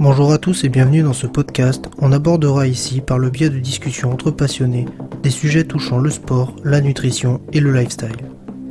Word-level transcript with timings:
Bonjour 0.00 0.32
à 0.32 0.38
tous 0.38 0.62
et 0.62 0.68
bienvenue 0.68 1.02
dans 1.02 1.12
ce 1.12 1.26
podcast. 1.26 1.86
On 1.98 2.12
abordera 2.12 2.68
ici, 2.68 3.00
par 3.00 3.18
le 3.18 3.30
biais 3.30 3.50
de 3.50 3.58
discussions 3.58 4.12
entre 4.12 4.30
passionnés, 4.30 4.86
des 5.24 5.30
sujets 5.30 5.64
touchant 5.64 5.98
le 5.98 6.08
sport, 6.08 6.54
la 6.62 6.80
nutrition 6.80 7.40
et 7.52 7.58
le 7.58 7.72
lifestyle. 7.72 8.16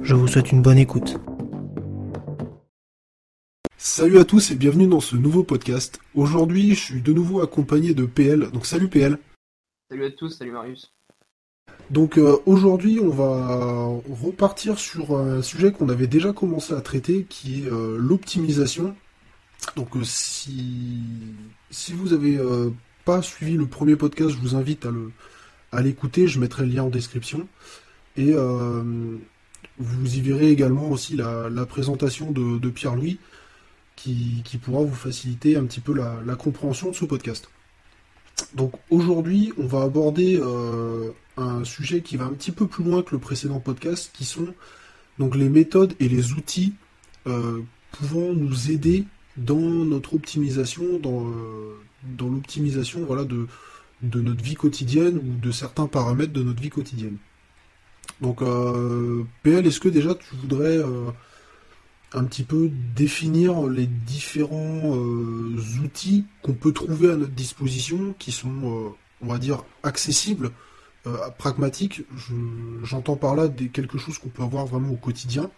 Je 0.04 0.16
vous 0.16 0.30
souhaite 0.30 0.54
une 0.54 0.62
bonne 0.62 0.78
écoute. 0.78 1.18
Salut 3.76 4.20
à 4.20 4.24
tous 4.24 4.52
et 4.52 4.56
bienvenue 4.56 4.88
dans 4.88 5.02
ce 5.02 5.18
nouveau 5.18 5.44
podcast. 5.44 6.00
Aujourd'hui, 6.16 6.76
je 6.76 6.80
suis 6.80 7.02
de 7.02 7.12
nouveau 7.12 7.42
accompagné 7.42 7.94
de 7.94 8.06
PL. 8.06 8.50
Donc 8.52 8.66
salut 8.66 8.88
PL. 8.88 9.18
Salut 9.92 10.06
à 10.06 10.12
tous, 10.12 10.30
salut 10.30 10.52
Marius. 10.52 10.94
Donc 11.90 12.18
euh, 12.18 12.38
aujourd'hui, 12.46 13.02
on 13.02 13.10
va 13.10 13.90
repartir 14.24 14.80
sur 14.80 15.18
un 15.18 15.42
sujet 15.42 15.74
qu'on 15.74 15.90
avait 15.90 16.08
déjà 16.08 16.32
commencé 16.32 16.74
à 16.74 16.80
traiter, 16.80 17.26
qui 17.28 17.64
est 17.64 17.68
euh, 17.70 17.98
l'optimisation. 18.00 18.96
Donc 19.76 19.96
euh, 19.96 20.04
si, 20.04 21.04
vous 21.94 22.14
avez 22.14 22.40
pas 23.06 23.22
suivi 23.22 23.54
le 23.54 23.68
premier 23.68 23.96
podcast, 23.96 24.32
je 24.32 24.38
vous 24.38 24.56
invite 24.56 24.88
à 25.72 25.82
l'écouter. 25.82 26.28
Je 26.28 26.40
mettrai 26.40 26.66
le 26.66 26.74
lien 26.74 26.84
en 26.84 26.90
description. 26.90 27.48
Et 28.16 28.34
vous 29.80 30.16
y 30.16 30.22
verrez 30.22 30.50
également 30.50 30.90
aussi 30.90 31.16
la, 31.16 31.66
présentation 31.66 32.32
de, 32.32 32.70
Pierre-Louis, 32.70 33.20
qui, 33.96 34.44
pourra 34.62 34.84
vous 34.84 34.96
faciliter 34.96 35.56
un 35.56 35.66
petit 35.66 35.80
peu 35.80 35.94
la, 35.94 36.36
compréhension 36.36 36.92
de 36.92 36.96
ce 36.96 37.06
podcast. 37.06 37.50
Donc 38.54 38.74
aujourd'hui, 38.90 39.52
on 39.58 39.66
va 39.66 39.82
aborder 39.82 40.40
euh, 40.40 41.12
un 41.38 41.64
sujet 41.64 42.02
qui 42.02 42.18
va 42.18 42.26
un 42.26 42.34
petit 42.34 42.52
peu 42.52 42.68
plus 42.68 42.84
loin 42.84 43.02
que 43.02 43.12
le 43.12 43.20
précédent 43.20 43.60
podcast, 43.60 44.12
qui 44.14 44.26
sont 44.26 44.54
donc 45.18 45.36
les 45.36 45.50
méthodes 45.50 45.94
et 46.00 46.08
les 46.08 46.34
outils 46.34 46.74
euh, 47.26 47.62
pouvant 47.92 48.34
nous 48.34 48.72
aider 48.72 49.06
dans 49.38 49.56
notre 49.56 50.16
optimisation, 50.16 51.00
dans, 51.00 51.28
euh, 51.28 51.78
dans 52.04 52.30
l'optimisation 52.30 53.06
voilà, 53.06 53.24
de, 53.24 53.48
de 54.02 54.22
notre 54.22 54.44
vie 54.44 54.56
quotidienne 54.56 55.18
ou 55.18 55.40
de 55.40 55.52
certains 55.52 55.88
paramètres 55.88 56.34
de 56.34 56.44
notre 56.44 56.62
vie 56.62 56.70
quotidienne. 56.70 57.18
Donc 58.22 58.42
euh, 58.42 59.24
PL, 59.44 59.68
est-ce 59.68 59.80
que 59.80 59.90
déjà 59.90 60.16
tu 60.16 60.36
voudrais 60.36 60.78
euh, 60.78 61.12
un 62.14 62.24
petit 62.24 62.44
peu 62.44 62.72
définir 62.96 63.68
les 63.68 63.86
différents 63.86 64.96
outils 65.84 66.26
qu'on 66.42 66.54
peut 66.54 66.72
trouver 66.72 67.12
à 67.12 67.16
notre 67.16 67.34
disposition, 67.34 68.16
qui 68.18 68.32
sont, 68.32 68.96
on 69.22 69.28
va 69.28 69.38
dire, 69.38 69.64
accessibles, 69.84 70.52
pragmatiques? 71.38 72.04
J'entends 72.84 73.18
par 73.18 73.36
là 73.36 73.50
des, 73.50 73.68
quelque 73.68 73.98
chose 73.98 74.20
qu'on 74.20 74.30
peut 74.30 74.42
avoir 74.42 74.66
vraiment 74.66 74.90
au 74.92 74.96
quotidien, 74.96 75.52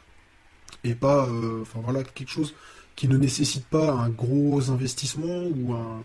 et 0.83 0.95
pas, 0.95 1.29
enfin 1.61 1.81
voilà, 1.83 2.03
quelque 2.03 2.31
chose 2.31 2.55
qui 2.99 3.07
ne 3.07 3.15
nécessite 3.15 3.65
pas 3.65 3.93
un 3.93 4.09
gros 4.09 4.71
investissement 4.71 5.45
ou 5.55 5.73
un, 5.73 6.03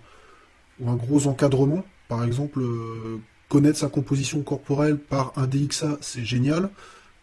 ou 0.79 0.89
un 0.89 0.95
gros 0.95 1.27
encadrement. 1.27 1.85
Par 2.07 2.23
exemple, 2.23 2.61
euh, 2.61 3.21
connaître 3.49 3.79
sa 3.79 3.89
composition 3.89 4.45
corporelle 4.45 4.99
par 4.99 5.37
un 5.37 5.49
DXA, 5.49 5.99
c'est 6.01 6.25
génial. 6.25 6.71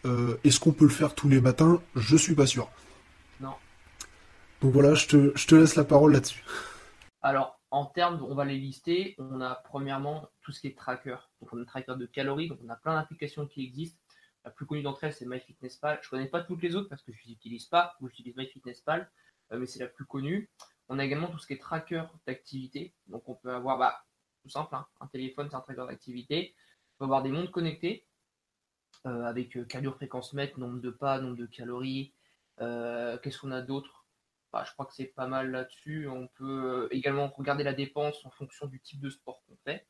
Euh, 0.04 0.36
Est-ce 0.44 0.60
qu'on 0.60 0.72
peut 0.72 0.84
le 0.84 0.90
faire 0.90 1.14
tous 1.14 1.30
les 1.30 1.40
matins? 1.40 1.80
Je 1.96 2.18
suis 2.18 2.34
pas 2.34 2.44
sûr. 2.44 2.68
Non. 3.40 3.54
Donc 4.60 4.74
voilà, 4.74 4.92
je 4.92 5.06
te, 5.06 5.32
je 5.34 5.46
te 5.46 5.54
laisse 5.54 5.74
la 5.76 5.84
parole 5.84 6.12
là-dessus. 6.12 6.44
Alors, 7.22 7.58
en 7.70 7.86
termes, 7.86 8.22
on 8.28 8.34
va 8.34 8.44
les 8.44 8.58
lister. 8.58 9.14
On 9.16 9.40
a 9.40 9.54
premièrement 9.54 10.28
tout 10.42 10.52
ce 10.52 10.60
qui 10.60 10.66
est 10.66 10.76
tracker. 10.76 11.16
Donc, 11.40 11.50
on 11.50 11.56
a 11.56 11.62
un 11.62 11.64
tracker 11.64 11.94
de 11.96 12.04
calories. 12.04 12.50
Donc, 12.50 12.58
on 12.62 12.68
a 12.68 12.76
plein 12.76 12.94
d'applications 12.94 13.46
qui 13.46 13.64
existent. 13.64 13.98
La 14.44 14.50
plus 14.50 14.66
connue 14.66 14.82
d'entre 14.82 15.04
elles, 15.04 15.14
c'est 15.14 15.24
MyFitnessPal. 15.24 16.00
Je 16.02 16.10
connais 16.10 16.28
pas 16.28 16.42
toutes 16.42 16.60
les 16.62 16.76
autres 16.76 16.90
parce 16.90 17.00
que 17.00 17.12
je 17.12 17.20
les 17.24 17.32
utilise 17.32 17.64
pas 17.64 17.94
ou 18.02 18.08
j'utilise 18.08 18.36
MyFitnessPal, 18.36 19.08
mais 19.58 19.66
c'est 19.66 19.80
la 19.80 19.88
plus 19.88 20.04
connue. 20.04 20.50
On 20.88 20.98
a 20.98 21.04
également 21.04 21.28
tout 21.28 21.38
ce 21.38 21.46
qui 21.46 21.54
est 21.54 21.60
tracker 21.60 22.04
d'activité. 22.26 22.94
Donc, 23.06 23.28
on 23.28 23.34
peut 23.34 23.52
avoir, 23.52 23.78
bah, 23.78 24.04
tout 24.42 24.48
simple, 24.48 24.74
hein, 24.74 24.86
un 25.00 25.06
téléphone, 25.06 25.48
c'est 25.50 25.56
un 25.56 25.60
tracker 25.60 25.86
d'activité. 25.86 26.54
On 26.94 26.98
peut 26.98 27.04
avoir 27.04 27.22
des 27.22 27.30
montres 27.30 27.52
connectées 27.52 28.06
euh, 29.06 29.24
avec 29.24 29.56
euh, 29.56 29.64
cardio 29.64 29.92
fréquence 29.92 30.32
mètre, 30.32 30.58
nombre 30.58 30.80
de 30.80 30.90
pas, 30.90 31.20
nombre 31.20 31.36
de 31.36 31.46
calories. 31.46 32.12
Euh, 32.60 33.18
Qu'est-ce 33.18 33.38
qu'on 33.38 33.50
a 33.50 33.62
d'autre? 33.62 34.06
Bah, 34.52 34.64
Je 34.66 34.72
crois 34.72 34.86
que 34.86 34.94
c'est 34.94 35.06
pas 35.06 35.26
mal 35.26 35.50
là-dessus. 35.50 36.08
On 36.08 36.28
peut 36.28 36.84
euh, 36.84 36.88
également 36.90 37.28
regarder 37.28 37.64
la 37.64 37.72
dépense 37.72 38.24
en 38.24 38.30
fonction 38.30 38.66
du 38.66 38.80
type 38.80 39.00
de 39.00 39.10
sport 39.10 39.42
qu'on 39.46 39.56
fait. 39.64 39.86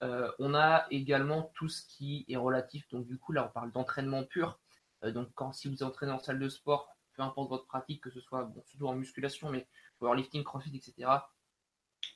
On 0.00 0.54
a 0.54 0.86
également 0.90 1.50
tout 1.54 1.68
ce 1.68 1.84
qui 1.84 2.24
est 2.28 2.36
relatif. 2.36 2.88
Donc 2.90 3.06
du 3.06 3.18
coup, 3.18 3.32
là, 3.32 3.46
on 3.46 3.52
parle 3.52 3.72
d'entraînement 3.72 4.22
pur. 4.22 4.60
Donc 5.02 5.28
quand 5.34 5.52
si 5.52 5.68
vous 5.68 5.82
entraînez 5.82 6.12
en 6.12 6.20
salle 6.20 6.38
de 6.38 6.48
sport, 6.48 6.96
peu 7.18 7.24
importe 7.24 7.48
votre 7.50 7.66
pratique, 7.66 8.00
que 8.02 8.10
ce 8.10 8.20
soit 8.20 8.48
surtout 8.66 8.86
en 8.86 8.94
musculation, 8.94 9.50
mais 9.50 9.66
powerlifting, 9.98 10.44
crossfit, 10.44 10.74
etc. 10.76 11.10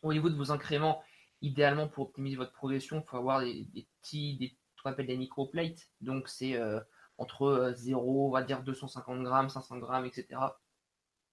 Au 0.02 0.12
niveau 0.12 0.30
de 0.30 0.36
vos 0.36 0.52
incréments, 0.52 1.02
idéalement 1.42 1.88
pour 1.88 2.04
optimiser 2.08 2.36
votre 2.36 2.52
progression, 2.52 3.02
il 3.04 3.08
faut 3.10 3.16
avoir 3.16 3.40
des, 3.40 3.66
petits, 4.00 4.36
des, 4.36 4.56
qu'on 4.82 4.90
appelle 4.90 5.08
des 5.08 5.16
microplates. 5.16 5.88
Donc 6.00 6.28
c'est 6.28 6.54
euh, 6.56 6.80
entre 7.18 7.42
euh, 7.42 7.74
0, 7.74 8.28
on 8.28 8.30
va 8.30 8.42
dire 8.42 8.62
250 8.62 9.22
grammes, 9.24 9.48
500 9.48 9.78
grammes, 9.78 10.06
etc. 10.06 10.40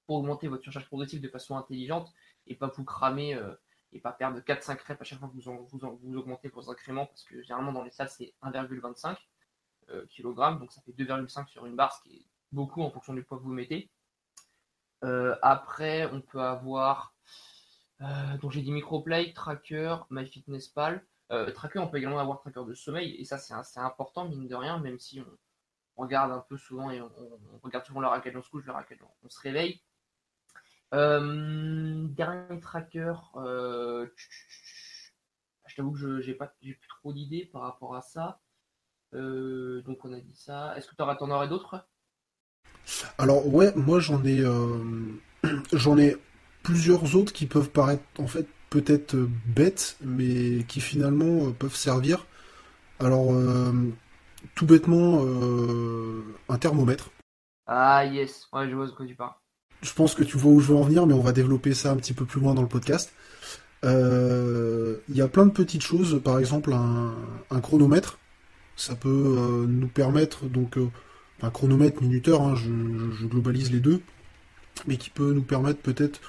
Pour 0.07 0.17
augmenter 0.17 0.47
votre 0.47 0.63
surcharge 0.63 0.87
progressive 0.87 1.21
de 1.21 1.29
façon 1.29 1.55
intelligente 1.57 2.11
et 2.47 2.55
pas 2.55 2.67
vous 2.75 2.83
cramer 2.83 3.35
euh, 3.35 3.53
et 3.91 3.99
pas 3.99 4.11
perdre 4.11 4.39
4-5 4.39 4.79
reps 4.83 5.01
à 5.01 5.03
chaque 5.03 5.19
fois 5.19 5.27
que 5.29 5.33
vous, 5.39 5.67
vous, 5.71 5.85
en- 5.85 5.93
vous 5.93 6.15
augmentez 6.17 6.49
vos 6.49 6.69
incréments 6.71 7.05
parce 7.05 7.23
que 7.23 7.41
généralement 7.43 7.71
dans 7.71 7.83
les 7.83 7.91
salles 7.91 8.09
c'est 8.09 8.33
1,25 8.41 9.15
euh, 9.89 10.05
kg, 10.07 10.59
donc 10.59 10.71
ça 10.71 10.81
fait 10.81 10.91
2,5 10.93 11.47
sur 11.47 11.65
une 11.67 11.75
barre, 11.75 11.93
ce 11.93 12.01
qui 12.03 12.17
est 12.17 12.25
beaucoup 12.51 12.81
en 12.81 12.89
fonction 12.89 13.13
du 13.13 13.23
poids 13.23 13.37
que 13.37 13.43
vous 13.43 13.53
mettez. 13.53 13.89
Euh, 15.03 15.35
après, 15.41 16.05
on 16.11 16.21
peut 16.21 16.41
avoir, 16.41 17.13
euh, 18.01 18.37
donc 18.41 18.51
j'ai 18.51 18.61
dit 18.61 18.71
microplay, 18.71 19.33
tracker, 19.33 19.97
MyFitnessPal. 20.09 21.05
Euh, 21.31 21.51
tracker, 21.51 21.79
on 21.79 21.87
peut 21.87 21.97
également 21.97 22.19
avoir 22.19 22.39
tracker 22.39 22.65
de 22.65 22.73
sommeil, 22.73 23.15
et 23.15 23.25
ça 23.25 23.37
c'est 23.37 23.79
important, 23.79 24.27
mine 24.27 24.47
de 24.47 24.55
rien, 24.55 24.79
même 24.79 24.99
si 24.99 25.21
on 25.95 26.01
regarde 26.01 26.31
un 26.31 26.39
peu 26.39 26.57
souvent 26.57 26.89
et 26.89 27.01
on, 27.01 27.11
regarde 27.61 27.85
souvent 27.85 27.99
l'heure 27.99 28.13
à 28.13 28.17
laquelle 28.17 28.37
on 28.37 28.41
se 28.41 28.49
couche, 28.49 28.65
l'heure 28.65 28.77
à 28.77 28.81
laquelle 28.81 28.99
on, 29.23 29.29
se 29.29 29.39
réveille. 29.39 29.81
Euh, 30.93 32.07
dernier 32.07 32.59
tracker, 32.59 33.13
je 33.35 34.09
t'avoue 35.75 35.91
que 35.91 35.99
je 35.99 36.19
j'ai 36.21 36.33
plus 36.33 36.87
trop 36.87 37.13
d'idées 37.13 37.45
par 37.45 37.61
rapport 37.61 37.95
à 37.95 38.01
ça. 38.01 38.41
Donc 39.13 40.03
on 40.03 40.13
a 40.13 40.19
dit 40.19 40.35
ça. 40.35 40.75
Est-ce 40.77 40.87
que 40.87 40.95
tu 40.95 41.03
en 41.03 41.31
aurais 41.31 41.47
d'autres? 41.47 41.85
Alors 43.17 43.47
ouais, 43.53 43.73
moi 43.75 43.99
j'en 43.99 44.23
ai, 44.23 44.39
euh, 44.41 44.77
j'en 45.73 45.97
ai 45.97 46.17
plusieurs 46.63 47.15
autres 47.15 47.33
qui 47.33 47.45
peuvent 47.45 47.69
paraître 47.69 48.03
en 48.17 48.27
fait 48.27 48.47
peut-être 48.69 49.15
euh, 49.15 49.29
bêtes, 49.45 49.97
mais 50.01 50.63
qui 50.67 50.81
finalement 50.81 51.47
euh, 51.47 51.51
peuvent 51.51 51.75
servir. 51.75 52.25
Alors 52.99 53.33
tout 54.55 54.65
bêtement, 54.65 55.23
un 56.49 56.57
thermomètre. 56.57 57.11
Ah 57.65 58.03
yes, 58.05 58.47
ouais 58.51 58.69
je 58.69 58.75
vois 58.75 58.87
ce 58.87 58.93
que 58.93 59.03
tu 59.03 59.15
parles. 59.15 59.35
Je 59.81 59.93
pense 59.93 60.15
que 60.15 60.23
tu 60.23 60.37
vois 60.37 60.51
où 60.51 60.59
je 60.59 60.67
veux 60.67 60.75
en 60.75 60.81
venir, 60.81 61.05
mais 61.07 61.13
on 61.13 61.21
va 61.21 61.31
développer 61.31 61.73
ça 61.73 61.91
un 61.91 61.95
petit 61.95 62.13
peu 62.13 62.25
plus 62.25 62.41
loin 62.41 62.53
dans 62.53 62.61
le 62.61 62.67
podcast. 62.67 63.13
Euh, 63.85 64.97
Il 65.09 65.15
y 65.15 65.21
a 65.21 65.27
plein 65.27 65.45
de 65.45 65.51
petites 65.51 65.81
choses, 65.83 66.21
par 66.23 66.39
exemple 66.39 66.73
un, 66.73 67.15
un 67.49 67.61
chronomètre. 67.61 68.19
Ça 68.75 68.95
peut 68.95 69.09
euh, 69.09 69.65
nous 69.67 69.87
permettre, 69.87 70.45
donc 70.45 70.77
euh, 70.77 70.89
chronomètre 71.49 72.01
minuteur, 72.01 72.41
hein, 72.41 72.55
je, 72.55 73.25
globalise 73.25 73.71
les 73.71 73.79
deux, 73.79 74.01
mais 74.87 74.97
qui 74.97 75.09
peut 75.09 75.31
nous 75.33 75.41
permettre 75.41 75.79
peut-être 75.79 76.19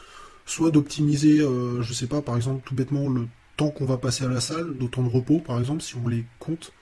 soit 0.46 0.70
d'optimiser, 0.70 1.40
euh, 1.40 1.82
je 1.82 1.92
sais 1.92 2.06
pas, 2.06 2.22
par 2.22 2.36
exemple 2.36 2.62
tout 2.64 2.74
bêtement 2.74 3.08
le 3.08 3.26
temps 3.56 3.70
qu'on 3.70 3.84
va 3.86 3.96
passer 3.98 4.24
à 4.24 4.28
la 4.28 4.40
salle, 4.40 4.74
nos 4.78 4.88
temps 4.88 5.02
de 5.02 5.08
repos, 5.08 5.40
par 5.40 5.58
exemple, 5.58 5.82
si 5.82 5.96
on 5.96 6.08
les 6.08 6.24
compte, 6.38 6.72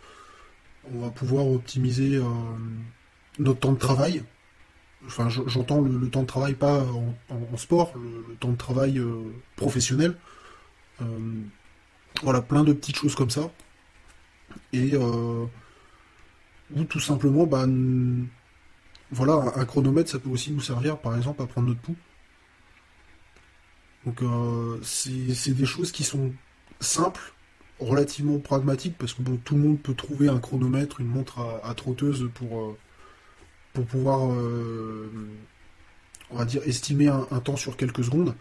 on 0.95 1.01
va 1.01 1.11
pouvoir 1.11 1.47
optimiser 1.47 2.17
euh, 2.17 2.23
notre 3.39 3.61
temps 3.61 3.73
de 3.73 3.79
travail. 3.79 4.23
Enfin, 5.07 5.29
je- 5.29 5.43
j'entends 5.47 5.81
le, 5.81 6.09
temps 6.11 6.23
de 6.23 6.27
travail 6.27 6.55
pas 6.55 6.85
en, 7.31 7.57
sport, 7.57 7.93
le, 7.97 8.35
temps 8.37 8.51
de 8.51 8.57
travail 8.57 8.99
euh, 8.99 9.23
professionnel. 9.57 10.17
Euh, 11.03 11.05
voilà, 12.23 12.43
plein 12.43 12.65
de 12.65 12.73
petites 12.73 12.97
choses 12.97 13.15
comme 13.15 13.31
ça. 13.31 13.51
Et 14.73 14.93
ou 16.75 16.85
tout 16.85 17.01
simplement, 17.01 17.47
bah, 17.47 17.67
voilà, 19.11 19.53
un, 19.57 19.65
chronomètre, 19.65 20.11
ça 20.11 20.19
peut 20.19 20.29
aussi 20.29 20.53
nous 20.53 20.61
servir, 20.61 20.99
par 20.99 21.17
exemple, 21.17 21.43
à 21.43 21.47
prendre 21.47 21.69
notre 21.69 21.81
pouls. 21.81 21.97
Donc, 24.05 24.23
euh, 24.23 24.79
c'est 24.83 25.55
des 25.55 25.67
choses 25.67 25.93
qui 25.93 26.05
sont 26.05 26.33
simples, 26.81 27.33
relativement 27.81 28.39
pragmatiques, 28.39 28.97
parce 28.99 29.15
que 29.15 29.23
bon, 29.23 29.39
tout 29.45 29.55
le 29.57 29.63
monde 29.63 29.81
peut 29.81 29.95
trouver 29.95 30.29
un 30.29 30.41
chronomètre, 30.41 31.01
une 31.01 31.07
montre 31.07 31.41
à, 31.63 31.75
trotteuse 31.75 32.29
pour, 32.35 32.61
euh, 32.61 32.77
pouvoir, 33.85 34.33
euh, 34.33 35.11
on 36.31 36.37
va 36.39 36.45
dire, 36.45 36.63
estimer 36.67 37.09
un, 37.09 37.41
temps 37.41 37.57
sur 37.57 37.77
quelques 37.77 38.05
secondes. 38.05 38.35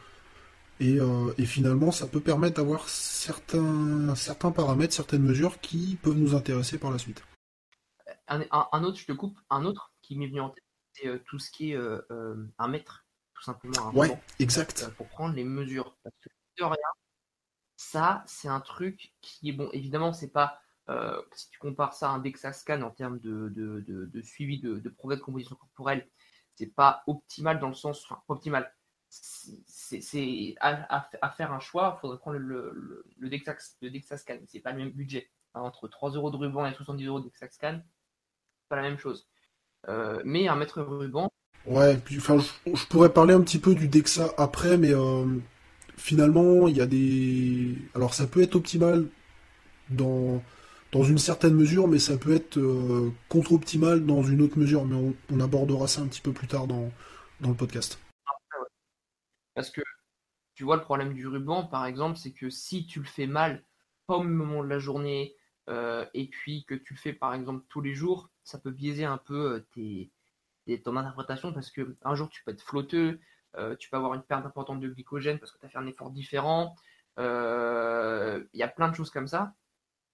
Et, 0.80 1.00
et 1.40 1.46
finalement, 1.46 1.92
ça 1.92 2.06
peut 2.06 2.20
permettre 2.20 2.58
d'avoir 2.58 2.88
certains, 2.88 4.14
certains 4.16 4.52
paramètres, 4.52 4.94
certaines 4.94 5.24
mesures 5.24 5.60
qui 5.60 5.98
peuvent 6.02 6.18
nous 6.18 6.36
intéresser 6.36 6.78
par 6.78 6.92
la 6.92 7.00
suite. 7.00 7.24
Un, 8.28 8.42
un- 8.52 8.68
un 8.72 8.84
autre, 8.84 8.98
je 8.98 9.06
te 9.06 9.12
coupe, 9.14 9.40
un 9.50 9.66
autre 9.66 9.94
qui 10.02 10.18
m'est 10.18 10.28
venu 10.28 10.42
en 10.42 10.50
tête, 10.50 10.64
c'est 10.94 11.08
euh, 11.08 11.20
tout 11.26 11.40
ce 11.40 11.52
qui 11.52 11.72
est 11.72 11.76
euh, 11.76 12.02
euh, 12.12 12.48
un 12.58 12.68
mètre, 12.68 13.06
tout 13.34 13.44
simplement 13.44 13.88
un 13.88 13.94
Ouais, 13.94 14.20
exact. 14.40 14.90
pour 14.98 15.08
prendre 15.10 15.36
les 15.36 15.44
mesures. 15.44 15.96
Parce 16.04 16.16
que 16.22 16.30
de 16.60 16.64
rien, 16.66 16.78
ça, 17.76 18.24
c'est 18.28 18.48
un 18.48 18.60
truc 18.62 19.14
qui 19.22 19.50
est 19.50 19.54
bon. 19.54 19.70
Évidemment, 19.74 20.14
c'est 20.14 20.32
pas. 20.32 20.62
Si 21.36 21.50
tu 21.50 21.60
compares 21.60 21.94
ça 21.94 22.10
à 22.10 22.14
un 22.14 22.20
DexaScan 22.20 22.82
en 22.82 22.92
termes 22.92 23.20
de, 23.20 23.50
de, 23.50 24.22
suivi 24.22 24.60
de, 24.62 24.80
progrès 24.90 25.18
de 25.18 25.22
composition 25.22 25.56
corporelle, 25.58 26.08
c'est 26.56 26.68
pas 26.74 27.04
optimal 27.08 27.60
dans 27.60 27.68
le 27.68 27.74
sens. 27.74 28.04
Enfin, 28.06 28.22
optimal. 28.30 28.74
C'est 29.10 30.56
à, 30.62 31.32
faire 31.36 31.52
un 31.54 31.60
choix, 31.60 31.96
il 31.98 32.02
faudrait 32.02 32.18
prendre 32.20 32.38
le, 32.38 32.72
le, 32.74 33.06
le, 33.18 33.30
Dexa, 33.30 33.56
le 33.82 33.90
DexaScan. 33.90 34.40
C'est 34.48 34.60
pas 34.62 34.72
le 34.72 34.78
même 34.80 34.92
budget. 34.92 35.30
entre 35.54 35.88
3 35.88 36.12
euros 36.12 36.32
de 36.32 36.38
ruban 36.38 36.66
et 36.66 36.74
70 36.74 37.06
euros 37.06 37.20
de 37.20 37.26
DexaScan, 37.26 37.82
pas 38.68 38.76
la 38.76 38.84
même 38.84 38.98
chose. 38.98 39.28
Euh, 39.90 40.22
mais 40.26 40.48
un 40.48 40.56
mètre 40.56 40.82
ruban. 40.82 41.30
Ouais, 41.66 41.98
puis 41.98 42.18
enfin, 42.18 42.38
je, 42.40 42.86
pourrais 42.86 43.12
parler 43.12 43.34
un 43.34 43.42
petit 43.42 43.60
peu 43.60 43.76
du 43.76 43.88
Dexa 43.88 44.34
après, 44.38 44.78
mais 44.78 44.94
euh, 44.94 45.26
finalement, 45.98 46.68
il 46.68 46.78
y 46.78 46.82
a 46.82 46.86
des. 46.86 47.76
Alors, 47.96 48.14
ça 48.14 48.28
peut 48.28 48.42
être 48.42 48.56
optimal 48.56 49.08
dans, 49.90 50.42
dans 50.92 51.04
une 51.04 51.18
certaine 51.18 51.54
mesure, 51.54 51.88
mais 51.88 52.00
ça 52.00 52.18
peut 52.18 52.34
être 52.34 52.58
euh, 52.58 53.12
contre-optimal 53.30 54.06
dans 54.06 54.24
une 54.24 54.42
autre 54.42 54.58
mesure. 54.58 54.86
Mais 54.86 55.14
on, 55.30 55.40
abordera 55.40 55.88
ça 55.88 56.02
un 56.02 56.08
petit 56.08 56.22
peu 56.22 56.32
plus 56.32 56.48
tard 56.48 56.68
dans, 56.68 56.92
dans 57.42 57.50
le 57.50 57.56
podcast. 57.56 58.00
Parce 59.56 59.70
que 59.70 59.82
tu 60.56 60.64
vois, 60.64 60.78
le 60.78 60.84
problème 60.84 61.14
du 61.14 61.28
ruban, 61.28 61.66
par 61.66 61.86
exemple, 61.86 62.18
c'est 62.18 62.32
que 62.32 62.50
si 62.50 62.86
tu 62.88 63.00
le 63.00 63.06
fais 63.06 63.28
mal, 63.28 63.64
pas 64.08 64.16
au 64.16 64.24
moment 64.24 64.64
de 64.64 64.70
la 64.70 64.80
journée, 64.80 65.36
et 66.14 66.30
puis 66.30 66.64
que 66.66 66.76
tu 66.76 66.94
le 66.94 67.00
fais 67.00 67.12
par 67.12 67.34
exemple 67.34 67.66
tous 67.68 67.82
les 67.82 67.94
jours, 67.94 68.30
ça 68.48 68.58
peut 68.58 68.72
biaiser 68.72 69.04
un 69.04 69.18
peu 69.18 69.66
tes, 69.74 70.10
ton 70.84 70.96
interprétation 70.96 71.52
parce 71.52 71.70
que 71.70 71.98
un 72.04 72.16
jour 72.16 72.30
tu 72.30 72.44
peux 72.46 72.52
être 72.52 72.62
flotteux, 72.62 73.20
euh, 73.58 73.76
tu 73.76 73.90
peux 73.90 73.98
avoir 73.98 74.14
une 74.14 74.22
perte 74.22 74.46
importante 74.46 74.80
de 74.80 74.88
glycogène 74.88 75.38
parce 75.38 75.52
que 75.52 75.58
tu 75.60 75.66
as 75.66 75.70
fait 75.70 75.78
un 75.78 75.86
effort 75.86 76.12
différent. 76.12 76.76
Euh, 77.20 78.42
il 78.54 78.60
y 78.60 78.64
a 78.64 78.70
plein 78.70 78.88
de 78.88 78.96
choses 78.96 79.10
comme 79.10 79.28
ça. 79.28 79.54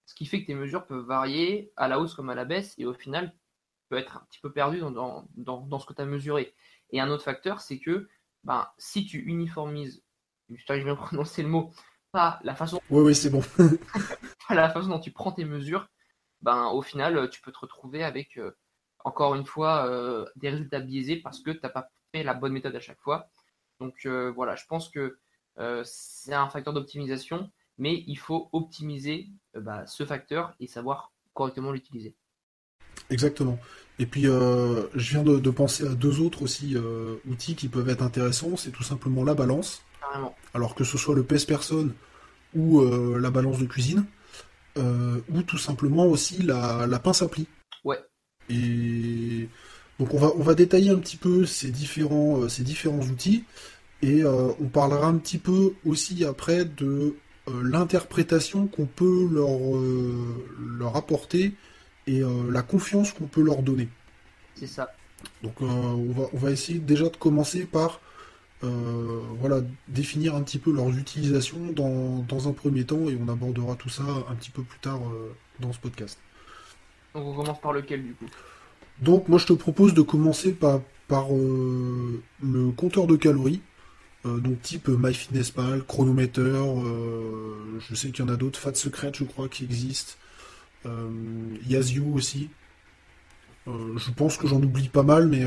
Ce 0.08 0.16
qui 0.16 0.26
fait 0.26 0.42
que 0.42 0.48
tes 0.48 0.56
mesures 0.56 0.88
peuvent 0.88 1.06
varier 1.06 1.72
à 1.76 1.88
la 1.88 2.00
hausse 2.00 2.16
comme 2.16 2.32
à 2.32 2.36
la 2.36 2.44
baisse 2.44 2.74
et 2.80 2.88
au 2.88 2.94
final, 2.96 3.30
tu 3.30 3.90
peux 3.90 3.98
être 3.98 4.18
un 4.18 4.26
petit 4.32 4.40
peu 4.40 4.52
perdu 4.52 4.80
dans, 4.80 5.28
dans, 5.36 5.80
ce 5.80 5.86
que 5.86 5.94
tu 5.94 6.02
as 6.02 6.06
mesuré. 6.06 6.56
Et 6.90 7.00
un 7.00 7.10
autre 7.10 7.24
facteur, 7.24 7.62
c'est 7.62 7.80
que 7.80 8.10
ben, 8.44 8.68
si 8.80 9.06
tu 9.06 9.20
uniformises, 9.20 10.04
je 10.50 10.74
vais 10.74 10.96
prononcer 10.96 11.44
le 11.44 11.50
mot, 11.50 11.72
pas 12.12 12.40
la 12.44 12.56
façon. 12.56 12.82
Oui, 12.90 13.04
oui, 13.04 13.16
c'est 13.16 13.30
bon. 13.30 13.44
pas 14.48 14.56
la 14.56 14.70
façon 14.70 14.90
dont 14.90 15.00
tu 15.00 15.12
prends 15.12 15.32
tes 15.32 15.46
mesures, 15.46 15.88
ben, 16.44 16.68
au 16.68 16.82
final, 16.82 17.30
tu 17.30 17.42
peux 17.42 17.52
te 17.52 17.60
retrouver 17.60 18.04
avec 18.04 18.38
euh, 18.38 18.52
encore 19.06 19.34
une 19.34 19.46
fois, 19.46 19.88
euh, 19.88 20.26
des 20.36 20.50
résultats 20.50 20.80
biaisés 20.80 21.16
parce 21.18 21.40
que 21.40 21.52
tu 21.52 21.60
n'as 21.64 21.70
pas 21.70 21.90
fait 22.12 22.24
la 22.24 22.34
bonne 22.34 22.54
méthode 22.54 22.76
à 22.76 22.80
chaque 22.80 23.00
fois. 23.02 23.30
Donc 23.80 24.06
euh, 24.06 24.32
voilà, 24.32 24.56
je 24.56 24.66
pense 24.68 24.90
que 24.90 25.18
c'est 25.84 26.34
un 26.34 26.50
facteur 26.50 26.74
d'optimisation, 26.74 27.52
mais 27.78 28.04
il 28.08 28.18
faut 28.18 28.50
optimiser 28.54 29.28
bah, 29.54 29.86
ce 29.86 30.04
facteur 30.04 30.56
et 30.60 30.66
savoir 30.66 31.12
correctement 31.34 31.72
l'utiliser. 31.72 32.16
Exactement. 33.12 33.60
Et 34.00 34.08
puis, 34.08 34.24
je 34.24 34.90
viens 34.96 35.22
de, 35.22 35.50
penser 35.52 35.86
à 35.86 35.94
deux 35.94 36.22
autres 36.22 36.42
aussi 36.42 36.76
outils 37.28 37.56
qui 37.56 37.68
peuvent 37.68 37.90
être 37.90 38.02
intéressants. 38.02 38.58
C'est 38.58 38.72
tout 38.72 38.82
simplement 38.82 39.24
la 39.24 39.36
balance. 39.36 39.84
Alors 40.56 40.74
que 40.74 40.84
ce 40.84 40.98
soit 40.98 41.14
le 41.14 41.24
pèse-personne 41.24 41.94
ou 42.56 42.84
la 43.16 43.30
balance 43.30 43.60
de 43.60 43.68
cuisine, 43.68 44.08
ou 44.78 45.42
tout 45.44 45.58
simplement 45.58 46.06
aussi 46.06 46.42
la, 46.44 46.88
la 46.88 47.00
pince 47.00 47.22
à 47.22 47.28
plis. 47.28 47.48
Ouais, 47.84 48.00
et 48.50 49.48
donc 50.00 50.14
on 50.14 50.18
va, 50.18 50.32
on 50.36 50.42
va 50.42 50.56
détailler 50.56 50.90
un 50.90 51.00
petit 51.00 51.18
peu 51.18 51.46
ces 51.46 51.70
différents, 51.70 52.42
euh, 52.42 52.50
ces 52.50 52.64
différents 52.64 53.02
outils 53.02 53.44
et 54.02 54.24
euh, 54.24 54.50
on 54.60 54.68
parlera 54.68 55.08
un 55.08 55.18
petit 55.18 55.38
peu 55.38 55.74
aussi 55.86 56.26
après 56.26 56.66
de 56.66 57.16
euh, 57.48 57.62
l'interprétation 57.64 58.68
qu'on 58.68 58.86
peut 58.86 59.28
leur, 59.32 59.50
leur 60.78 60.96
apporter 60.96 61.54
et 62.06 62.22
la 62.50 62.64
confiance 62.64 63.14
qu'on 63.14 63.28
peut 63.28 63.42
leur 63.42 63.64
donner. 63.64 63.88
C'est 64.56 64.68
ça. 64.68 64.92
Donc 65.42 65.62
on, 65.62 66.12
va, 66.12 66.28
on 66.34 66.38
va 66.38 66.52
essayer 66.52 66.80
déjà 66.80 67.08
de 67.08 67.16
commencer 67.16 67.64
par 67.64 68.02
voilà, 68.64 69.62
définir 69.88 70.36
un 70.36 70.42
petit 70.42 70.58
peu 70.58 70.72
leurs 70.72 70.90
utilisations 70.98 71.72
dans, 71.74 72.26
dans, 72.28 72.48
un 72.48 72.54
premier 72.54 72.86
temps 72.86 73.10
et 73.10 73.18
on 73.22 73.28
abordera 73.28 73.76
tout 73.76 73.90
ça 73.90 74.04
un 74.30 74.36
petit 74.36 74.52
peu 74.52 74.64
plus 74.64 74.80
tard 74.80 75.02
dans 75.60 75.74
ce 75.74 75.80
podcast. 75.80 76.18
Donc 77.14 77.28
on 77.28 77.36
commence 77.36 77.62
par 77.62 77.74
lequel 77.74 78.04
du 78.04 78.14
coup? 78.14 78.26
Donc 79.02 79.28
moi 79.28 79.38
je 79.38 79.46
te 79.46 79.54
propose 79.54 79.94
de 79.94 80.02
commencer 80.02 80.54
par, 80.54 80.82
par 81.08 81.34
euh, 81.34 82.22
le 82.42 82.72
compteur 82.72 83.08
de 83.08 83.16
calories. 83.16 83.62
Euh, 84.26 84.40
donc 84.40 84.62
type 84.62 84.88
MyFitnessPal, 84.88 85.84
chronomètre, 85.84 86.40
euh, 86.40 87.80
je 87.80 87.96
sais 87.96 88.12
qu'il 88.12 88.26
y 88.26 88.28
en 88.28 88.34
a 88.34 88.38
d'autres, 88.38 88.58
Fat 88.58 88.74
Secret 88.74 89.12
je 89.14 89.26
crois 89.26 89.50
qui 89.50 89.66
existent, 89.66 90.14
Yazoo 91.68 92.14
aussi. 92.14 92.50
je 93.68 94.12
pense 94.12 94.38
que 94.38 94.48
j'en 94.48 94.62
oublie 94.62 94.90
pas 94.90 95.04
mal, 95.04 95.28
mais 95.28 95.44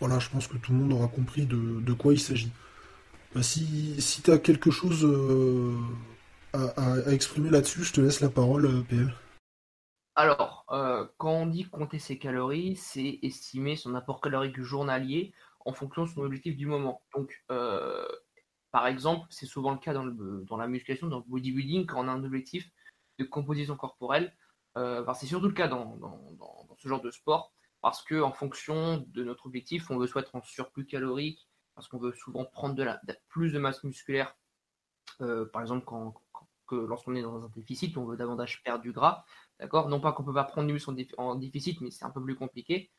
voilà, 0.00 0.18
je 0.18 0.28
pense 0.28 0.46
que 0.46 0.56
tout 0.56 0.72
le 0.72 0.78
monde 0.78 0.92
aura 0.92 1.08
compris 1.08 1.46
de, 1.46 1.92
quoi 1.92 2.12
il 2.12 2.20
s'agit. 2.20 2.52
si 3.40 4.00
si 4.00 4.22
tu 4.22 4.30
as 4.30 4.38
quelque 4.38 4.70
chose 4.70 5.06
à, 6.52 7.12
exprimer 7.12 7.50
là-dessus, 7.50 7.84
je 7.84 7.92
te 7.92 8.00
laisse 8.00 8.20
la 8.20 8.28
parole, 8.28 8.84
PL. 8.84 9.12
Alors, 10.18 10.64
euh, 10.72 11.06
quand 11.16 11.30
on 11.30 11.46
dit 11.46 11.62
compter 11.62 12.00
ses 12.00 12.18
calories, 12.18 12.74
c'est 12.74 13.20
estimer 13.22 13.76
son 13.76 13.94
apport 13.94 14.20
calorique 14.20 14.60
journalier 14.60 15.32
en 15.64 15.72
fonction 15.72 16.06
de 16.06 16.08
son 16.08 16.22
objectif 16.22 16.56
du 16.56 16.66
moment. 16.66 17.02
Donc, 17.14 17.44
euh, 17.52 18.04
par 18.72 18.88
exemple, 18.88 19.28
c'est 19.30 19.46
souvent 19.46 19.70
le 19.70 19.78
cas 19.78 19.94
dans, 19.94 20.56
la 20.56 20.66
musculation, 20.66 21.06
dans 21.06 21.18
le 21.18 21.24
bodybuilding, 21.28 21.86
quand 21.86 22.04
on 22.04 22.08
a 22.08 22.10
un 22.10 22.24
objectif 22.24 22.68
de 23.20 23.24
composition 23.24 23.76
corporelle. 23.76 24.34
Euh, 24.76 25.04
c'est 25.14 25.26
surtout 25.26 25.46
le 25.46 25.52
cas 25.52 25.68
dans, 25.68 25.96
ce 26.78 26.88
genre 26.88 27.00
de 27.00 27.12
sport, 27.12 27.52
parce 27.80 28.02
que 28.02 28.20
en 28.20 28.32
fonction 28.32 29.04
de 29.08 29.24
notre 29.24 29.46
objectif, 29.46 29.90
on 29.90 29.98
veut 29.98 30.06
soit 30.06 30.22
être 30.22 30.34
en 30.34 30.42
surplus 30.42 30.86
calorique, 30.86 31.48
parce 31.74 31.88
qu'on 31.88 31.98
veut 31.98 32.12
souvent 32.12 32.44
prendre 32.44 32.98
plus 33.28 33.52
de 33.52 33.58
masse 33.58 33.84
musculaire, 33.84 34.36
par 35.18 35.62
exemple 35.62 35.84
quand, 35.84 36.14
lorsqu'on 36.76 37.14
est 37.14 37.22
dans 37.22 37.44
un 37.44 37.50
déficit, 37.54 37.96
on 37.96 38.04
veut 38.04 38.16
davantage 38.16 38.62
perdre 38.62 38.82
du 38.82 38.92
gras. 38.92 39.24
D'accord? 39.58 39.88
Non 39.88 40.00
pas 40.00 40.12
qu'on 40.12 40.24
peut 40.24 40.34
pas 40.34 40.44
prendre 40.44 40.66
du 40.66 40.74
muscle 40.74 40.90
en, 41.16 41.34
déficit, 41.34 41.80
mais 41.80 41.90
c'est 41.90 42.04
un 42.04 42.10
peu 42.10 42.22
plus 42.22 42.36
compliqué. 42.36 42.90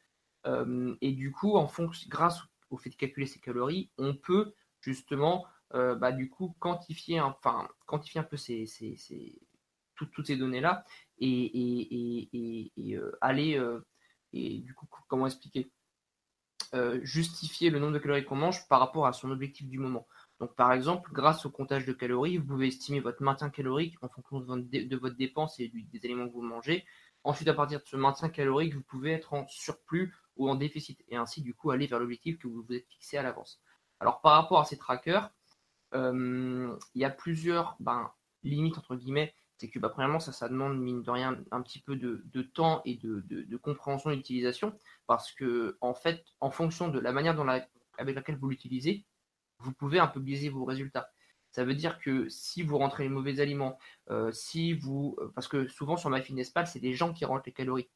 Euh, 0.46 0.96
et 1.02 1.12
du 1.12 1.32
coup, 1.32 1.56
en 1.56 1.68
fonction, 1.68 2.08
grâce 2.10 2.42
au 2.70 2.78
fait 2.78 2.90
de 2.90 2.96
calculer 2.96 3.26
ses 3.26 3.40
calories, 3.40 3.90
on 3.98 4.16
peut 4.16 4.54
justement 4.82 5.46
euh, 5.74 5.96
bah, 5.96 6.12
du 6.12 6.30
coup 6.30 6.56
quantifier, 6.60 7.20
enfin, 7.22 7.68
quantifier 7.86 8.22
un 8.22 8.24
peu 8.24 8.38
toutes 10.12 10.28
ces 10.28 10.38
données-là 10.38 10.84
et, 11.20 12.76
euh, 12.96 13.18
aller 13.22 13.60
et 14.34 14.60
du 14.60 14.74
coup 14.74 14.88
comment 15.08 15.28
expliquer? 15.28 15.72
Justifier 17.02 17.72
le 17.72 17.80
nombre 17.80 17.94
de 17.94 18.00
calories 18.00 18.26
qu'on 18.26 18.36
mange 18.36 18.68
par 18.68 18.80
rapport 18.80 19.08
à 19.08 19.14
son 19.14 19.32
objectif 19.32 19.68
du 19.68 19.80
moment. 19.80 20.08
Donc, 20.40 20.56
par 20.56 20.72
exemple, 20.72 21.12
grâce 21.12 21.46
au 21.46 21.50
comptage 21.50 21.86
de 21.86 21.92
calories, 21.94 22.38
vous 22.38 22.46
pouvez 22.46 22.68
estimer 22.68 23.02
votre 23.02 23.22
maintien 23.22 23.50
calorique 23.50 23.96
en 24.02 24.08
fonction 24.08 24.40
de 24.40 24.96
votre, 24.96 25.16
dépense 25.16 25.60
et 25.60 25.68
des 25.68 26.06
éléments 26.06 26.28
que 26.28 26.34
vous 26.34 26.42
mangez. 26.42 26.86
Ensuite, 27.26 27.50
à 27.50 27.54
partir 27.54 27.80
de 27.82 27.86
ce 27.86 27.98
maintien 27.98 28.30
calorique, 28.30 28.74
vous 28.74 28.82
pouvez 28.82 29.12
être 29.12 29.34
en 29.34 29.46
surplus 29.48 30.16
ou 30.38 30.50
en 30.50 30.56
déficit 30.56 31.04
et 31.10 31.18
ainsi, 31.18 31.42
du 31.42 31.54
coup, 31.54 31.72
aller 31.72 31.88
vers 31.88 32.00
l'objectif 32.00 32.38
que 32.38 32.48
vous 32.48 32.64
vous 32.64 32.74
êtes 32.74 32.88
fixé 32.88 33.18
à 33.18 33.24
l'avance. 33.24 33.62
Alors, 34.00 34.22
par 34.22 34.34
rapport 34.34 34.62
à 34.62 34.66
ces 34.66 34.78
trackers, 34.78 35.30
euh, 35.94 36.74
il 36.96 37.02
y 37.02 37.06
a 37.06 37.10
plusieurs 37.10 37.76
ben, 37.82 38.10
limites, 38.44 38.78
entre 38.78 38.96
guillemets. 38.96 39.34
C'est 39.60 39.70
que, 39.70 39.78
bah, 39.78 39.90
premièrement, 39.90 40.20
ça, 40.20 40.32
ça 40.32 40.50
demande, 40.50 40.80
mine 40.80 41.04
de 41.04 41.12
rien, 41.12 41.38
un 41.52 41.62
petit 41.62 41.80
peu 41.80 41.96
de, 41.96 42.42
temps 42.42 42.82
et 42.86 42.96
de, 42.96 43.22
de 43.28 43.58
compréhension 43.58 44.10
d'utilisation 44.10 44.74
parce 45.06 45.32
que, 45.32 45.78
en 45.82 45.94
fait, 45.94 46.26
en 46.40 46.50
fonction 46.50 46.88
de 46.88 47.00
la 47.00 47.12
manière 47.12 47.38
avec 47.98 48.16
laquelle 48.16 48.38
vous 48.38 48.50
l'utilisez, 48.50 49.06
vous 49.60 49.74
pouvez 49.74 50.00
un 50.00 50.08
peu 50.08 50.20
biaiser 50.20 50.50
vos 50.50 50.66
résultats. 50.66 51.12
Ça 51.52 51.66
veut 51.66 51.76
dire 51.76 52.00
que 52.00 52.30
si 52.30 52.62
vous 52.62 52.78
rentrez 52.78 53.04
les 53.04 53.10
mauvais 53.10 53.40
aliments, 53.40 53.78
euh, 54.10 54.32
si 54.32 54.74
vous, 54.74 55.16
euh, 55.20 55.32
parce 55.36 55.48
que 55.48 55.68
souvent 55.68 55.98
sur 55.98 56.10
MyFitnessPal, 56.10 56.68
c'est 56.68 56.80
des 56.80 56.94
gens 56.94 57.14
qui 57.14 57.26
rentrent 57.26 57.44
les 57.46 57.54
calories. 57.54 57.90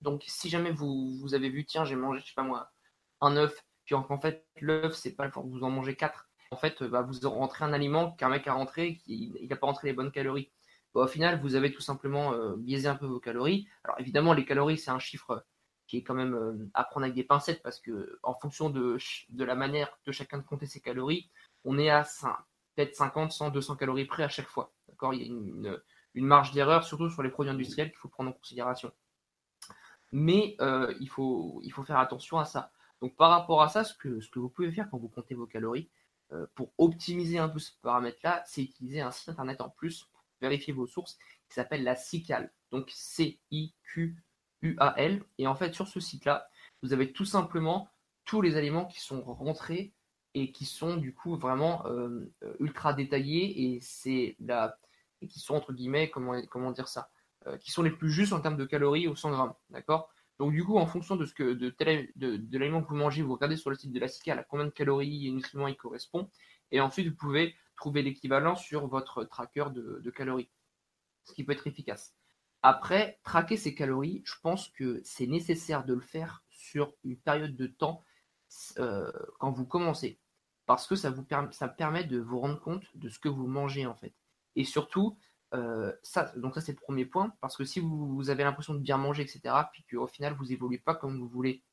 Donc 0.00 0.24
si 0.26 0.48
jamais 0.48 0.72
vous, 0.72 1.18
vous 1.20 1.34
avez 1.34 1.50
vu, 1.50 1.64
tiens, 1.64 1.84
j'ai 1.84 1.96
mangé, 1.96 2.20
je 2.20 2.26
sais 2.26 2.34
pas 2.34 2.42
moi, 2.42 2.72
un 3.20 3.36
œuf, 3.36 3.64
puis 3.84 3.94
en, 3.94 4.20
fait 4.20 4.46
l'œuf 4.60 4.94
c'est 4.94 5.14
pas 5.14 5.28
vous 5.28 5.62
en 5.62 5.70
mangez 5.70 5.96
quatre. 5.96 6.28
En 6.50 6.56
fait, 6.56 6.82
bah, 6.82 7.02
vous 7.02 7.30
rentrez 7.30 7.64
un 7.64 7.72
aliment 7.72 8.12
qu'un 8.12 8.28
mec 8.28 8.46
a 8.46 8.54
rentré, 8.54 9.00
il 9.06 9.46
n'a 9.48 9.56
pas 9.56 9.66
rentré 9.66 9.88
les 9.88 9.94
bonnes 9.94 10.12
calories. 10.12 10.50
Au 10.94 11.06
final, 11.06 11.40
vous 11.40 11.54
avez 11.54 11.72
tout 11.72 11.80
simplement 11.80 12.32
euh, 12.34 12.54
biaisé 12.56 12.88
un 12.88 12.96
peu 12.96 13.06
vos 13.06 13.20
calories. 13.20 13.68
Alors 13.84 13.98
évidemment, 14.00 14.32
les 14.32 14.44
calories 14.44 14.78
c'est 14.78 14.90
un 14.90 14.98
chiffre 14.98 15.44
qui 15.86 15.98
est 15.98 16.02
quand 16.02 16.14
même 16.14 16.34
euh, 16.34 16.70
à 16.74 16.84
prendre 16.84 17.04
avec 17.04 17.14
des 17.14 17.24
pincettes 17.24 17.62
parce 17.62 17.80
que 17.80 18.18
en 18.22 18.34
fonction 18.34 18.70
de, 18.70 18.96
de 19.30 19.44
la 19.44 19.54
manière 19.54 19.98
de 20.06 20.12
chacun 20.12 20.38
de 20.38 20.42
compter 20.42 20.66
ses 20.66 20.80
calories, 20.80 21.30
on 21.64 21.78
est 21.78 21.90
à 21.90 22.04
peut-être 22.74 22.94
50, 22.94 23.32
100, 23.32 23.50
200 23.50 23.76
calories 23.76 24.06
près 24.06 24.22
à 24.22 24.28
chaque 24.28 24.48
fois. 24.48 24.72
D'accord? 24.88 25.14
Il 25.14 25.20
y 25.20 25.24
a 25.24 25.26
une, 25.26 25.80
une, 26.14 26.24
marge 26.24 26.52
d'erreur, 26.52 26.84
surtout 26.84 27.10
sur 27.10 27.22
les 27.22 27.30
produits 27.30 27.50
industriels, 27.52 27.90
qu'il 27.90 27.98
faut 27.98 28.08
prendre 28.08 28.30
en 28.30 28.32
considération. 28.32 28.92
Mais 30.12 30.56
euh, 30.60 30.94
il, 31.00 31.08
faut, 31.08 31.60
il 31.62 31.70
faut 31.70 31.84
faire 31.84 31.98
attention 31.98 32.38
à 32.38 32.44
ça. 32.44 32.70
Donc 33.00 33.16
par 33.16 33.30
rapport 33.30 33.62
à 33.62 33.68
ça, 33.68 33.84
ce 33.84 33.94
que, 33.94 34.20
ce 34.20 34.30
que 34.30 34.38
vous 34.38 34.48
pouvez 34.48 34.70
faire 34.70 34.88
quand 34.90 34.98
vous 34.98 35.08
comptez 35.08 35.34
vos 35.34 35.46
calories, 35.46 35.90
euh, 36.32 36.46
pour 36.54 36.72
optimiser 36.78 37.38
un 37.38 37.48
peu 37.48 37.58
ce 37.58 37.72
paramètre-là, 37.82 38.42
c'est 38.46 38.62
utiliser 38.62 39.00
un 39.00 39.10
site 39.10 39.28
internet 39.28 39.60
en 39.60 39.68
plus 39.68 40.08
pour 40.42 40.48
vérifier 40.48 40.72
vos 40.72 40.86
sources 40.86 41.18
qui 41.48 41.54
s'appelle 41.54 41.84
la 41.84 41.94
CICAL. 41.94 42.52
Donc 42.70 42.90
C-I-Q-U-A-L. 42.92 43.64
Et 45.38 45.46
en 45.46 45.54
fait, 45.54 45.72
sur 45.74 45.86
ce 45.86 46.00
site-là, 46.00 46.48
vous 46.82 46.92
avez 46.92 47.12
tout 47.12 47.24
simplement 47.24 47.88
tous 48.24 48.42
les 48.42 48.56
éléments 48.56 48.86
qui 48.86 49.00
sont 49.00 49.22
rentrés 49.22 49.94
et 50.34 50.50
qui 50.50 50.64
sont 50.64 50.96
du 50.96 51.14
coup 51.14 51.36
vraiment 51.36 51.86
euh, 51.86 52.32
ultra 52.58 52.92
détaillés 52.94 53.74
et 53.74 53.80
c'est 53.80 54.36
la 54.40 54.78
et 55.20 55.28
qui 55.28 55.38
sont 55.40 55.54
entre 55.54 55.72
guillemets 55.74 56.08
comment 56.08 56.40
comment 56.46 56.72
dire 56.72 56.88
ça 56.88 57.10
euh, 57.46 57.58
qui 57.58 57.70
sont 57.70 57.82
les 57.82 57.90
plus 57.90 58.10
justes 58.10 58.32
en 58.32 58.40
termes 58.40 58.56
de 58.56 58.64
calories 58.64 59.08
au 59.08 59.14
100 59.14 59.30
grammes 59.30 59.52
d'accord? 59.70 60.08
Donc 60.38 60.52
du 60.52 60.64
coup 60.64 60.78
en 60.78 60.86
fonction 60.86 61.16
de 61.16 61.26
ce 61.26 61.34
que 61.34 61.52
de 61.52 61.74
de, 62.16 62.58
l'aliment 62.58 62.82
que 62.82 62.88
vous 62.88 62.96
mangez 62.96 63.22
vous 63.22 63.34
regardez 63.34 63.56
sur 63.56 63.68
le 63.68 63.76
site 63.76 63.92
de 63.92 64.00
la 64.00 64.08
CICAL 64.08 64.38
à 64.38 64.44
combien 64.44 64.64
de 64.64 64.70
calories 64.70 65.28
et 65.28 65.30
nutriments 65.30 65.68
il 65.68 65.76
correspond 65.76 66.30
et 66.70 66.80
ensuite 66.80 67.08
vous 67.08 67.16
pouvez 67.16 67.54
trouver 67.76 68.02
l'équivalent 68.02 68.56
sur 68.56 68.86
votre 68.86 69.24
tracker 69.24 69.66
de, 69.72 70.10
calories 70.10 70.50
ce 71.24 71.32
qui 71.34 71.44
peut 71.44 71.52
être 71.52 71.66
efficace 71.66 72.14
après 72.62 73.20
traquer 73.24 73.56
ces 73.56 73.74
calories 73.74 74.22
je 74.24 74.34
pense 74.42 74.68
que 74.68 75.00
c'est 75.04 75.26
nécessaire 75.26 75.84
de 75.84 75.94
le 75.94 76.00
faire 76.00 76.44
sur 76.48 76.94
une 77.04 77.16
période 77.16 77.56
de 77.56 77.66
temps 77.66 78.04
euh, 78.78 79.10
quand 79.38 79.50
vous 79.50 79.66
commencez. 79.66 80.18
Parce 80.66 80.86
que 80.86 80.94
ça 80.94 81.10
permet, 81.68 82.04
de 82.04 82.20
vous 82.20 82.38
rendre 82.38 82.60
compte 82.60 82.84
de 82.94 83.08
ce 83.08 83.18
que 83.18 83.28
vous 83.28 83.46
mangez 83.46 83.84
en 83.86 83.94
fait. 83.94 84.14
Et 84.54 84.64
surtout, 84.64 85.18
euh, 85.54 85.92
ça, 86.02 86.32
donc 86.36 86.54
ça 86.54 86.60
c'est 86.60 86.72
le 86.72 86.78
premier 86.78 87.04
point, 87.04 87.32
parce 87.40 87.56
que 87.56 87.64
si 87.64 87.80
vous, 87.80 88.30
avez 88.30 88.44
l'impression 88.44 88.74
de 88.74 88.78
bien 88.78 88.96
manger, 88.96 89.22
etc., 89.22 89.54
puis 89.72 89.84
qu'au 89.90 90.06
final 90.06 90.34
vous 90.34 90.52
évoluez 90.52 90.78
pas 90.78 90.94
comme 90.94 91.18
vous 91.18 91.28
voulez, 91.28 91.64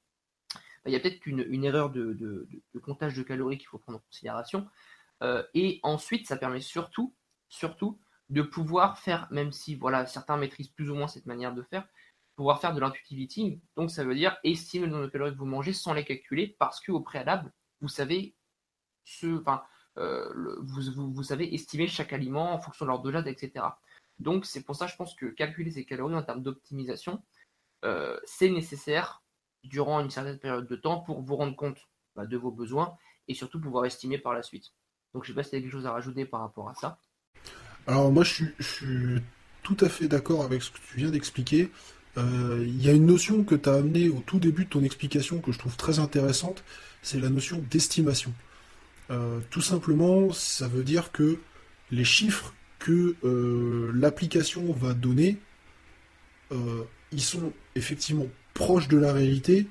bah, 0.84 0.89
il 0.89 0.94
y 0.94 0.96
a 0.96 1.00
peut-être 1.00 1.25
une 1.27 1.63
erreur 1.63 1.91
de, 1.91 2.48
comptage 2.82 3.15
de 3.15 3.24
calories 3.24 3.58
qu'il 3.58 3.68
faut 3.68 3.77
prendre 3.77 4.00
en 4.00 4.01
considération. 4.01 4.68
Euh, 5.21 5.43
et 5.53 5.79
ensuite, 5.83 6.27
ça 6.27 6.38
permet 6.38 6.61
surtout, 6.61 7.15
surtout 7.49 7.99
de 8.29 8.41
pouvoir 8.41 8.99
faire, 8.99 9.27
même 9.31 9.51
si 9.51 9.75
voilà, 9.75 10.05
certains 10.05 10.38
maîtrisent 10.38 10.69
plus 10.69 10.89
ou 10.89 10.95
moins 10.95 11.07
cette 11.07 11.25
manière 11.25 11.53
de 11.53 11.63
faire, 11.63 11.88
pouvoir 12.35 12.61
faire 12.61 12.73
de 12.73 12.79
l'intuitive. 12.79 13.59
Donc 13.75 13.91
ça 13.91 14.03
veut 14.03 14.15
dire 14.15 14.38
estimer 14.43 14.85
le 14.85 14.93
nombre 14.93 15.05
de 15.05 15.11
calories 15.11 15.33
que 15.33 15.38
vous 15.38 15.45
mangez 15.45 15.73
sans 15.73 15.93
les 15.93 16.05
calculer 16.05 16.55
parce 16.59 16.79
qu'au 16.79 17.01
préalable, 17.01 17.51
vous 17.81 17.88
savez 17.88 18.35
ce, 19.03 19.39
enfin, 19.41 19.63
euh, 19.97 20.55
vous, 20.61 21.11
vous, 21.11 21.23
savez 21.23 21.53
estimer 21.53 21.88
chaque 21.88 22.13
aliment 22.13 22.53
en 22.53 22.59
fonction 22.59 22.85
de 22.85 22.91
leur 22.91 23.01
dosage, 23.01 23.27
etc. 23.27 23.65
Donc 24.19 24.45
c'est 24.45 24.63
pour 24.63 24.75
ça, 24.75 24.88
je 24.88 24.95
pense 24.95 25.15
que 25.15 25.25
calculer 25.25 25.71
ces 25.71 25.85
calories 25.85 26.15
en 26.15 26.23
termes 26.23 26.43
d'optimisation, 26.43 27.23
euh, 27.83 28.19
c'est 28.25 28.49
nécessaire 28.49 29.23
durant 29.63 29.99
une 29.99 30.09
certaine 30.09 30.39
période 30.39 30.67
de 30.67 30.75
temps 30.75 31.01
pour 31.01 31.21
vous 31.21 31.35
rendre 31.35 31.55
compte 31.55 31.89
bah, 32.15 32.25
de 32.25 32.38
vos 32.38 32.51
besoins 32.51 32.95
et 33.27 33.33
surtout 33.33 33.59
pouvoir 33.59 33.85
estimer 33.85 34.17
par 34.17 34.33
la 34.33 34.43
suite. 34.43 34.73
Donc 35.13 35.23
je 35.23 35.29
sais 35.29 35.35
pas 35.35 35.43
si 35.43 35.55
y 35.55 35.57
a 35.57 35.61
quelque 35.61 35.71
chose 35.71 35.85
à 35.85 35.91
rajouter 35.91 36.25
par 36.25 36.41
rapport 36.41 36.69
à 36.69 36.75
ça. 36.75 36.97
Alors 37.87 38.11
moi 38.11 38.23
je 38.23 38.45
suis 38.59 39.21
tout 39.63 39.77
à 39.81 39.89
fait 39.89 40.07
d'accord 40.07 40.43
avec 40.43 40.61
ce 40.61 40.71
que 40.71 40.77
tu 40.77 40.97
viens 40.97 41.09
d'expliquer. 41.09 41.71
Euh, 42.17 42.63
il 42.67 42.83
y 42.83 42.89
a 42.89 42.93
une 42.93 43.05
notion 43.05 43.43
que 43.43 43.55
tu 43.55 43.69
as 43.69 43.75
amenée 43.75 44.09
au 44.09 44.21
tout 44.25 44.39
début 44.39 44.65
de 44.65 44.69
ton 44.69 44.83
explication 44.83 45.39
que 45.39 45.51
je 45.51 45.59
trouve 45.59 45.77
très 45.77 45.99
intéressante, 45.99 46.63
c'est 47.01 47.19
la 47.19 47.29
notion 47.29 47.63
d'estimation. 47.69 48.33
Euh, 49.11 49.39
tout 49.49 49.61
simplement, 49.61 50.31
ça 50.31 50.67
veut 50.67 50.83
dire 50.83 51.11
que 51.11 51.39
les 51.91 52.03
chiffres 52.03 52.53
que 52.79 53.15
euh, 53.23 53.91
l'application 53.93 54.71
va 54.71 54.93
donner, 54.93 55.37
ils 57.11 57.21
sont 57.21 57.53
effectivement 57.75 58.25
proches 58.55 58.87
de 58.87 58.97
la 58.97 59.13
réalité, 59.13 59.67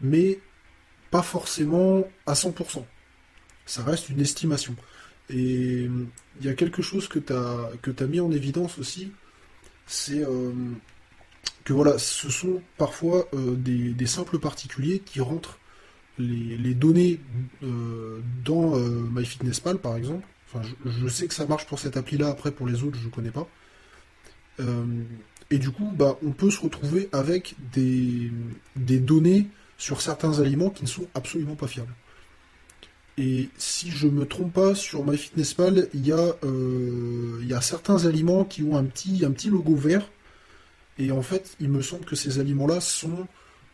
mais 0.00 0.40
pas 1.10 1.22
forcément 1.22 2.04
à 2.24 2.32
100%. 2.32 2.84
Ça 3.66 3.82
reste 3.82 4.08
une 4.08 4.20
estimation. 4.20 4.74
Et 5.30 5.88
il 6.40 6.46
y 6.46 6.48
a 6.48 6.54
quelque 6.54 6.82
chose 6.82 7.08
que 7.08 7.18
tu 7.18 7.32
as, 7.32 7.70
que 7.80 8.04
mis 8.04 8.20
en 8.20 8.32
évidence 8.32 8.78
aussi, 8.78 9.12
c'est 9.86 10.24
que 11.64 11.72
voilà, 11.72 11.98
ce 11.98 12.30
sont 12.30 12.60
parfois 12.76 13.28
euh, 13.34 13.54
des, 13.56 14.06
simples 14.06 14.38
particuliers 14.38 15.00
qui 15.00 15.20
rentrent 15.20 15.58
les, 16.18 16.74
données 16.74 17.20
euh, 17.62 18.20
dans 18.44 18.76
euh, 18.76 19.08
MyFitnessPal 19.12 19.78
par 19.78 19.96
exemple. 19.96 20.26
Enfin, 20.48 20.68
je, 20.84 21.08
sais 21.08 21.26
que 21.26 21.34
ça 21.34 21.46
marche 21.46 21.66
pour 21.66 21.78
cette 21.78 21.96
appli-là, 21.96 22.28
après 22.28 22.50
pour 22.50 22.66
les 22.66 22.82
autres, 22.82 22.98
je 22.98 23.06
ne 23.06 23.10
connais 23.10 23.30
pas. 23.30 23.48
et 25.50 25.58
du 25.58 25.70
coup, 25.70 25.90
bah, 25.94 26.18
on 26.24 26.32
peut 26.32 26.50
se 26.50 26.60
retrouver 26.60 27.08
avec 27.12 27.54
des, 27.72 28.30
des 28.76 28.98
données 28.98 29.48
sur 29.78 30.02
certains 30.02 30.40
aliments 30.40 30.70
qui 30.70 30.82
ne 30.82 30.88
sont 30.88 31.06
absolument 31.14 31.56
pas 31.56 31.68
fiables. 31.68 31.94
Et 33.18 33.48
si 33.58 33.90
je 33.90 34.08
me 34.08 34.26
trompe 34.26 34.52
pas, 34.52 34.74
sur 34.74 35.04
MyFitnessPal, 35.04 35.88
il 35.92 36.06
y, 36.06 36.12
a, 36.12 36.34
a 37.56 37.60
certains 37.60 38.06
aliments 38.06 38.44
qui 38.44 38.62
ont 38.62 38.76
un 38.76 38.84
petit, 38.84 39.50
logo 39.50 39.74
vert 39.76 40.08
et 40.98 41.10
en 41.10 41.22
fait, 41.22 41.56
il 41.60 41.68
me 41.68 41.82
semble 41.82 42.04
que 42.04 42.16
ces 42.16 42.38
aliments-là 42.38 42.80
sont, 42.80 43.26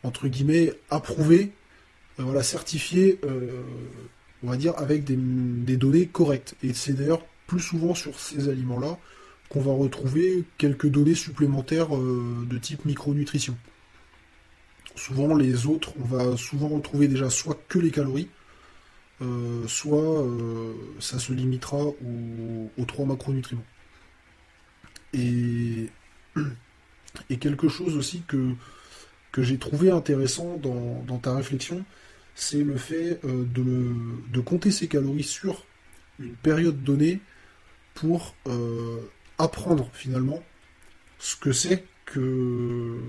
entre 0.02 0.28
guillemets, 0.28 0.72
approuvés, 0.90 1.52
euh, 2.18 2.22
voilà, 2.22 2.42
certifiés, 2.42 3.18
euh, 3.24 3.62
on 4.42 4.50
va 4.50 4.56
dire, 4.56 4.74
avec 4.76 5.04
des, 5.04 5.76
données 5.76 6.06
correctes. 6.06 6.54
Et 6.62 6.74
c'est 6.74 6.92
d'ailleurs 6.92 7.24
plus 7.46 7.60
souvent 7.60 7.94
sur 7.94 8.18
ces 8.18 8.48
aliments-là 8.48 8.98
qu'on 9.48 9.60
va 9.60 9.72
retrouver 9.72 10.44
quelques 10.58 10.88
données 10.88 11.14
supplémentaires 11.14 11.96
euh, 11.96 12.46
de 12.48 12.58
type 12.58 12.84
micronutrition. 12.84 13.56
Souvent, 14.94 15.34
les 15.34 15.66
autres, 15.66 15.92
on 16.00 16.04
va 16.04 16.36
souvent 16.36 16.68
retrouver 16.68 17.08
déjà 17.08 17.30
soit 17.30 17.58
que 17.68 17.78
les 17.78 17.90
calories, 17.90 18.28
soit 19.66 20.24
ça 21.00 21.18
se 21.18 21.32
limitera 21.32 21.78
aux, 21.78 22.84
trois 22.86 23.06
macronutriments. 23.06 23.64
Et 25.14 25.88
quelque 27.40 27.68
chose 27.68 27.96
aussi 27.96 28.22
que, 28.26 28.54
j'ai 29.38 29.58
trouvé 29.58 29.90
intéressant 29.90 30.56
dans, 30.56 31.18
ta 31.18 31.34
réflexion, 31.34 31.84
c'est 32.34 32.62
le 32.62 32.76
fait 32.76 33.20
euh, 33.24 33.44
de, 33.44 34.40
compter 34.40 34.70
ses 34.70 34.88
calories 34.88 35.22
sur 35.22 35.64
une 36.18 36.34
période 36.34 36.82
donnée 36.82 37.20
pour 37.94 38.34
euh, 38.46 39.00
apprendre 39.38 39.90
finalement 39.92 40.42
ce 41.18 41.36
que 41.36 41.52
c'est 41.52 41.84
que 42.04 43.00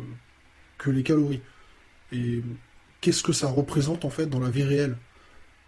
les 0.86 1.04
calories. 1.04 1.42
Et 2.12 2.42
qu'est-ce 3.02 3.24
que 3.24 3.34
ça 3.34 3.48
représente 3.48 4.06
en 4.06 4.10
fait 4.10 4.28
dans 4.28 4.40
la 4.40 4.50
vie 4.50 4.64
réelle? 4.64 4.98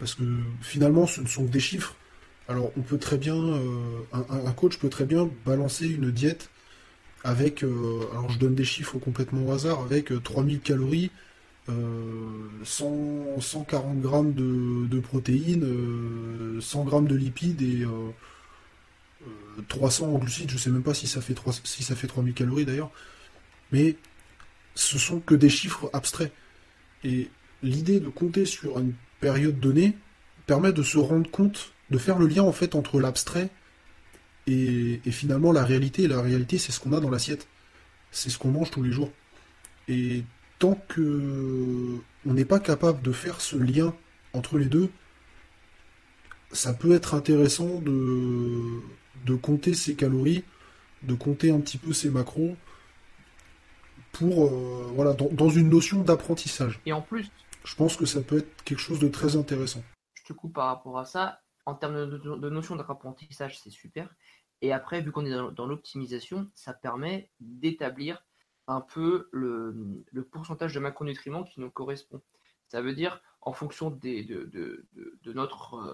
Parce 0.02 0.16
que 0.16 0.24
finalement, 0.62 1.06
ce 1.06 1.22
ne 1.22 1.28
sont 1.28 1.46
que 1.46 1.52
des 1.52 1.60
chiffres. 1.60 1.96
Alors, 2.48 2.72
on 2.76 2.82
peut 2.82 2.98
très 2.98 3.20
bien, 3.20 3.36
euh, 3.36 3.70
un, 4.12 4.52
coach 4.52 4.78
peut 4.80 4.90
très 4.90 5.06
bien 5.06 5.30
balancer 5.46 5.88
une 5.88 6.10
diète 6.10 6.50
avec, 7.24 7.64
euh, 7.64 8.08
alors 8.12 8.32
je 8.32 8.40
donne 8.40 8.56
des 8.56 8.66
chiffres 8.66 8.98
complètement 8.98 9.46
au 9.46 9.52
hasard, 9.52 9.82
avec 9.82 10.12
3000 10.24 10.58
euh, 10.58 10.60
calories, 10.60 11.12
140 12.64 13.98
euh, 13.98 14.02
grammes 14.02 14.34
de, 14.34 15.00
protéines, 15.02 16.60
100 16.60 16.84
grammes 16.86 17.08
de 17.08 17.16
lipides 17.16 17.62
et 17.62 17.86
300 19.68 20.08
en 20.08 20.18
glucides, 20.18 20.50
je 20.50 20.58
sais 20.58 20.72
même 20.72 20.82
pas 20.82 20.96
si 20.96 21.06
ça 21.06 21.22
fait, 21.22 21.36
3, 21.36 21.54
si 21.64 21.84
ça 21.84 21.96
fait 21.96 22.08
3000 22.08 22.34
calories 22.34 22.66
d'ailleurs, 22.66 22.90
mais 23.72 23.98
ce 24.74 24.98
sont 24.98 25.20
que 25.20 25.36
des 25.36 25.50
chiffres 25.50 25.92
abstraits. 25.94 26.34
Et 27.04 27.30
l'idée 27.62 28.00
de 28.00 28.10
compter 28.10 28.48
sur 28.48 28.80
une 28.80 28.94
période 29.22 29.60
donnée 29.60 29.98
permet 30.48 30.74
de 30.74 30.84
se 30.84 30.98
rendre 30.98 31.30
compte, 31.32 31.72
de 31.90 31.98
faire 31.98 32.20
le 32.20 32.28
lien 32.28 32.44
en 32.44 32.52
fait 32.52 32.76
entre 32.76 33.00
l'abstrait 33.00 33.50
et, 34.48 35.00
finalement, 35.12 35.52
la 35.52 35.64
réalité, 35.64 36.08
la 36.08 36.22
réalité, 36.22 36.58
c'est 36.58 36.72
ce 36.72 36.80
qu'on 36.80 36.94
a 36.94 37.00
dans 37.00 37.10
l'assiette. 37.10 37.48
C'est 38.12 38.30
ce 38.30 38.38
qu'on 38.38 38.52
mange 38.52 38.72
tous 38.72 38.84
les 38.84 38.92
jours. 38.92 39.12
Et 39.88 40.24
tant 40.60 40.76
que 40.88 41.98
on 42.26 42.34
n'est 42.34 42.46
pas 42.46 42.60
capable 42.60 43.02
de 43.02 43.12
faire 43.12 43.42
ce 43.42 43.56
lien 43.56 43.96
entre 44.34 44.58
les 44.58 44.66
deux, 44.66 44.90
ça 46.52 46.74
peut 46.74 46.94
être 46.94 47.16
intéressant 47.16 47.82
de, 47.82 49.36
compter 49.42 49.74
ses 49.74 49.96
calories, 49.96 50.44
de 51.04 51.14
compter 51.14 51.52
un 51.52 51.60
petit 51.60 51.78
peu 51.78 51.94
ses 51.94 52.10
macros 52.10 52.56
pour 54.12 54.46
euh, 54.46 54.92
voilà 54.94 55.14
dans, 55.14 55.50
une 55.50 55.70
notion 55.70 56.04
d'apprentissage. 56.04 56.80
Et 56.86 56.94
en 56.94 57.02
plus, 57.02 57.32
je 57.64 57.76
pense 57.76 57.96
que 57.96 58.06
ça 58.06 58.22
peut 58.22 58.40
être 58.40 58.64
quelque 58.64 58.80
chose 58.80 59.00
de 59.00 59.08
très 59.08 59.36
intéressant. 59.36 59.84
Je 60.14 60.24
te 60.24 60.34
coupe 60.34 60.54
par 60.54 60.68
rapport 60.68 60.98
à 60.98 61.06
ça 61.06 61.42
en 61.66 61.76
termes 61.76 62.10
de, 62.10 62.50
notion 62.50 62.76
d'apprentissage, 62.76 63.60
c'est 63.60 63.70
super. 63.70 64.10
Et 64.62 64.72
après, 64.72 65.02
vu 65.02 65.12
qu'on 65.12 65.26
est 65.26 65.32
dans, 65.32 65.66
l'optimisation, 65.66 66.50
ça 66.54 66.74
permet 66.74 67.32
d'établir 67.40 68.24
un 68.68 68.82
peu 68.82 69.30
le, 69.32 69.98
pourcentage 70.32 70.74
de 70.74 70.80
macronutriments 70.80 71.44
qui 71.44 71.60
nous 71.60 71.72
correspond. 71.72 72.22
Ça 72.68 72.82
veut 72.82 72.94
dire, 72.94 73.22
en 73.42 73.54
fonction 73.54 73.90
des, 73.90 74.24
de, 74.24 74.86
notre, 75.34 75.74
euh, 75.76 75.94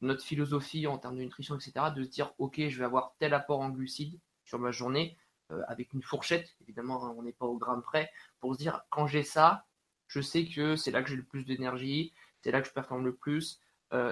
notre 0.00 0.22
philosophie 0.22 0.86
en 0.86 0.98
termes 0.98 1.16
de 1.16 1.22
nutrition, 1.22 1.56
etc., 1.56 1.86
de 1.94 2.04
se 2.04 2.10
dire, 2.10 2.32
OK, 2.38 2.60
je 2.68 2.78
vais 2.78 2.84
avoir 2.84 3.14
tel 3.18 3.34
apport 3.34 3.60
en 3.60 3.70
glucides 3.70 4.20
sur 4.44 4.58
ma 4.58 4.70
journée, 4.70 5.16
euh, 5.50 5.62
avec 5.66 5.92
une 5.92 6.02
fourchette, 6.02 6.54
évidemment, 6.62 7.04
hein, 7.04 7.14
on 7.16 7.22
n'est 7.22 7.32
pas 7.32 7.46
au 7.46 7.56
gramme 7.56 7.82
près, 7.82 8.10
pour 8.40 8.54
se 8.54 8.58
dire, 8.58 8.82
quand 8.90 9.06
j'ai 9.06 9.22
ça, 9.22 9.64
je 10.08 10.20
sais 10.20 10.46
que 10.46 10.76
c'est 10.76 10.90
là 10.90 11.02
que 11.02 11.10
j'ai 11.10 11.16
le 11.16 11.24
plus 11.24 11.44
d'énergie, 11.44 12.12
c'est 12.42 12.50
là 12.50 12.60
que 12.60 12.68
je 12.68 12.72
performe 12.72 13.04
le 13.04 13.14
plus, 13.14 13.60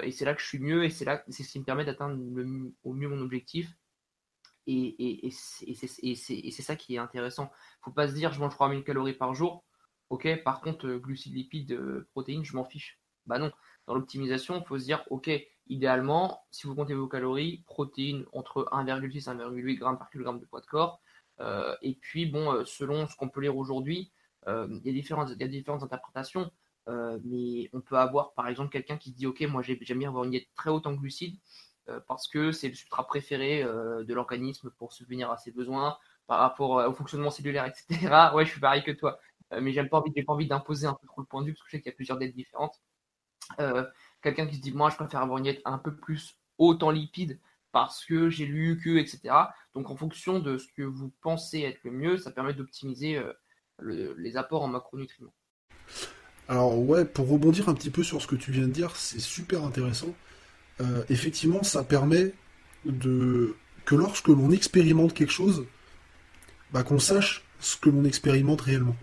et 0.03 0.13
c'est 0.13 0.25
là 0.25 0.35
que 0.35 0.41
je 0.41 0.47
suis 0.47 0.61
mieux 0.61 0.85
et 0.85 0.91
c'est 0.91 1.05
là 1.05 1.25
c'est 1.29 1.43
ce 1.43 1.51
qui 1.51 1.59
me 1.59 1.65
permet 1.65 1.85
d'atteindre 1.85 2.17
au 2.85 2.93
mieux 2.93 3.09
mon 3.09 3.21
objectif. 3.21 3.75
Et, 4.67 5.31
c'est 5.33 6.63
ça 6.63 6.77
qui 6.77 6.95
est 6.95 6.99
intéressant. 6.99 7.51
Faut 7.83 7.91
pas 7.91 8.09
se 8.09 8.15
dire 8.15 8.33
je 8.33 8.41
mange 8.41 8.55
3000 8.55 8.85
calories 8.85 9.15
par 9.15 9.35
jour. 9.35 9.65
Ok, 10.11 10.29
par 10.45 10.61
contre, 10.61 10.89
glucides, 10.97 11.35
lipides, 11.35 11.79
protéines, 12.13 12.45
je 12.45 12.55
m'en 12.55 12.65
fiche. 12.65 13.01
Bah 13.27 13.39
non, 13.39 13.51
dans 13.87 13.95
l'optimisation, 13.95 14.61
il 14.61 14.67
faut 14.67 14.79
se 14.79 14.85
dire 14.85 15.05
ok, 15.11 15.31
idéalement, 15.69 16.45
si 16.51 16.67
vous 16.67 16.75
comptez 16.75 16.95
vos 16.95 17.09
calories, 17.09 17.65
protéines 17.67 18.25
entre 18.33 18.69
1,6 18.73 19.17
et 19.17 19.21
1,8 19.21 19.69
g 19.73 19.79
par 19.81 20.11
kg 20.11 20.41
de 20.41 20.47
poids 20.47 20.61
de 20.61 20.67
corps. 20.67 21.01
et 21.83 21.95
puis, 22.01 22.27
bon, 22.27 22.65
selon 22.65 23.07
ce 23.09 23.17
qu'on 23.17 23.29
peut 23.29 23.41
lire 23.41 23.57
aujourd'hui, 23.57 24.13
il 24.47 24.81
y, 24.85 24.91
a 24.91 25.47
différentes, 25.47 25.83
interprétations. 25.83 26.51
Euh, 26.89 27.19
mais 27.25 27.71
on 27.73 27.81
peut 27.81 27.97
avoir 27.97 28.33
par 28.35 28.49
exemple 28.49 28.71
quelqu'un 28.71 28.97
qui 28.97 29.11
se 29.11 29.15
dit 29.15 29.27
ok 29.27 29.41
moi 29.43 29.63
j'aime 29.63 29.79
bien 29.99 30.09
avoir 30.09 30.25
une 30.25 30.31
diète 30.31 30.49
très 30.57 30.69
haute 30.69 30.85
en 30.89 30.95
glucides 30.95 31.39
euh, 31.89 32.01
parce 32.09 32.27
que 32.27 32.51
c'est 32.51 32.69
le 32.69 32.75
substrat 32.75 33.07
préféré 33.07 33.63
euh, 33.63 34.03
de 34.03 34.13
l'organisme 34.13 34.69
pour 34.79 34.93
subvenir 34.93 35.31
à 35.31 35.37
ses 35.37 35.53
besoins 35.53 35.97
par 36.27 36.41
rapport 36.41 36.71
au 36.89 36.93
fonctionnement 36.93 37.31
cellulaire 37.31 37.67
etc 37.67 38.09
ouais 38.35 38.45
je 38.45 38.51
suis 38.51 38.61
pareil 38.61 38.83
que 38.83 38.91
toi. 38.91 39.19
Mais 39.61 39.73
j'aime 39.73 39.89
pas 39.89 39.99
envie 39.99 40.13
j'ai 40.17 40.23
pas 40.23 40.33
envie 40.33 40.49
d'imposer 40.49 40.87
un 40.87 40.95
peu 40.95 41.07
trop 41.07 41.21
le 41.21 41.27
point 41.27 41.43
de 41.43 41.47
vue 41.47 41.53
parce 41.53 41.63
que 41.63 41.69
je 41.69 41.77
sais 41.77 41.83
qu'il 41.83 41.91
y 41.91 41.93
a 41.93 41.97
plusieurs 41.97 42.19
diètes 42.19 42.35
différentes. 42.35 42.81
Quelqu'un 44.23 44.47
qui 44.47 44.57
se 44.57 44.61
dit 44.63 44.73
moi 44.73 44.91
je 44.91 44.97
préfère 44.97 45.21
avoir 45.21 45.39
une 45.39 45.45
diète 45.45 45.61
un 45.65 45.79
peu 45.79 45.95
plus 45.95 46.37
haute 46.59 46.83
en 46.83 46.91
lipides 46.91 47.39
parce 47.71 48.05
que 48.05 48.31
j'ai 48.31 48.47
lu 48.47 48.81
que 48.83 48.97
etc 48.97 49.35
donc 49.75 49.91
en 49.91 49.97
fonction 49.97 50.41
de 50.41 50.59
ce 50.59 50.69
que 50.73 50.83
vous 50.83 51.13
pensez 51.21 51.61
être 51.61 51.85
le 51.85 51.91
mieux 51.91 52.17
ça 52.19 52.31
permet 52.31 52.55
d'optimiser 52.55 53.23
les 53.83 54.37
apports 54.37 54.63
en 54.63 54.69
macronutriments 54.69 55.35
alors 56.49 56.79
ouais, 56.79 57.05
pour 57.05 57.29
rebondir 57.29 57.69
un 57.69 57.75
petit 57.75 57.91
peu 57.91 58.03
sur 58.03 58.21
ce 58.21 58.27
que 58.27 58.35
tu 58.35 58.53
viens 58.53 58.67
de 58.67 58.73
dire, 58.73 58.97
c'est 58.97 59.21
super 59.21 59.65
intéressant. 59.65 60.15
Euh, 60.81 61.03
effectivement, 61.09 61.63
ça 61.63 61.85
permet 61.85 62.35
de 62.85 63.55
que 63.85 63.95
lorsque 63.95 64.29
l'on 64.29 64.51
expérimente 64.51 65.15
quelque 65.15 65.33
chose, 65.33 65.65
bah, 66.73 66.83
qu'on 66.83 66.99
sache 66.99 67.45
ce 67.59 67.77
que 67.77 67.91
l'on 67.91 68.05
expérimente 68.05 68.61
réellement. 68.61 68.97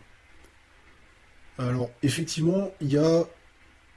Alors 1.58 1.90
effectivement, 2.04 2.72
il 2.82 2.92
y 2.92 2.98
a 2.98 3.26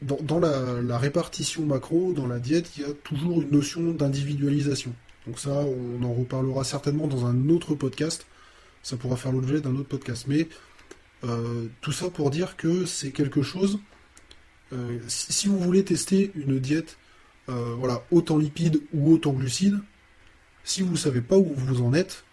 dans, 0.01 0.41
la, 0.41 0.99
répartition 0.99 1.65
macro, 1.65 2.13
dans 2.13 2.27
la 2.27 2.41
diète, 2.41 2.77
il 2.77 2.83
y 2.83 2.85
a 2.85 2.93
toujours 3.05 3.43
une 3.43 3.51
notion 3.51 3.93
d'individualisation. 3.93 4.93
Donc 5.27 5.39
ça, 5.39 5.51
on 5.51 6.03
en 6.03 6.13
reparlera 6.13 6.65
certainement 6.65 7.07
dans 7.07 7.27
un 7.27 7.49
autre 7.51 7.75
podcast. 7.77 8.27
Ça 8.83 8.97
pourra 8.97 9.17
faire 9.17 9.31
l'objet 9.31 9.61
d'un 9.61 9.77
autre 9.77 9.89
podcast. 9.89 10.25
Mais 10.27 10.49
euh, 11.25 11.69
tout 11.81 11.93
ça 11.93 12.11
pour 12.11 12.31
dire 12.31 12.57
que 12.57 12.85
c'est 12.85 13.13
quelque 13.13 13.43
chose. 13.43 13.79
Euh, 14.73 14.99
si, 15.07 15.49
vous 15.49 15.59
voulez 15.59 15.85
tester 15.85 16.33
une 16.35 16.59
diète, 16.59 16.99
euh, 17.49 17.75
voilà, 17.77 18.03
lipides 18.39 18.83
ou 18.93 19.13
haute 19.13 19.27
en 19.27 19.33
glucides, 19.33 19.81
si 20.65 20.83
vous 20.83 20.93
ne 20.93 20.97
savez 20.97 21.21
pas 21.21 21.37
où 21.37 21.53
vous 21.55 21.83
en 21.83 21.93
êtes, 21.93 22.25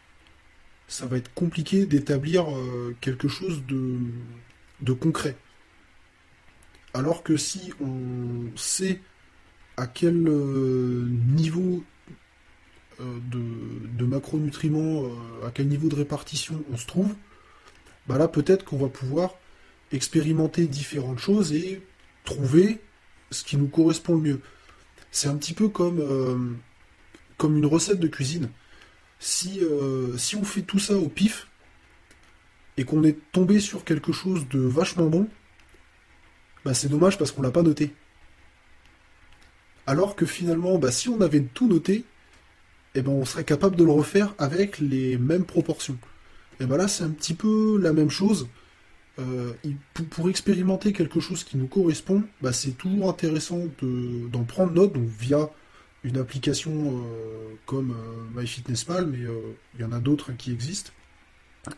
ça 0.88 1.06
va 1.06 1.18
être 1.18 1.34
compliqué 1.34 1.86
d'établir 1.86 2.48
quelque 3.00 3.28
chose 3.28 3.64
de, 3.68 4.94
concret. 4.94 5.36
Alors 6.96 7.22
que 7.22 7.38
si 7.38 7.74
on 7.80 8.56
sait 8.56 9.00
à 9.78 9.86
quel 9.86 10.16
niveau 10.20 11.84
de 13.00 14.06
macronutriments, 14.06 15.06
à 15.46 15.52
quel 15.52 15.68
niveau 15.68 15.90
de 15.90 15.96
répartition 15.96 16.64
on 16.72 16.78
se 16.78 16.88
trouve, 16.88 17.16
bah 18.10 18.18
là 18.18 18.28
peut-être 18.28 18.66
qu'on 18.66 18.78
va 18.78 18.90
pouvoir 18.90 19.36
expérimenter 19.92 20.66
différentes 20.66 21.20
choses 21.20 21.54
et 21.54 21.82
trouver 22.24 22.80
ce 23.30 23.44
qui 23.44 23.56
nous 23.56 23.68
correspond 23.68 24.16
le 24.16 24.22
mieux. 24.22 24.42
C'est 25.12 25.28
un 25.28 25.36
petit 25.36 25.54
peu 25.54 25.70
comme, 25.70 26.00
euh, 26.00 26.38
comme 27.38 27.56
une 27.56 27.68
recette 27.68 28.00
de 28.00 28.08
cuisine. 28.08 28.50
Si, 29.20 29.60
euh, 29.62 30.18
si 30.18 30.36
on 30.36 30.44
fait 30.44 30.64
tout 30.64 30.80
ça 30.80 30.96
au 30.96 31.08
pif 31.08 31.48
et 32.78 32.84
qu'on 32.84 33.04
est 33.04 33.18
tombé 33.32 33.60
sur 33.60 33.84
quelque 33.84 34.12
chose 34.12 34.48
de 34.50 34.60
vachement 34.60 35.06
bon, 35.06 35.30
bah 36.66 36.74
c'est 36.74 36.90
dommage 36.90 37.20
parce 37.20 37.32
qu'on 37.32 37.44
l'a 37.44 37.52
pas 37.52 37.64
noté. 37.64 37.94
Alors 39.86 40.16
que 40.16 40.26
finalement, 40.26 40.80
bah 40.80 40.92
si 40.92 41.10
on 41.10 41.22
avait 41.22 41.42
tout 41.42 41.68
noté, 41.68 42.06
eh 42.96 43.04
ben 43.04 43.12
on 43.12 43.26
serait 43.26 43.44
capable 43.44 43.76
de 43.76 43.84
le 43.84 43.92
refaire 43.92 44.34
avec 44.40 44.80
les 44.80 45.20
mêmes 45.20 45.46
proportions. 45.46 46.00
Et 46.60 46.66
ben 46.66 46.78
là, 46.78 46.88
c'est 46.88 47.04
un 47.04 47.10
petit 47.10 47.34
peu 47.34 47.80
la 47.80 47.94
même 47.94 48.10
chose. 48.10 48.48
Euh, 49.20 49.54
pour, 50.12 50.30
expérimenter 50.30 50.94
quelque 50.94 51.20
chose 51.20 51.44
qui 51.44 51.58
nous 51.58 51.68
correspond, 51.68 52.24
bah, 52.42 52.54
c'est 52.54 52.78
toujours 52.78 53.10
intéressant 53.10 53.60
d'en 53.82 54.44
prendre 54.44 54.72
note, 54.72 54.94
donc 54.94 55.08
via 55.08 55.50
une 56.04 56.18
application 56.18 56.72
euh, 56.72 57.56
comme 57.66 57.92
euh, 57.92 58.40
MyFitnessPal, 58.40 59.08
mais 59.08 59.20
il 59.76 59.82
y 59.82 59.84
en 59.84 59.92
a 59.92 60.00
d'autres 60.00 60.32
qui 60.32 60.52
existent, 60.54 60.92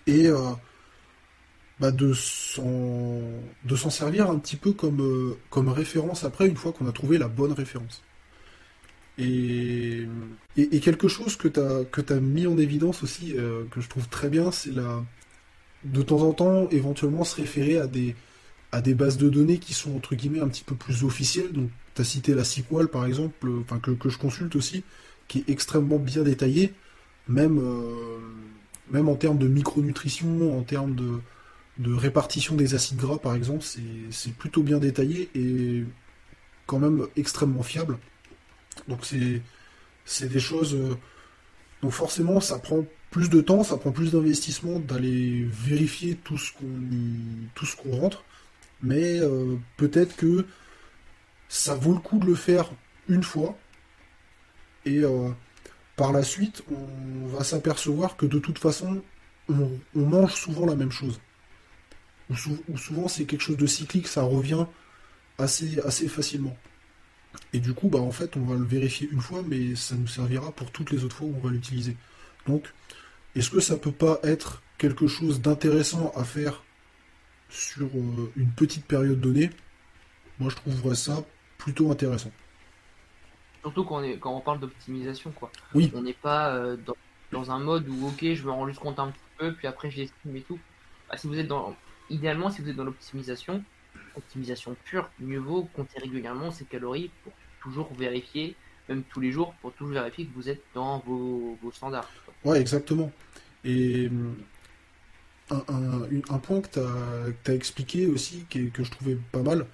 et 0.05 0.29
bah, 1.79 1.91
de 1.91 2.13
s'en 2.13 3.89
servir 3.89 4.29
un 4.29 4.37
petit 4.37 4.57
peu 4.57 4.73
comme, 4.73 5.35
comme 5.49 5.69
référence 5.69 6.23
après, 6.23 6.47
une 6.47 6.57
fois 6.57 6.73
qu'on 6.73 6.87
a 6.87 6.91
trouvé 6.91 7.17
la 7.17 7.27
bonne 7.27 7.53
référence. 7.53 8.03
Et, 9.17 10.07
quelque 10.81 11.07
chose 11.07 11.35
que 11.35 11.47
tu 11.47 11.59
as, 12.13 12.19
mis 12.19 12.47
en 12.47 12.57
évidence 12.57 13.03
aussi, 13.03 13.33
euh, 13.37 13.63
que 13.71 13.81
je 13.81 13.89
trouve 13.89 14.07
très 14.09 14.29
bien, 14.29 14.51
c'est 14.51 14.71
la, 14.71 15.03
de 15.83 16.01
temps 16.01 16.21
en 16.21 16.33
temps, 16.33 16.69
éventuellement 16.69 17.23
se 17.23 17.35
référer 17.35 17.77
à 17.77 17.87
des, 17.87 18.15
à 18.71 18.81
des 18.81 18.93
bases 18.93 19.17
de 19.17 19.29
données 19.29 19.59
qui 19.59 19.73
sont, 19.73 19.95
entre 19.95 20.15
guillemets, 20.15 20.39
un 20.39 20.47
petit 20.47 20.63
peu 20.63 20.75
plus 20.75 21.03
officielles. 21.03 21.51
Donc, 21.51 21.69
tu 21.95 22.01
as 22.01 22.05
cité 22.05 22.33
la 22.33 22.43
SQL, 22.43 22.87
par 22.87 23.05
exemple, 23.05 23.49
enfin, 23.61 23.79
que, 23.79 24.09
je 24.09 24.17
consulte 24.17 24.55
aussi, 24.55 24.83
qui 25.27 25.39
est 25.39 25.49
extrêmement 25.49 25.99
bien 25.99 26.23
détaillée, 26.23 26.73
même, 27.27 27.59
euh, 27.59 29.03
en 29.03 29.15
termes 29.15 29.37
de 29.37 29.47
micronutrition, 29.47 30.57
en 30.57 30.63
termes 30.63 30.95
de 30.95 31.93
répartition 31.93 32.55
des 32.55 32.75
acides 32.75 32.97
gras, 32.97 33.17
par 33.17 33.35
exemple, 33.35 33.63
c'est 34.09 34.33
plutôt 34.33 34.63
bien 34.63 34.79
détaillé 34.79 35.29
et 35.35 35.83
quand 36.65 36.79
même 36.79 37.07
extrêmement 37.15 37.63
fiable. 37.63 37.97
Donc 38.87 39.05
c'est 40.05 40.27
des 40.29 40.39
choses. 40.39 40.75
Euh, 40.75 40.95
donc 41.81 41.91
forcément, 41.91 42.39
ça 42.39 42.59
prend 42.59 42.85
plus 43.09 43.29
de 43.29 43.41
temps, 43.41 43.63
ça 43.63 43.77
prend 43.77 43.91
plus 43.91 44.11
d'investissement 44.11 44.79
d'aller 44.79 45.45
vérifier 45.51 46.15
tout 46.15 46.37
ce 46.37 46.51
qu'on 46.55 47.95
rentre. 47.97 48.23
Mais 48.83 49.19
euh, 49.19 49.57
peut-être 49.77 50.15
que 50.15 50.45
ça 51.49 51.75
vaut 51.75 51.93
le 51.93 51.99
coup 51.99 52.17
de 52.19 52.25
le 52.25 52.35
faire 52.35 52.71
une 53.09 53.23
fois. 53.23 53.57
Et 54.85 54.99
euh, 54.99 55.29
par 55.95 56.11
la 56.11 56.23
suite, 56.23 56.63
on 56.71 57.27
va 57.27 57.43
s'apercevoir 57.43 58.17
que 58.17 58.25
de 58.25 58.39
toute 58.39 58.57
façon, 58.57 59.01
on, 59.49 59.69
mange 59.95 60.33
souvent 60.33 60.65
la 60.65 60.75
même 60.75 60.91
chose. 60.91 61.19
Ou, 62.29 62.77
souvent 62.77 63.07
c'est 63.07 63.25
quelque 63.25 63.41
chose 63.41 63.57
de 63.57 63.67
cyclique, 63.67 64.07
ça 64.07 64.23
revient 64.23 64.65
assez, 65.37 65.79
assez 65.81 66.07
facilement. 66.07 66.55
Et 67.53 67.59
du 67.59 67.73
coup, 67.73 67.89
bah, 67.89 67.99
en 67.99 68.11
fait, 68.11 68.37
on 68.37 68.41
va 68.41 68.55
le 68.55 68.63
vérifier 68.63 69.09
une 69.11 69.21
fois, 69.21 69.43
mais 69.45 69.75
ça 69.75 69.95
nous 69.95 70.07
servira 70.07 70.51
pour 70.51 70.71
toutes 70.71 70.91
les 70.91 71.03
autres 71.03 71.15
fois 71.15 71.27
où 71.27 71.35
on 71.35 71.39
va 71.47 71.51
l'utiliser. 71.51 71.95
Donc, 72.47 72.71
est-ce 73.35 73.49
que 73.49 73.59
ça 73.59 73.77
peut 73.77 73.91
pas 73.91 74.19
être 74.23 74.61
quelque 74.77 75.07
chose 75.07 75.41
d'intéressant 75.41 76.11
à 76.15 76.23
faire 76.23 76.63
sur 77.49 77.87
euh, 77.87 78.31
une 78.35 78.51
petite 78.51 78.85
période 78.85 79.19
donnée? 79.19 79.49
Moi, 80.39 80.49
je 80.49 80.55
trouverais 80.55 80.95
ça 80.95 81.23
plutôt 81.57 81.91
intéressant. 81.91 82.31
Surtout 83.61 83.83
quand 83.83 83.97
on, 83.97 84.03
est, 84.03 84.17
quand 84.17 84.35
on 84.35 84.41
parle 84.41 84.59
d'optimisation, 84.59 85.31
quoi. 85.31 85.51
Oui. 85.75 85.91
On 85.93 86.01
n'est 86.01 86.13
pas 86.13 86.55
euh, 86.55 86.77
dans, 87.31 87.51
un 87.51 87.59
mode 87.59 87.87
où, 87.87 88.07
ok, 88.07 88.33
je 88.33 88.43
me 88.43 88.51
rends 88.51 88.67
juste 88.67 88.79
compte 88.79 88.99
un 88.99 89.11
petit 89.11 89.19
peu, 89.37 89.53
puis 89.53 89.67
après, 89.67 89.91
j'estime 89.91 90.35
et 90.35 90.41
tout. 90.41 90.59
Bah, 91.09 91.17
si 91.17 91.27
vous 91.27 91.37
êtes 91.37 91.47
dans, 91.47 91.75
idéalement, 92.09 92.49
si 92.49 92.61
vous 92.61 92.69
êtes 92.69 92.75
dans 92.75 92.85
l'optimisation, 92.85 93.63
optimisation 94.15 94.75
pure, 94.85 95.09
mieux 95.19 95.39
vaut 95.39 95.63
compter 95.75 95.99
régulièrement 95.99 96.51
ces 96.51 96.65
calories 96.65 97.11
pour 97.23 97.33
toujours 97.61 97.93
vérifier, 97.93 98.55
même 98.89 99.03
tous 99.03 99.19
les 99.19 99.31
jours, 99.31 99.53
pour 99.61 99.73
toujours 99.73 99.93
vérifier 99.93 100.25
que 100.25 100.33
vous 100.33 100.49
êtes 100.49 100.63
dans 100.73 100.99
vos, 100.99 101.57
standards. 101.73 102.09
Ouais, 102.43 102.59
exactement. 102.59 103.11
Et 103.63 104.09
un, 105.51 106.03
un, 106.29 106.39
point 106.39 106.61
que 106.61 107.33
tu 107.43 107.51
as, 107.51 107.53
expliqué 107.53 108.07
aussi, 108.07 108.45
que 108.49 108.83
je 108.83 108.91
trouvais 108.91 109.17
pas 109.31 109.43
mal, 109.43 109.67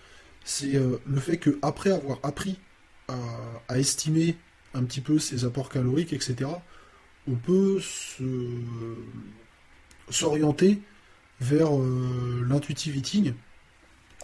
c'est 0.43 0.75
euh, 0.75 0.97
le 1.05 1.19
fait 1.19 1.37
que 1.37 1.59
après 1.61 1.91
avoir 1.91 2.19
appris 2.23 2.57
à, 3.07 3.77
estimer 3.77 4.37
un 4.73 4.83
petit 4.83 5.01
peu 5.01 5.19
ses 5.19 5.45
apports 5.45 5.69
caloriques, 5.69 6.13
etc., 6.13 6.49
on 7.27 7.35
peut 7.35 7.79
s'orienter 10.09 10.79
vers 11.41 11.77
euh, 11.77 12.45
l'intuitive 12.47 12.95
eating 12.95 13.33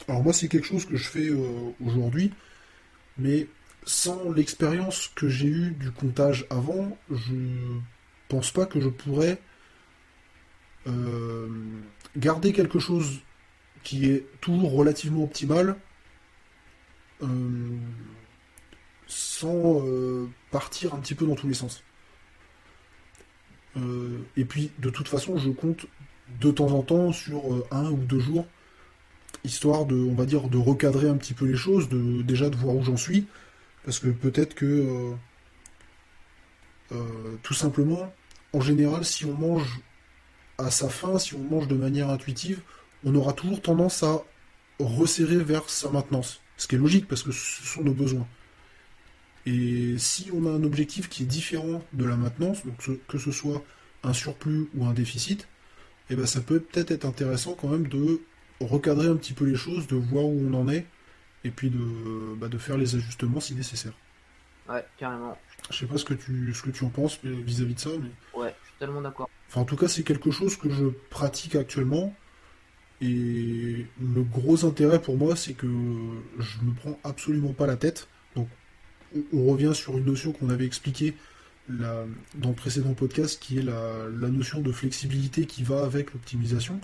alors 0.08 0.24
moi 0.24 0.34
c'est 0.34 0.48
quelque 0.48 0.68
chose 0.68 0.86
que 0.86 0.98
je 0.98 1.08
fais 1.08 1.30
euh, 1.30 1.72
aujourd'hui, 1.86 2.32
mais 3.18 3.48
sans 3.86 4.32
l'expérience 4.32 5.12
que 5.16 5.28
j'ai 5.28 5.48
eue 5.48 5.72
du 5.72 5.92
comptage 5.92 6.46
avant, 6.50 6.98
je 7.12 7.36
pense 8.28 8.52
pas 8.52 8.66
que 8.66 8.80
je 8.80 8.90
pourrais 8.90 9.40
euh, 10.88 11.48
garder 12.18 12.54
quelque 12.54 12.80
chose 12.80 13.22
qui 13.84 14.10
est 14.10 14.26
toujours 14.40 14.74
relativement 14.74 15.24
optimal 15.24 15.76
euh, 17.22 17.78
sans 19.08 19.84
partir 20.50 20.96
un 20.96 21.00
petit 21.00 21.14
peu 21.14 21.28
dans 21.28 21.36
tous 21.36 21.48
les 21.48 21.54
sens. 21.54 21.84
et 24.38 24.46
puis, 24.46 24.72
de 24.80 24.90
toute 24.90 25.08
façon, 25.08 25.38
je 25.38 25.50
compte 25.50 25.86
de 26.40 26.52
temps 26.52 26.72
en 26.72 26.82
temps 26.82 27.12
sur 27.12 27.44
un 27.72 27.92
ou 27.92 27.98
deux 27.98 28.20
jours, 28.20 28.48
histoire 29.44 29.86
de, 29.86 29.96
on 29.96 30.14
va 30.14 30.26
dire, 30.26 30.50
de 30.50 30.58
recadrer 30.58 31.10
un 31.10 31.18
petit 31.18 31.34
peu 31.34 31.46
les 31.46 31.56
choses, 31.56 31.90
de 31.90 32.22
déjà 32.22 32.50
de 32.50 32.56
voir 32.56 32.76
où 32.76 32.84
j'en 32.84 32.98
suis, 32.98 33.26
parce 33.84 34.00
que 34.00 34.08
peut-être 34.08 34.56
que 34.56 35.14
tout 37.42 37.54
simplement, 37.54 38.14
en 38.54 38.62
général, 38.62 39.04
si 39.04 39.26
on 39.26 39.34
mange 39.34 39.82
à 40.58 40.70
sa 40.70 40.90
faim, 40.90 41.18
si 41.18 41.34
on 41.34 41.40
mange 41.40 41.68
de 41.68 41.76
manière 41.76 42.10
intuitive, 42.10 42.62
on 43.04 43.16
aura 43.16 43.34
toujours 43.34 43.62
tendance 43.62 44.04
à 44.04 44.22
resserrer 44.80 45.38
vers 45.38 45.70
sa 45.70 45.90
maintenance. 45.90 46.40
Ce 46.58 46.68
qui 46.68 46.76
est 46.76 46.78
logique 46.78 47.08
parce 47.08 47.24
que 47.24 47.32
ce 47.32 47.64
sont 47.66 47.84
nos 47.84 47.94
besoins. 47.94 48.28
Et 49.46 49.96
si 49.98 50.30
on 50.34 50.46
a 50.46 50.52
un 50.52 50.64
objectif 50.64 51.10
qui 51.10 51.24
est 51.24 51.26
différent 51.26 51.84
de 51.94 52.06
la 52.06 52.16
maintenance, 52.16 52.60
que 53.08 53.18
ce 53.18 53.32
soit 53.32 53.64
un 54.04 54.14
surplus 54.14 54.70
ou 54.76 54.86
un 54.86 54.94
déficit, 54.94 55.48
eh 56.10 56.16
ben 56.16 56.26
ça 56.26 56.40
peut 56.40 56.60
peut-être 56.60 56.92
être 56.92 57.06
intéressant 57.06 57.56
quand 57.60 57.70
même 57.70 57.88
de 57.88 58.22
recadrer 58.70 59.08
un 59.08 59.16
petit 59.16 59.34
peu 59.34 59.46
les 59.46 59.56
choses, 59.56 59.88
de 59.88 59.96
voir 59.96 60.26
où 60.26 60.42
on 60.50 60.54
en 60.54 60.68
est, 60.70 60.86
et 61.44 61.52
puis 61.52 61.70
de, 61.70 62.36
bah, 62.36 62.48
de 62.48 62.58
faire 62.58 62.78
les 62.78 62.96
ajustements 62.96 63.40
si 63.40 63.56
nécessaire. 63.56 63.94
Ouais, 64.70 64.86
carrément. 64.98 65.38
Je 65.72 65.78
sais 65.78 65.86
pas 65.86 65.98
ce 65.98 66.06
que 66.06 66.14
tu, 66.14 66.54
ce 66.54 66.62
que 66.62 66.70
tu 66.70 66.86
en 66.86 66.90
penses 66.90 67.20
vis-à-vis 67.24 67.76
de 67.76 67.80
ça, 67.80 67.90
mais... 68.00 68.40
Ouais, 68.40 68.56
je 68.62 68.68
suis 68.70 68.78
tellement 68.80 69.02
d'accord. 69.02 69.30
Enfin, 69.50 69.62
en 69.62 69.66
tout 69.66 69.76
cas, 69.76 69.88
c'est 69.88 70.04
quelque 70.04 70.32
chose 70.32 70.58
que 70.58 70.70
je 70.70 70.86
pratique 71.10 71.56
actuellement. 71.56 72.16
Et 73.02 73.86
le 74.02 74.24
gros 74.24 74.66
intérêt 74.66 75.02
pour 75.02 75.18
moi, 75.18 75.36
c'est 75.36 75.54
que 75.54 75.68
je 75.68 76.62
me 76.62 76.74
prends 76.74 76.98
absolument 77.04 77.54
pas 77.54 77.68
la 77.68 77.76
tête. 77.76 78.08
Donc, 78.36 78.48
on 79.34 79.46
revient 79.46 79.74
sur 79.74 79.98
une 79.98 80.06
notion 80.06 80.32
qu'on 80.32 80.50
avait 80.50 80.66
expliquée 80.66 81.16
dans 81.70 82.50
le 82.50 82.56
précédent 82.56 82.94
podcast, 82.94 83.42
qui 83.42 83.60
est 83.60 83.62
la, 83.62 84.30
notion 84.30 84.62
de 84.62 84.72
flexibilité 84.72 85.46
qui 85.46 85.64
va 85.64 85.84
avec 85.84 86.14
l'optimisation. 86.14 86.80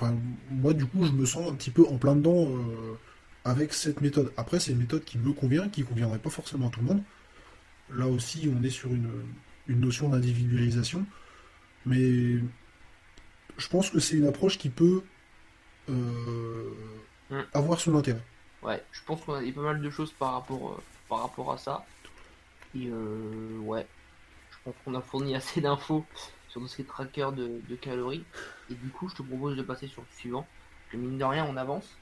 Enfin, 0.00 0.14
moi, 0.48 0.74
du 0.74 0.86
coup, 0.86 1.04
je 1.04 1.10
me 1.10 1.26
sens 1.26 1.50
un 1.50 1.54
petit 1.56 1.72
peu 1.72 1.84
en 1.88 1.98
plein 1.98 2.14
dedans 2.14 2.46
euh, 2.46 2.96
avec 3.44 3.72
cette 3.72 4.00
méthode. 4.00 4.32
Après, 4.36 4.60
c'est 4.60 4.70
une 4.70 4.78
méthode 4.78 5.02
qui 5.02 5.18
me 5.18 5.32
convient, 5.32 5.68
qui 5.68 5.80
ne 5.80 5.86
conviendrait 5.86 6.20
pas 6.20 6.30
forcément 6.30 6.68
à 6.68 6.70
tout 6.70 6.78
le 6.78 6.86
monde. 6.86 7.02
Là 7.90 8.06
aussi, 8.06 8.48
on 8.54 8.62
est 8.62 8.70
sur 8.70 8.90
une, 8.92 9.10
notion 9.66 10.08
d'individualisation. 10.08 11.04
Mais 11.84 12.36
je 13.56 13.68
pense 13.68 13.90
que 13.90 13.98
c'est 13.98 14.16
une 14.16 14.28
approche 14.28 14.56
qui 14.56 14.68
peut 14.68 15.02
euh, 15.90 16.70
hmm. 17.30 17.40
avoir 17.52 17.80
son 17.80 17.96
intérêt. 17.96 18.22
Ouais, 18.62 18.80
je 18.92 19.00
pense 19.04 19.20
qu'on 19.22 19.34
a 19.34 19.42
dit 19.42 19.50
pas 19.50 19.62
mal 19.62 19.80
de 19.80 19.90
choses 19.90 20.12
par 20.12 20.34
rapport, 20.34 20.74
euh, 20.74 20.82
par 21.08 21.22
rapport 21.22 21.52
à 21.52 21.58
ça. 21.58 21.84
Et 22.76 22.88
ouais, 23.62 23.86
je 24.52 24.56
pense 24.62 24.74
qu'on 24.84 24.94
a 24.94 25.00
fourni 25.00 25.34
assez 25.34 25.60
d'infos 25.60 26.04
sur 26.50 26.68
ces 26.68 26.84
trackers 26.84 27.32
de, 27.32 27.60
de, 27.68 27.74
calories. 27.74 28.24
Et 28.70 28.74
du 28.74 28.88
coup, 28.90 29.08
je 29.08 29.14
te 29.14 29.22
propose 29.22 29.56
de 29.56 29.62
passer 29.62 29.86
sur 29.88 30.02
le 30.02 30.08
suivant. 30.18 30.46
Que 30.90 30.96
mine 30.96 31.18
de 31.18 31.24
rien, 31.24 31.46
on 31.48 31.56
avance. 31.56 31.96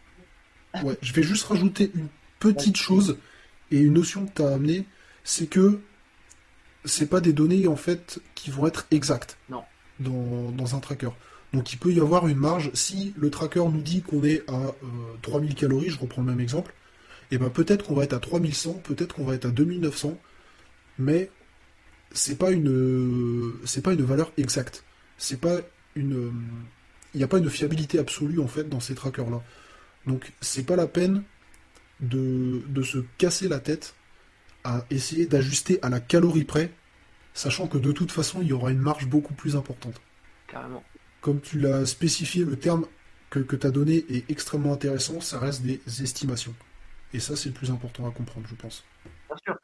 Ouais, 0.83 0.97
je 1.01 1.13
vais 1.13 1.23
juste 1.23 1.45
rajouter 1.45 1.91
une 1.95 2.09
petite 2.39 2.77
chose 2.77 3.19
et 3.71 3.79
une 3.79 3.95
notion 3.95 4.27
que 4.27 4.33
tu 4.35 4.43
as 4.43 4.53
amenée 4.53 4.87
c'est 5.27 5.49
que 5.49 5.81
c'est 6.85 7.11
pas 7.11 7.21
des 7.21 7.33
données 7.33 7.67
en 7.67 7.77
fait 7.77 8.21
qui 8.37 8.51
vont 8.51 8.67
être 8.67 8.87
exactes 8.93 9.37
non. 9.51 9.65
Dans, 9.99 10.77
un 10.77 10.79
tracker. 10.79 11.11
Donc 11.53 11.73
il 11.73 11.79
peut 11.79 11.93
y 11.93 12.01
avoir 12.01 12.29
une 12.29 12.39
marge. 12.39 12.71
Si 12.75 13.13
le 13.17 13.31
tracker 13.31 13.65
nous 13.73 13.83
dit 13.83 14.03
qu'on 14.03 14.23
est 14.23 14.49
à 14.49 14.73
3000 15.23 15.51
euh, 15.51 15.55
calories, 15.55 15.91
je 15.91 15.99
reprends 15.99 16.23
le 16.23 16.29
même 16.29 16.41
exemple, 16.41 16.73
et 17.31 17.35
eh 17.35 17.39
ben 17.39 17.51
peut-être 17.51 17.85
qu'on 17.85 17.95
va 17.95 18.05
être 18.05 18.13
à 18.13 18.21
3100, 18.21 18.75
peut-être 18.85 19.17
qu'on 19.17 19.25
va 19.25 19.35
être 19.35 19.47
à 19.47 19.51
2900, 19.51 20.17
mais 20.99 21.31
c'est 22.13 22.39
pas 22.39 22.53
une 22.53 23.55
c'est 23.65 23.83
pas 23.83 23.95
une 23.95 24.05
valeur 24.05 24.33
exacte. 24.37 24.85
C'est 25.19 25.41
pas 25.41 25.57
une 25.97 26.33
il 27.15 27.19
n'y 27.19 27.25
a 27.25 27.29
pas 27.29 27.39
une 27.39 27.51
fiabilité 27.51 27.99
absolue 27.99 28.41
en 28.41 28.47
fait 28.49 28.69
dans 28.69 28.81
ces 28.81 28.95
trackers 28.95 29.31
là. 29.31 29.43
Donc 30.07 30.33
c'est 30.41 30.65
pas 30.65 30.77
la 30.77 30.87
peine 30.87 31.25
de, 32.01 32.63
de 32.69 32.83
se 32.83 32.99
casser 33.19 33.49
la 33.49 33.59
tête 33.59 33.95
à 34.67 34.85
essayer 34.91 35.27
d'ajuster 35.27 35.79
à 35.83 35.89
la 35.89 36.01
calorie 36.01 36.45
près, 36.45 36.73
sachant 37.35 37.69
que 37.69 37.79
de 37.79 37.93
toute 37.93 38.11
façon, 38.11 38.43
il 38.43 38.49
y 38.49 38.53
aura 38.53 38.73
une 38.73 38.81
marge 38.81 39.07
beaucoup 39.07 39.33
plus 39.33 39.55
importante. 39.55 40.01
Carrément. 40.49 40.83
Comme 41.21 41.41
tu 41.41 41.61
l'as 41.61 41.87
spécifié, 41.87 42.45
le 42.45 42.57
terme 42.57 42.87
que, 43.31 43.39
que 43.39 43.55
tu 43.55 43.67
as 43.67 43.71
donné 43.71 44.05
est 44.09 44.29
extrêmement 44.29 44.73
intéressant, 44.73 45.21
ça 45.21 45.39
reste 45.39 45.63
des 45.63 45.81
estimations. 46.03 46.55
Et 47.13 47.21
ça, 47.21 47.37
c'est 47.37 47.49
le 47.49 47.55
plus 47.55 47.71
important 47.71 48.09
à 48.09 48.11
comprendre, 48.11 48.47
je 48.49 48.57
pense. 48.57 48.85
Bien 49.29 49.37
sûr. 49.45 49.57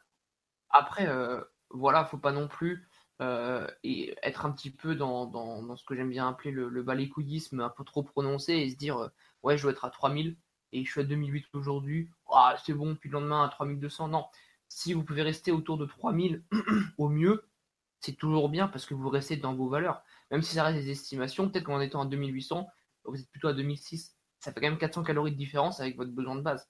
Après, 0.69 1.07
euh, 1.07 1.41
voilà, 1.69 2.05
faut 2.05 2.17
pas 2.17 2.31
non 2.31 2.47
plus 2.47 2.87
euh, 3.23 3.67
et 3.83 4.15
être 4.21 4.45
un 4.45 4.51
petit 4.51 4.69
peu 4.69 4.95
dans, 4.95 5.75
ce 5.77 5.83
que 5.85 5.95
j'aime 5.95 6.09
bien 6.09 6.27
appeler 6.27 6.51
le, 6.51 6.67
le 6.67 6.83
balécoudisme 6.83 7.61
un 7.61 7.69
peu 7.69 7.83
trop 7.83 8.03
prononcé 8.03 8.53
et 8.53 8.69
se 8.69 8.75
dire 8.75 8.97
euh, 8.97 9.09
ouais, 9.43 9.57
je 9.57 9.63
dois 9.63 9.71
être 9.71 9.85
à 9.85 9.89
3000 9.89 10.35
et 10.73 10.83
je 10.83 10.91
suis 10.91 11.01
à 11.01 11.03
2008 11.03 11.45
aujourd'hui, 11.53 12.09
ah, 12.31 12.55
c'est 12.65 12.73
bon, 12.73 12.95
puis 12.95 13.09
le 13.09 13.19
lendemain 13.19 13.45
à 13.45 13.49
3200. 13.49 14.09
Non, 14.09 14.25
si 14.67 14.93
vous 14.93 15.03
pouvez 15.03 15.21
rester 15.21 15.51
autour 15.51 15.77
de 15.77 15.85
3000 15.85 16.43
au 16.97 17.09
mieux, 17.09 17.47
c'est 17.99 18.17
toujours 18.17 18.49
bien 18.49 18.67
parce 18.67 18.85
que 18.85 18.93
vous 18.93 19.09
restez 19.09 19.37
dans 19.37 19.53
vos 19.53 19.69
valeurs. 19.69 20.03
Même 20.31 20.41
si 20.41 20.55
ça 20.55 20.63
reste 20.63 20.83
des 20.83 20.89
estimations, 20.89 21.49
peut-être 21.49 21.65
qu'en 21.65 21.79
étant 21.79 22.01
à 22.01 22.05
2800, 22.05 22.67
vous 23.05 23.19
êtes 23.19 23.29
plutôt 23.29 23.47
à 23.47 23.53
2006. 23.53 24.17
Ça 24.39 24.51
fait 24.51 24.59
quand 24.59 24.67
même 24.67 24.77
400 24.77 25.03
calories 25.03 25.31
de 25.31 25.37
différence 25.37 25.79
avec 25.79 25.95
votre 25.95 26.11
besoin 26.11 26.35
de 26.35 26.41
base. 26.41 26.67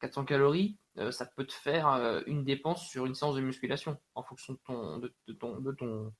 400 0.00 0.24
calories, 0.24 0.76
euh, 0.98 1.10
ça 1.10 1.26
peut 1.26 1.44
te 1.44 1.52
faire 1.52 1.88
euh, 1.88 2.22
une 2.26 2.44
dépense 2.44 2.86
sur 2.88 3.06
une 3.06 3.14
séance 3.14 3.36
de 3.36 3.40
musculation 3.40 3.98
en 4.14 4.22
fonction 4.22 4.54
de 4.54 4.58
ton, 4.66 4.98
de, 4.98 5.12
ton, 5.38 5.60
de 5.60 5.72
ton, 5.72 6.12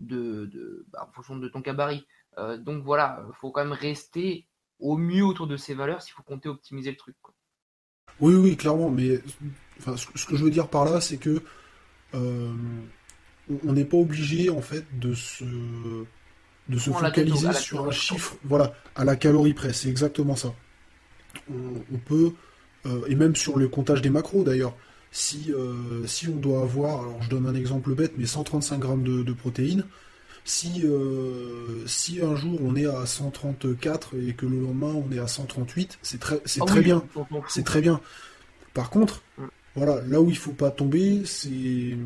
de, 0.00 0.86
bah, 0.88 1.06
en 1.08 1.12
fonction 1.12 1.36
de 1.36 1.48
ton 1.48 1.60
gabarit. 1.60 2.06
Euh, 2.38 2.56
donc 2.56 2.84
voilà, 2.84 3.24
il 3.28 3.34
faut 3.36 3.50
quand 3.50 3.64
même 3.64 3.72
rester 3.72 4.46
au 4.78 4.96
mieux 4.96 5.24
autour 5.24 5.46
de 5.46 5.56
ces 5.56 5.74
valeurs 5.74 6.02
s'il 6.02 6.12
faut 6.12 6.22
compter 6.22 6.48
optimiser 6.48 6.90
le 6.90 6.96
truc. 6.96 7.16
Oui, 8.20 8.34
oui, 8.34 8.56
clairement, 8.56 8.90
mais 8.90 9.20
ce 9.80 10.26
que 10.26 10.36
je 10.36 10.44
veux 10.44 10.50
dire 10.50 10.68
par 10.68 10.84
là, 10.84 11.00
c'est 11.00 11.18
que 11.18 11.42
on 12.14 13.72
n'est 13.72 13.84
pas 13.84 13.98
obligé 13.98 14.48
en 14.48 14.62
fait 14.62 14.84
de 14.98 15.14
se 15.14 15.44
de 16.68 16.78
se 16.78 16.90
focaliser 16.90 17.52
sur 17.52 17.86
un 17.86 17.90
chiffre, 17.90 18.36
voilà, 18.44 18.72
à 18.94 19.04
la 19.04 19.16
calorie 19.16 19.54
près. 19.54 19.72
C'est 19.72 19.88
exactement 19.88 20.36
ça. 20.36 20.52
On, 21.50 21.98
peut 21.98 22.32
et 23.08 23.14
même 23.14 23.36
sur 23.36 23.58
le 23.58 23.68
comptage 23.68 24.02
des 24.02 24.10
macros 24.10 24.44
d'ailleurs. 24.44 24.74
Si, 25.12 25.52
euh, 25.52 26.06
si 26.06 26.28
on 26.28 26.36
doit 26.36 26.62
avoir, 26.62 27.00
alors 27.00 27.22
je 27.22 27.30
donne 27.30 27.46
un 27.46 27.54
exemple 27.54 27.94
bête, 27.94 28.12
mais 28.18 28.26
135 28.26 28.78
grammes 28.78 29.02
de 29.02 29.32
protéines, 29.32 29.84
si, 30.46 30.82
euh, 30.84 31.84
si 31.86 32.22
un 32.22 32.36
jour 32.36 32.60
on 32.62 32.76
est 32.76 32.86
à 32.86 33.04
134 33.04 34.14
et 34.16 34.32
que 34.32 34.46
le 34.46 34.60
lendemain 34.60 34.94
on 34.94 35.10
est 35.12 35.18
à 35.18 35.26
138, 35.26 35.98
c'est 36.02 36.20
très, 36.20 36.40
c'est 36.44 36.60
ah 36.62 36.66
très 36.66 36.82
bien. 36.82 37.02
C'est 37.48 37.64
très 37.64 37.80
bien. 37.80 38.00
Par 38.72 38.90
contre, 38.90 39.22
mm. 39.38 39.44
voilà, 39.74 40.00
là 40.02 40.20
où 40.20 40.30
il 40.30 40.36
faut 40.38 40.52
pas 40.52 40.70
tomber, 40.70 41.22
c'est 41.24 41.96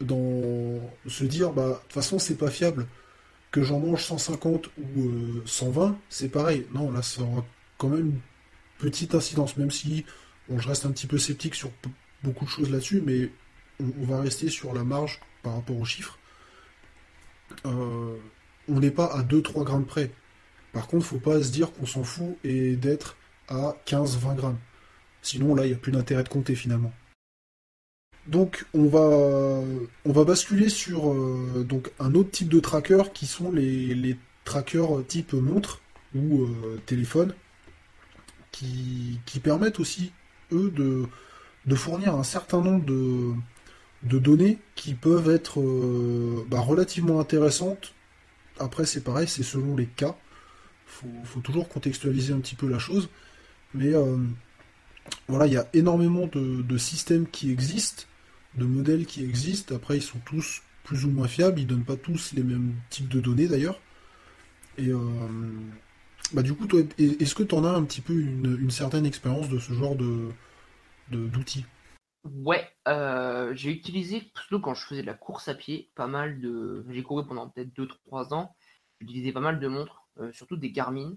dans 0.00 0.80
se 1.08 1.24
dire, 1.24 1.52
bah, 1.52 1.68
de 1.68 1.74
toute 1.74 1.92
façon, 1.92 2.20
c'est 2.20 2.36
pas 2.36 2.50
fiable. 2.50 2.86
Que 3.50 3.62
j'en 3.62 3.80
mange 3.80 4.04
150 4.04 4.70
ou 4.78 5.10
120, 5.44 5.86
euh, 5.86 5.90
c'est 6.08 6.28
pareil. 6.28 6.66
Non, 6.72 6.90
là, 6.92 7.02
ça 7.02 7.22
aura 7.22 7.44
quand 7.78 7.88
même 7.88 8.12
petite 8.82 9.14
incidence, 9.14 9.56
même 9.56 9.70
si 9.70 10.04
je 10.48 10.68
reste 10.68 10.86
un 10.86 10.90
petit 10.90 11.06
peu 11.06 11.18
sceptique 11.18 11.54
sur 11.54 11.70
beaucoup 12.24 12.44
de 12.44 12.50
choses 12.50 12.70
là-dessus, 12.70 13.00
mais 13.04 13.30
on 13.80 14.04
va 14.04 14.20
rester 14.20 14.48
sur 14.48 14.74
la 14.74 14.84
marge 14.84 15.20
par 15.42 15.54
rapport 15.54 15.78
aux 15.78 15.84
chiffres. 15.84 16.18
Euh, 17.64 18.16
on 18.68 18.80
n'est 18.80 18.90
pas 18.90 19.06
à 19.06 19.22
2-3 19.22 19.64
grammes 19.64 19.86
près. 19.86 20.10
Par 20.72 20.86
contre, 20.88 21.06
faut 21.06 21.18
pas 21.18 21.42
se 21.42 21.50
dire 21.50 21.72
qu'on 21.72 21.86
s'en 21.86 22.02
fout 22.02 22.36
et 22.44 22.76
d'être 22.76 23.16
à 23.48 23.76
15-20 23.86 24.36
grammes. 24.36 24.58
Sinon, 25.22 25.54
là, 25.54 25.64
il 25.64 25.68
n'y 25.68 25.74
a 25.74 25.78
plus 25.78 25.92
d'intérêt 25.92 26.24
de 26.24 26.28
compter 26.28 26.54
finalement. 26.54 26.92
Donc, 28.26 28.66
on 28.72 28.86
va, 28.86 29.62
on 30.04 30.12
va 30.12 30.24
basculer 30.24 30.68
sur 30.68 31.12
euh, 31.12 31.64
donc, 31.68 31.90
un 31.98 32.14
autre 32.14 32.30
type 32.30 32.48
de 32.48 32.60
tracker 32.60 33.02
qui 33.12 33.26
sont 33.26 33.50
les, 33.52 34.16
trackers 34.44 35.06
type 35.06 35.34
montre 35.34 35.80
ou 36.14 36.42
euh, 36.42 36.80
téléphone 36.86 37.34
qui, 38.52 39.40
permettent 39.42 39.80
aussi, 39.80 40.12
eux, 40.52 40.70
de, 40.70 41.74
fournir 41.74 42.14
un 42.14 42.22
certain 42.22 42.60
nombre 42.60 42.84
de, 42.84 44.18
données 44.18 44.58
qui 44.74 44.94
peuvent 44.94 45.30
être 45.30 45.60
euh, 45.60 46.46
bah, 46.48 46.60
relativement 46.60 47.18
intéressantes. 47.18 47.94
Après, 48.58 48.84
c'est 48.84 49.02
pareil, 49.02 49.26
c'est 49.26 49.42
selon 49.42 49.74
les 49.74 49.86
cas. 49.86 50.16
Il 51.04 51.26
faut, 51.26 51.40
toujours 51.40 51.68
contextualiser 51.68 52.34
un 52.34 52.40
petit 52.40 52.54
peu 52.54 52.68
la 52.68 52.78
chose. 52.78 53.08
Mais 53.74 53.94
euh, 53.94 54.18
voilà, 55.28 55.46
il 55.46 55.54
y 55.54 55.56
a 55.56 55.66
énormément 55.72 56.26
de, 56.26 56.76
systèmes 56.76 57.26
qui 57.26 57.50
existent, 57.50 58.04
de 58.56 58.66
modèles 58.66 59.06
qui 59.06 59.24
existent. 59.24 59.74
Après, 59.74 59.96
ils 59.96 60.02
sont 60.02 60.20
tous 60.24 60.62
plus 60.84 61.04
ou 61.06 61.10
moins 61.10 61.28
fiables. 61.28 61.58
Ils 61.58 61.66
donnent 61.66 61.84
pas 61.84 61.96
tous 61.96 62.32
les 62.34 62.42
mêmes 62.42 62.74
types 62.90 63.08
de 63.08 63.20
données 63.20 63.48
d'ailleurs. 63.48 63.80
Et 64.78 64.88
euh, 64.88 64.98
bah, 66.34 66.42
du 66.42 66.54
coup, 66.54 66.66
toi, 66.66 66.80
est-ce 66.98 67.34
que 67.34 67.42
tu 67.42 67.54
en 67.54 67.64
as 67.64 67.70
un 67.70 67.84
petit 67.84 68.00
peu 68.00 68.14
une, 68.14 68.70
certaine 68.70 69.06
expérience 69.06 69.48
de 69.48 69.58
ce 69.58 69.72
genre 69.72 69.96
de 69.96 70.28
d'outils? 71.10 71.66
Ouais, 72.24 72.70
euh, 72.86 73.52
j'ai 73.54 73.72
utilisé, 73.72 74.30
surtout 74.36 74.60
quand 74.60 74.74
je 74.74 74.86
faisais 74.86 75.02
de 75.02 75.06
la 75.06 75.14
course 75.14 75.48
à 75.48 75.54
pied, 75.54 75.90
pas 75.96 76.06
mal 76.06 76.40
de. 76.40 76.84
J'ai 76.90 77.02
couru 77.02 77.26
pendant 77.26 77.48
peut-être 77.48 77.72
2-3 77.74 78.32
ans. 78.32 78.54
J'utilisais 79.00 79.32
pas 79.32 79.40
mal 79.40 79.58
de 79.58 79.66
montres, 79.68 80.06
euh, 80.18 80.32
surtout 80.32 80.56
des 80.56 80.70
Garmin. 80.70 81.16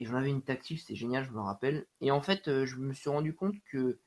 Et 0.00 0.06
j'en 0.06 0.14
avais 0.14 0.30
une 0.30 0.42
tactile, 0.42 0.78
c'était 0.78 0.94
génial, 0.94 1.24
je 1.24 1.32
me 1.32 1.40
rappelle. 1.40 1.86
Et 2.00 2.10
en 2.10 2.22
fait, 2.22 2.48
euh, 2.48 2.64
je 2.66 2.76
me 2.76 2.94
suis 2.94 3.10
rendu 3.10 3.34
compte 3.34 3.56
que 3.70 4.00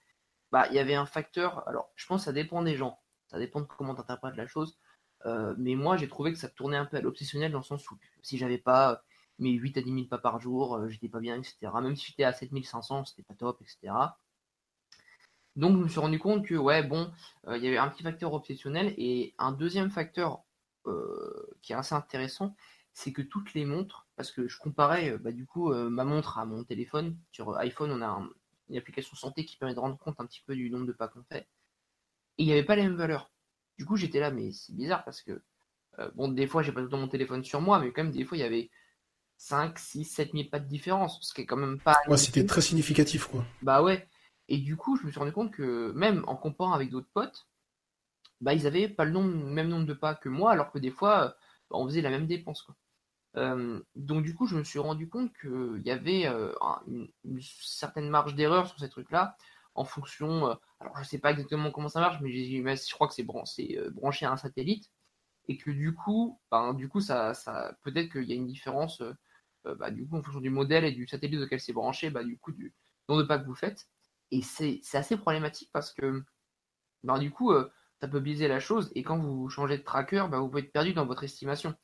bah 0.51 0.67
il 0.69 0.75
y 0.75 0.79
avait 0.79 0.95
un 0.95 1.05
facteur. 1.05 1.67
Alors, 1.67 1.91
je 1.95 2.07
pense 2.07 2.21
que 2.21 2.25
ça 2.25 2.33
dépend 2.33 2.63
des 2.63 2.75
gens. 2.75 2.99
Ça 3.27 3.39
dépend 3.39 3.61
de 3.61 3.65
comment 3.65 3.95
tu 3.95 4.01
interprètes 4.01 4.35
la 4.37 4.47
chose. 4.47 4.79
mais 5.57 5.75
moi, 5.75 5.97
j'ai 5.97 6.07
trouvé 6.09 6.33
que 6.33 6.39
ça 6.39 6.49
tournait 6.49 6.77
un 6.77 6.85
peu 6.85 6.97
à 6.97 7.01
l'obsessionnel 7.01 7.51
dans 7.51 7.59
le 7.59 7.63
sens 7.63 7.89
où 7.91 7.97
si 8.23 8.37
j'avais 8.37 8.57
pas 8.57 9.03
mes 9.41 9.51
8 9.51 9.77
à 9.77 9.81
10 9.81 9.93
000 9.93 10.05
pas 10.07 10.17
par 10.17 10.39
jour, 10.39 10.87
j'étais 10.89 11.09
pas 11.09 11.19
bien, 11.19 11.37
etc. 11.37 11.71
Même 11.81 11.95
si 11.95 12.07
j'étais 12.07 12.23
à 12.23 12.33
7500, 12.33 13.05
c'était 13.05 13.23
pas 13.23 13.33
top, 13.33 13.61
etc. 13.61 13.91
Donc 15.55 15.77
je 15.77 15.83
me 15.83 15.87
suis 15.89 15.99
rendu 15.99 16.17
compte 16.19 16.45
que 16.45 16.55
ouais 16.55 16.83
bon, 16.83 17.11
euh, 17.47 17.57
il 17.57 17.63
y 17.63 17.67
avait 17.67 17.77
un 17.77 17.89
petit 17.89 18.03
facteur 18.03 18.33
obsessionnel 18.33 18.93
et 18.97 19.33
un 19.37 19.51
deuxième 19.51 19.89
facteur 19.91 20.43
euh, 20.87 21.49
qui 21.61 21.73
est 21.73 21.75
assez 21.75 21.93
intéressant, 21.93 22.55
c'est 22.93 23.11
que 23.11 23.21
toutes 23.21 23.53
les 23.53 23.65
montres, 23.65 24.07
parce 24.15 24.31
que 24.31 24.47
je 24.47 24.57
comparais 24.57 25.11
euh, 25.11 25.17
bah, 25.17 25.31
du 25.31 25.45
coup 25.45 25.73
ma 25.73 26.05
montre 26.05 26.37
à 26.39 26.45
mon 26.45 26.63
téléphone, 26.63 27.17
sur 27.31 27.57
iPhone 27.57 27.91
on 27.91 28.01
a 28.01 28.21
une 28.69 28.77
application 28.77 29.15
santé 29.15 29.45
qui 29.45 29.57
permet 29.57 29.75
de 29.75 29.79
rendre 29.79 29.97
compte 29.97 30.19
un 30.19 30.25
petit 30.25 30.41
peu 30.45 30.55
du 30.55 30.69
nombre 30.71 30.85
de 30.85 30.93
pas 30.93 31.09
qu'on 31.09 31.23
fait, 31.23 31.47
et 32.37 32.43
il 32.43 32.45
n'y 32.45 32.53
avait 32.53 32.63
pas 32.63 32.75
les 32.77 32.83
mêmes 32.83 32.95
valeurs. 32.95 33.29
Du 33.77 33.85
coup 33.85 33.97
j'étais 33.97 34.19
là 34.19 34.31
mais 34.31 34.51
c'est 34.51 34.73
bizarre 34.75 35.03
parce 35.03 35.21
que 35.21 35.41
bon 36.15 36.29
des 36.29 36.47
fois 36.47 36.63
j'ai 36.63 36.71
pas 36.71 36.79
tout 36.79 36.85
le 36.85 36.91
temps 36.91 36.97
mon 36.97 37.07
téléphone 37.09 37.43
sur 37.43 37.59
moi, 37.61 37.79
mais 37.79 37.91
quand 37.91 38.03
même 38.03 38.13
des 38.13 38.23
fois 38.23 38.37
il 38.37 38.41
y 38.41 38.43
avait 38.43 38.69
5, 39.41 39.79
6, 39.79 40.05
7 40.05 40.31
000 40.33 40.43
pas 40.51 40.59
de 40.59 40.67
différence, 40.67 41.17
ce 41.21 41.33
qui 41.33 41.41
est 41.41 41.45
quand 41.47 41.57
même 41.57 41.79
pas... 41.79 41.97
Ouais 42.07 42.17
c'était 42.17 42.45
très 42.45 42.61
significatif 42.61 43.25
quoi. 43.25 43.43
Bah 43.63 43.81
ouais. 43.81 44.07
Et 44.47 44.59
du 44.59 44.77
coup, 44.77 44.97
je 44.97 45.05
me 45.05 45.09
suis 45.09 45.19
rendu 45.19 45.31
compte 45.31 45.51
que 45.51 45.91
même 45.93 46.23
en 46.27 46.35
comparant 46.35 46.73
avec 46.73 46.91
d'autres 46.91 47.09
potes, 47.11 47.47
bah, 48.39 48.53
ils 48.53 48.67
avaient 48.67 48.87
pas 48.87 49.03
le 49.03 49.19
même 49.19 49.67
nombre 49.67 49.87
de 49.87 49.93
pas 49.93 50.13
que 50.13 50.29
moi, 50.29 50.51
alors 50.51 50.71
que 50.71 50.77
des 50.77 50.91
fois, 50.91 51.35
bah, 51.71 51.77
on 51.77 51.87
faisait 51.87 52.01
la 52.01 52.11
même 52.11 52.27
dépense. 52.27 52.67
Euh, 53.35 53.81
donc 53.95 54.23
du 54.23 54.35
coup, 54.35 54.45
je 54.45 54.55
me 54.55 54.63
suis 54.63 54.77
rendu 54.77 55.09
compte 55.09 55.31
qu'il 55.39 55.81
y 55.85 55.91
avait 55.91 56.27
euh, 56.27 56.53
une, 56.87 57.41
certaine 57.41 58.09
marge 58.09 58.35
d'erreur 58.35 58.67
sur 58.67 58.77
ces 58.79 58.89
trucs-là, 58.89 59.35
en 59.73 59.85
fonction. 59.85 60.49
Euh, 60.49 60.55
alors 60.79 60.97
je 60.99 61.03
sais 61.03 61.19
pas 61.19 61.31
exactement 61.31 61.71
comment 61.71 61.89
ça 61.89 61.99
marche, 61.99 62.21
mais, 62.21 62.31
je 62.31 62.93
crois 62.93 63.07
que 63.07 63.15
c'est 63.15 63.23
branché 63.23 63.79
à 64.23 64.31
un 64.31 64.37
satellite, 64.37 64.91
et 65.47 65.57
que 65.57 65.71
du 65.71 65.95
coup, 65.95 66.39
ben, 66.51 66.75
du 66.75 66.89
coup, 66.89 67.01
ça, 67.01 67.33
ça 67.33 67.75
peut-être 67.81 68.11
qu'il 68.11 68.25
y 68.25 68.33
a 68.33 68.35
une 68.35 68.47
différence. 68.47 69.01
Bah, 69.63 69.91
du 69.91 70.07
coup, 70.07 70.17
en 70.17 70.23
fonction 70.23 70.41
du 70.41 70.49
modèle 70.49 70.85
et 70.85 70.91
du 70.91 71.07
satellite 71.07 71.41
auquel 71.41 71.59
c'est 71.59 71.73
branché, 71.73 72.09
bah, 72.09 72.23
du 72.23 72.37
coup, 72.37 72.51
du 72.51 72.73
nombre 73.07 73.21
de 73.23 73.27
pas 73.27 73.37
que 73.37 73.45
vous 73.45 73.55
faites. 73.55 73.87
Et 74.31 74.41
c'est 74.41 74.81
assez 74.93 75.17
problématique 75.17 75.69
parce 75.73 75.93
que 75.93 76.23
ben, 77.03 77.19
du 77.19 77.31
coup, 77.31 77.51
euh, 77.51 77.71
ça 77.99 78.07
peut 78.07 78.19
biaiser 78.19 78.47
la 78.47 78.59
chose. 78.59 78.91
Et 78.95 79.03
quand 79.03 79.17
vous 79.17 79.49
changez 79.49 79.77
de 79.77 79.83
tracker, 79.83 80.27
vous 80.31 80.49
pouvez 80.49 80.63
être 80.63 80.73
perdu 80.73 80.93
dans 80.93 81.05
votre 81.05 81.23
estimation. 81.23 81.75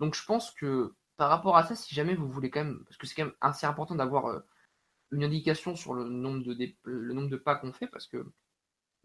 Donc 0.00 0.14
je 0.14 0.24
pense 0.24 0.50
que 0.52 0.94
par 1.16 1.30
rapport 1.30 1.56
à 1.56 1.64
ça, 1.64 1.74
si 1.76 1.94
jamais 1.94 2.14
vous 2.14 2.28
voulez 2.28 2.50
quand 2.50 2.64
même, 2.64 2.84
parce 2.84 2.96
que 2.96 3.06
c'est 3.06 3.14
quand 3.14 3.26
même 3.26 3.34
assez 3.40 3.66
important 3.66 3.94
d'avoir 3.94 4.26
euh, 4.26 4.40
une 5.12 5.24
indication 5.24 5.76
sur 5.76 5.94
le 5.94 6.04
nombre 6.04 6.42
de, 6.44 7.36
pas 7.36 7.56
qu'on 7.56 7.72
fait, 7.72 7.86
parce 7.86 8.06
que 8.06 8.26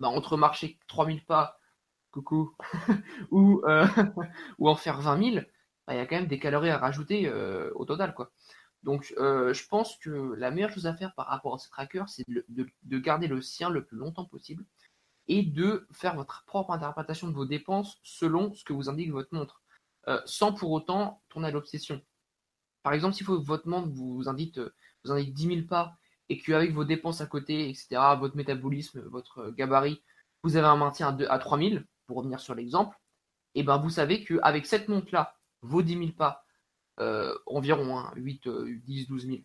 entre 0.01 0.37
marcher 0.37 0.79
3000 0.87 1.25
pas, 1.25 1.59
coucou, 2.11 2.55
ou, 3.31 3.61
euh, 3.65 3.85
ou 4.59 4.69
en 4.69 4.75
faire 4.75 5.01
20 5.01 5.33
000, 5.33 5.45
il 5.89 5.95
y 5.95 5.99
a 5.99 6.05
quand 6.05 6.17
même 6.17 6.27
des 6.27 6.39
calories 6.39 6.69
à 6.69 6.77
rajouter 6.77 7.31
au 7.75 7.85
total. 7.85 8.13
quoi. 8.13 8.31
Donc, 8.83 9.13
euh, 9.17 9.53
je 9.53 9.67
pense 9.67 9.97
que 9.97 10.33
la 10.37 10.51
meilleure 10.51 10.71
chose 10.71 10.87
à 10.87 10.95
faire 10.95 11.13
par 11.15 11.27
rapport 11.27 11.55
à 11.55 11.57
ce 11.57 11.69
tracker, 11.69 12.03
c'est 12.07 12.23
de, 12.27 12.97
garder 12.97 13.27
le 13.27 13.41
sien 13.41 13.69
le 13.69 13.83
plus 13.83 13.97
longtemps 13.97 14.25
possible 14.25 14.65
et 15.27 15.43
de 15.43 15.87
faire 15.91 16.15
votre 16.15 16.45
propre 16.45 16.71
interprétation 16.71 17.27
de 17.27 17.33
vos 17.33 17.45
dépenses 17.45 17.97
selon 18.03 18.53
ce 18.53 18.63
que 18.63 18.73
vous 18.73 18.89
indique 18.89 19.11
votre 19.11 19.33
montre, 19.33 19.61
euh, 20.07 20.21
sans 20.25 20.53
pour 20.53 20.71
autant 20.71 21.21
tourner 21.27 21.49
à 21.49 21.51
l'obsession. 21.51 22.01
Par 22.83 22.93
exemple, 22.93 23.17
que 23.17 23.31
votre 23.31 23.67
montre 23.67 23.89
vous 23.89 24.29
indique, 24.29 24.59
vous 25.03 25.11
indique 25.11 25.33
10 25.33 25.47
000 25.47 25.67
pas 25.67 25.97
et 26.29 26.39
qu'avec 26.39 26.71
vos 26.71 26.85
dépenses 26.85 27.19
à 27.19 27.25
côté, 27.25 27.69
etc., 27.69 28.01
votre 28.17 28.37
métabolisme, 28.37 29.01
votre 29.01 29.49
gabarit, 29.51 30.01
vous 30.43 30.55
avez 30.55 30.67
un 30.67 30.77
maintien 30.77 31.09
à, 31.09 31.11
2, 31.11 31.27
à 31.27 31.39
3 31.39 31.59
000, 31.59 31.81
pour 32.05 32.17
revenir 32.17 32.39
sur 32.39 32.55
l'exemple, 32.55 32.97
et 33.55 33.61
eh 33.61 33.63
ben 33.63 33.77
vous 33.79 33.89
savez 33.89 34.23
qu'avec 34.23 34.65
cette 34.65 34.87
montre-là, 34.87 35.36
vos 35.67 35.81
10 35.81 35.97
000 35.97 36.11
pas, 36.11 36.45
euh, 36.99 37.37
environ 37.45 38.09
8, 38.15 38.47
10, 38.47 39.07
12 39.07 39.27
000, 39.27 39.37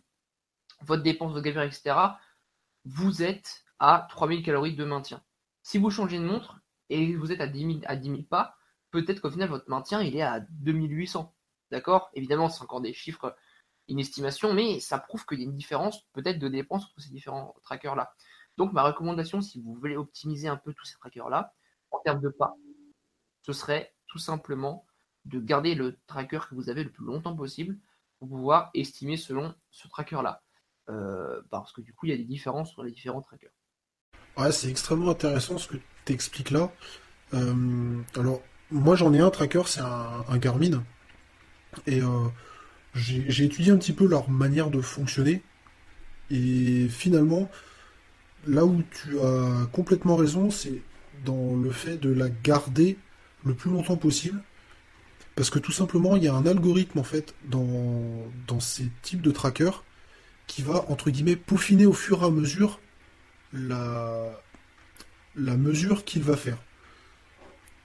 votre 0.81 1.03
dépense, 1.03 1.31
votre 1.31 1.43
gabarit, 1.43 1.67
etc., 1.67 1.95
vous 2.85 3.23
êtes 3.23 3.63
à 3.79 4.07
3000 4.09 4.43
calories 4.43 4.75
de 4.75 4.85
maintien. 4.85 5.21
Si 5.61 5.77
vous 5.77 5.89
changez 5.89 6.19
de 6.19 6.23
montre 6.23 6.59
et 6.89 7.15
vous 7.15 7.31
êtes 7.31 7.41
à 7.41 7.47
10 7.47 7.65
000, 7.65 7.79
à 7.85 7.95
10 7.95 8.23
pas, 8.23 8.57
peut-être 8.91 9.21
qu'au 9.21 9.31
final, 9.31 9.49
votre 9.49 9.69
maintien, 9.69 10.01
il 10.01 10.15
est 10.15 10.21
à 10.21 10.39
2800. 10.39 11.33
D'accord? 11.71 12.09
Évidemment, 12.13 12.49
c'est 12.49 12.63
encore 12.63 12.81
des 12.81 12.93
chiffres, 12.93 13.35
une 13.87 13.99
estimation, 13.99 14.53
mais 14.53 14.79
ça 14.79 14.99
prouve 14.99 15.25
qu'il 15.25 15.39
y 15.39 15.43
a 15.43 15.45
une 15.45 15.55
différence 15.55 16.03
peut-être 16.13 16.39
de 16.39 16.47
dépenses 16.47 16.85
entre 16.85 17.01
ces 17.01 17.09
différents 17.09 17.55
trackers-là. 17.63 18.13
Donc, 18.57 18.73
ma 18.73 18.83
recommandation, 18.83 19.41
si 19.41 19.61
vous 19.61 19.73
voulez 19.73 19.95
optimiser 19.95 20.47
un 20.47 20.57
peu 20.57 20.73
tous 20.73 20.85
ces 20.85 20.97
trackers-là, 20.97 21.53
en 21.91 21.99
termes 21.99 22.21
de 22.21 22.29
pas, 22.29 22.55
ce 23.41 23.53
serait 23.53 23.95
tout 24.07 24.19
simplement 24.19 24.85
de 25.25 25.39
garder 25.39 25.75
le 25.75 25.97
tracker 26.07 26.39
que 26.49 26.55
vous 26.55 26.69
avez 26.69 26.83
le 26.83 26.91
plus 26.91 27.05
longtemps 27.05 27.35
possible 27.35 27.77
pour 28.19 28.29
pouvoir 28.29 28.69
estimer 28.73 29.17
selon 29.17 29.53
ce 29.71 29.87
tracker-là. 29.87 30.41
Euh, 30.89 31.41
parce 31.49 31.71
que 31.71 31.81
du 31.81 31.93
coup, 31.93 32.07
il 32.07 32.09
y 32.09 32.13
a 32.13 32.17
des 32.17 32.23
différences 32.23 32.71
sur 32.71 32.83
les 32.83 32.91
différents 32.91 33.21
trackers. 33.21 33.51
Ouais, 34.37 34.51
c'est 34.51 34.69
extrêmement 34.69 35.11
intéressant 35.11 35.57
ce 35.57 35.67
que 35.67 35.77
tu 36.05 36.13
expliques 36.13 36.51
là. 36.51 36.71
Euh, 37.33 38.01
alors, 38.15 38.41
moi 38.69 38.95
j'en 38.95 39.13
ai 39.13 39.19
un 39.19 39.29
tracker, 39.29 39.63
c'est 39.65 39.81
un, 39.81 40.37
Garmin. 40.37 40.83
Et 41.87 42.01
euh, 42.01 42.27
j'ai 42.95 43.45
étudié 43.45 43.71
un 43.71 43.77
petit 43.77 43.93
peu 43.93 44.05
leur 44.05 44.29
manière 44.29 44.69
de 44.69 44.81
fonctionner. 44.81 45.41
Et 46.29 46.87
finalement, 46.89 47.49
là 48.45 48.65
où 48.65 48.81
tu 48.83 49.19
as 49.19 49.67
complètement 49.71 50.15
raison, 50.15 50.49
c'est 50.49 50.81
dans 51.25 51.55
le 51.55 51.71
fait 51.71 51.97
de 51.97 52.11
la 52.11 52.29
garder 52.29 52.97
le 53.45 53.53
plus 53.53 53.69
longtemps 53.69 53.97
possible 53.97 54.41
parce 55.35 55.49
que 55.49 55.59
tout 55.59 55.71
simplement, 55.71 56.15
il 56.15 56.23
y 56.23 56.27
a 56.27 56.33
un 56.33 56.45
algorithme 56.45 56.99
en 56.99 57.03
fait 57.03 57.33
dans, 57.45 58.25
dans 58.47 58.59
ces 58.59 58.89
types 59.01 59.21
de 59.21 59.31
trackers 59.31 59.83
qui 60.47 60.61
va 60.61 60.85
entre 60.89 61.09
guillemets 61.09 61.35
peaufiner 61.35 61.85
au 61.85 61.93
fur 61.93 62.21
et 62.21 62.25
à 62.25 62.29
mesure 62.29 62.79
la, 63.53 64.41
la 65.35 65.57
mesure 65.57 66.03
qu'il 66.05 66.23
va 66.23 66.35
faire. 66.35 66.57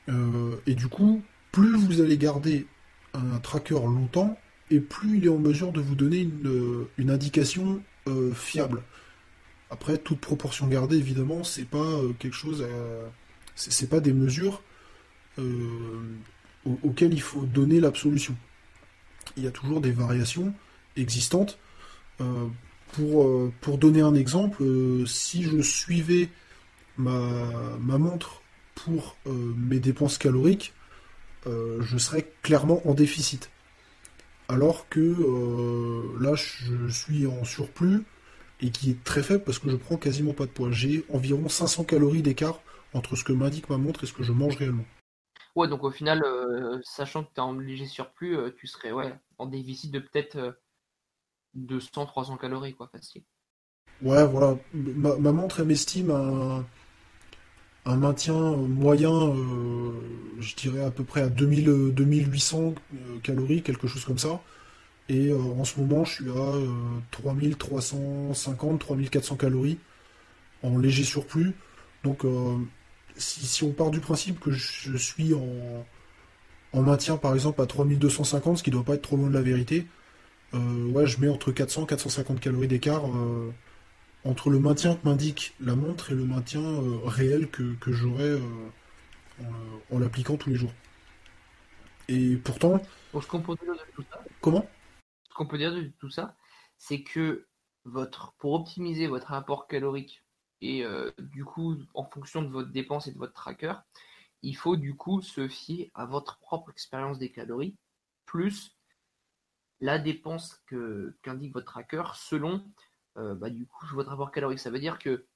Euh, 0.08 0.56
et 0.66 0.74
du 0.74 0.88
coup, 0.88 1.22
plus 1.52 1.76
vous 1.76 2.00
allez 2.00 2.18
garder 2.18 2.66
un 3.14 3.38
tracker 3.38 3.74
longtemps, 3.74 4.38
et 4.70 4.80
plus 4.80 5.18
il 5.18 5.24
est 5.24 5.30
en 5.30 5.38
mesure 5.38 5.72
de 5.72 5.80
vous 5.80 5.94
donner 5.94 6.20
une, 6.20 7.10
indication 7.10 7.82
euh, 8.06 8.32
fiable. 8.32 8.82
Après, 9.70 9.98
toute 9.98 10.20
proportion 10.20 10.66
gardée, 10.66 10.96
évidemment, 10.96 11.44
c'est 11.44 11.64
pas 11.64 11.78
euh, 11.78 12.12
quelque 12.18 12.34
chose, 12.34 12.66
c'est 13.54 13.88
pas 13.88 14.00
des 14.00 14.12
mesures 14.12 14.62
auquel 16.82 17.14
il 17.14 17.20
faut 17.20 17.42
donner 17.42 17.80
l'absolution. 17.80 18.36
Il 19.36 19.44
y 19.44 19.46
a 19.46 19.50
toujours 19.50 19.80
des 19.80 19.92
variations 19.92 20.52
existantes. 20.96 21.58
Euh, 22.20 22.46
pour, 22.92 23.24
euh, 23.24 23.52
pour 23.60 23.78
donner 23.78 24.00
un 24.00 24.14
exemple, 24.14 24.62
euh, 24.62 25.04
si 25.06 25.42
je 25.42 25.60
suivais 25.60 26.30
ma, 26.96 27.20
ma 27.80 27.98
montre 27.98 28.42
pour 28.74 29.16
mes 29.26 29.80
dépenses 29.80 30.18
caloriques, 30.18 30.72
je 31.46 31.98
serais 31.98 32.30
clairement 32.42 32.80
en 32.88 32.94
déficit. 32.94 33.50
Alors 34.48 34.88
que 34.88 35.16
là, 36.20 36.34
je 36.36 36.88
suis 36.88 37.26
en 37.26 37.44
surplus 37.44 38.04
et 38.60 38.70
qui 38.70 38.90
est 38.90 39.02
très 39.02 39.22
faible 39.24 39.42
parce 39.44 39.58
que 39.58 39.68
je 39.68 39.76
prends 39.76 39.96
quasiment 39.96 40.32
pas 40.32 40.46
de 40.46 40.50
poids. 40.50 40.70
J'ai 40.70 41.04
environ 41.08 41.48
500 41.48 41.84
calories 41.84 42.22
d'écart 42.22 42.60
entre 42.94 43.16
ce 43.16 43.24
que 43.24 43.32
m'indique 43.32 43.68
ma 43.68 43.78
montre 43.78 44.04
et 44.04 44.06
ce 44.06 44.12
que 44.12 44.22
je 44.22 44.32
mange 44.32 44.56
réellement. 44.56 44.84
Ouais, 45.56 45.68
donc 45.68 45.82
au 45.84 45.90
final, 45.90 46.22
euh, 46.24 46.78
sachant 46.82 47.24
que 47.24 47.30
tu 47.34 47.36
es 47.36 47.40
en 47.40 47.52
léger 47.52 47.86
surplus, 47.86 48.36
euh, 48.36 48.50
tu 48.56 48.66
serais 48.66 48.92
ouais, 48.92 49.12
en 49.38 49.46
déficit 49.46 49.90
de 49.90 49.98
peut-être 49.98 50.56
200-300 51.54 52.34
euh, 52.34 52.36
calories, 52.36 52.74
quoi, 52.74 52.88
facile. 52.88 53.24
Ouais, 54.02 54.24
voilà. 54.26 54.56
Ma, 54.72 55.32
montre, 55.32 55.60
elle 55.60 55.66
m'estime 55.66 56.10
un, 56.10 56.64
un 57.84 57.96
maintien 57.96 58.34
moyen, 58.34 59.34
je 60.38 60.54
dirais 60.54 60.84
à 60.84 60.90
peu 60.90 61.02
près 61.02 61.22
à 61.22 61.28
2000, 61.28 61.92
2800 61.94 62.74
calories, 63.24 63.62
quelque 63.62 63.88
chose 63.88 64.04
comme 64.04 64.18
ça. 64.18 64.40
Et 65.08 65.32
en 65.32 65.64
ce 65.64 65.80
moment, 65.80 66.04
je 66.04 66.14
suis 66.14 66.30
à 66.30 66.52
3350, 67.10 68.78
3400 68.78 69.36
calories 69.36 69.78
en 70.62 70.78
léger 70.78 71.04
surplus. 71.04 71.54
Donc 72.04 72.24
si, 73.18 73.64
on 73.64 73.72
part 73.72 73.90
du 73.90 74.00
principe 74.00 74.40
que 74.40 74.50
je 74.50 74.96
suis 74.96 75.34
en, 75.34 76.82
maintien 76.82 77.16
par 77.16 77.34
exemple 77.34 77.60
à 77.60 77.66
3250, 77.66 78.58
ce 78.58 78.62
qui 78.62 78.70
doit 78.70 78.84
pas 78.84 78.94
être 78.94 79.02
trop 79.02 79.16
loin 79.16 79.28
de 79.28 79.34
la 79.34 79.42
vérité, 79.42 79.86
euh, 80.54 80.86
ouais, 80.90 81.06
je 81.06 81.20
mets 81.20 81.28
entre 81.28 81.52
400 81.52 81.84
et 81.84 81.86
450 81.86 82.40
calories 82.40 82.68
d'écart 82.68 83.06
euh, 83.06 83.52
entre 84.24 84.50
le 84.50 84.58
maintien 84.58 84.94
que 84.94 85.06
m'indique 85.06 85.54
la 85.60 85.74
montre 85.74 86.12
et 86.12 86.14
le 86.14 86.24
maintien 86.24 86.62
réel 87.04 87.50
que, 87.50 87.74
que 87.74 87.92
j'aurai 87.92 88.38
en, 89.90 89.98
l'appliquant 89.98 90.36
tous 90.36 90.50
les 90.50 90.56
jours. 90.56 90.72
Et 92.08 92.36
pourtant. 92.36 92.80
ce 93.12 93.26
qu'on 93.26 93.40
peut 93.40 93.54
dire 93.62 93.74
de 93.74 93.92
tout 93.94 94.04
ça. 94.10 94.22
Comment? 94.40 94.66
Ce 95.28 95.34
qu'on 95.34 95.46
peut 95.46 95.58
dire 95.58 95.74
de 95.74 95.92
tout 96.00 96.10
ça, 96.10 96.36
c'est 96.78 97.02
que 97.02 97.46
votre, 97.84 98.34
pour 98.38 98.52
optimiser 98.54 99.06
votre 99.06 99.28
rapport 99.28 99.66
calorique 99.66 100.22
et 100.60 100.84
euh, 100.84 101.10
du 101.18 101.44
coup, 101.44 101.76
en 101.94 102.04
fonction 102.04 102.42
de 102.42 102.48
votre 102.48 102.70
dépense 102.70 103.06
et 103.06 103.12
de 103.12 103.18
votre 103.18 103.32
tracker, 103.32 103.74
il 104.42 104.56
faut 104.56 104.76
du 104.76 104.96
coup 104.96 105.20
se 105.22 105.48
fier 105.48 105.90
à 105.94 106.06
votre 106.06 106.38
propre 106.38 106.70
expérience 106.70 107.18
des 107.18 107.30
calories 107.30 107.76
plus 108.24 108.76
la 109.80 109.98
dépense 109.98 110.60
que 110.66 111.16
qu'indique 111.22 111.54
votre 111.54 111.66
tracker 111.66 112.02
selon 112.14 112.64
euh, 113.16 113.34
bah, 113.34 113.50
du 113.50 113.66
coup 113.66 113.86
votre 113.92 114.10
rapport 114.10 114.32
calorique. 114.32 114.58
Ça 114.58 114.70
veut 114.70 114.80
dire 114.80 114.98
que, 114.98 115.26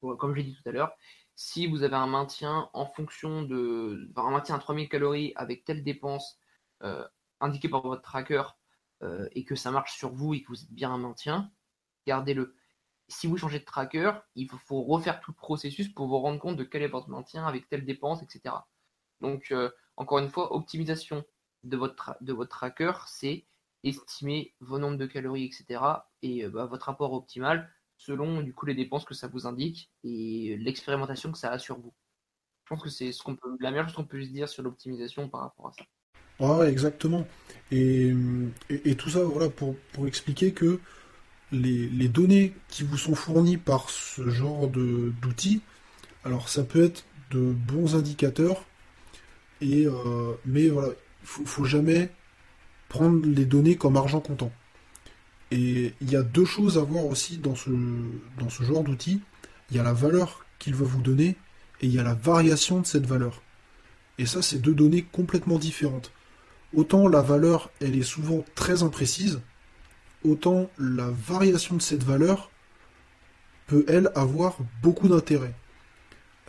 comme 0.00 0.32
je 0.32 0.38
l'ai 0.38 0.44
dit 0.44 0.54
tout 0.54 0.68
à 0.68 0.72
l'heure, 0.72 0.92
si 1.36 1.66
vous 1.66 1.82
avez 1.82 1.96
un 1.96 2.06
maintien 2.06 2.68
en 2.72 2.86
fonction 2.86 3.42
de. 3.42 4.10
un 4.16 4.30
maintien 4.30 4.56
à 4.56 4.58
3000 4.58 4.88
calories 4.88 5.32
avec 5.36 5.64
telle 5.64 5.84
dépense 5.84 6.38
euh, 6.82 7.06
indiquée 7.40 7.68
par 7.68 7.82
votre 7.82 8.02
tracker 8.02 8.42
et 9.32 9.44
que 9.44 9.54
ça 9.54 9.70
marche 9.70 9.98
sur 9.98 10.14
vous 10.14 10.32
et 10.32 10.42
que 10.42 10.48
vous 10.48 10.62
êtes 10.62 10.72
bien 10.72 10.90
un 10.90 10.96
maintien, 10.96 11.52
gardez-le. 12.06 12.56
Si 13.08 13.26
vous 13.26 13.36
changez 13.36 13.58
de 13.58 13.64
tracker, 13.64 14.12
il 14.34 14.48
faut, 14.48 14.82
refaire 14.82 15.20
tout 15.20 15.32
le 15.32 15.36
processus 15.36 15.88
pour 15.88 16.06
vous 16.06 16.18
rendre 16.18 16.38
compte 16.38 16.56
de 16.56 16.64
quel 16.64 16.82
est 16.82 16.88
votre 16.88 17.08
maintien 17.08 17.46
avec 17.46 17.68
telle 17.68 17.84
dépense, 17.84 18.22
etc. 18.22 18.54
Donc, 19.20 19.48
euh, 19.50 19.70
encore 19.96 20.18
une 20.18 20.30
fois, 20.30 20.54
optimisation 20.54 21.24
de 21.64 21.76
votre, 21.76 22.16
de 22.20 22.32
votre 22.32 22.50
tracker, 22.50 22.92
c'est 23.06 23.46
estimer 23.82 24.54
vos 24.60 24.78
nombres 24.78 24.96
de 24.96 25.06
calories, 25.06 25.44
etc. 25.44 25.80
et 26.22 26.48
bah, 26.48 26.66
votre 26.66 26.86
rapport 26.86 27.12
optimal 27.12 27.70
selon 27.96 28.42
du 28.42 28.52
coup 28.52 28.66
les 28.66 28.74
dépenses 28.74 29.04
que 29.04 29.14
ça 29.14 29.28
vous 29.28 29.46
indique 29.46 29.90
et 30.02 30.56
l'expérimentation 30.58 31.32
que 31.32 31.38
ça 31.38 31.50
a 31.50 31.58
sur 31.58 31.78
vous. 31.78 31.94
Je 32.64 32.68
pense 32.68 32.82
que 32.82 32.88
c'est 32.88 33.12
ce 33.12 33.22
qu'on 33.22 33.36
peut, 33.36 33.56
la 33.60 33.70
meilleure 33.70 33.86
chose 33.86 33.96
qu'on 33.96 34.04
peut 34.04 34.22
se 34.22 34.30
dire 34.30 34.48
sur 34.48 34.62
l'optimisation 34.62 35.28
par 35.28 35.42
rapport 35.42 35.68
à 35.68 35.72
ça. 35.72 35.84
Ouais, 36.40 36.70
exactement. 36.70 37.26
Et, 37.70 38.12
et, 38.68 38.96
tout 38.96 39.08
ça, 39.08 39.22
voilà, 39.22 39.50
pour, 39.50 39.76
pour 39.92 40.06
expliquer 40.06 40.52
que 40.52 40.80
les, 41.54 42.08
données 42.08 42.54
qui 42.68 42.82
vous 42.82 42.96
sont 42.96 43.14
fournies 43.14 43.56
par 43.56 43.90
ce 43.90 44.28
genre 44.28 44.68
d'outils, 44.68 45.62
alors 46.24 46.48
ça 46.48 46.64
peut 46.64 46.84
être 46.84 47.04
de 47.30 47.52
bons 47.52 47.96
indicateurs, 47.96 48.64
euh, 49.62 50.32
mais 50.44 50.68
voilà, 50.68 50.88
il 51.22 51.26
faut, 51.26 51.44
faut 51.46 51.64
jamais 51.64 52.10
prendre 52.88 53.26
les 53.26 53.44
données 53.44 53.76
comme 53.76 53.96
argent 53.96 54.20
comptant. 54.20 54.52
Et 55.50 55.94
il 56.00 56.10
y 56.10 56.16
a 56.16 56.22
deux 56.22 56.44
choses 56.44 56.78
à 56.78 56.82
voir 56.82 57.06
aussi 57.06 57.38
dans 57.38 57.54
ce, 57.54 57.70
dans 58.38 58.48
ce 58.48 58.62
genre 58.64 58.82
d'outil. 58.82 59.20
Il 59.70 59.76
y 59.76 59.80
a 59.80 59.82
la 59.82 59.92
valeur 59.92 60.44
qu'il 60.58 60.74
va 60.74 60.84
vous 60.84 61.00
donner 61.00 61.36
et 61.80 61.86
il 61.86 61.92
y 61.92 61.98
a 61.98 62.02
la 62.02 62.14
variation 62.14 62.80
de 62.80 62.86
cette 62.86 63.06
valeur. 63.06 63.42
Et 64.18 64.26
ça, 64.26 64.42
c'est 64.42 64.58
deux 64.58 64.74
données 64.74 65.02
complètement 65.02 65.58
différentes. 65.58 66.12
Autant 66.74 67.08
la 67.08 67.22
valeur, 67.22 67.70
elle 67.80 67.96
est 67.96 68.02
souvent 68.02 68.44
très 68.54 68.82
imprécise, 68.82 69.40
autant 70.24 70.70
la 70.78 71.08
variation 71.10 71.76
de 71.76 71.82
cette 71.82 72.02
valeur 72.02 72.50
peut, 73.66 73.84
elle, 73.88 74.10
avoir 74.14 74.58
beaucoup 74.82 75.08
d'intérêt. 75.08 75.54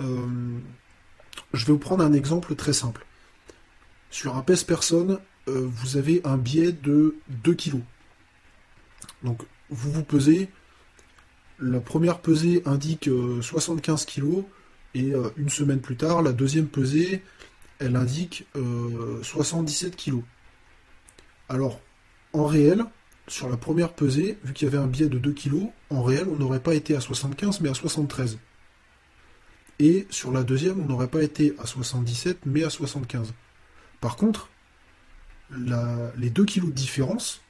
Euh, 0.01 0.25
je 1.53 1.65
vais 1.65 1.73
vous 1.73 1.79
prendre 1.79 2.03
un 2.03 2.13
exemple 2.13 2.55
très 2.55 2.73
simple. 2.73 3.05
Sur 4.09 4.35
un 4.35 4.41
pèse-personne, 4.41 5.19
euh, 5.47 5.67
vous 5.67 5.97
avez 5.97 6.21
un 6.23 6.37
biais 6.37 6.71
de 6.71 7.15
2 7.43 7.53
kg. 7.53 7.79
Donc 9.23 9.41
vous 9.69 9.91
vous 9.91 10.03
pesez, 10.03 10.49
la 11.59 11.79
première 11.79 12.19
pesée 12.19 12.61
indique 12.65 13.09
75 13.41 14.03
euh, 14.03 14.05
kg, 14.05 14.45
et 14.93 15.13
une 15.35 15.49
semaine 15.49 15.81
plus 15.81 15.97
tard, 15.97 16.21
la 16.21 16.31
deuxième 16.31 16.67
pesée, 16.67 17.21
elle 17.79 17.95
indique 17.97 18.47
77 19.21 19.93
euh, 19.93 19.95
kg. 19.97 20.23
Alors, 21.49 21.81
en 22.31 22.45
réel, 22.45 22.85
sur 23.27 23.49
la 23.49 23.57
première 23.57 23.93
pesée, 23.93 24.37
vu 24.43 24.53
qu'il 24.53 24.67
y 24.67 24.69
avait 24.69 24.81
un 24.81 24.87
biais 24.87 25.09
de 25.09 25.17
2 25.17 25.31
kg, 25.31 25.69
en 25.89 26.03
réel, 26.03 26.27
on 26.29 26.35
n'aurait 26.35 26.59
pas 26.59 26.75
été 26.75 26.95
à 26.95 27.01
75, 27.01 27.61
mais 27.61 27.69
à 27.69 27.73
73. 27.73 28.37
Et 29.79 30.07
sur 30.09 30.31
la 30.31 30.43
deuxième, 30.43 30.79
on 30.79 30.85
n'aurait 30.85 31.07
pas 31.07 31.23
été 31.23 31.55
à 31.59 31.65
77, 31.65 32.45
mais 32.45 32.63
à 32.63 32.69
75. 32.69 33.33
Par 33.99 34.15
contre, 34.15 34.49
les 35.49 36.29
2 36.29 36.45
kg 36.45 36.65
de 36.67 36.71
différence, 36.71 37.41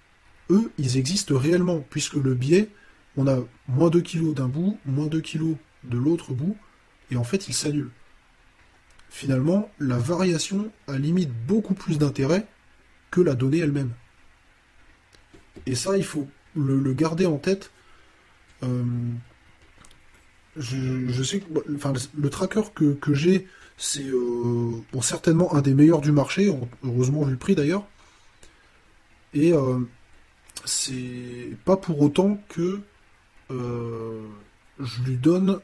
eux, 0.49 0.71
ils 0.77 0.97
existent 0.97 1.37
réellement, 1.37 1.83
puisque 1.89 2.15
le 2.15 2.33
biais, 2.35 2.69
on 3.17 3.27
a 3.27 3.39
moins 3.67 3.89
2 3.89 4.01
kg 4.01 4.33
d'un 4.33 4.47
bout, 4.47 4.79
moins 4.85 5.07
2 5.07 5.21
kg 5.21 5.55
de 5.83 5.97
l'autre 5.97 6.33
bout, 6.33 6.57
et 7.11 7.17
en 7.17 7.23
fait, 7.23 7.47
ils 7.47 7.53
s'annulent. 7.53 7.91
Finalement, 9.09 9.69
la 9.79 9.97
variation 9.97 10.71
a 10.87 10.97
limite 10.97 11.31
beaucoup 11.47 11.73
plus 11.73 11.97
d'intérêt 11.97 12.47
que 13.11 13.21
la 13.21 13.35
donnée 13.35 13.59
elle-même. 13.59 13.91
Et 15.65 15.75
ça, 15.75 15.97
il 15.97 16.03
faut 16.03 16.27
le, 16.55 16.93
garder 16.93 17.25
en 17.25 17.37
tête. 17.37 17.71
Euh, 18.63 18.83
je, 20.57 21.23
sais 21.23 21.39
que 21.39 21.45
le 22.17 22.29
tracker 22.29 22.61
que, 22.73 23.13
j'ai, 23.13 23.47
c'est 23.77 24.07
euh, 24.07 24.71
certainement 25.01 25.53
un 25.53 25.61
des 25.61 25.73
meilleurs 25.73 26.01
du 26.01 26.11
marché, 26.11 26.53
heureusement 26.83 27.23
vu 27.23 27.31
le 27.31 27.37
prix 27.37 27.55
d'ailleurs. 27.55 27.85
Et 29.33 29.53
euh, 29.53 29.79
c'est 30.63 31.57
pas 31.65 31.77
pour 31.77 32.01
autant 32.01 32.39
que 32.49 32.81
je 33.49 35.03
lui 35.03 35.17
donne 35.17 35.59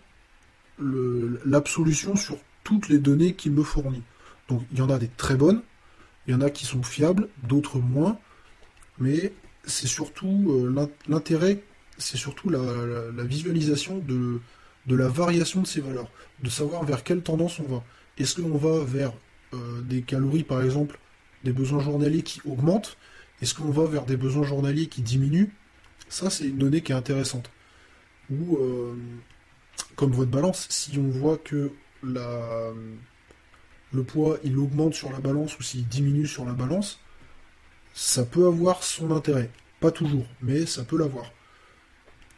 l'absolution 1.45 2.15
sur 2.15 2.37
toutes 2.63 2.89
les 2.89 2.99
données 2.99 3.33
qu'il 3.33 3.53
me 3.53 3.63
fournit. 3.63 4.03
Donc 4.49 4.63
il 4.71 4.79
y 4.79 4.81
en 4.81 4.89
a 4.89 4.99
des 4.99 5.07
très 5.07 5.35
bonnes, 5.35 5.61
il 6.27 6.31
y 6.31 6.35
en 6.35 6.41
a 6.41 6.49
qui 6.49 6.65
sont 6.65 6.83
fiables, 6.83 7.29
d'autres 7.43 7.79
moins, 7.79 8.19
mais 8.99 9.33
c'est 9.65 9.87
surtout 9.87 10.47
euh, 10.49 10.89
l'intérêt, 11.07 11.63
c'est 11.97 12.17
surtout 12.17 12.49
la, 12.49 13.23
visualisation 13.23 13.99
de, 13.99 14.39
de, 14.87 14.95
la 14.95 15.07
variation 15.07 15.61
de 15.61 15.67
ces 15.67 15.81
valeurs, 15.81 16.09
de 16.41 16.49
savoir 16.49 16.83
vers 16.83 17.03
quelle 17.03 17.21
tendance 17.21 17.59
on 17.59 17.63
va. 17.63 17.83
Est-ce 18.17 18.41
qu'on 18.41 18.57
va 18.57 18.83
vers 18.83 19.13
euh, 19.53 19.81
des 19.81 20.01
calories 20.01 20.43
par 20.43 20.63
exemple, 20.63 20.99
des 21.43 21.53
besoins 21.53 21.79
journaliers 21.79 22.23
qui 22.23 22.41
augmentent, 22.45 22.97
est-ce 23.41 23.55
qu'on 23.55 23.71
va 23.71 23.85
vers 23.85 24.05
des 24.05 24.17
besoins 24.17 24.43
journaliers 24.43 24.87
qui 24.87 25.01
diminuent? 25.01 25.49
Ça, 26.09 26.29
c'est 26.29 26.45
une 26.45 26.57
donnée 26.57 26.81
qui 26.81 26.91
est 26.91 26.95
intéressante. 26.95 27.49
Ou, 28.29 28.57
euh, 28.57 28.95
comme 29.95 30.11
votre 30.11 30.29
balance, 30.29 30.67
si 30.69 30.97
on 30.97 31.09
voit 31.09 31.37
que 31.37 31.71
la, 32.03 32.71
le 33.93 34.03
poids, 34.03 34.37
il 34.43 34.57
augmente 34.57 34.93
sur 34.93 35.11
la 35.11 35.19
balance 35.19 35.57
ou 35.59 35.63
s'il 35.63 35.87
diminue 35.87 36.27
sur 36.27 36.45
la 36.45 36.53
balance, 36.53 37.00
ça 37.93 38.23
peut 38.25 38.47
avoir 38.47 38.83
son 38.83 39.11
intérêt. 39.11 39.49
Pas 39.79 39.91
toujours, 39.91 40.25
mais 40.41 40.65
ça 40.65 40.83
peut 40.83 40.97
l'avoir. 40.97 41.31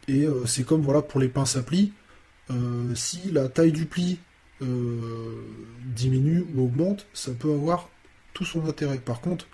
Et 0.08 0.26
euh, 0.26 0.46
c'est 0.46 0.64
comme 0.64 0.82
voilà 0.82 1.02
pour 1.02 1.20
les 1.20 1.28
pinces 1.28 1.56
à 1.56 1.62
plis. 1.62 1.92
Euh, 2.50 2.94
si 2.94 3.30
la 3.30 3.48
taille 3.48 3.72
du 3.72 3.86
pli 3.86 4.18
diminue 4.60 6.46
ou 6.54 6.62
augmente, 6.64 7.06
ça 7.12 7.32
peut 7.32 7.52
avoir 7.52 7.90
tout 8.32 8.46
son 8.46 8.66
intérêt. 8.66 8.96
Par 8.96 9.20
contre, 9.20 9.46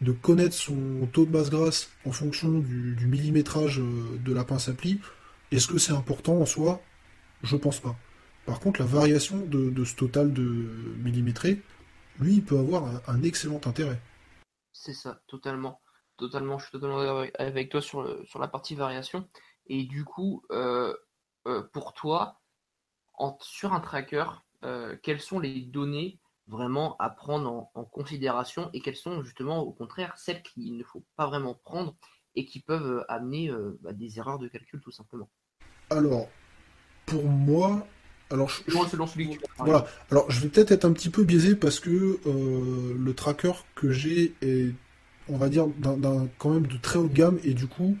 de 0.00 0.12
connaître 0.12 0.54
son 0.54 1.08
taux 1.12 1.24
de 1.24 1.30
masse 1.30 1.50
grasse 1.50 1.90
en 2.04 2.12
fonction 2.12 2.48
du, 2.48 3.06
millimétrage 3.06 3.80
euh, 3.80 4.18
de 4.24 4.32
la 4.32 4.44
pince 4.44 4.68
à 4.68 4.72
pli, 4.72 5.00
est-ce 5.50 5.66
que 5.66 5.78
c'est 5.78 5.92
important 5.92 6.36
en 6.40 6.46
soi? 6.46 6.82
Je 7.42 7.56
pense 7.56 7.80
pas. 7.80 7.96
Par 8.46 8.60
contre, 8.60 8.80
la 8.80 8.86
variation 8.86 9.38
de, 9.38 9.84
ce 9.84 9.94
total 9.94 10.32
de 10.32 10.68
millimétré, 11.02 11.60
lui, 12.20 12.34
il 12.34 12.42
peut 12.42 12.58
avoir 12.58 13.02
un, 13.08 13.22
excellent 13.22 13.60
intérêt. 13.64 13.98
C'est 14.74 14.92
ça, 14.92 15.22
totalement. 15.26 15.80
Totalement, 16.18 16.58
je 16.58 16.64
suis 16.64 16.72
totalement 16.72 17.24
avec 17.38 17.70
toi 17.70 17.80
sur, 17.80 18.04
la 18.38 18.48
partie 18.48 18.74
variation. 18.74 19.26
Et 19.66 19.84
du 19.84 20.04
coup, 20.04 20.44
euh, 20.50 20.94
euh, 21.46 21.62
pour 21.72 21.94
toi, 21.94 22.42
sur 23.40 23.72
un 23.72 23.80
tracker, 23.80 24.26
quelles 25.02 25.20
sont 25.20 25.38
les 25.38 25.62
données 25.62 26.18
vraiment 26.46 26.96
à 26.98 27.10
prendre 27.10 27.70
en, 27.74 27.84
considération 27.84 28.70
et 28.72 28.80
quelles 28.80 28.96
sont 28.96 29.22
justement 29.22 29.60
au 29.60 29.72
contraire 29.72 30.16
celles 30.18 30.42
qu'il 30.42 30.76
ne 30.76 30.84
faut 30.84 31.04
pas 31.16 31.26
vraiment 31.26 31.54
prendre 31.54 31.96
et 32.34 32.44
qui 32.44 32.60
peuvent 32.60 32.98
euh, 32.98 33.12
amener 33.12 33.50
euh, 33.50 33.78
bah, 33.80 33.92
des 33.92 34.18
erreurs 34.18 34.38
de 34.38 34.48
calcul 34.48 34.80
tout 34.80 34.90
simplement? 34.90 35.30
Alors, 35.90 36.28
pour 37.06 37.24
moi, 37.24 37.86
alors 38.30 38.48
je, 38.48 38.62
je, 38.66 38.76
voilà. 39.58 39.86
Alors 40.10 40.30
je 40.30 40.40
vais 40.40 40.48
peut-être 40.48 40.72
être 40.72 40.84
un 40.84 40.92
petit 40.92 41.10
peu 41.10 41.24
biaisé 41.24 41.54
parce 41.54 41.78
que 41.78 42.18
euh, 42.26 42.96
le 42.98 43.14
tracker 43.14 43.52
que 43.74 43.90
j'ai 43.92 44.34
est, 44.42 44.72
on 45.28 45.36
va 45.36 45.48
dire, 45.48 45.66
quand 46.38 46.50
même 46.50 46.66
de 46.66 46.76
très 46.78 46.98
haut 46.98 47.08
de 47.08 47.14
gamme 47.14 47.38
et 47.44 47.54
du 47.54 47.66
coup, 47.66 47.96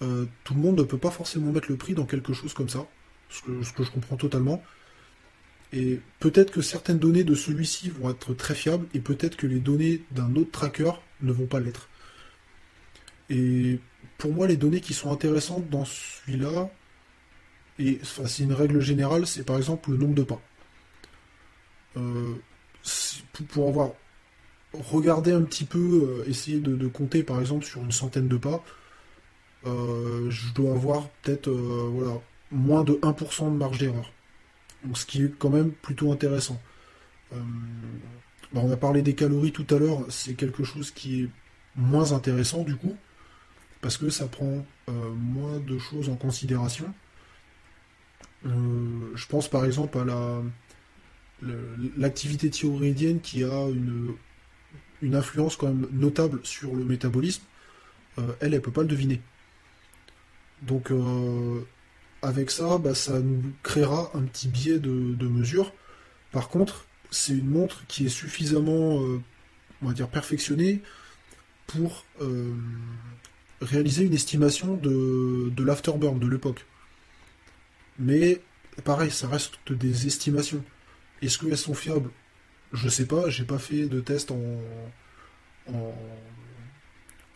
tout 0.00 0.54
le 0.54 0.60
monde 0.60 0.78
ne 0.78 0.84
peut 0.84 0.98
pas 0.98 1.10
forcément 1.10 1.50
mettre 1.50 1.70
le 1.70 1.76
prix 1.76 1.94
dans 1.94 2.06
quelque 2.06 2.32
chose 2.32 2.54
comme 2.54 2.68
ça, 2.68 2.86
ce 3.30 3.42
que 3.42 3.82
je 3.82 3.90
comprends 3.90 4.16
totalement. 4.16 4.62
Et 5.72 6.00
peut-être 6.20 6.50
que 6.50 6.62
certaines 6.62 6.98
données 6.98 7.24
de 7.24 7.34
celui-ci 7.34 7.90
vont 7.90 8.10
être 8.10 8.32
très 8.34 8.54
fiables, 8.54 8.86
et 8.94 9.00
peut-être 9.00 9.36
que 9.36 9.46
les 9.46 9.60
données 9.60 10.02
d'un 10.12 10.34
autre 10.34 10.50
tracker 10.50 10.92
ne 11.20 11.32
vont 11.32 11.46
pas 11.46 11.60
l'être. 11.60 11.88
Et 13.28 13.78
pour 14.16 14.32
moi, 14.32 14.46
les 14.46 14.56
données 14.56 14.80
qui 14.80 14.94
sont 14.94 15.12
intéressantes 15.12 15.68
dans 15.68 15.84
celui-là, 15.84 16.70
et 17.78 18.00
c'est 18.02 18.42
une 18.42 18.52
règle 18.52 18.80
générale, 18.80 19.26
c'est 19.26 19.44
par 19.44 19.56
exemple 19.56 19.90
le 19.90 19.96
nombre 19.96 20.14
de 20.14 20.24
pas. 20.24 20.40
pour 23.54 23.68
avoir 23.68 23.90
regardé 24.72 25.32
un 25.32 25.42
petit 25.42 25.64
peu, 25.64 26.24
essayer 26.26 26.60
de, 26.60 26.86
compter 26.88 27.22
par 27.22 27.40
exemple 27.40 27.64
sur 27.64 27.82
une 27.82 27.92
centaine 27.92 28.28
de 28.28 28.36
pas, 28.36 28.64
je 29.64 30.52
dois 30.54 30.72
avoir 30.72 31.08
peut-être 31.22 31.50
voilà, 31.50 32.20
moins 32.50 32.84
de 32.84 32.94
1% 32.94 33.52
de 33.52 33.56
marge 33.56 33.78
d'erreur. 33.78 34.12
Donc, 34.84 34.98
ce 34.98 35.06
qui 35.06 35.22
est 35.24 35.38
quand 35.38 35.50
même 35.50 35.72
plutôt 35.72 36.12
intéressant. 36.12 36.60
Bah, 38.52 38.60
on 38.64 38.70
a 38.70 38.76
parlé 38.76 39.02
des 39.02 39.14
calories 39.14 39.52
tout 39.52 39.66
à 39.74 39.78
l'heure, 39.78 40.06
c'est 40.08 40.34
quelque 40.34 40.64
chose 40.64 40.90
qui 40.90 41.22
est 41.22 41.28
moins 41.76 42.12
intéressant 42.12 42.62
du 42.62 42.76
coup, 42.76 42.96
parce 43.82 43.98
que 43.98 44.08
ça 44.08 44.26
prend 44.26 44.64
euh, 44.88 44.92
moins 45.14 45.58
de 45.58 45.78
choses 45.78 46.08
en 46.08 46.16
considération. 46.16 46.92
Euh, 48.46 48.50
je 49.14 49.26
pense 49.26 49.48
par 49.48 49.64
exemple 49.64 49.98
à 49.98 50.04
la 50.04 50.42
l'activité 51.96 52.50
thyroïdienne 52.50 53.20
qui 53.20 53.44
a 53.44 53.68
une, 53.68 55.14
influence 55.14 55.56
quand 55.56 55.68
même 55.68 55.86
notable 55.92 56.40
sur 56.42 56.74
le 56.74 56.84
métabolisme, 56.84 57.44
euh, 58.18 58.32
elle, 58.40 58.54
elle 58.54 58.60
peut 58.60 58.72
pas 58.72 58.82
le 58.82 58.88
deviner. 58.88 59.20
Donc 60.62 60.90
avec 62.22 62.50
ça, 62.50 62.78
bah, 62.78 62.96
ça 62.96 63.20
nous 63.20 63.52
créera 63.62 64.10
un 64.14 64.22
petit 64.22 64.48
biais 64.48 64.80
de, 64.80 65.28
mesure. 65.28 65.72
Par 66.32 66.48
contre, 66.48 66.86
c'est 67.12 67.34
une 67.34 67.48
montre 67.48 67.86
qui 67.86 68.06
est 68.06 68.08
suffisamment, 68.08 68.96
on 69.82 69.86
va 69.86 69.92
dire, 69.92 70.08
perfectionnée 70.08 70.82
pour 71.68 72.04
réaliser 73.60 74.04
une 74.04 74.14
estimation 74.14 74.74
de, 74.74 75.50
de 75.50 75.64
l'afterburn 75.64 76.18
de 76.18 76.26
l'époque. 76.26 76.66
Mais 77.98 78.40
pareil, 78.84 79.10
ça 79.10 79.28
reste 79.28 79.58
des 79.70 80.06
estimations. 80.06 80.64
Est-ce 81.22 81.38
qu'elles 81.38 81.56
sont 81.58 81.74
fiables? 81.74 82.10
Je 82.72 82.88
sais 82.88 83.06
pas, 83.06 83.28
j'ai 83.30 83.44
pas 83.44 83.58
fait 83.58 83.86
de 83.86 84.00
test 84.00 84.30
en, 84.30 84.40
en, 85.72 85.94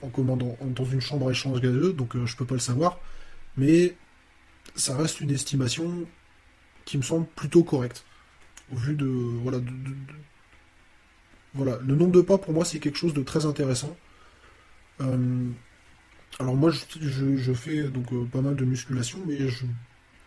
en 0.03 0.09
commandant 0.09 0.57
dans 0.61 0.85
une 0.85 1.01
chambre 1.01 1.29
à 1.29 1.31
échange 1.33 1.61
gazeux, 1.61 1.93
donc 1.93 2.17
euh, 2.17 2.27
je 2.27 2.37
peux 2.37 2.45
pas 2.45 2.55
le 2.55 2.61
savoir. 2.61 3.01
Mais 3.57 3.97
ça 4.77 4.97
reste 4.97 5.21
une 5.21 5.31
estimation 5.31 6.07
qui 6.85 6.99
me 6.99 7.03
semble 7.03 7.27
plutôt 7.27 7.65
correcte. 7.65 8.05
Au 8.73 8.77
vu 8.77 8.95
de. 8.95 9.07
Voilà, 9.07 9.59
voilà. 11.55 11.79
le 11.83 11.95
nombre 11.95 12.13
de 12.13 12.21
pas 12.23 12.39
pour 12.39 12.53
moi 12.55 12.65
c'est 12.65 12.79
quelque 12.79 12.99
chose 12.99 13.15
de 13.15 13.23
très 13.23 13.47
intéressant. 13.47 13.97
Euh, 15.01 15.51
alors 16.39 16.57
moi, 16.57 16.71
je, 16.71 17.53
fais 17.53 17.85
donc 17.85 18.13
euh, 18.13 18.25
pas 18.25 18.41
mal 18.41 18.57
de 18.57 18.65
musculation, 18.65 19.19
mais 19.27 19.49
je 19.49 19.67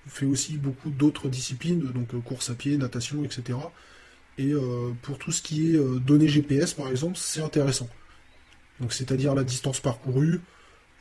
fais 0.08 0.26
aussi 0.26 0.58
beaucoup 0.58 0.90
d'autres 0.90 1.30
disciplines, 1.30 1.82
donc 1.92 2.14
euh, 2.14 2.20
course 2.20 2.50
à 2.50 2.56
pied, 2.56 2.78
natation, 2.78 3.24
etc. 3.24 3.58
Et 4.38 4.54
euh, 4.54 4.92
pour 5.02 5.18
tout 5.18 5.32
ce 5.32 5.42
qui 5.42 5.70
est 5.72 6.00
données 6.00 6.28
GPS, 6.28 6.74
par 6.74 6.90
exemple, 6.90 7.18
c'est 7.18 7.42
intéressant. 7.42 7.90
Donc 8.80 8.94
c'est-à-dire 8.94 9.36
la 9.36 9.44
distance 9.44 9.80
parcourue, 9.80 10.42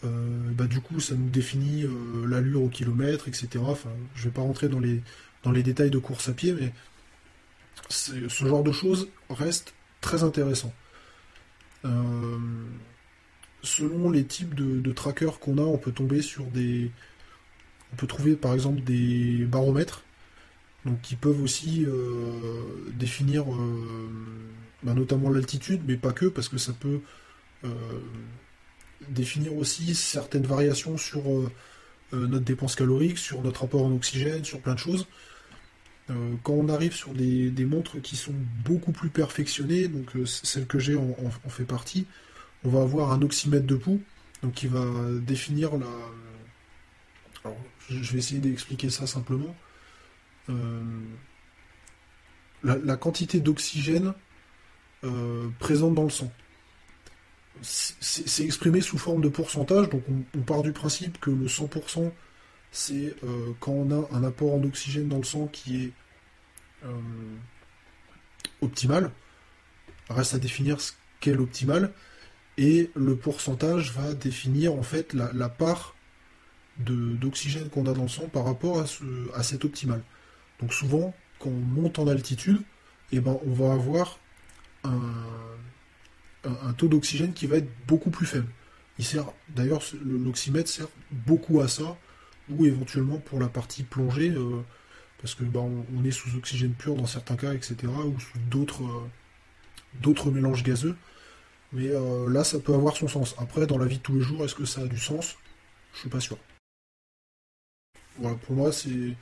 bah, 0.02 0.66
du 0.66 0.82
coup 0.82 1.00
ça 1.00 1.14
nous 1.14 1.30
définit 1.30 1.86
l'allure 2.26 2.62
au 2.62 2.68
kilomètre, 2.68 3.26
etc. 3.26 3.48
Enfin, 3.66 3.88
je 4.14 4.24
vais 4.24 4.30
pas 4.30 4.42
rentrer 4.42 4.68
dans 4.68 4.78
les, 4.78 5.02
dans 5.42 5.50
les 5.50 5.62
détails 5.62 5.90
de 5.90 5.98
course 5.98 6.28
à 6.28 6.34
pied, 6.34 6.52
mais 6.52 6.72
ce 7.88 8.44
genre 8.44 8.62
de 8.62 8.70
choses 8.70 9.08
reste 9.30 9.72
très 10.02 10.22
intéressant 10.22 10.74
selon 13.64 14.10
les 14.10 14.24
types 14.24 14.54
de, 14.54 14.92
trackers 14.92 15.38
qu'on 15.40 15.58
a, 15.58 15.62
on 15.62 15.78
peut 15.78 15.92
tomber 15.92 16.22
sur 16.22 16.44
des. 16.46 16.90
On 17.92 17.96
peut 17.96 18.06
trouver 18.06 18.34
par 18.34 18.54
exemple 18.54 18.82
des 18.82 19.44
baromètres, 19.46 20.04
qui 21.02 21.16
peuvent 21.16 21.42
aussi 21.42 21.84
euh, 21.86 22.92
définir 22.92 23.44
euh, 23.52 24.08
bah, 24.82 24.94
notamment 24.94 25.30
l'altitude, 25.30 25.82
mais 25.86 25.96
pas 25.96 26.12
que, 26.12 26.26
parce 26.26 26.48
que 26.48 26.58
ça 26.58 26.72
peut 26.72 27.00
euh, 27.64 27.68
définir 29.08 29.54
aussi 29.56 29.94
certaines 29.94 30.46
variations 30.46 30.98
sur 30.98 31.22
notre 32.12 32.44
dépense 32.44 32.76
calorique, 32.76 33.18
sur 33.18 33.42
notre 33.42 33.62
rapport 33.62 33.84
en 33.84 33.92
oxygène, 33.92 34.44
sur 34.44 34.60
plein 34.60 34.74
de 34.74 34.78
choses. 34.78 35.08
quand 36.44 36.52
on 36.52 36.68
arrive 36.68 36.94
sur 36.94 37.12
des, 37.12 37.64
montres 37.64 38.00
qui 38.02 38.14
sont 38.14 38.34
beaucoup 38.64 38.92
plus 38.92 39.08
perfectionnées, 39.08 39.88
donc 39.88 40.12
celle 40.26 40.66
que 40.66 40.78
j'ai 40.78 40.94
en, 40.96 41.48
fait 41.48 41.64
partie, 41.64 42.06
on 42.62 42.68
va 42.68 42.82
avoir 42.82 43.10
un 43.10 43.20
oxymètre 43.22 43.66
de 43.66 43.74
pouls, 43.74 44.00
donc 44.42 44.52
qui 44.52 44.68
va 44.68 44.84
définir 45.22 45.76
la. 45.76 47.50
Je 47.90 48.12
vais 48.12 48.18
essayer 48.18 48.40
d'expliquer 48.40 48.90
ça 48.90 49.06
simplement. 49.06 49.54
Euh, 50.50 50.82
la, 52.62 52.96
quantité 52.96 53.40
d'oxygène 53.40 54.14
euh, 55.04 55.48
présente 55.58 55.94
dans 55.94 56.04
le 56.04 56.10
sang. 56.10 56.32
C'est 57.60 58.44
exprimé 58.44 58.80
sous 58.80 58.98
forme 58.98 59.20
de 59.20 59.28
pourcentage, 59.28 59.88
donc 59.88 60.02
on, 60.34 60.40
part 60.40 60.62
du 60.62 60.72
principe 60.72 61.20
que 61.20 61.30
le 61.30 61.46
100%, 61.46 62.10
c'est 62.72 63.14
euh, 63.22 63.52
quand 63.60 63.72
on 63.72 63.90
a 63.90 64.08
un 64.12 64.24
apport 64.24 64.54
en 64.54 64.62
oxygène 64.64 65.08
dans 65.08 65.18
le 65.18 65.24
sang 65.24 65.46
qui 65.46 65.84
est 65.84 65.92
optimal. 68.60 69.10
Reste 70.10 70.34
à 70.34 70.38
définir 70.38 70.80
ce 70.80 70.92
qu'est 71.20 71.32
l'optimal 71.32 71.92
et 72.56 72.90
le 72.94 73.16
pourcentage 73.16 73.92
va 73.92 74.14
définir 74.14 74.74
en 74.74 74.82
fait 74.82 75.12
la, 75.12 75.48
part 75.48 75.94
d'oxygène 76.78 77.68
qu'on 77.68 77.86
a 77.86 77.92
dans 77.92 78.02
le 78.02 78.08
sang 78.08 78.28
par 78.28 78.44
rapport 78.44 78.80
à, 78.80 78.86
ce, 78.86 79.04
à 79.34 79.42
cet 79.42 79.64
optimal. 79.64 80.02
Donc 80.60 80.72
souvent, 80.72 81.14
quand 81.38 81.50
on 81.50 81.52
monte 81.52 81.98
en 81.98 82.08
altitude, 82.08 82.62
eh 83.12 83.20
ben, 83.20 83.38
on 83.46 83.52
va 83.52 83.72
avoir 83.72 84.18
un, 84.82 85.00
un, 86.44 86.72
taux 86.72 86.88
d'oxygène 86.88 87.32
qui 87.32 87.46
va 87.46 87.56
être 87.56 87.68
beaucoup 87.86 88.10
plus 88.10 88.26
faible. 88.26 88.48
Il 88.98 89.04
sert 89.04 89.26
d'ailleurs 89.48 89.82
l'oxymètre 90.04 90.68
sert 90.68 90.88
beaucoup 91.10 91.60
à 91.60 91.68
ça, 91.68 91.96
ou 92.50 92.64
éventuellement 92.66 93.18
pour 93.18 93.40
la 93.40 93.48
partie 93.48 93.82
plongée, 93.82 94.30
euh, 94.30 94.62
parce 95.20 95.34
que 95.34 95.44
ben, 95.44 95.84
on, 95.96 96.04
est 96.04 96.10
sous 96.10 96.36
oxygène 96.36 96.72
pur 96.72 96.94
dans 96.94 97.06
certains 97.06 97.36
cas, 97.36 97.54
etc., 97.54 97.76
ou 98.04 98.18
sous 98.20 98.38
d'autres 98.50 98.84
euh, 98.84 99.08
d'autres 100.00 100.30
mélanges 100.30 100.62
gazeux. 100.62 100.96
Mais 101.72 101.88
euh, 101.88 102.28
là, 102.30 102.44
ça 102.44 102.58
peut 102.60 102.74
avoir 102.74 102.96
son 102.96 103.08
sens. 103.08 103.34
Après, 103.38 103.66
dans 103.66 103.78
la 103.78 103.86
vie 103.86 103.98
de 103.98 104.02
tous 104.02 104.14
les 104.14 104.20
jours, 104.20 104.44
est-ce 104.44 104.54
que 104.54 104.64
ça 104.64 104.82
a 104.82 104.86
du 104.86 104.98
sens? 104.98 105.36
Je 105.92 106.00
suis 106.00 106.08
pas 106.08 106.20
sûr. 106.20 106.38
Voilà, 108.18 108.36
pour 108.36 108.56
moi, 108.56 108.72
c'est. 108.72 109.16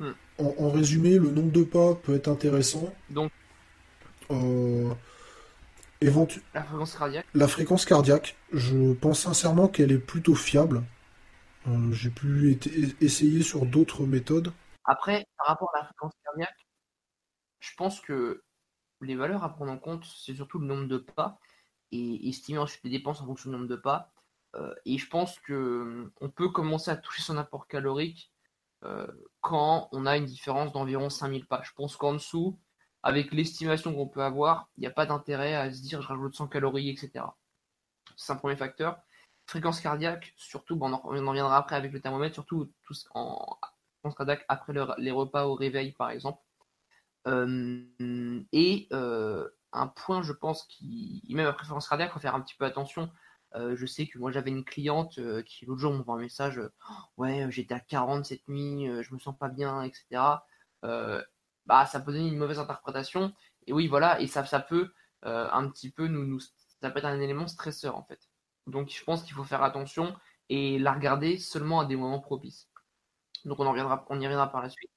Hmm. 0.00 0.12
En, 0.38 0.70
résumé, 0.70 1.18
le 1.18 1.30
nombre 1.30 1.50
de 1.50 1.64
pas 1.64 1.94
peut 1.94 2.14
être 2.14 2.28
intéressant. 2.28 2.92
Donc. 3.10 3.32
Euh, 4.30 4.94
la 6.00 6.62
fréquence 6.62 6.96
cardiaque. 6.96 7.26
La 7.34 7.48
fréquence 7.48 7.84
cardiaque, 7.84 8.36
je 8.52 8.92
pense 8.92 9.20
sincèrement 9.20 9.68
qu'elle 9.68 9.90
est 9.90 9.98
plutôt 9.98 10.34
fiable. 10.34 10.84
Euh, 11.66 11.92
j'ai 11.92 12.10
pu 12.10 12.58
essayer 13.00 13.42
sur 13.42 13.66
d'autres 13.66 14.06
méthodes. 14.06 14.52
Après, 14.84 15.26
par 15.36 15.48
rapport 15.48 15.70
à 15.74 15.78
la 15.78 15.84
fréquence 15.86 16.12
cardiaque, 16.24 16.66
je 17.58 17.70
pense 17.76 18.00
que 18.00 18.42
les 19.00 19.16
valeurs 19.16 19.42
à 19.42 19.48
prendre 19.52 19.72
en 19.72 19.78
compte, 19.78 20.04
c'est 20.04 20.34
surtout 20.34 20.58
le 20.58 20.66
nombre 20.66 20.86
de 20.86 20.98
pas 20.98 21.38
et 21.90 22.28
estimer 22.28 22.58
ensuite 22.58 22.84
les 22.84 22.90
dépenses 22.90 23.20
en 23.20 23.26
fonction 23.26 23.50
du 23.50 23.56
nombre 23.56 23.68
de 23.68 23.76
pas. 23.76 24.12
Euh, 24.56 24.74
et 24.84 24.98
je 24.98 25.08
pense 25.08 25.38
que 25.40 25.82
hum, 25.82 26.10
on 26.20 26.30
peut 26.30 26.48
commencer 26.48 26.90
à 26.90 26.96
toucher 26.96 27.22
son 27.22 27.36
apport 27.36 27.66
calorique 27.68 28.32
euh, 28.84 29.06
quand 29.40 29.88
on 29.92 30.06
a 30.06 30.16
une 30.16 30.24
différence 30.24 30.72
d'environ 30.72 31.10
5000 31.10 31.46
pas. 31.46 31.62
Je 31.64 31.72
pense 31.72 31.96
qu'en 31.96 32.14
dessous, 32.14 32.58
avec 33.02 33.32
l'estimation 33.32 33.94
qu'on 33.94 34.08
peut 34.08 34.22
avoir, 34.22 34.68
il 34.76 34.82
n'y 34.82 34.86
a 34.86 34.90
pas 34.90 35.06
d'intérêt 35.06 35.54
à 35.54 35.72
se 35.72 35.82
dire 35.82 36.02
je 36.02 36.08
rajoute 36.08 36.34
100 36.34 36.48
calories, 36.48 36.90
etc. 36.90 37.24
C'est 38.16 38.32
un 38.32 38.36
premier 38.36 38.56
facteur. 38.56 38.98
Fréquence 39.46 39.80
cardiaque, 39.80 40.34
surtout, 40.36 40.76
bon, 40.76 40.88
on, 40.90 40.94
en, 40.94 41.30
reviendra 41.30 41.56
après 41.56 41.76
avec 41.76 41.92
le 41.92 42.00
thermomètre, 42.00 42.34
surtout 42.34 42.70
tout, 42.82 42.94
en 43.14 43.58
fréquence 44.00 44.16
cardiaque 44.16 44.44
après 44.48 44.72
les 44.98 45.10
repas 45.10 45.46
au 45.46 45.54
réveil, 45.54 45.92
par 45.92 46.10
exemple. 46.10 46.42
Euh, 47.26 47.82
et 48.52 48.88
un 49.72 49.86
point, 49.86 50.22
je 50.22 50.32
pense, 50.32 50.64
qui, 50.64 51.22
même 51.30 51.46
à 51.46 51.52
préférence 51.52 51.88
cardiaque, 51.88 52.10
il 52.10 52.14
faut 52.14 52.20
faire 52.20 52.34
un 52.34 52.40
petit 52.40 52.56
peu 52.56 52.64
attention. 52.64 53.10
Euh, 53.54 53.76
je 53.76 53.86
sais 53.86 54.06
que 54.06 54.18
moi 54.18 54.30
j'avais 54.30 54.50
une 54.50 54.64
cliente 54.64 55.18
qui 55.44 55.66
l'autre 55.66 55.80
jour 55.80 55.92
m'envoie 55.92 56.16
un 56.16 56.20
message 56.20 56.60
Ouais, 57.16 57.46
j'étais 57.50 57.74
à 57.74 57.80
40 57.80 58.26
cette 58.26 58.46
nuit, 58.48 58.86
je 59.02 59.14
me 59.14 59.18
sens 59.18 59.36
pas 59.38 59.48
bien, 59.48 59.82
etc. 59.82 60.22
bah, 60.82 61.86
ça 61.86 62.00
peut 62.00 62.12
donner 62.12 62.28
une 62.28 62.38
mauvaise 62.38 62.58
interprétation. 62.58 63.32
Et 63.66 63.72
oui, 63.72 63.88
voilà, 63.88 64.20
et 64.20 64.26
ça, 64.26 64.44
ça 64.44 64.60
peut 64.60 64.90
un 65.22 65.68
petit 65.68 65.90
peu 65.90 66.06
nous, 66.06 66.24
nous, 66.24 66.40
Ça 66.80 66.90
peut 66.90 66.98
être 66.98 67.04
un 67.06 67.20
élément 67.20 67.46
stresseur 67.48 67.96
en 67.96 68.04
fait. 68.04 68.20
Donc 68.66 68.90
je 68.90 69.02
pense 69.04 69.22
qu'il 69.22 69.34
faut 69.34 69.44
faire 69.44 69.62
attention 69.62 70.14
et 70.48 70.78
la 70.78 70.92
regarder 70.92 71.38
seulement 71.38 71.80
à 71.80 71.84
des 71.86 71.96
moments 71.96 72.20
propices. 72.20 72.68
Donc 73.44 73.60
on, 73.60 73.66
en 73.66 73.70
reviendra, 73.70 74.04
on 74.10 74.20
y 74.20 74.24
reviendra 74.24 74.50
par 74.50 74.62
la 74.62 74.70
suite. 74.70 74.90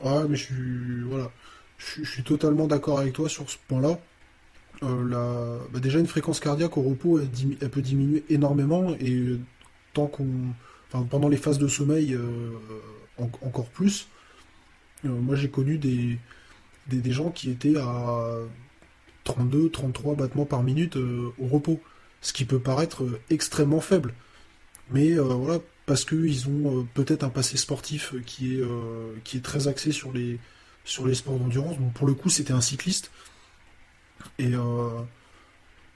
Ouais, 0.00 0.26
mais 0.28 0.36
je 0.36 0.44
suis, 0.44 1.02
voilà, 1.02 1.30
je, 1.76 2.04
suis 2.04 2.24
totalement 2.24 2.66
d'accord 2.66 2.98
avec 2.98 3.12
toi 3.12 3.28
sur 3.28 3.48
ce 3.48 3.58
point-là. 3.68 3.98
Euh, 4.82 5.58
bah, 5.72 5.80
déjà, 5.80 5.98
une 5.98 6.06
fréquence 6.06 6.40
cardiaque 6.40 6.76
au 6.76 6.82
repos, 6.82 7.20
elle, 7.20 7.70
peut 7.70 7.82
diminuer 7.82 8.24
énormément 8.28 8.94
et 9.00 9.36
tant 9.92 10.06
qu'on. 10.06 10.26
pendant 11.10 11.28
les 11.28 11.36
phases 11.36 11.58
de 11.58 11.68
sommeil 11.68 12.18
encore 13.18 13.68
plus. 13.68 14.08
moi 15.04 15.36
j'ai 15.36 15.48
connu 15.48 15.78
des, 15.78 16.18
gens 17.12 17.30
qui 17.30 17.50
étaient 17.50 17.76
à 17.76 18.38
32, 19.24 19.70
33 19.70 20.16
battements 20.16 20.46
par 20.46 20.62
minute 20.62 20.96
au 20.96 21.46
repos, 21.46 21.80
ce 22.20 22.32
qui 22.32 22.44
peut 22.44 22.58
paraître 22.58 23.04
extrêmement 23.30 23.80
faible. 23.80 24.14
Mais 24.90 25.14
voilà, 25.14 25.60
parce 25.86 26.04
qu'ils 26.04 26.48
ont 26.48 26.86
peut-être 26.94 27.22
un 27.22 27.28
passé 27.28 27.56
sportif 27.56 28.14
qui 28.26 28.58
est, 28.58 29.42
très 29.42 29.68
axé 29.68 29.92
sur 29.92 30.12
les, 30.12 30.38
sur 30.84 31.06
les 31.06 31.14
sports 31.14 31.38
d'endurance. 31.38 31.76
Pour 31.94 32.06
le 32.06 32.14
coup, 32.14 32.28
c'était 32.28 32.52
un 32.52 32.60
cycliste. 32.60 33.10
Et 34.38 34.52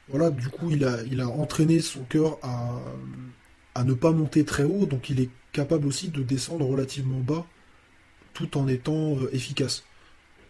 voilà, 0.09 0.31
du 0.31 0.49
coup, 0.49 0.71
il 0.71 0.85
a, 0.85 1.03
il 1.05 1.21
a 1.21 1.29
entraîné 1.29 1.81
son 1.81 2.05
cœur 2.05 2.39
à, 2.43 2.81
à 3.77 3.85
ne 3.85 3.93
pas 3.93 4.13
monter 4.13 4.45
très 4.45 4.65
haut, 4.65 4.87
donc 4.87 5.11
il 5.11 5.21
est 5.21 5.29
capable 5.53 5.87
aussi 5.87 6.09
de 6.09 6.23
descendre 6.23 6.67
relativement 6.67 7.21
bas 7.21 7.47
tout 8.33 8.57
en 8.57 8.69
étant 8.69 9.19
euh, 9.19 9.35
efficace. 9.35 9.85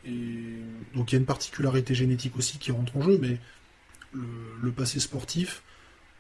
Et 0.05 0.59
donc 0.95 1.11
il 1.11 1.15
y 1.15 1.19
a 1.19 1.21
une 1.21 1.27
particularité 1.27 1.95
génétique 1.95 2.37
aussi 2.37 2.59
qui 2.59 2.71
rentre 2.71 2.97
en 2.97 3.03
jeu, 3.03 3.19
mais 3.21 3.39
le, 4.13 4.71
passé 4.71 5.01
sportif 5.01 5.63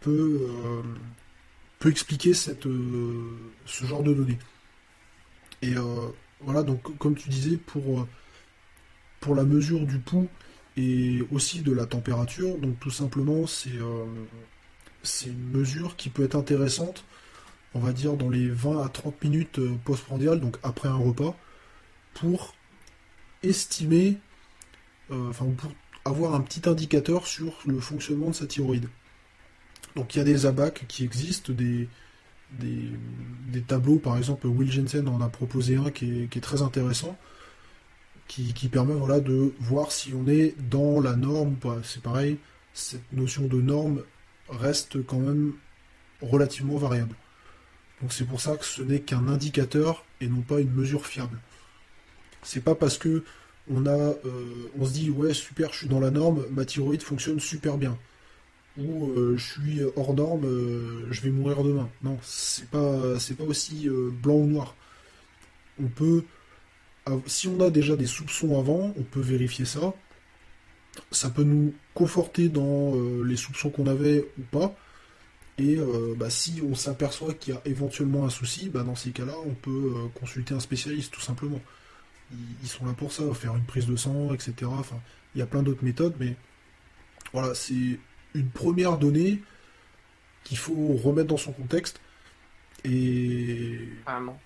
peut, 0.01 0.49
euh, 0.51 0.83
peut 1.79 1.91
expliquer 1.91 2.35
cette, 2.35 2.67
euh, 2.67 3.39
ce 3.67 3.85
genre 3.87 4.03
de 4.03 4.13
données. 4.13 4.39
Et 5.63 5.75
voilà, 6.41 6.63
donc 6.63 6.97
comme 6.99 7.15
tu 7.15 7.29
disais, 7.29 7.57
pour, 7.57 8.07
pour 9.21 9.35
la 9.35 9.45
mesure 9.45 9.87
du 9.87 9.99
pouls, 9.99 10.29
et 10.77 11.23
aussi 11.33 11.63
de 11.63 11.73
la 11.73 11.87
température. 11.87 12.59
Donc 12.59 12.79
tout 12.81 12.91
simplement, 12.91 13.47
c'est 13.47 13.71
euh, 13.71 14.05
une 15.27 15.51
mesure 15.51 15.97
qui 15.97 16.09
peut 16.11 16.25
être 16.25 16.37
intéressante, 16.37 17.05
on 17.75 17.81
va 17.81 17.93
dire 17.93 18.17
dans 18.17 18.31
les 18.31 18.49
20 18.49 18.85
à 18.85 18.89
30 18.89 19.23
minutes 19.25 19.59
euh, 19.59 19.77
post-prandial, 19.85 20.41
donc 20.41 20.57
après 20.63 20.89
un 20.89 20.97
repas, 20.97 21.37
pour 22.15 22.55
estimer, 23.43 24.19
euh, 25.11 25.31
enfin 25.31 25.47
pour 25.57 25.73
avoir 26.05 26.35
un 26.35 26.41
petit 26.41 26.69
indicateur 26.69 27.27
sur 27.27 27.59
le 27.67 27.81
fonctionnement 27.81 28.31
de 28.31 28.35
sa 28.35 28.47
thyroïde. 28.47 28.89
Donc 29.97 30.15
il 30.15 30.19
y 30.19 30.21
a 30.21 30.25
des 30.25 30.47
abacs 30.47 30.85
qui 30.89 31.05
existent, 31.05 31.53
des, 31.53 31.89
des, 32.53 33.63
tableaux, 33.63 33.99
par 33.99 34.17
exemple 34.17 34.47
Will 34.47 34.71
Jensen 34.71 35.09
en 35.09 35.21
a 35.21 35.29
proposé 35.29 35.77
un 35.77 35.91
qui 35.91 36.29
est 36.33 36.41
très 36.41 36.63
intéressant 36.63 37.19
qui, 38.29 38.69
permet 38.69 38.95
voilà, 38.95 39.21
de 39.21 39.53
voir 39.61 39.93
si 39.93 40.13
on 40.15 40.27
est 40.27 40.55
dans 40.71 41.01
la 41.01 41.17
norme 41.17 41.53
ou 41.53 41.57
pas. 41.57 41.79
C'est 41.83 42.03
pareil, 42.03 42.39
cette 42.75 43.13
notion 43.13 43.47
de 43.47 43.61
norme 43.61 44.03
reste 44.49 45.05
quand 45.05 45.19
même 45.19 45.55
relativement 46.21 46.77
variable. 46.77 47.15
Donc 48.01 48.13
c'est 48.13 48.27
pour 48.27 48.41
ça 48.41 48.57
que 48.57 48.65
ce 48.65 48.83
n'est 48.83 49.01
qu'un 49.01 49.29
indicateur 49.29 50.05
et 50.21 50.29
non 50.29 50.43
pas 50.43 50.61
une 50.61 50.73
mesure 50.73 51.07
fiable. 51.07 51.39
C'est 52.43 52.63
pas 52.63 52.75
parce 52.75 52.99
que 52.99 53.25
on 53.69 53.87
a, 53.87 53.91
euh, 53.91 54.71
on 54.79 54.85
se 54.85 54.93
dit 54.93 55.11
ouais 55.11 55.35
super, 55.35 55.73
je 55.73 55.79
suis 55.79 55.89
dans 55.89 56.01
la 56.01 56.11
norme, 56.11 56.45
ma 56.51 56.65
thyroïde 56.65 57.03
fonctionne 57.03 57.41
super 57.41 57.79
bien, 57.79 57.99
ou 58.79 59.11
euh, 59.11 59.37
je 59.37 59.45
suis 59.45 59.81
hors 59.97 60.15
norme, 60.15 60.45
euh, 60.45 61.07
je 61.11 61.21
vais 61.23 61.31
mourir 61.31 61.65
demain. 61.65 61.89
Non, 62.03 62.19
c'est 62.23 62.69
pas, 62.69 63.19
c'est 63.19 63.37
pas 63.37 63.45
aussi 63.45 63.89
blanc 64.23 64.37
ou 64.37 64.47
noir. 64.47 64.77
On 65.83 65.89
peut 65.89 66.25
si 67.27 67.49
on 67.49 67.61
a 67.61 67.71
déjà 67.71 67.97
des 67.97 68.07
soupçons 68.07 68.59
avant, 68.59 68.93
on 68.97 69.03
peut 69.03 69.21
vérifier 69.21 69.65
ça. 69.65 69.95
Ça 71.11 71.31
peut 71.31 71.45
nous 71.45 71.75
conforter 71.95 72.49
dans 72.49 72.95
euh, 72.97 73.23
les 73.25 73.37
soupçons 73.37 73.71
qu'on 73.71 73.87
avait 73.87 74.27
ou 74.39 74.43
pas. 74.51 74.75
Et 75.59 75.77
euh, 75.79 76.15
bah, 76.17 76.31
si 76.31 76.63
on 76.69 76.75
s'aperçoit 76.75 77.35
qu'il 77.35 77.55
y 77.55 77.57
a 77.57 77.61
éventuellement 77.65 78.25
un 78.25 78.31
souci, 78.31 78.69
bah, 78.69 78.83
dans 78.83 78.95
ces 78.95 79.11
cas-là, 79.11 79.35
on 79.47 79.55
peut 79.55 79.95
euh, 79.97 80.09
consulter 80.19 80.55
un 80.55 80.61
spécialiste 80.61 81.13
tout 81.13 81.21
simplement. 81.21 81.61
Ils, 82.63 82.69
sont 82.69 82.85
là 82.87 82.93
pour 82.93 83.13
ça, 83.13 83.23
faire 83.35 83.55
une 83.55 83.65
prise 83.65 83.87
de 83.87 83.97
sang, 83.97 84.35
etc. 84.35 84.55
Enfin, 84.65 85.01
il 85.35 85.39
y 85.39 85.43
a 85.43 85.47
plein 85.47 85.63
d'autres 85.63 85.85
méthodes, 85.85 86.15
mais 86.19 86.35
voilà, 87.33 87.55
c'est 87.55 88.01
une 88.35 88.49
première 88.49 88.99
donnée 88.99 89.43
qu'il 90.43 90.59
faut 90.59 90.95
remettre 90.97 91.29
dans 91.29 91.37
son 91.37 91.53
contexte 91.53 92.01
et 92.85 93.89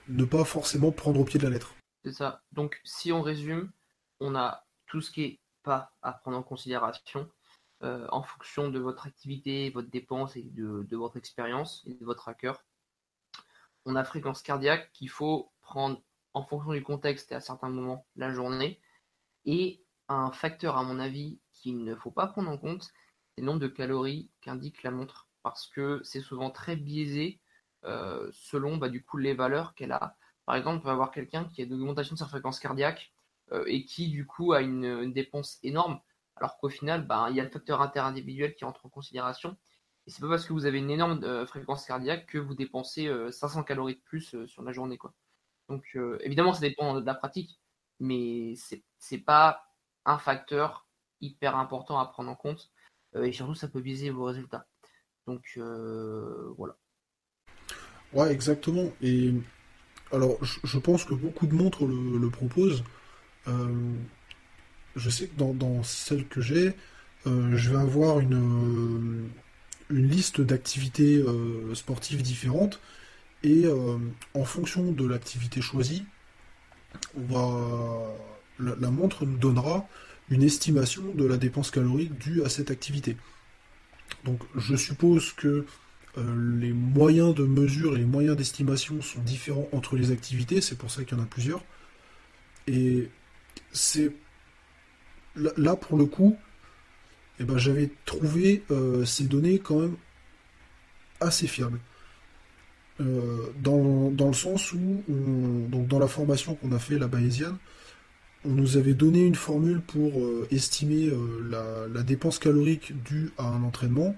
ne 0.08 0.24
pas 0.24 0.44
forcément 0.44 0.92
prendre 0.92 1.20
au 1.20 1.24
pied 1.24 1.38
de 1.38 1.44
la 1.44 1.50
lettre. 1.50 1.74
C'est 2.04 2.12
ça. 2.12 2.42
Donc, 2.52 2.80
si 2.84 3.12
on 3.12 3.22
résume, 3.22 3.72
on 4.20 4.34
a 4.34 4.66
tout 4.86 5.00
ce 5.00 5.10
qui 5.10 5.22
est 5.22 5.40
pas 5.62 5.92
à 6.02 6.12
prendre 6.12 6.38
en 6.38 6.42
considération 6.42 7.30
euh, 7.82 8.06
en 8.10 8.22
fonction 8.22 8.68
de 8.68 8.78
votre 8.78 9.06
activité, 9.06 9.70
votre 9.70 9.88
dépense 9.90 10.36
et 10.36 10.42
de, 10.42 10.96
votre 10.96 11.16
expérience 11.16 11.82
et 11.86 11.94
de 11.94 12.04
votre 12.04 12.28
hacker. 12.28 12.62
On 13.86 13.96
a 13.96 14.04
fréquence 14.04 14.42
cardiaque 14.42 14.92
qu'il 14.92 15.08
faut 15.08 15.50
prendre 15.62 16.02
en 16.34 16.42
fonction 16.44 16.72
du 16.72 16.82
contexte 16.82 17.32
et 17.32 17.34
à 17.34 17.40
certains 17.40 17.70
moments 17.70 18.06
la 18.16 18.32
journée. 18.32 18.80
Et 19.46 19.82
un 20.08 20.30
facteur, 20.30 20.76
à 20.76 20.82
mon 20.82 20.98
avis, 20.98 21.38
qu'il 21.52 21.84
ne 21.84 21.94
faut 21.94 22.10
pas 22.10 22.26
prendre 22.26 22.50
en 22.50 22.58
compte, 22.58 22.82
c'est 22.82 23.40
le 23.40 23.46
nombre 23.46 23.60
de 23.60 23.68
calories 23.68 24.30
qu'indique 24.40 24.82
la 24.82 24.90
montre. 24.90 25.28
Parce 25.42 25.66
que 25.66 26.00
c'est 26.04 26.20
souvent 26.20 26.50
très 26.50 26.76
biaisé 26.76 27.40
euh, 27.84 28.30
selon 28.32 28.76
bah, 28.76 28.90
du 28.90 29.02
coup 29.02 29.16
les 29.16 29.32
valeurs 29.32 29.74
qu'elle 29.74 29.92
a 29.92 30.16
par 30.50 30.56
exemple, 30.56 30.78
on 30.78 30.80
peut 30.80 30.90
avoir 30.90 31.12
quelqu'un 31.12 31.44
qui 31.44 31.62
a 31.62 31.64
une 31.64 31.74
augmentation 31.74 32.14
de 32.14 32.18
sa 32.18 32.26
fréquence 32.26 32.58
cardiaque 32.58 33.12
euh, 33.52 33.62
et 33.68 33.84
qui, 33.84 34.08
du 34.08 34.26
coup, 34.26 34.52
a 34.52 34.62
une, 34.62 35.12
dépense 35.12 35.60
énorme, 35.62 36.00
alors 36.34 36.58
qu'au 36.58 36.68
final, 36.68 37.06
ben, 37.06 37.28
il 37.30 37.36
y 37.36 37.40
a 37.40 37.44
le 37.44 37.50
facteur 37.50 37.80
interindividuel 37.80 38.56
qui 38.56 38.64
entre 38.64 38.84
en 38.84 38.88
considération. 38.88 39.56
Et 40.08 40.10
c'est 40.10 40.20
pas 40.20 40.28
parce 40.28 40.44
que 40.44 40.52
vous 40.52 40.66
avez 40.66 40.78
une 40.78 40.90
énorme 40.90 41.22
euh, 41.22 41.46
fréquence 41.46 41.86
cardiaque 41.86 42.26
que 42.26 42.38
vous 42.38 42.56
dépensez 42.56 43.08
500 43.30 43.60
euh, 43.60 43.62
calories 43.62 43.94
de 43.94 44.00
plus 44.00 44.44
sur 44.46 44.64
la 44.64 44.72
journée. 44.72 44.98
Quoi. 44.98 45.14
Donc, 45.68 45.96
évidemment, 46.18 46.52
ça 46.52 46.62
dépend 46.62 47.00
de 47.00 47.06
la 47.06 47.14
pratique, 47.14 47.60
mais 48.00 48.56
c'est, 48.56 48.82
c'est 48.98 49.18
pas 49.18 49.68
un 50.04 50.18
facteur 50.18 50.88
hyper 51.20 51.54
important 51.54 52.00
à 52.00 52.06
prendre 52.06 52.28
en 52.28 52.34
compte. 52.34 52.72
et 53.14 53.30
surtout, 53.30 53.54
ça 53.54 53.68
peut 53.68 53.80
biaiser 53.80 54.10
vos 54.10 54.24
résultats. 54.24 54.66
Donc, 55.28 55.60
voilà. 56.56 56.76
Ouais, 58.12 58.32
exactement. 58.32 58.90
Et 59.00 59.32
alors, 60.12 60.38
je, 60.42 60.78
pense 60.78 61.04
que 61.04 61.14
beaucoup 61.14 61.46
de 61.46 61.54
montres 61.54 61.84
le, 61.86 62.30
proposent. 62.30 62.82
Euh, 63.48 63.92
je 64.96 65.08
sais 65.08 65.28
que 65.28 65.40
dans, 65.40 65.82
celle 65.82 66.26
que 66.26 66.40
j'ai, 66.40 66.74
euh, 67.26 67.56
je 67.56 67.70
vais 67.70 67.78
avoir 67.78 68.18
une, 68.18 68.34
euh, 68.34 69.94
une 69.94 70.08
liste 70.08 70.40
d'activités 70.40 71.24
sportives 71.74 72.22
différentes. 72.22 72.80
Et 73.42 73.64
en 74.34 74.44
fonction 74.44 74.92
de 74.92 75.06
l'activité 75.06 75.62
choisie, 75.62 76.04
la, 77.28 78.90
montre 78.90 79.24
nous 79.24 79.38
donnera 79.38 79.88
une 80.28 80.42
estimation 80.42 81.02
de 81.14 81.24
la 81.24 81.38
dépense 81.38 81.70
calorique 81.70 82.18
due 82.18 82.42
à 82.44 82.50
cette 82.50 82.70
activité. 82.70 83.16
Donc 84.24 84.42
je 84.56 84.76
suppose 84.76 85.32
que 85.32 85.64
les 86.16 86.72
moyens 86.72 87.34
de 87.34 87.44
mesure 87.44 87.94
et 87.94 87.98
les 87.98 88.04
moyens 88.04 88.36
d'estimation 88.36 89.00
sont 89.00 89.20
différents 89.20 89.68
entre 89.72 89.96
les 89.96 90.10
activités, 90.10 90.60
c'est 90.60 90.76
pour 90.76 90.90
ça 90.90 91.04
qu'il 91.04 91.16
y 91.16 91.20
en 91.20 91.22
a 91.22 91.26
plusieurs. 91.26 91.64
Et 92.66 93.08
c'est 93.72 94.12
là 95.36 95.76
pour 95.76 95.96
le 95.96 96.06
coup, 96.06 96.36
eh 97.38 97.44
ben, 97.44 97.58
j'avais 97.58 97.90
trouvé 98.04 98.62
euh, 98.70 99.04
ces 99.04 99.24
données 99.24 99.58
quand 99.58 99.80
même 99.80 99.96
assez 101.20 101.46
fiables. 101.46 101.78
Euh, 103.00 103.46
dans, 103.62 104.26
le 104.26 104.32
sens 104.34 104.72
où, 104.72 105.02
dans 105.08 105.98
la 105.98 106.08
formation 106.08 106.54
qu'on 106.54 106.72
a 106.72 106.78
fait, 106.78 106.98
la 106.98 107.08
bayésienne, 107.08 107.56
on 108.44 108.50
nous 108.50 108.76
avait 108.76 108.94
donné 108.94 109.24
une 109.24 109.34
formule 109.34 109.80
pour 109.80 110.12
estimer 110.50 111.10
la, 111.48 112.02
dépense 112.02 112.38
calorique 112.38 112.92
due 113.04 113.32
à 113.38 113.44
un 113.44 113.62
entraînement, 113.62 114.16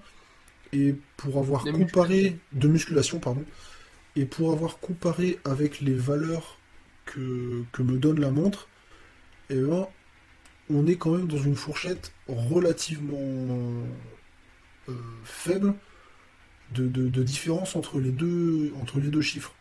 et 0.73 0.95
pour 1.17 1.37
avoir 1.37 1.63
comparé 1.63 2.37
de 2.51 2.67
musculation 2.67 3.19
pardon 3.19 3.45
et 4.15 4.25
pour 4.25 4.51
avoir 4.51 4.79
comparé 4.79 5.39
avec 5.45 5.79
les 5.79 5.93
valeurs 5.93 6.59
que, 7.05 7.63
me 7.79 7.97
donne 7.97 8.19
la 8.19 8.31
montre 8.31 8.67
et 9.49 9.55
eh 9.55 9.61
ben, 9.61 9.87
on 10.69 10.87
est 10.87 10.95
quand 10.95 11.11
même 11.11 11.27
dans 11.27 11.37
une 11.37 11.55
fourchette 11.55 12.13
relativement 12.27 13.17
euh, 14.89 14.93
faible 15.23 15.73
de, 16.71 17.23
différence 17.23 17.75
entre 17.75 17.99
les 17.99 18.11
deux 18.11 18.73
entre 18.81 18.99
les 18.99 19.09
deux 19.09 19.21
chiffres. 19.21 19.53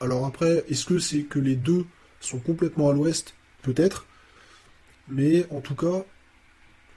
Alors 0.00 0.26
après 0.26 0.64
est-ce 0.68 0.84
que 0.84 0.98
c'est 0.98 1.22
que 1.22 1.38
les 1.38 1.54
deux 1.54 1.86
sont 2.20 2.40
complètement 2.40 2.90
à 2.90 2.92
l'ouest? 2.92 3.34
Peut-être. 3.62 4.06
Mais 5.08 5.46
en 5.50 5.60
tout 5.60 5.76
cas 5.76 6.04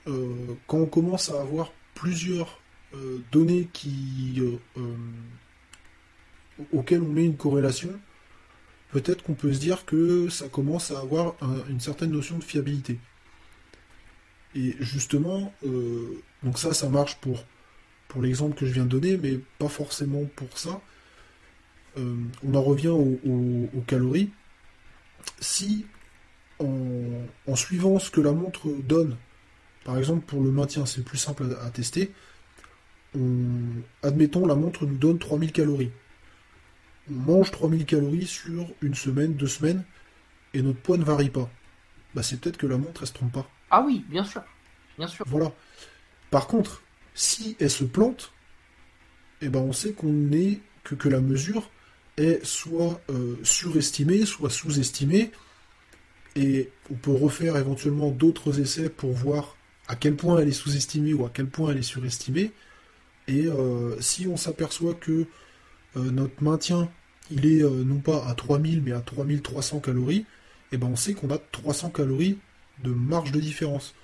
euh, 0.08 0.34
quand 0.66 0.78
on 0.78 0.86
commence 0.86 1.30
à 1.30 1.40
avoir 1.40 1.72
plusieurs 1.94 2.60
euh, 2.94 3.18
données 3.32 3.68
qui, 3.72 4.34
euh, 4.38 4.56
euh, 4.78 4.94
auxquelles 6.72 7.02
on 7.02 7.08
met 7.08 7.24
une 7.24 7.36
corrélation, 7.36 7.90
peut-être 8.92 9.22
qu'on 9.24 9.34
peut 9.34 9.52
se 9.52 9.58
dire 9.58 9.84
que 9.84 10.28
ça 10.28 10.48
commence 10.48 10.90
à 10.90 11.00
avoir 11.00 11.34
une 11.68 11.80
certaine 11.80 12.10
notion 12.10 12.38
de 12.38 12.44
fiabilité. 12.44 13.00
Et 14.54 14.76
justement, 14.78 15.52
donc 16.44 16.58
ça, 16.58 16.72
ça 16.72 16.88
marche 16.88 17.16
pour, 17.16 17.44
pour 18.06 18.22
l'exemple 18.22 18.56
que 18.56 18.66
je 18.66 18.72
viens 18.72 18.84
de 18.84 18.90
donner, 18.90 19.16
mais 19.16 19.40
pas 19.58 19.68
forcément 19.68 20.24
pour 20.36 20.56
ça. 20.56 20.80
on 21.96 22.54
en 22.54 22.62
revient 22.62 22.88
aux, 22.88 23.68
calories. 23.88 24.30
Si 25.40 25.86
en, 26.60 27.56
suivant 27.56 27.98
ce 27.98 28.12
que 28.12 28.20
la 28.20 28.30
montre 28.30 28.68
donne, 28.84 29.16
par 29.82 29.98
exemple 29.98 30.24
pour 30.24 30.40
le 30.40 30.52
maintien, 30.52 30.86
c'est 30.86 31.02
plus 31.02 31.18
simple 31.18 31.46
à, 31.60 31.70
tester, 31.70 32.12
admettons 34.02 34.46
la 34.46 34.54
montre 34.54 34.86
nous 34.86 34.96
donne 34.96 35.18
3000 35.18 35.52
calories. 35.52 35.90
On 37.10 37.14
mange 37.14 37.50
3000 37.50 37.84
calories 37.84 38.26
sur 38.26 38.66
une 38.80 38.94
semaine, 38.94 39.34
deux 39.34 39.46
semaines, 39.46 39.84
et 40.54 40.62
notre 40.62 40.80
poids 40.80 40.96
ne 40.96 41.04
varie 41.04 41.30
pas. 41.30 41.50
Bah 42.14 42.22
c'est 42.22 42.40
peut-être 42.40 42.56
que 42.56 42.66
la 42.66 42.78
montre 42.78 43.02
elle 43.02 43.08
se 43.08 43.12
trompe 43.12 43.32
pas. 43.32 43.48
Ah 43.70 43.82
oui, 43.84 44.04
bien 44.08 44.24
sûr. 44.24 44.42
Bien 44.98 45.08
sûr. 45.08 45.24
Voilà. 45.28 45.52
Par 46.30 46.46
contre, 46.46 46.82
si 47.14 47.56
elle 47.60 47.70
se 47.70 47.84
plante, 47.84 48.32
eh 49.40 49.48
ben 49.48 49.60
on 49.60 49.72
sait 49.72 49.92
qu'on 49.92 50.32
est 50.32 50.60
que, 50.82 50.94
que 50.94 51.08
la 51.08 51.20
mesure 51.20 51.70
est 52.16 52.44
soit 52.44 53.00
euh, 53.10 53.36
surestimée, 53.42 54.24
soit 54.24 54.50
sous-estimée, 54.50 55.32
et 56.36 56.70
on 56.90 56.94
peut 56.94 57.12
refaire 57.12 57.56
éventuellement 57.56 58.10
d'autres 58.10 58.60
essais 58.60 58.88
pour 58.88 59.12
voir 59.12 59.56
à 59.86 59.96
quel 59.96 60.16
point 60.16 60.38
elle 60.38 60.48
est 60.48 60.52
sous-estimée 60.52 61.14
ou 61.14 61.24
à 61.24 61.30
quel 61.32 61.46
point 61.46 61.70
elle 61.70 61.78
est 61.78 61.82
surestimée. 61.82 62.52
Et 63.28 63.46
euh, 63.46 64.00
si 64.00 64.26
on 64.26 64.36
s'aperçoit 64.36 64.94
que 64.94 65.26
euh, 65.96 66.10
notre 66.10 66.42
maintien, 66.42 66.90
il 67.30 67.46
est 67.46 67.62
non 67.62 68.00
pas 68.00 68.26
à 68.26 68.34
3000 68.34 68.82
mais 68.82 68.92
à 68.92 69.00
3300 69.00 69.80
calories, 69.80 70.16
et 70.18 70.26
eh 70.72 70.76
ben 70.76 70.88
on 70.88 70.96
sait 70.96 71.14
qu'on 71.14 71.30
a 71.30 71.38
300 71.38 71.90
calories 71.90 72.38
de 72.82 72.90
marge 72.90 73.32
de 73.32 73.40
différence. 73.40 73.94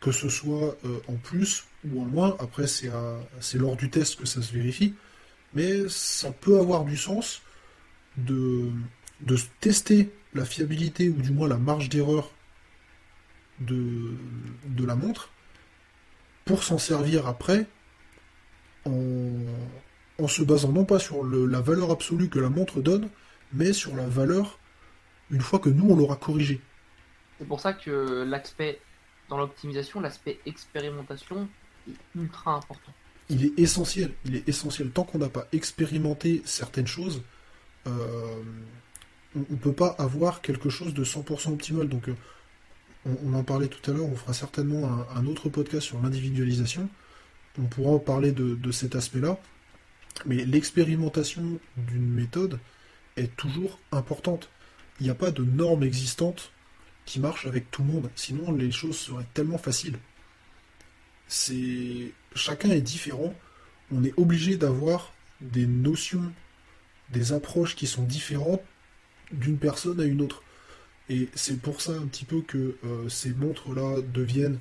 Que 0.00 0.12
ce 0.12 0.28
soit 0.28 0.76
en 1.08 1.14
plus 1.14 1.64
ou 1.88 2.02
en 2.02 2.04
moins, 2.04 2.36
après 2.38 2.66
c'est 2.66 3.58
lors 3.58 3.76
du 3.76 3.90
test 3.90 4.16
que 4.16 4.26
ça 4.26 4.42
se 4.42 4.52
vérifie, 4.52 4.94
mais 5.54 5.88
ça 5.88 6.30
peut 6.30 6.60
avoir 6.60 6.84
du 6.84 6.96
sens 6.96 7.42
de, 8.16 8.70
de 9.22 9.36
tester 9.60 10.12
la 10.34 10.44
fiabilité 10.44 11.08
ou 11.08 11.20
du 11.20 11.32
moins 11.32 11.48
la 11.48 11.56
marge 11.56 11.88
d'erreur 11.88 12.30
de, 13.60 14.14
de 14.66 14.84
la 14.84 14.94
montre 14.94 15.30
pour 16.44 16.62
s'en 16.62 16.78
servir 16.78 17.26
après 17.26 17.66
en, 18.86 20.22
en, 20.22 20.28
se 20.28 20.42
basant 20.42 20.72
non 20.72 20.84
pas 20.84 20.98
sur 20.98 21.24
la 21.24 21.60
valeur 21.60 21.90
absolue 21.90 22.28
que 22.28 22.38
la 22.38 22.48
montre 22.48 22.80
donne, 22.80 23.08
mais 23.52 23.72
sur 23.72 23.94
la 23.96 24.06
valeur 24.06 24.58
une 25.30 25.40
fois 25.40 25.58
que 25.58 25.68
nous 25.68 25.90
on 25.90 25.96
l'aura 25.96 26.16
corrigé. 26.16 26.60
C'est 27.38 27.46
pour 27.48 27.60
ça 27.60 27.72
que 27.72 28.22
l'aspect 28.22 28.80
dans 29.28 29.38
l'optimisation, 29.38 30.00
l'aspect 30.00 30.38
expérimentation 30.46 31.48
est 31.88 31.94
ultra 32.14 32.54
important 32.54 32.92
il 33.28 33.44
est 33.44 33.58
essentiel. 33.58 34.12
Il 34.24 34.36
est 34.36 34.48
essentiel. 34.48 34.90
Tant 34.90 35.04
qu'on 35.04 35.18
n'a 35.18 35.28
pas 35.28 35.46
expérimenté 35.52 36.42
certaines 36.44 36.86
choses, 36.86 37.22
euh, 37.86 38.42
on 39.34 39.40
ne 39.50 39.56
peut 39.56 39.72
pas 39.72 39.94
avoir 39.98 40.40
quelque 40.40 40.70
chose 40.70 40.94
de 40.94 41.04
100% 41.04 41.52
optimal. 41.52 41.88
Donc, 41.88 42.08
euh, 42.08 42.14
on, 43.24 43.34
en 43.34 43.44
parlait 43.44 43.68
tout 43.68 43.90
à 43.90 43.94
l'heure, 43.94 44.06
on 44.06 44.16
fera 44.16 44.32
certainement 44.32 44.88
un, 45.14 45.26
autre 45.26 45.48
podcast 45.48 45.86
sur 45.86 46.00
l'individualisation. 46.00 46.88
On 47.58 47.64
pourra 47.64 47.92
en 47.92 47.98
parler 47.98 48.32
de, 48.32 48.72
cet 48.72 48.94
aspect-là. 48.94 49.38
Mais 50.24 50.44
l'expérimentation 50.44 51.58
d'une 51.76 52.08
méthode 52.08 52.58
est 53.16 53.34
toujours 53.36 53.78
importante. 53.92 54.48
Il 55.00 55.04
n'y 55.04 55.10
a 55.10 55.14
pas 55.14 55.30
de 55.30 55.44
normes 55.44 55.82
existantes 55.82 56.52
qui 57.04 57.20
marchent 57.20 57.46
avec 57.46 57.70
tout 57.70 57.82
le 57.82 57.92
monde. 57.92 58.10
Sinon, 58.14 58.52
les 58.52 58.70
choses 58.72 58.98
seraient 58.98 59.26
tellement 59.34 59.58
faciles. 59.58 59.98
Chacun 61.28 62.70
est 62.70 62.80
différent. 62.80 63.34
On 63.92 64.04
est 64.04 64.14
obligé 64.16 64.56
d'avoir 64.56 65.12
des 65.40 65.66
notions, 65.66 66.32
des 67.10 67.32
approches 67.32 67.76
qui 67.76 67.86
sont 67.86 68.02
différentes 68.02 68.62
d'une 69.32 69.58
personne 69.58 70.00
à 70.00 70.04
une 70.04 70.22
autre. 70.22 70.42
Et 71.08 71.28
c'est 71.34 71.60
pour 71.60 71.80
ça 71.80 71.92
un 71.92 72.06
petit 72.06 72.24
peu 72.24 72.40
que 72.40 72.76
euh, 72.84 73.08
ces 73.08 73.30
montres-là 73.30 74.00
deviennent, 74.12 74.58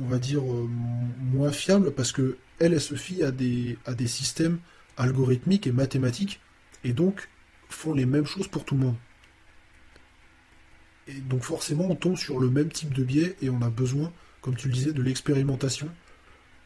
on 0.00 0.06
va 0.06 0.18
dire, 0.18 0.40
euh, 0.42 0.68
moins 1.32 1.52
fiables, 1.52 1.92
parce 1.92 2.12
que 2.12 2.38
elles, 2.58 2.80
se 2.80 2.94
fient 2.94 3.22
à 3.22 3.30
des, 3.30 3.78
à 3.86 3.94
des 3.94 4.06
systèmes 4.06 4.58
algorithmiques 4.96 5.66
et 5.66 5.72
mathématiques, 5.72 6.40
et 6.84 6.92
donc 6.92 7.28
font 7.68 7.92
les 7.92 8.06
mêmes 8.06 8.26
choses 8.26 8.48
pour 8.48 8.64
tout 8.64 8.74
le 8.74 8.86
monde. 8.86 8.96
Et 11.06 11.20
donc 11.20 11.42
forcément, 11.42 11.86
on 11.88 11.94
tombe 11.94 12.16
sur 12.16 12.38
le 12.38 12.50
même 12.50 12.70
type 12.70 12.92
de 12.92 13.04
biais, 13.04 13.36
et 13.40 13.50
on 13.50 13.62
a 13.62 13.70
besoin, 13.70 14.12
comme 14.40 14.56
tu 14.56 14.68
le 14.68 14.74
disais, 14.74 14.92
de 14.92 15.02
l'expérimentation 15.02 15.90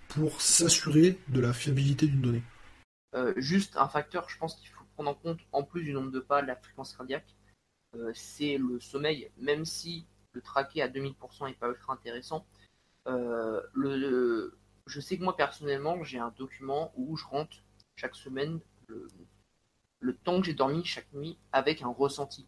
pour 0.08 0.40
s'assurer 0.40 1.18
de 1.28 1.40
la 1.40 1.52
fiabilité 1.52 2.06
d'une 2.06 2.20
donnée 2.20 2.42
euh, 3.14 3.32
Juste 3.36 3.76
un 3.76 3.88
facteur, 3.88 4.28
je 4.28 4.36
pense 4.36 4.56
qu'il 4.56 4.68
faut 4.68 4.84
prendre 4.94 5.10
en 5.10 5.14
compte, 5.14 5.40
en 5.52 5.62
plus 5.62 5.82
du 5.84 5.92
nombre 5.92 6.10
de 6.10 6.20
pas, 6.20 6.42
de 6.42 6.46
la 6.46 6.56
fréquence 6.56 6.94
cardiaque, 6.94 7.34
euh, 7.94 8.10
c'est 8.14 8.58
le 8.58 8.80
sommeil, 8.80 9.30
même 9.38 9.64
si 9.64 10.06
le 10.32 10.40
traquer 10.40 10.82
à 10.82 10.88
2000% 10.88 11.46
n'est 11.46 11.54
pas 11.54 11.68
ultra 11.68 11.92
intéressant. 11.92 12.46
Euh, 13.08 13.60
je 14.86 15.00
sais 15.00 15.18
que 15.18 15.24
moi 15.24 15.36
personnellement, 15.36 16.02
j'ai 16.02 16.18
un 16.18 16.32
document 16.36 16.92
où 16.96 17.16
je 17.16 17.24
rentre 17.24 17.56
chaque 17.96 18.14
semaine 18.14 18.60
le, 18.88 20.16
temps 20.24 20.40
que 20.40 20.46
j'ai 20.46 20.54
dormi 20.54 20.84
chaque 20.84 21.12
nuit 21.12 21.38
avec 21.52 21.82
un 21.82 21.88
ressenti. 21.88 22.46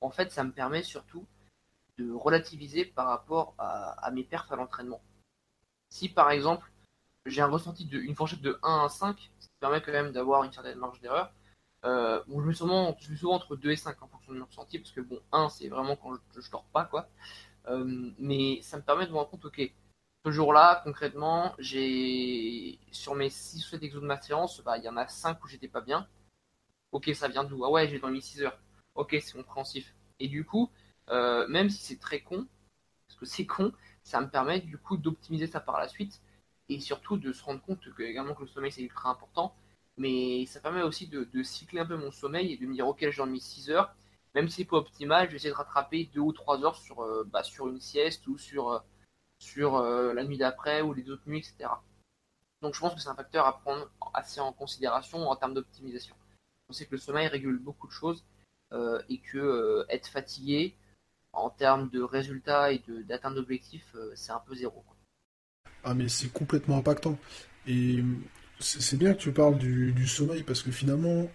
En 0.00 0.10
fait, 0.10 0.30
ça 0.30 0.44
me 0.44 0.52
permet 0.52 0.82
surtout 0.82 1.26
de 1.98 2.12
relativiser 2.12 2.84
par 2.84 3.06
rapport 3.08 3.54
à, 3.58 4.10
mes 4.12 4.24
perfs 4.24 4.52
à 4.52 4.56
l'entraînement. 4.56 5.00
Si 5.90 6.08
par 6.08 6.30
exemple, 6.30 6.70
j'ai 7.24 7.40
un 7.40 7.48
ressenti 7.48 7.86
de 7.86 7.98
une 7.98 8.14
fourchette 8.14 8.42
de 8.42 8.58
1 8.62 8.84
à 8.84 8.88
5, 8.88 9.30
ce 9.40 9.46
qui 9.46 9.54
permet 9.60 9.80
quand 9.80 9.92
même 9.92 10.12
d'avoir 10.12 10.44
une 10.44 10.52
certaine 10.52 10.78
marge 10.78 11.00
d'erreur. 11.00 11.32
Euh, 11.84 12.22
je, 12.28 12.34
mets 12.34 12.54
souvent, 12.54 12.96
souvent 12.98 13.34
entre 13.34 13.56
2 13.56 13.70
et 13.70 13.76
5 13.76 14.02
en 14.02 14.08
fonction 14.08 14.32
de 14.32 14.38
mon 14.38 14.46
ressenti, 14.46 14.78
parce 14.78 14.92
que 14.92 15.00
bon, 15.00 15.20
1 15.32 15.48
c'est 15.48 15.68
vraiment 15.68 15.96
quand 15.96 16.14
je, 16.14 16.40
je 16.40 16.50
dors 16.50 16.64
pas, 16.66 16.84
quoi. 16.84 17.08
Euh, 17.68 18.12
mais 18.18 18.60
ça 18.62 18.76
me 18.76 18.82
permet 18.82 19.06
de 19.06 19.12
me 19.12 19.16
rendre 19.16 19.30
compte, 19.30 19.44
ok, 19.44 19.72
jour-là, 20.30 20.80
concrètement, 20.84 21.54
j'ai 21.58 22.78
sur 22.90 23.14
mes 23.14 23.30
6 23.30 23.66
ou 23.66 23.68
7 23.70 23.82
exos 23.82 24.02
de 24.02 24.06
ma 24.06 24.20
séance, 24.20 24.62
bah, 24.64 24.78
il 24.78 24.84
y 24.84 24.88
en 24.88 24.96
a 24.96 25.08
5 25.08 25.42
où 25.44 25.48
j'étais 25.48 25.68
pas 25.68 25.80
bien. 25.80 26.08
Ok, 26.92 27.10
ça 27.14 27.28
vient 27.28 27.44
d'où 27.44 27.64
Ah 27.64 27.70
ouais, 27.70 27.88
j'ai 27.88 27.98
dormi 27.98 28.22
6 28.22 28.42
heures. 28.42 28.58
Ok, 28.94 29.16
c'est 29.20 29.32
compréhensif. 29.34 29.94
Et 30.20 30.28
du 30.28 30.44
coup, 30.44 30.70
euh, 31.10 31.46
même 31.48 31.70
si 31.70 31.82
c'est 31.82 32.00
très 32.00 32.20
con, 32.20 32.46
parce 33.06 33.18
que 33.20 33.26
c'est 33.26 33.46
con, 33.46 33.72
ça 34.02 34.20
me 34.20 34.28
permet 34.28 34.60
du 34.60 34.78
coup 34.78 34.96
d'optimiser 34.96 35.46
ça 35.46 35.60
par 35.60 35.78
la 35.78 35.88
suite 35.88 36.20
et 36.68 36.80
surtout 36.80 37.16
de 37.16 37.32
se 37.32 37.44
rendre 37.44 37.62
compte 37.62 37.80
que, 37.94 38.02
également 38.02 38.34
que 38.34 38.42
le 38.42 38.48
sommeil 38.48 38.72
c'est 38.72 38.82
ultra 38.82 39.10
important. 39.10 39.54
Mais 39.98 40.46
ça 40.46 40.60
permet 40.60 40.82
aussi 40.82 41.06
de, 41.08 41.42
cycler 41.42 41.80
un 41.80 41.86
peu 41.86 41.96
mon 41.96 42.10
sommeil 42.10 42.52
et 42.52 42.56
de 42.58 42.66
me 42.66 42.74
dire 42.74 42.86
ok 42.86 42.98
j'ai 43.00 43.16
dormi 43.16 43.40
6 43.40 43.70
heures, 43.70 43.94
même 44.34 44.48
si 44.48 44.56
c'est 44.56 44.64
pas 44.66 44.76
optimal, 44.78 45.26
je 45.26 45.32
vais 45.32 45.36
essayer 45.36 45.50
de 45.50 45.56
rattraper 45.56 46.10
2 46.14 46.20
ou 46.20 46.32
3 46.32 46.64
heures 46.64 46.76
sur, 46.76 47.02
euh, 47.02 47.24
bah, 47.32 47.42
sur 47.42 47.68
une 47.68 47.80
sieste 47.80 48.26
ou 48.28 48.38
sur, 48.38 48.70
euh, 48.70 48.78
sur 49.38 49.76
euh, 49.76 50.12
la 50.12 50.24
nuit 50.24 50.38
d'après 50.38 50.82
ou 50.82 50.92
les 50.92 51.10
autres 51.10 51.22
nuits, 51.26 51.38
etc. 51.38 51.70
Donc 52.62 52.74
je 52.74 52.80
pense 52.80 52.94
que 52.94 53.00
c'est 53.00 53.08
un 53.08 53.14
facteur 53.14 53.46
à 53.46 53.58
prendre 53.60 53.90
assez 54.14 54.40
en 54.40 54.52
considération 54.52 55.28
en 55.28 55.36
termes 55.36 55.54
d'optimisation. 55.54 56.16
On 56.68 56.72
sait 56.72 56.86
que 56.86 56.92
le 56.92 57.00
sommeil 57.00 57.28
régule 57.28 57.58
beaucoup 57.58 57.86
de 57.86 57.92
choses 57.92 58.24
et 59.08 59.20
que 59.20 59.86
être 59.88 60.08
fatigué 60.08 60.74
en 61.32 61.50
termes 61.50 61.88
de 61.90 62.02
résultats 62.02 62.72
et 62.72 62.82
d'atteinte 63.04 63.36
d'objectifs, 63.36 63.94
c'est 64.16 64.32
un 64.32 64.40
peu 64.40 64.56
zéro. 64.56 64.84
Ah 65.84 65.94
mais 65.94 66.08
c'est 66.08 66.32
complètement 66.32 66.78
impactant. 66.78 67.16
Et 67.68 68.02
c'est 68.58 68.98
bien 68.98 69.14
que 69.14 69.20
tu 69.20 69.32
parles 69.32 69.58
du, 69.58 70.06
sommeil 70.06 70.42
parce 70.42 70.62
que 70.62 70.70
finalement, 70.70 71.30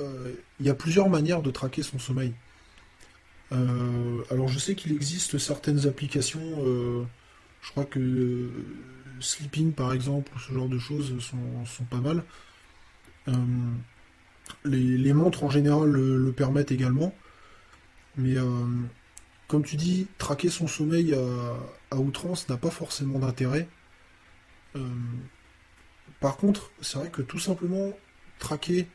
euh, 0.00 0.32
il 0.60 0.66
y 0.66 0.70
a 0.70 0.74
plusieurs 0.74 1.08
manières 1.08 1.42
de 1.42 1.50
traquer 1.50 1.82
son 1.82 1.98
sommeil. 1.98 2.34
Euh, 3.52 4.22
alors 4.30 4.48
je 4.48 4.58
sais 4.58 4.74
qu'il 4.74 4.92
existe 4.92 5.38
certaines 5.38 5.86
applications, 5.86 6.64
euh, 6.64 7.04
je 7.66 7.70
crois 7.72 7.84
que 7.84 8.48
Sleeping 9.18 9.72
par 9.72 9.92
exemple, 9.92 10.30
ou 10.34 10.38
ce 10.38 10.52
genre 10.52 10.68
de 10.68 10.78
choses 10.78 11.12
sont, 11.18 11.84
pas 11.90 11.98
mal. 11.98 12.22
Les, 14.64 15.12
montres 15.12 15.42
en 15.42 15.50
général 15.50 15.90
le, 15.90 16.32
permettent 16.32 16.70
également. 16.70 17.12
Mais 18.16 18.36
comme 19.48 19.64
tu 19.64 19.74
dis, 19.74 20.06
traquer 20.16 20.48
son 20.48 20.68
sommeil 20.68 21.14
à 21.90 21.96
outrance 21.96 22.48
n'a 22.48 22.56
pas 22.56 22.70
forcément 22.70 23.18
d'intérêt. 23.18 23.68
Euh, 24.76 24.88
par 26.20 26.36
contre, 26.36 26.70
c'est 26.80 26.98
vrai 26.98 27.10
que 27.10 27.22
tout 27.22 27.38
simplement 27.38 27.92
traquer 28.38 28.86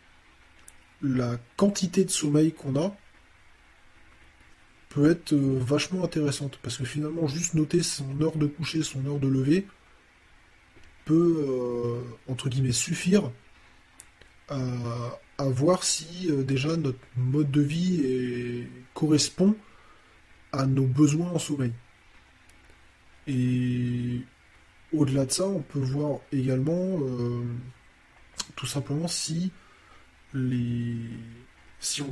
la 1.01 1.37
quantité 1.57 2.05
de 2.05 2.09
sommeil 2.09 2.53
qu'on 2.53 2.79
a 2.79 2.95
peut 4.93 5.09
être 5.09 5.33
euh, 5.33 5.59
vachement 5.59 6.03
intéressante 6.03 6.59
parce 6.61 6.77
que 6.77 6.85
finalement 6.85 7.27
juste 7.27 7.53
noter 7.53 7.83
son 7.83 8.21
heure 8.21 8.37
de 8.37 8.45
coucher, 8.45 8.83
son 8.83 9.05
heure 9.05 9.19
de 9.19 9.27
lever 9.27 9.65
peut 11.05 11.45
euh, 11.47 12.01
entre 12.31 12.49
guillemets 12.49 12.71
suffire 12.71 13.31
à, 14.49 15.17
voir 15.39 15.83
si 15.83 16.29
déjà 16.43 16.75
notre 16.75 16.99
mode 17.15 17.49
de 17.49 17.61
vie 17.61 18.67
correspond 18.93 19.55
à 20.51 20.65
nos 20.65 20.85
besoins 20.85 21.31
en 21.31 21.39
sommeil. 21.39 21.71
Et 23.27 24.21
au-delà 24.93 25.25
de 25.25 25.31
ça, 25.31 25.47
on 25.47 25.61
peut 25.61 25.79
voir 25.79 26.19
également 26.31 26.99
euh, 27.01 27.43
tout 28.55 28.65
simplement 28.65 29.07
si 29.07 29.51
les 30.33 30.95
si 31.79 32.01
on, 32.01 32.11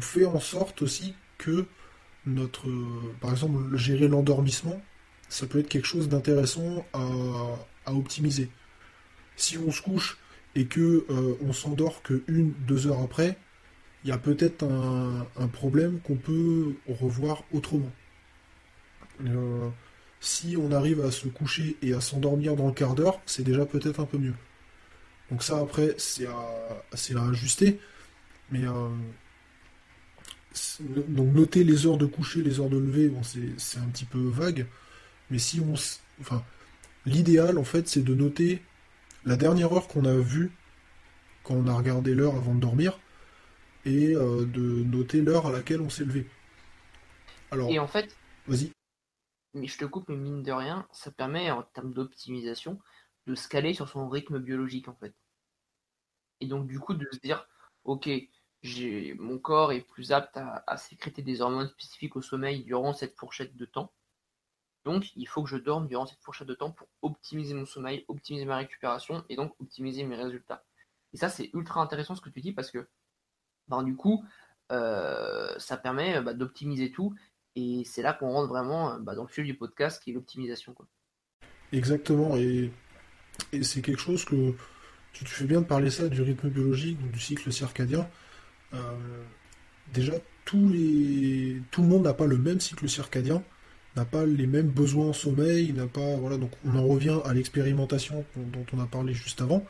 fait 0.00 0.26
en 0.26 0.40
sorte 0.40 0.82
aussi 0.82 1.14
que 1.38 1.66
notre 2.34 2.68
par 3.20 3.30
exemple 3.32 3.76
gérer 3.76 4.08
l'endormissement 4.08 4.80
ça 5.28 5.46
peut 5.46 5.58
être 5.58 5.68
quelque 5.68 5.86
chose 5.86 6.08
d'intéressant 6.08 6.84
à, 6.92 7.92
optimiser 7.92 8.50
si 9.36 9.56
on 9.56 9.70
se 9.70 9.80
couche 9.80 10.18
et 10.54 10.66
que 10.66 11.06
euh, 11.08 11.38
on 11.40 11.54
s'endort 11.54 12.02
que 12.02 12.22
une 12.28 12.52
deux 12.66 12.86
heures 12.86 13.00
après 13.00 13.38
il 14.04 14.10
y 14.10 14.12
a 14.12 14.18
peut-être 14.18 14.62
un, 14.62 15.48
problème 15.48 16.00
qu'on 16.00 16.16
peut 16.16 16.74
revoir 16.86 17.44
autrement 17.52 17.90
euh, 19.24 19.68
si 20.20 20.56
on 20.56 20.72
arrive 20.72 21.00
à 21.04 21.10
se 21.10 21.28
coucher 21.28 21.76
et 21.82 21.92
à 21.94 22.00
s'endormir 22.00 22.56
dans 22.56 22.66
le 22.66 22.72
quart 22.72 22.94
d'heure, 22.94 23.20
c'est 23.26 23.44
déjà 23.44 23.64
peut-être 23.66 24.00
un 24.00 24.04
peu 24.04 24.18
mieux. 24.18 24.34
Donc 25.30 25.42
ça 25.42 25.58
après 25.58 25.94
c'est 25.98 26.26
à, 26.26 26.38
à 26.92 27.28
ajuster. 27.28 27.78
Mais 28.50 28.64
euh, 28.66 28.88
donc 31.08 31.34
noter 31.34 31.64
les 31.64 31.86
heures 31.86 31.98
de 31.98 32.06
coucher, 32.06 32.42
les 32.42 32.60
heures 32.60 32.70
de 32.70 32.78
lever, 32.78 33.08
bon, 33.08 33.22
c'est 33.22 33.78
un 33.78 33.88
petit 33.88 34.04
peu 34.04 34.18
vague. 34.18 34.66
Mais 35.30 35.38
si 35.38 35.60
on 35.60 35.74
enfin 36.20 36.42
l'idéal 37.04 37.58
en 37.58 37.64
fait 37.64 37.86
c'est 37.86 38.02
de 38.02 38.14
noter 38.14 38.62
la 39.24 39.36
dernière 39.36 39.72
heure 39.72 39.88
qu'on 39.88 40.04
a 40.04 40.16
vue 40.16 40.50
quand 41.44 41.54
on 41.54 41.66
a 41.66 41.74
regardé 41.74 42.14
l'heure 42.14 42.34
avant 42.34 42.54
de 42.54 42.60
dormir 42.60 42.98
et 43.84 44.14
euh, 44.16 44.44
de 44.44 44.82
noter 44.84 45.20
l'heure 45.20 45.46
à 45.46 45.52
laquelle 45.52 45.80
on 45.80 45.90
s'est 45.90 46.04
levé. 46.04 46.26
Alors, 47.50 47.70
et 47.70 47.78
en 47.78 47.86
fait, 47.86 48.16
vas-y 48.46 48.72
mais 49.54 49.66
je 49.66 49.78
te 49.78 49.84
coupe, 49.84 50.08
mais 50.08 50.16
mine 50.16 50.42
de 50.42 50.52
rien, 50.52 50.86
ça 50.92 51.10
permet 51.10 51.50
en 51.50 51.62
termes 51.62 51.92
d'optimisation 51.92 52.78
de 53.26 53.34
se 53.34 53.48
caler 53.48 53.74
sur 53.74 53.88
son 53.88 54.08
rythme 54.08 54.38
biologique 54.38 54.88
en 54.88 54.94
fait. 54.94 55.14
Et 56.40 56.46
donc 56.46 56.66
du 56.66 56.78
coup 56.78 56.94
de 56.94 57.06
se 57.10 57.18
dire, 57.18 57.46
ok, 57.84 58.08
mon 59.18 59.38
corps 59.38 59.72
est 59.72 59.80
plus 59.80 60.12
apte 60.12 60.36
à, 60.36 60.76
sécréter 60.76 61.22
des 61.22 61.40
hormones 61.40 61.68
spécifiques 61.68 62.16
au 62.16 62.22
sommeil 62.22 62.64
durant 62.64 62.92
cette 62.92 63.16
fourchette 63.16 63.56
de 63.56 63.64
temps. 63.64 63.92
Donc 64.84 65.14
il 65.16 65.26
faut 65.26 65.42
que 65.42 65.50
je 65.50 65.56
dorme 65.56 65.86
durant 65.86 66.06
cette 66.06 66.20
fourchette 66.20 66.48
de 66.48 66.54
temps 66.54 66.70
pour 66.70 66.88
optimiser 67.02 67.54
mon 67.54 67.66
sommeil, 67.66 68.04
optimiser 68.08 68.44
ma 68.46 68.56
récupération 68.56 69.24
et 69.28 69.36
donc 69.36 69.54
optimiser 69.60 70.04
mes 70.04 70.16
résultats. 70.16 70.64
Et 71.12 71.16
ça 71.16 71.28
c'est 71.28 71.50
ultra 71.54 71.80
intéressant 71.80 72.14
ce 72.14 72.20
que 72.20 72.30
tu 72.30 72.40
dis 72.40 72.52
parce 72.52 72.70
que 72.70 72.88
ben, 73.68 73.82
du 73.82 73.96
coup 73.96 74.24
euh, 74.72 75.54
ça 75.58 75.76
permet 75.76 76.20
bah, 76.20 76.34
d'optimiser 76.34 76.90
tout 76.90 77.14
et 77.54 77.82
c'est 77.84 78.02
là 78.02 78.12
qu'on 78.12 78.30
rentre 78.30 78.48
vraiment 78.48 78.98
bah, 79.00 79.14
dans 79.14 79.22
le 79.22 79.28
fil 79.28 79.44
du 79.44 79.54
podcast 79.56 80.02
qui 80.02 80.10
est 80.10 80.14
l'optimisation. 80.14 80.74
Exactement. 81.72 82.36
Et, 82.36 82.72
c'est 83.62 83.82
quelque 83.82 84.00
chose 84.00 84.24
que 84.24 84.54
tu, 85.12 85.24
fais 85.24 85.44
bien 85.44 85.60
de 85.60 85.66
parler 85.66 85.90
ça 85.90 86.08
du 86.08 86.22
rythme 86.22 86.48
biologique, 86.48 86.98
du 87.10 87.20
cycle 87.20 87.52
circadien. 87.52 88.08
Euh, 88.74 88.78
déjà, 89.92 90.14
tous 90.44 90.68
les, 90.68 91.62
tout 91.70 91.82
le 91.82 91.88
monde 91.88 92.04
n'a 92.04 92.14
pas 92.14 92.26
le 92.26 92.38
même 92.38 92.60
cycle 92.60 92.88
circadien, 92.88 93.42
n'a 93.96 94.04
pas 94.04 94.24
les 94.24 94.46
mêmes 94.46 94.68
besoins 94.68 95.08
en 95.08 95.12
sommeil, 95.12 95.72
n'a 95.72 95.86
pas. 95.86 96.16
Voilà, 96.16 96.36
donc 96.36 96.50
on 96.64 96.76
en 96.76 96.86
revient 96.86 97.18
à 97.24 97.34
l'expérimentation 97.34 98.24
dont 98.36 98.66
on 98.72 98.80
a 98.80 98.86
parlé 98.86 99.14
juste 99.14 99.40
avant. 99.40 99.64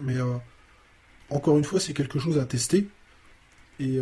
Mais 0.00 0.16
euh, 0.16 0.36
encore 1.30 1.58
une 1.58 1.64
fois, 1.64 1.80
c'est 1.80 1.94
quelque 1.94 2.18
chose 2.18 2.38
à 2.38 2.44
tester. 2.44 2.88
Et 3.80 3.98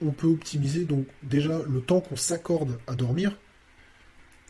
on 0.00 0.10
peut 0.12 0.26
optimiser 0.26 0.84
donc 0.84 1.06
déjà 1.22 1.60
le 1.68 1.82
temps 1.82 2.00
qu'on 2.00 2.16
s'accorde 2.16 2.78
à 2.86 2.94
dormir 2.94 3.36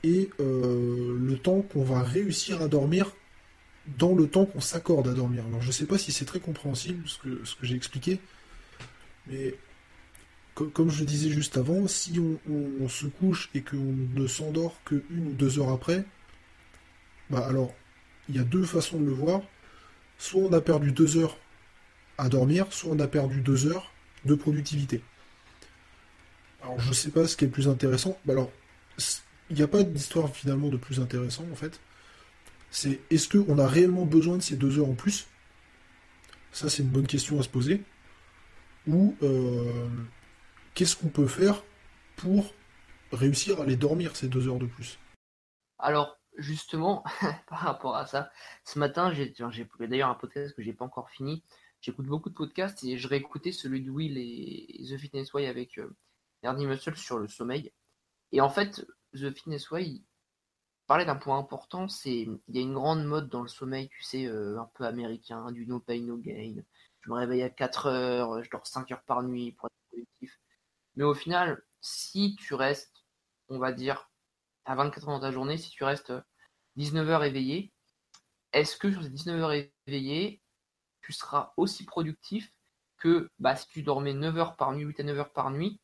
et 0.03 0.31
euh, 0.41 1.17
le 1.21 1.39
temps 1.39 1.63
qu'on 1.63 1.83
va 1.83 2.03
réussir 2.03 2.63
à 2.63 2.69
dormir 2.69 3.13
dans 3.99 4.15
le 4.15 4.29
temps 4.29 4.47
qu'on 4.47 4.61
s'accorde 4.61 5.09
à 5.09 5.13
dormir. 5.13 5.45
Alors 5.47 5.63
je 5.63 5.69
ne 5.69 5.73
sais 5.73 5.87
pas 5.87 5.99
si 5.99 6.13
c'est 6.13 6.25
très 6.25 6.41
compréhensible 6.41 7.09
ce 7.09 7.19
que, 7.19 7.41
j'ai 7.63 7.75
expliqué, 7.75 8.21
mais 9.27 9.55
comme 10.55 10.91
je 10.91 11.05
disais 11.05 11.31
juste 11.31 11.57
avant, 11.57 11.87
si 11.87 12.21
on, 12.21 12.89
se 12.89 13.07
couche 13.07 13.51
et 13.55 13.63
qu'on 13.63 13.95
ne 14.15 14.27
s'endort 14.27 14.77
que 14.85 15.03
une 15.11 15.29
ou 15.29 15.33
deux 15.33 15.59
heures 15.59 15.71
après, 15.71 16.05
bah 17.31 17.47
alors 17.47 17.73
il 18.29 18.37
y 18.37 18.39
a 18.39 18.45
deux 18.45 18.65
façons 18.65 19.01
de 19.01 19.07
le 19.07 19.13
voir. 19.13 19.41
Soit 20.19 20.43
on 20.43 20.53
a 20.53 20.61
perdu 20.61 20.93
deux 20.93 21.17
heures 21.17 21.39
à 22.19 22.29
dormir, 22.29 22.67
soit 22.71 22.93
on 22.93 22.99
a 22.99 23.09
perdu 23.09 23.41
deux 23.41 23.67
heures 23.67 23.91
de 24.27 24.35
productivité. 24.35 25.03
Alors 26.63 26.79
je 26.79 26.93
sais 26.93 27.11
pas 27.11 27.27
ce 27.27 27.37
qui 27.37 27.45
est 27.45 27.49
le 27.49 27.53
plus 27.53 27.69
intéressant. 27.69 28.19
Bah, 28.27 28.35
alors, 28.35 28.51
il 29.49 29.57
n'y 29.57 29.63
a 29.63 29.69
pas 29.69 29.83
d'histoire 29.83 30.29
finalement 30.35 30.69
de 30.69 30.77
plus 30.77 31.01
intéressant 31.01 31.47
en 31.51 31.55
fait. 31.55 31.81
C'est 32.71 33.01
est-ce 33.11 33.29
qu'on 33.29 33.59
a 33.59 33.67
réellement 33.67 34.07
besoin 34.07 34.37
de 34.37 34.43
ces 34.43 34.57
deux 34.57 34.79
heures 34.79 34.89
en 34.89 34.95
plus? 34.95 35.27
Ça 36.53 36.69
c'est 36.69 36.83
une 36.83 36.89
bonne 36.89 37.07
question 37.07 37.39
à 37.41 37.43
se 37.43 37.49
poser. 37.49 37.83
Ou 38.87 39.17
euh, 39.23 39.89
qu'est-ce 40.75 40.97
qu'on 40.97 41.09
peut 41.09 41.27
faire 41.27 41.63
pour 42.17 42.55
réussir 43.13 43.61
à 43.61 43.67
les 43.67 43.77
dormir 43.77 44.17
ces 44.17 44.29
deux 44.29 44.49
heures 44.49 44.59
de 44.59 44.67
plus? 44.67 44.99
Alors 45.79 46.17
justement, 46.39 47.05
par 47.49 47.59
rapport 47.59 47.97
à 47.97 48.07
ça, 48.07 48.31
ce 48.65 48.79
matin 48.79 49.13
j'ai 49.13 49.35
d'ailleurs 49.81 50.11
un 50.11 50.15
podcast 50.15 50.55
que 50.55 50.63
j'ai 50.63 50.73
pas 50.73 50.85
encore 50.85 51.11
fini. 51.11 51.45
J'écoute 51.81 52.07
beaucoup 52.07 52.29
de 52.29 52.35
podcasts 52.35 52.85
et 52.85 52.99
je 52.99 53.09
réécoutais 53.09 53.53
celui 53.53 53.83
de 53.83 53.91
Will 53.91 54.19
et 54.19 54.85
The 54.89 54.99
Fitness 54.99 55.33
Way 55.33 55.47
avec 55.47 55.79
euh, 55.79 55.97
Ernie 56.43 56.67
Muscle 56.67 56.97
sur 56.97 57.19
le 57.19 57.27
sommeil. 57.27 57.73
Et 58.33 58.41
en 58.41 58.51
fait, 58.51 58.87
The 59.15 59.35
Fitness 59.35 59.71
Way 59.71 60.03
parlait 60.91 61.05
d'un 61.05 61.15
point 61.15 61.39
important, 61.39 61.87
c'est 61.87 62.23
il 62.23 62.41
y 62.49 62.59
a 62.59 62.63
une 62.63 62.75
grande 62.75 63.05
mode 63.05 63.29
dans 63.29 63.43
le 63.43 63.49
sommeil, 63.49 63.89
tu 63.91 64.03
sais, 64.03 64.27
euh, 64.27 64.59
un 64.59 64.69
peu 64.75 64.85
américain, 64.85 65.53
du 65.53 65.65
no 65.65 65.79
pain, 65.79 66.01
no 66.01 66.17
gain. 66.17 66.57
Je 67.03 67.11
me 67.11 67.15
réveille 67.15 67.45
à 67.45 67.49
4 67.49 67.87
heures, 67.87 68.43
je 68.43 68.51
dors 68.51 68.67
5 68.67 68.91
heures 68.91 69.05
par 69.05 69.23
nuit 69.23 69.53
pour 69.53 69.69
être 69.69 69.89
productif. 69.89 70.41
Mais 70.97 71.05
au 71.05 71.15
final, 71.15 71.63
si 71.81 72.35
tu 72.35 72.55
restes, 72.55 73.05
on 73.51 73.61
va 73.61 73.71
dire, 73.71 74.11
à 74.65 74.75
24 74.75 75.09
heures 75.09 75.15
dans 75.15 75.21
ta 75.21 75.31
journée, 75.31 75.59
si 75.59 75.71
tu 75.71 75.85
restes 75.85 76.13
19 76.75 77.09
heures 77.09 77.23
éveillé, 77.23 77.73
est-ce 78.53 78.77
que 78.77 78.91
sur 78.91 79.05
ces 79.05 79.11
19 79.11 79.41
heures 79.43 79.71
éveillé, 79.87 80.43
tu 81.03 81.13
seras 81.13 81.53
aussi 81.57 81.85
productif 81.85 82.53
que 82.97 83.31
bah, 83.39 83.55
si 83.55 83.69
tu 83.69 83.85
dormais 83.85 84.13
9 84.13 84.37
heures 84.39 84.57
par 84.57 84.73
nuit, 84.73 84.83
8 84.83 84.99
à 84.99 85.05
9 85.05 85.19
heures 85.21 85.33
par 85.33 85.53
nuit, 85.53 85.81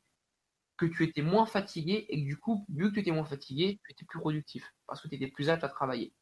que 0.77 0.87
tu 0.87 1.05
étais 1.05 1.22
moins 1.22 1.47
fatigué 1.47 2.07
et 2.09 2.22
que 2.22 2.27
du 2.27 2.39
coup, 2.39 2.66
vu 2.68 2.89
que 2.91 2.95
tu 2.95 3.01
étais 3.01 3.11
moins 3.11 3.24
fatigué, 3.24 3.81
tu 3.85 3.93
étais 3.93 4.05
plus 4.05 4.20
productif 4.20 4.74
parce 4.87 5.01
que 5.01 5.09
tu 5.09 5.16
étais 5.16 5.29
plus 5.29 5.49
apte 5.51 5.64
à 5.64 5.68
travailler. 5.68 6.12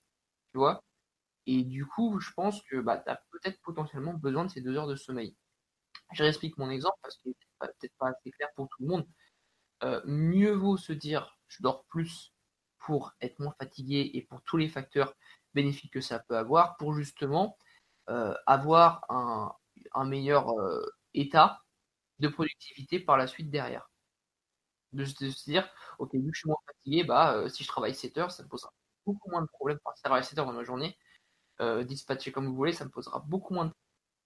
Tu 0.52 0.58
vois? 0.58 0.82
Et 1.46 1.64
du 1.64 1.86
coup, 1.86 2.20
je 2.20 2.32
pense 2.32 2.62
que 2.62 2.76
bah, 2.80 2.98
tu 2.98 3.10
as 3.10 3.22
peut-être 3.30 3.60
potentiellement 3.62 4.14
besoin 4.14 4.44
de 4.44 4.50
ces 4.50 4.60
deux 4.60 4.76
heures 4.76 4.86
de 4.86 4.96
sommeil. 4.96 5.36
Je 6.12 6.22
réexplique 6.22 6.58
mon 6.58 6.70
exemple 6.70 6.98
parce 7.02 7.16
qu'il 7.18 7.30
n'est 7.32 7.68
peut-être 7.68 7.96
pas 7.98 8.08
assez 8.08 8.30
clair 8.30 8.48
pour 8.56 8.68
tout 8.68 8.82
le 8.82 8.88
monde. 8.88 9.06
Euh, 9.82 10.00
mieux 10.06 10.52
vaut 10.52 10.76
se 10.76 10.92
dire 10.92 11.38
je 11.48 11.62
dors 11.62 11.84
plus 11.86 12.32
pour 12.78 13.14
être 13.20 13.38
moins 13.40 13.54
fatigué 13.58 14.10
et 14.14 14.22
pour 14.22 14.42
tous 14.42 14.56
les 14.56 14.68
facteurs 14.68 15.14
bénéfiques 15.54 15.92
que 15.92 16.00
ça 16.00 16.18
peut 16.20 16.36
avoir 16.36 16.76
pour 16.76 16.94
justement 16.94 17.56
euh, 18.10 18.34
avoir 18.46 19.04
un, 19.08 19.54
meilleur 20.04 20.50
euh, 20.50 20.84
état 21.14 21.62
de 22.18 22.28
productivité 22.28 23.00
par 23.00 23.16
la 23.16 23.26
suite 23.26 23.50
derrière 23.50 23.90
de, 24.94 25.04
se 25.04 25.44
dire, 25.44 25.68
ok, 25.98 26.14
vu 26.14 26.30
que 26.30 26.34
je 26.34 26.40
suis 26.40 26.48
moins 26.48 26.58
fatigué, 26.66 27.04
bah, 27.04 27.34
euh, 27.34 27.48
si 27.48 27.62
je 27.62 27.68
travaille 27.68 27.94
7 27.94 28.18
heures, 28.18 28.30
ça 28.30 28.42
me 28.42 28.48
posera 28.48 28.72
beaucoup 29.06 29.30
moins 29.30 29.42
de 29.42 29.48
problèmes. 29.48 29.78
Si 29.94 29.98
je 29.98 30.02
travaille 30.02 30.24
7 30.24 30.38
heures 30.38 30.46
dans 30.46 30.52
ma 30.52 30.64
journée, 30.64 30.96
euh, 31.60 31.84
dispatché 31.84 32.32
comme 32.32 32.46
vous 32.46 32.54
voulez, 32.54 32.72
ça 32.72 32.84
me 32.84 32.90
posera 32.90 33.20
beaucoup 33.20 33.54
moins 33.54 33.66
de 33.66 33.72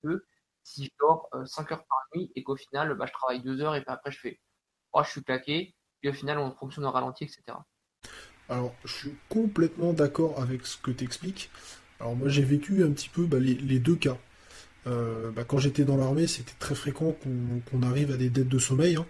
problèmes 0.00 0.20
que 0.20 0.26
si 0.62 0.84
je 0.84 0.90
dors 1.00 1.28
5 1.46 1.70
euh, 1.70 1.74
heures 1.74 1.84
par 1.88 1.98
nuit 2.14 2.30
et 2.34 2.42
qu'au 2.42 2.56
final, 2.56 2.94
bah, 2.94 3.06
je 3.06 3.12
travaille 3.12 3.42
2 3.42 3.60
heures 3.60 3.74
et 3.74 3.82
puis 3.82 3.92
après 3.92 4.10
je 4.10 4.18
fais, 4.18 4.40
oh, 4.92 5.02
je 5.02 5.10
suis 5.10 5.22
claqué, 5.22 5.74
puis 6.00 6.10
au 6.10 6.12
final, 6.12 6.38
on 6.38 6.50
fonctionne 6.52 6.84
au 6.84 6.90
ralenti, 6.90 7.24
etc. 7.24 7.58
Alors, 8.48 8.74
je 8.84 8.92
suis 8.92 9.14
complètement 9.28 9.92
d'accord 9.92 10.40
avec 10.40 10.66
ce 10.66 10.76
que 10.78 10.90
tu 10.90 11.04
expliques. 11.04 11.50
Alors, 12.00 12.16
moi, 12.16 12.28
j'ai 12.28 12.44
vécu 12.44 12.84
un 12.84 12.92
petit 12.92 13.08
peu 13.08 13.26
bah, 13.26 13.38
les, 13.38 13.78
deux 13.78 13.96
cas. 13.96 14.16
Bah, 14.86 15.44
quand 15.44 15.58
j'étais 15.58 15.84
dans 15.84 15.98
l'armée, 15.98 16.26
c'était 16.26 16.54
très 16.58 16.74
fréquent 16.74 17.14
qu'on 17.70 17.82
arrive 17.82 18.10
à 18.12 18.16
des 18.16 18.30
dettes 18.30 18.48
de 18.48 18.58
sommeil. 18.58 18.96
Hein. 18.96 19.06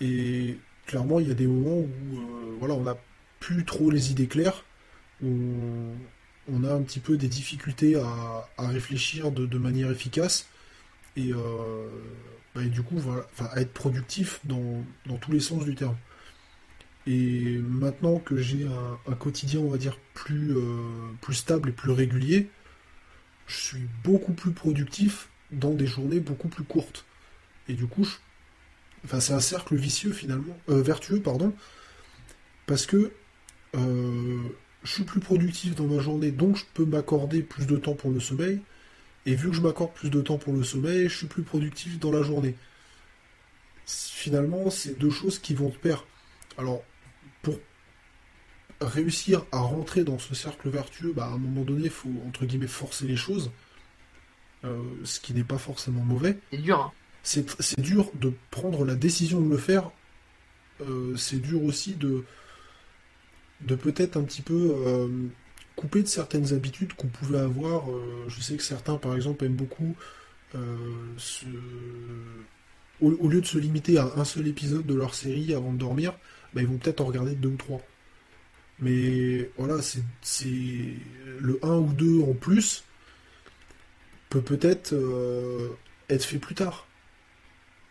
et 0.00 0.58
clairement, 0.86 1.20
il 1.20 1.28
y 1.28 1.30
a 1.30 1.34
des 1.34 1.46
moments 1.46 1.80
où 1.80 2.16
euh, 2.16 2.56
voilà, 2.58 2.74
on 2.74 2.82
n'a 2.82 2.96
plus 3.40 3.64
trop 3.64 3.90
les 3.90 4.10
idées 4.10 4.28
claires, 4.28 4.64
où 5.22 5.28
on 6.48 6.64
a 6.64 6.72
un 6.72 6.82
petit 6.82 7.00
peu 7.00 7.16
des 7.16 7.28
difficultés 7.28 7.96
à, 7.96 8.48
réfléchir 8.58 9.30
de, 9.32 9.58
manière 9.58 9.90
efficace 9.90 10.48
et, 11.16 11.32
euh, 11.32 11.88
bah, 12.54 12.62
du 12.64 12.82
coup 12.82 13.00
à 13.38 13.60
être 13.60 13.72
productif 13.72 14.40
dans, 14.44 14.84
tous 15.20 15.32
les 15.32 15.40
sens 15.40 15.64
du 15.64 15.74
terme. 15.74 15.96
Et 17.06 17.58
maintenant 17.58 18.18
que 18.18 18.36
j'ai 18.36 18.66
un, 19.06 19.14
quotidien, 19.14 19.60
on 19.60 19.68
va 19.70 19.78
dire, 19.78 19.98
plus, 20.14 20.56
euh, 20.56 21.12
plus 21.20 21.34
stable 21.34 21.68
et 21.68 21.72
plus 21.72 21.92
régulier, 21.92 22.48
je 23.46 23.56
suis 23.56 23.88
beaucoup 24.02 24.32
plus 24.32 24.50
productif 24.52 25.28
dans 25.52 25.72
des 25.72 25.86
journées 25.86 26.18
beaucoup 26.18 26.48
plus 26.48 26.64
courtes. 26.64 27.04
Et 27.68 27.74
du 27.74 27.86
coup, 27.86 28.04
je 28.04 28.16
Enfin, 29.04 29.20
c'est 29.20 29.32
un 29.32 29.40
cercle 29.40 29.76
vicieux 29.76 30.12
finalement, 30.12 30.56
euh, 30.68 30.82
vertueux, 30.82 31.20
pardon, 31.20 31.52
parce 32.66 32.86
que 32.86 33.12
euh, 33.76 34.42
je 34.82 34.92
suis 34.92 35.04
plus 35.04 35.20
productif 35.20 35.74
dans 35.74 35.86
ma 35.86 36.00
journée, 36.00 36.30
donc 36.30 36.56
je 36.56 36.64
peux 36.74 36.84
m'accorder 36.84 37.42
plus 37.42 37.66
de 37.66 37.76
temps 37.76 37.94
pour 37.94 38.10
le 38.10 38.20
sommeil. 38.20 38.60
Et 39.26 39.34
vu 39.34 39.50
que 39.50 39.56
je 39.56 39.60
m'accorde 39.60 39.92
plus 39.92 40.10
de 40.10 40.20
temps 40.20 40.38
pour 40.38 40.52
le 40.52 40.62
sommeil, 40.62 41.08
je 41.08 41.16
suis 41.16 41.26
plus 41.26 41.42
productif 41.42 41.98
dans 41.98 42.12
la 42.12 42.22
journée. 42.22 42.54
Finalement, 43.84 44.70
c'est 44.70 44.98
deux 44.98 45.10
choses 45.10 45.38
qui 45.38 45.54
vont 45.54 45.68
de 45.68 45.76
pair. 45.76 46.04
Alors, 46.58 46.82
pour 47.42 47.58
réussir 48.80 49.44
à 49.52 49.58
rentrer 49.58 50.04
dans 50.04 50.18
ce 50.18 50.34
cercle 50.34 50.68
vertueux, 50.68 51.12
bah, 51.12 51.26
à 51.26 51.30
un 51.30 51.38
moment 51.38 51.62
donné, 51.62 51.84
il 51.84 51.90
faut, 51.90 52.10
entre 52.26 52.46
guillemets, 52.46 52.66
forcer 52.66 53.06
les 53.06 53.16
choses. 53.16 53.50
Euh, 54.64 54.82
ce 55.04 55.20
qui 55.20 55.34
n'est 55.34 55.44
pas 55.44 55.58
forcément 55.58 56.02
mauvais. 56.02 56.38
C'est 56.50 56.58
dur. 56.58 56.80
Hein. 56.80 56.92
C'est 57.26 57.80
dur 57.80 58.10
de 58.14 58.32
prendre 58.50 58.84
la 58.84 58.94
décision 58.94 59.40
de 59.40 59.50
le 59.50 59.56
faire. 59.58 59.90
Euh, 60.80 61.16
c'est 61.16 61.40
dur 61.40 61.64
aussi 61.64 61.94
de, 61.94 62.24
de 63.62 63.74
peut-être 63.74 64.16
un 64.16 64.22
petit 64.22 64.42
peu 64.42 64.74
euh, 64.76 65.08
couper 65.74 66.02
de 66.02 66.08
certaines 66.08 66.54
habitudes 66.54 66.92
qu'on 66.94 67.08
pouvait 67.08 67.38
avoir. 67.38 67.84
je 68.28 68.40
sais 68.40 68.56
que 68.56 68.62
certains, 68.62 68.96
par 68.96 69.16
exemple, 69.16 69.44
aiment 69.44 69.56
beaucoup 69.56 69.96
au, 73.00 73.28
lieu 73.28 73.40
de 73.40 73.46
se 73.46 73.58
limiter 73.58 73.98
à 73.98 74.10
un 74.16 74.24
seul 74.24 74.46
épisode 74.46 74.86
de 74.86 74.94
leur 74.94 75.14
série 75.14 75.54
avant 75.54 75.72
de 75.72 75.78
dormir, 75.78 76.14
bah, 76.54 76.62
ils 76.62 76.68
vont 76.68 76.78
peut-être 76.78 77.00
en 77.00 77.06
regarder 77.06 77.34
deux 77.34 77.50
ou 77.50 77.56
trois. 77.56 77.82
Mais 78.78 79.50
voilà, 79.56 79.80
c'est 79.82 80.54
le 81.40 81.58
1 81.62 81.76
ou 81.76 81.92
2 81.92 82.20
en 82.22 82.34
plus 82.34 82.84
peut 84.28 84.42
peut-être 84.42 84.92
euh, 84.92 85.70
être 86.10 86.24
fait 86.24 86.38
plus 86.38 86.54
tard. 86.54 86.86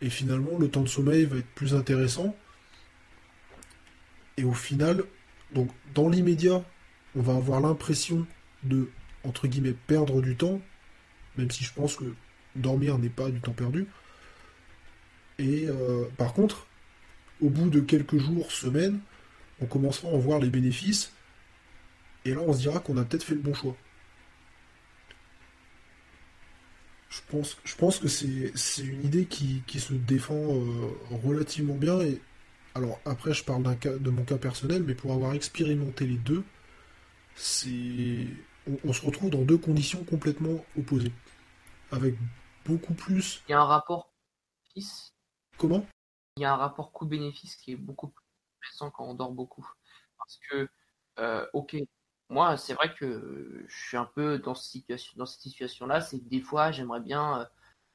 Et 0.06 0.10
finalement, 0.12 0.60
le 0.60 0.70
temps 0.70 0.84
de 0.84 0.88
sommeil 0.88 1.26
va 1.26 1.38
être 1.38 1.50
plus 1.56 1.74
intéressant. 1.74 2.36
Et 4.38 4.44
au 4.44 4.54
final, 4.54 5.04
donc 5.52 5.72
dans 5.96 6.10
l'immédiat, 6.10 6.64
on 7.16 7.24
va 7.24 7.34
avoir 7.34 7.60
l'impression 7.60 8.28
de, 8.62 8.92
entre 9.24 9.48
guillemets, 9.48 9.74
perdre 9.88 10.22
du 10.22 10.36
temps, 10.36 10.62
même 11.38 11.50
si 11.50 11.64
je 11.64 11.74
pense 11.74 11.96
que 11.96 12.06
dormir 12.56 13.00
n'est 13.00 13.10
pas 13.10 13.32
du 13.32 13.42
temps 13.42 13.54
perdu. 13.54 13.88
Et 15.40 15.66
euh, 15.68 16.06
par 16.18 16.34
contre, 16.34 16.68
au 17.42 17.50
bout 17.50 17.72
de 17.72 17.80
quelques 17.80 18.20
jours, 18.20 18.52
semaines, 18.52 19.00
on 19.60 19.66
commencera 19.66 20.10
à 20.10 20.12
en 20.12 20.20
voir 20.20 20.38
les 20.40 20.52
bénéfices. 20.52 21.14
Et 22.26 22.36
là, 22.36 22.42
on 22.46 22.54
se 22.54 22.60
dira 22.60 22.78
qu'on 22.78 22.98
a 22.98 23.06
peut-être 23.06 23.24
fait 23.24 23.34
le 23.34 23.42
bon 23.42 23.56
choix. 23.56 23.76
Je 27.16 27.22
pense, 27.32 27.58
je 27.64 27.76
pense 27.76 28.00
que 28.00 28.10
c'est 28.10 28.84
une 28.84 29.06
idée 29.06 29.26
qui, 29.26 29.64
se 29.80 29.94
défend 29.94 30.36
euh, 30.36 30.92
relativement 31.24 31.76
bien. 31.76 32.02
Et 32.02 32.22
alors 32.74 33.00
après, 33.06 33.34
je 33.34 33.44
parle 33.46 33.64
de 33.64 34.10
mon 34.10 34.26
cas 34.26 34.38
personnel, 34.38 34.84
mais 34.84 34.96
pour 34.96 35.14
avoir 35.14 35.34
expérimenté 35.34 36.06
les 36.06 36.18
deux, 36.18 36.44
c'est 37.36 38.28
on, 38.84 38.92
se 38.92 39.06
retrouve 39.06 39.30
dans 39.30 39.44
deux 39.44 39.58
conditions 39.58 40.04
complètement 40.04 40.66
opposées, 40.78 41.14
avec 41.92 42.16
beaucoup 42.66 42.94
plus. 42.94 43.44
Il 43.48 43.52
y 43.52 43.56
a 43.56 43.62
un 43.62 43.66
rapport 43.66 44.12
Comment? 45.58 45.86
Il 46.36 46.42
y 46.42 46.46
a 46.46 46.52
un 46.52 46.58
rapport 46.58 46.92
coût-bénéfice 46.92 47.56
qui 47.56 47.72
est 47.72 47.78
beaucoup 47.78 48.10
plus 48.10 48.26
intéressant 48.60 48.92
quand 48.92 49.06
on 49.06 49.14
dort 49.14 49.32
beaucoup, 49.32 49.66
parce 50.18 50.38
que 50.50 50.68
euh, 51.20 51.46
ok, 51.54 51.78
moi, 52.30 52.58
c'est 52.58 52.74
vrai 52.74 52.94
que 52.94 53.64
je 53.68 53.88
suis 53.88 53.98
un 53.98 54.06
peu 54.06 54.40
dans 54.40 54.56
cette 54.56 54.84
situation-là. 55.26 56.02
C'est 56.02 56.20
que 56.20 56.26
des 56.26 56.42
fois, 56.42 56.72
j'aimerais 56.72 57.02
bien 57.02 57.42
euh, 57.42 57.46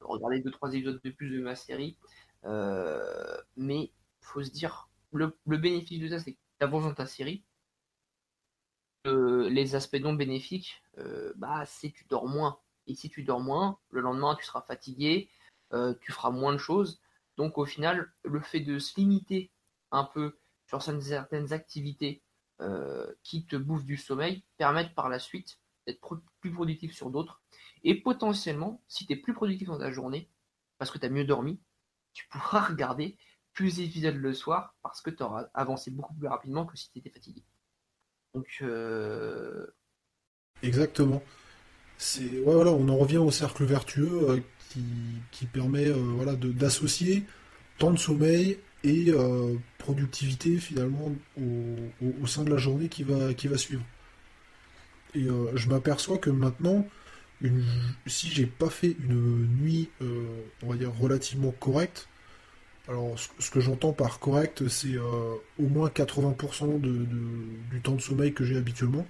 regarder 0.01 0.39
deux, 0.39 0.51
trois 0.51 0.73
épisodes 0.73 1.01
de 1.03 1.11
plus 1.11 1.29
de 1.29 1.41
ma 1.41 1.55
série. 1.55 1.97
Euh, 2.45 3.37
mais 3.57 3.91
faut 4.21 4.43
se 4.43 4.51
dire, 4.51 4.89
le, 5.13 5.35
bénéfice 5.45 5.99
de 5.99 6.07
ça, 6.09 6.19
c'est 6.19 6.33
que 6.33 6.39
tu 6.59 6.63
avances 6.63 6.83
dans 6.83 6.93
ta 6.93 7.05
série. 7.05 7.43
les 9.05 9.75
aspects 9.75 9.95
non 9.95 10.13
bénéfiques, 10.13 10.81
euh, 10.97 11.33
bah, 11.35 11.65
c'est 11.65 11.91
tu 11.91 12.05
dors 12.09 12.27
moins. 12.27 12.59
Et 12.87 12.95
si 12.95 13.09
tu 13.09 13.23
dors 13.23 13.39
moins, 13.39 13.79
le 13.89 14.01
lendemain, 14.01 14.35
tu 14.35 14.45
seras 14.45 14.61
fatigué, 14.61 15.29
euh, 15.73 15.93
tu 16.01 16.11
feras 16.11 16.31
moins 16.31 16.53
de 16.53 16.57
choses. 16.57 17.01
Donc, 17.37 17.57
au 17.57 17.65
final, 17.65 18.11
le 18.23 18.39
fait 18.41 18.59
de 18.59 18.79
se 18.79 18.99
limiter 18.99 19.51
un 19.91 20.03
peu 20.03 20.37
sur 20.67 20.81
certaines 20.81 21.53
activités 21.53 22.21
euh, 22.21 22.30
qui 23.23 23.45
te 23.45 23.55
bouffent 23.55 23.85
du 23.85 23.97
sommeil 23.97 24.43
permettent 24.57 24.93
par 24.93 25.09
la 25.09 25.19
suite 25.19 25.59
d'être 25.87 26.21
plus 26.39 26.51
productif 26.51 26.93
sur 26.93 27.09
d'autres. 27.09 27.41
Et 27.83 27.95
potentiellement, 27.95 28.81
si 28.87 29.05
tu 29.05 29.13
es 29.13 29.15
plus 29.15 29.33
productif 29.33 29.67
dans 29.67 29.79
ta 29.79 29.91
journée, 29.91 30.29
parce 30.77 30.91
que 30.91 30.97
tu 30.97 31.05
as 31.05 31.09
mieux 31.09 31.25
dormi, 31.25 31.59
tu 32.13 32.27
pourras 32.27 32.61
regarder 32.61 33.17
plus 33.53 33.77
d'épisodes 33.77 34.15
le 34.15 34.33
soir 34.33 34.75
parce 34.81 35.01
que 35.01 35.09
tu 35.09 35.23
auras 35.23 35.49
avancé 35.53 35.91
beaucoup 35.91 36.13
plus 36.13 36.27
rapidement 36.27 36.65
que 36.65 36.77
si 36.77 36.89
tu 36.91 36.99
étais 36.99 37.09
fatigué. 37.09 37.43
Donc. 38.33 38.47
Euh, 38.61 39.67
Exactement. 40.63 41.21
C'est 41.97 42.41
voilà, 42.43 42.71
on 42.71 42.87
en 42.89 42.97
revient 42.97 43.17
au 43.17 43.31
cercle 43.31 43.63
vertueux 43.63 44.29
euh, 44.29 44.39
qui, 45.31 45.45
permet 45.45 45.89
voilà, 45.89 46.35
d'associer 46.35 47.25
temps 47.77 47.91
de 47.91 47.99
sommeil 47.99 48.59
et 48.83 49.05
euh, 49.09 49.55
productivité 49.77 50.57
finalement 50.57 51.11
au, 51.37 52.27
sein 52.27 52.43
de 52.43 52.49
la 52.49 52.57
journée 52.57 52.89
qui 52.89 53.03
va, 53.03 53.33
qui 53.33 53.47
va 53.47 53.57
suivre. 53.57 53.83
Et 55.13 55.25
euh, 55.25 55.55
je 55.55 55.69
m'aperçois 55.69 56.17
que 56.17 56.29
maintenant, 56.29 56.87
si 58.07 58.29
j'ai 58.29 58.45
pas 58.45 58.69
fait 58.69 58.95
une 59.03 59.47
nuit, 59.61 59.89
euh, 60.01 60.41
on 60.63 60.69
va 60.69 60.77
dire, 60.77 60.93
relativement 60.99 61.51
correcte, 61.51 62.07
alors 62.87 63.15
ce, 63.39 63.51
que 63.51 63.59
j'entends 63.59 63.93
par 63.93 64.19
correct, 64.19 64.67
c'est 64.67 64.97
au 64.97 65.67
moins 65.67 65.89
80% 65.89 66.81
de, 66.81 67.05
du 67.69 67.81
temps 67.81 67.93
de 67.93 68.01
sommeil 68.01 68.33
que 68.33 68.43
j'ai 68.43 68.57
habituellement, 68.57 69.05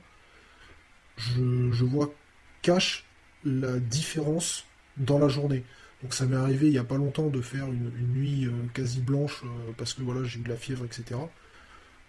je, 1.17 1.72
je 1.72 1.86
vois 1.86 2.13
cache 2.61 3.05
la 3.45 3.80
différence 3.80 4.65
dans 4.97 5.17
la 5.17 5.30
journée. 5.30 5.63
Donc 6.02 6.14
ça 6.14 6.26
m'est 6.26 6.36
arrivé 6.36 6.68
il 6.68 6.72
n'y 6.72 6.80
a 6.80 6.84
pas 6.84 6.97
longtemps 6.97 7.28
de 7.28 7.41
faire 7.41 7.68
une, 7.68 7.91
nuit 8.14 8.45
euh, 8.45 8.52
quasi 8.74 9.02
blanche 9.02 9.43
euh, 9.43 9.72
parce 9.78 9.93
que 9.93 10.02
voilà 10.02 10.24
j'ai 10.24 10.39
eu 10.39 10.43
de 10.43 10.49
la 10.49 10.58
fièvre, 10.58 10.86
etc. 10.86 11.20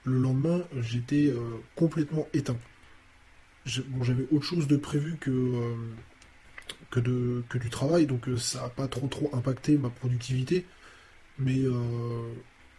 Le 0.04 0.18
lendemain, 0.18 0.64
j'étais 0.80 1.28
euh, 1.28 1.60
complètement 1.76 2.26
éteint. 2.32 2.58
j'avais 3.66 4.26
autre 4.32 4.44
chose 4.44 4.66
de 4.66 4.76
prévu 4.76 5.16
que, 5.16 5.76
que, 6.90 7.58
du 7.58 7.70
travail, 7.70 8.06
donc 8.06 8.26
ça 8.36 8.62
n'a 8.62 8.68
pas 8.68 8.88
trop 8.88 9.06
trop 9.06 9.30
impacté 9.32 9.78
ma 9.78 9.90
productivité. 9.90 10.66
Mais 11.38 11.62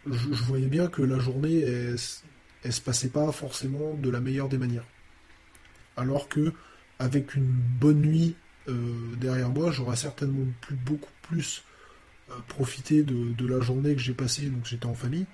je, 0.06 0.44
voyais 0.44 0.66
bien 0.66 0.88
que 0.88 1.00
la 1.00 1.18
journée, 1.18 1.60
elle, 1.60 1.96
elle 2.62 2.72
se 2.72 2.80
passait 2.82 3.08
pas 3.08 3.32
forcément 3.32 3.94
de 3.94 4.10
la 4.10 4.20
meilleure 4.20 4.50
des 4.50 4.58
manières. 4.58 4.86
Alors 5.96 6.28
que 6.28 6.52
avec 6.98 7.34
une 7.34 7.46
bonne 7.46 8.02
nuit 8.02 8.36
derrière 8.66 9.50
moi, 9.50 9.70
j'aurais 9.70 9.96
certainement 9.96 10.46
pu 10.60 10.74
beaucoup 10.74 11.10
plus 11.22 11.64
euh, 12.30 12.40
profiter 12.48 13.02
de, 13.02 13.46
la 13.46 13.60
journée 13.60 13.94
que 13.94 14.00
j'ai 14.00 14.14
passée, 14.14 14.48
donc 14.48 14.64
j'étais 14.64 14.86
en 14.86 14.94
famille. 14.94 15.26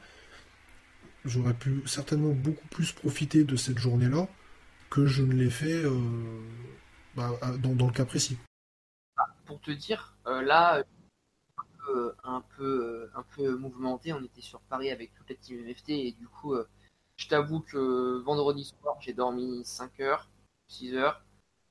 J'aurais 1.25 1.55
pu 1.55 1.83
certainement 1.87 2.33
beaucoup 2.33 2.67
plus 2.69 2.93
profiter 2.93 3.45
de 3.45 3.55
cette 3.55 3.79
journée-là 3.79 4.27
que 4.89 5.07
je 5.07 5.23
ne 5.23 5.33
l'ai 5.35 5.51
fait 5.51 5.85
euh, 5.85 6.41
bah, 7.15 7.39
dans, 7.59 7.87
le 7.87 7.93
cas 7.93 8.05
précis. 8.05 8.39
Pour 9.47 9.61
te 9.61 9.71
dire, 9.71 10.17
là, 10.25 10.83
un 12.25 12.43
peu, 12.57 13.09
un 13.15 13.23
peu 13.37 13.57
mouvementé, 13.57 14.13
on 14.13 14.23
était 14.25 14.41
sur 14.41 14.61
Paris 14.63 14.91
avec 14.91 15.15
toute 15.15 15.29
la 15.29 15.37
team 15.37 15.65
MFT 15.65 15.91
et 15.91 16.13
du 16.13 16.27
coup, 16.27 16.57
je 17.17 17.29
t'avoue 17.29 17.61
que 17.61 18.21
vendredi 18.23 18.65
soir, 18.65 18.97
j'ai 19.01 19.13
dormi 19.13 19.65
5 19.65 20.01
heures, 20.01 20.29
6 20.69 20.95
heures. 20.95 21.23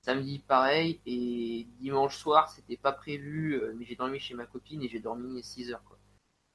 Samedi, 0.02 0.40
pareil. 0.40 1.00
Et 1.06 1.68
dimanche 1.80 2.18
soir, 2.18 2.50
c'était 2.50 2.78
pas 2.78 2.92
prévu, 2.92 3.54
euh, 3.56 3.74
mais 3.78 3.86
j'ai 3.86 3.96
dormi 3.96 4.20
chez 4.20 4.34
ma 4.34 4.46
copine 4.46 4.82
et 4.82 4.90
j'ai 4.90 5.00
dormi 5.00 5.44
6 5.44 5.72
heures. 5.72 5.84
Quoi. 5.84 5.98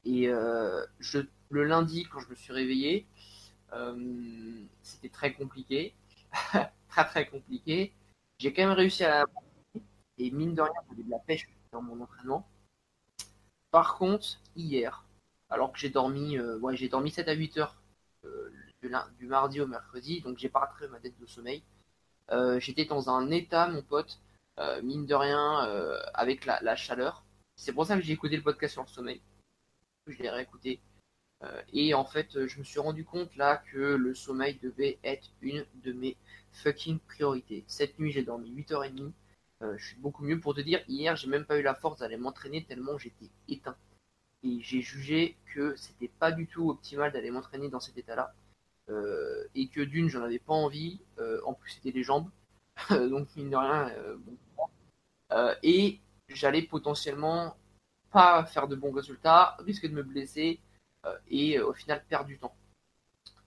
Et 0.05 0.29
euh, 0.29 0.85
le 1.51 1.65
lundi, 1.65 2.07
quand 2.11 2.21
je 2.21 2.29
me 2.31 2.35
suis 2.35 2.53
réveillé, 2.53 3.07
euh, 3.73 4.65
c'était 4.83 5.09
très 5.09 5.33
compliqué. 5.35 5.95
très 6.89 7.05
très 7.05 7.29
compliqué. 7.29 7.93
J'ai 8.39 8.53
quand 8.53 8.63
même 8.63 8.73
réussi 8.73 9.05
à 9.05 9.25
Et 10.19 10.31
mine 10.31 10.55
de 10.55 10.63
rien, 10.63 10.73
j'avais 10.89 11.03
de 11.03 11.11
la 11.11 11.19
pêche 11.19 11.49
dans 11.73 11.83
mon 11.83 12.01
entraînement. 12.01 12.49
Par 13.71 13.97
contre, 13.97 14.41
hier, 14.57 15.05
alors 15.51 15.73
que 15.73 15.79
j'ai 15.79 15.91
dormi, 15.91 16.39
j'ai 16.75 16.89
dormi 16.89 17.11
7 17.11 17.29
à 17.29 17.33
8 17.33 17.59
heures 17.59 17.77
du, 19.19 19.27
mardi 19.27 19.61
au 19.61 19.67
mercredi, 19.67 20.21
donc 20.21 20.39
j'ai 20.39 20.49
pas 20.49 20.61
raté 20.61 20.89
ma 20.89 20.99
tête 21.01 21.19
de 21.19 21.27
sommeil. 21.27 21.63
Euh, 22.31 22.59
j'étais 22.61 22.85
dans 22.85 23.11
un 23.11 23.31
état, 23.31 23.69
mon 23.69 23.83
pote, 23.83 24.21
euh, 24.59 24.81
mine 24.83 25.07
de 25.07 25.15
rien, 25.15 25.67
euh, 25.69 25.99
avec 26.15 26.47
la, 26.47 26.77
chaleur. 26.77 27.25
C'est 27.57 27.73
pour 27.73 27.87
ça 27.87 27.97
que 27.97 28.03
j'ai 28.03 28.13
écouté 28.13 28.37
le 28.37 28.43
podcast 28.43 28.73
sur 28.73 28.83
le 28.83 28.89
sommeil. 28.89 29.21
Je 30.07 30.23
l'ai 30.23 30.31
réécouté. 30.31 30.81
et 31.75 31.93
en 31.95 32.05
fait, 32.05 32.47
je 32.47 32.59
me 32.59 32.65
suis 32.65 32.81
rendu 32.81 33.05
compte 33.05 33.37
là 33.37 33.59
que 33.71 33.79
le 33.79 34.15
sommeil 34.15 34.59
devait 34.63 34.99
être 35.05 35.29
une 35.43 35.67
de 35.85 35.93
mes 35.93 36.17
fucking 36.53 36.99
priorités. 37.01 37.65
Cette 37.67 37.99
nuit, 37.99 38.13
j'ai 38.13 38.23
dormi 38.23 38.51
8h30. 38.51 39.13
je 39.77 39.85
suis 39.85 39.97
beaucoup 39.97 40.25
mieux 40.25 40.41
pour 40.41 40.55
te 40.55 40.63
dire. 40.63 40.83
Hier, 40.89 41.17
j'ai 41.17 41.29
même 41.29 41.45
pas 41.45 41.59
eu 41.59 41.63
la 41.63 41.75
force 41.75 42.01
d'aller 42.01 42.17
m'entraîner 42.17 42.65
tellement 42.65 42.97
j'étais 42.99 43.29
éteint. 43.49 43.77
Et 44.43 44.61
j'ai 44.63 44.81
jugé 44.81 45.37
que 45.55 45.77
c'était 45.77 46.09
pas 46.09 46.33
du 46.33 46.47
tout 46.47 46.71
optimal 46.71 47.13
d'aller 47.13 47.31
m'entraîner 47.31 47.69
dans 47.69 47.81
cet 47.81 47.99
état-là. 47.99 48.35
Euh, 48.91 49.49
et 49.55 49.69
que 49.69 49.81
d'une, 49.81 50.09
j'en 50.09 50.23
avais 50.23 50.39
pas 50.39 50.53
envie. 50.53 51.01
Euh, 51.19 51.41
en 51.45 51.55
plus, 51.55 51.73
c'était 51.73 51.91
les 51.91 52.03
jambes. 52.03 52.31
donc, 52.91 53.29
mine 53.37 53.51
de 53.51 53.57
rien, 53.57 53.91
euh, 55.33 55.55
et 55.63 56.01
j'allais 56.29 56.63
potentiellement 56.63 57.57
pas 58.11 58.45
faire 58.45 58.69
de 58.69 58.77
bons 58.77 58.93
résultats, 58.93 59.57
risquer 59.61 59.89
de 59.89 59.95
me 59.95 60.03
blesser 60.03 60.61
et 61.29 61.61
au 61.61 61.75
final 61.75 62.03
perdre 62.09 62.27
du 62.27 62.39
temps. 62.39 62.55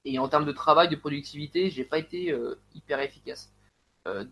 Et 0.05 0.19
en 0.19 0.27
termes 0.29 0.45
de 0.45 0.51
travail, 0.51 0.89
de 0.89 0.95
productivité, 0.95 1.69
j'ai 1.69 1.83
pas 1.83 1.97
été 1.97 2.37
hyper 2.75 2.99
efficace. 2.99 3.53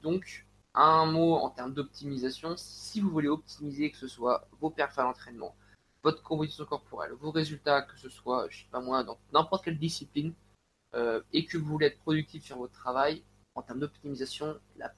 donc 0.04 0.46
un 0.74 1.06
mot 1.06 1.36
en 1.36 1.50
termes 1.50 1.74
d'optimisation, 1.74 2.56
si 2.58 3.00
vous 3.02 3.10
voulez 3.10 3.30
optimiser 3.30 3.92
que 3.92 3.98
ce 3.98 4.08
soit 4.08 4.48
vos 4.60 4.70
perfs 4.70 5.00
à 5.00 5.04
l'entraînement, 5.04 5.56
votre 6.04 6.22
composition 6.22 6.66
corporelle, 6.66 7.14
vos 7.14 7.32
résultats, 7.32 7.82
que 7.82 7.98
ce 7.98 8.10
soit, 8.10 8.48
je 8.50 8.60
sais 8.60 8.70
pas 8.70 8.82
moi, 8.82 9.04
dans 9.04 9.18
n'importe 9.34 9.64
quelle 9.66 9.80
discipline, 9.80 10.34
euh, 10.96 11.22
et 11.34 11.46
que 11.46 11.58
vous 11.58 11.66
voulez 11.66 11.88
être 11.88 12.00
productif 12.00 12.44
sur 12.44 12.58
votre 12.58 12.74
travail, 12.74 13.24
en 13.56 13.62
termes 13.62 13.80
d'optimisation, 13.80 14.60
la, 14.78 14.94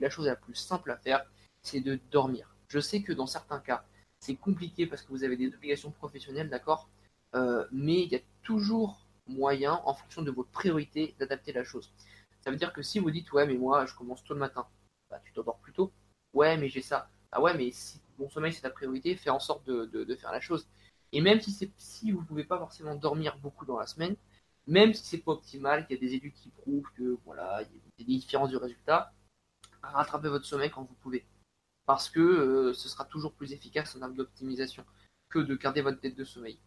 la 0.00 0.10
chose 0.10 0.26
la 0.26 0.36
plus 0.36 0.54
simple 0.54 0.90
à 0.90 0.96
faire, 0.96 1.24
c'est 1.62 1.80
de 1.80 1.98
dormir. 2.10 2.54
Je 2.68 2.78
sais 2.78 3.02
que 3.02 3.12
dans 3.12 3.26
certains 3.26 3.60
cas, 3.60 3.84
c'est 4.20 4.36
compliqué 4.36 4.86
parce 4.86 5.02
que 5.02 5.10
vous 5.10 5.24
avez 5.24 5.36
des 5.36 5.54
obligations 5.54 5.90
professionnelles, 5.90 6.48
d'accord 6.48 6.88
euh, 7.34 7.66
Mais 7.72 8.02
il 8.02 8.08
y 8.12 8.16
a 8.16 8.20
toujours 8.42 9.06
moyen, 9.26 9.80
en 9.84 9.94
fonction 9.94 10.22
de 10.22 10.30
vos 10.30 10.44
priorités, 10.44 11.14
d'adapter 11.18 11.52
la 11.52 11.64
chose. 11.64 11.92
Ça 12.40 12.50
veut 12.50 12.56
dire 12.56 12.72
que 12.72 12.82
si 12.82 12.98
vous 12.98 13.10
dites, 13.10 13.32
ouais, 13.32 13.46
mais 13.46 13.54
moi, 13.54 13.86
je 13.86 13.94
commence 13.94 14.24
tôt 14.24 14.34
le 14.34 14.40
matin, 14.40 14.66
bah, 15.10 15.20
tu 15.24 15.32
t'endors 15.32 15.58
plus 15.58 15.72
tôt. 15.72 15.92
Ouais, 16.34 16.56
mais 16.56 16.68
j'ai 16.68 16.82
ça. 16.82 17.08
Ah 17.30 17.40
ouais, 17.40 17.54
mais 17.56 17.70
si 17.70 18.00
mon 18.18 18.28
sommeil 18.28 18.52
c'est 18.52 18.62
ta 18.62 18.70
priorité, 18.70 19.16
fais 19.16 19.30
en 19.30 19.40
sorte 19.40 19.64
de, 19.66 20.16
faire 20.16 20.32
la 20.32 20.40
chose. 20.40 20.66
Et 21.12 21.20
même 21.20 21.40
si, 21.40 21.72
si 21.76 22.10
vous 22.10 22.20
ne 22.20 22.26
pouvez 22.26 22.44
pas 22.44 22.58
forcément 22.58 22.94
dormir 22.94 23.38
beaucoup 23.38 23.66
dans 23.66 23.78
la 23.78 23.86
semaine, 23.86 24.16
même 24.66 24.94
si 24.94 25.04
c'est 25.04 25.18
pas 25.18 25.32
optimal, 25.32 25.86
qu'il 25.86 25.96
y 25.96 25.98
a 25.98 26.00
des 26.00 26.14
études 26.14 26.34
qui 26.34 26.50
prouvent 26.50 26.88
que 26.96 27.18
voilà, 27.24 27.62
il 27.62 27.76
y 27.98 28.02
a 28.02 28.06
des 28.06 28.18
différences 28.18 28.50
de 28.50 28.56
résultats, 28.56 29.12
rattrapez 29.82 30.28
votre 30.28 30.44
sommeil 30.44 30.70
quand 30.70 30.82
vous 30.82 30.94
pouvez. 30.94 31.26
Parce 31.86 32.08
que 32.08 32.20
euh, 32.20 32.72
ce 32.74 32.88
sera 32.88 33.04
toujours 33.04 33.32
plus 33.32 33.52
efficace 33.52 33.96
en 33.96 34.00
termes 34.00 34.14
d'optimisation 34.14 34.84
que 35.28 35.40
de 35.40 35.56
garder 35.56 35.82
votre 35.82 36.00
tête 36.00 36.14
de 36.14 36.24
sommeil. 36.24 36.58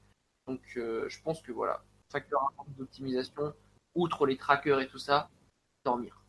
Donc 0.48 0.62
euh, 0.78 1.08
je 1.08 1.22
pense 1.22 1.42
que 1.42 1.52
voilà, 1.52 1.84
facteur 2.12 2.52
d'optimisation, 2.78 3.54
outre 3.96 4.26
les 4.26 4.38
trackers 4.38 4.82
et 4.82 4.88
tout 4.88 4.98
ça, 4.98 5.30
dormir. 5.86 6.22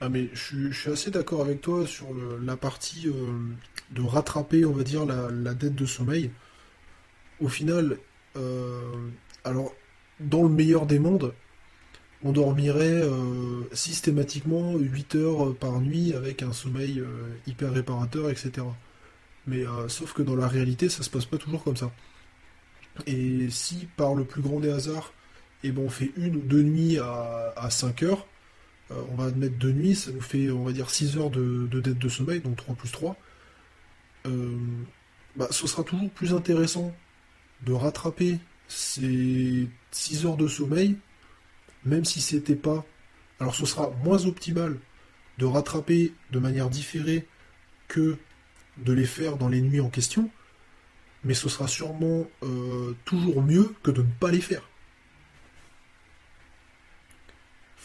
Ah 0.00 0.08
mais 0.08 0.28
je, 0.32 0.70
suis 0.70 0.90
assez 0.90 1.10
d'accord 1.10 1.40
avec 1.40 1.60
toi 1.60 1.86
sur 1.86 2.14
la 2.14 2.56
partie 2.56 3.08
euh, 3.08 3.54
de 3.90 4.02
rattraper, 4.02 4.64
on 4.64 4.72
va 4.72 4.84
dire, 4.84 5.04
la, 5.04 5.54
dette 5.54 5.74
de 5.74 5.86
sommeil. 5.86 6.30
Au 7.40 7.48
final, 7.48 7.98
alors, 9.44 9.72
dans 10.20 10.42
le 10.42 10.48
meilleur 10.48 10.86
des 10.86 10.98
mondes, 10.98 11.34
on 12.24 12.32
dormirait 12.32 13.02
euh, 13.02 13.62
systématiquement 13.72 14.76
8 14.76 15.14
heures 15.14 15.54
par 15.54 15.80
nuit 15.80 16.14
avec 16.14 16.42
un 16.42 16.52
sommeil 16.52 17.02
hyper 17.46 17.72
réparateur, 17.72 18.28
etc. 18.30 18.66
Mais 19.46 19.64
sauf 19.86 20.12
que 20.12 20.22
dans 20.22 20.36
la 20.36 20.48
réalité, 20.48 20.88
ça 20.88 21.02
se 21.02 21.08
passe 21.08 21.24
pas 21.24 21.38
toujours 21.38 21.64
comme 21.64 21.76
ça. 21.76 21.90
Et 23.06 23.48
si 23.50 23.88
par 23.96 24.14
le 24.14 24.24
plus 24.24 24.42
grand 24.42 24.60
des 24.60 24.70
hasards, 24.70 25.12
eh 25.62 25.70
ben, 25.70 25.82
on 25.82 25.88
fait 25.88 26.12
une 26.16 26.36
ou 26.36 26.40
deux 26.40 26.62
nuits 26.62 26.98
à, 26.98 27.52
à 27.56 27.70
5 27.70 28.02
heures, 28.02 28.26
euh, 28.90 29.02
on 29.10 29.16
va 29.16 29.24
admettre 29.24 29.58
de 29.58 29.72
nuit, 29.72 29.94
ça 29.94 30.10
nous 30.10 30.20
fait, 30.20 30.50
on 30.50 30.64
va 30.64 30.72
dire, 30.72 30.90
6 30.90 31.16
heures 31.18 31.30
de, 31.30 31.66
dette 31.80 31.98
de 31.98 32.08
sommeil, 32.08 32.40
donc 32.40 32.56
3 32.56 32.74
plus 32.74 32.90
3. 32.90 33.16
Euh, 34.26 34.56
bah, 35.36 35.48
ce 35.50 35.66
sera 35.66 35.84
toujours 35.84 36.10
plus 36.10 36.34
intéressant 36.34 36.94
de 37.66 37.72
rattraper 37.72 38.38
ces 38.68 39.68
6 39.90 40.26
heures 40.26 40.36
de 40.36 40.46
sommeil, 40.46 40.96
même 41.84 42.04
si 42.04 42.20
c'était 42.20 42.56
pas. 42.56 42.84
Alors 43.40 43.54
ce 43.54 43.66
sera 43.66 43.90
moins 44.04 44.24
optimal 44.26 44.78
de 45.38 45.46
rattraper 45.46 46.12
de 46.32 46.38
manière 46.38 46.68
différée 46.68 47.26
que 47.88 48.16
de 48.78 48.92
les 48.92 49.06
faire 49.06 49.36
dans 49.36 49.48
les 49.48 49.60
nuits 49.60 49.80
en 49.80 49.88
question, 49.88 50.30
mais 51.24 51.34
ce 51.34 51.48
sera 51.48 51.66
sûrement 51.68 52.26
euh, 52.42 52.94
toujours 53.04 53.42
mieux 53.42 53.74
que 53.82 53.90
de 53.90 54.02
ne 54.02 54.12
pas 54.20 54.30
les 54.30 54.40
faire. 54.40 54.62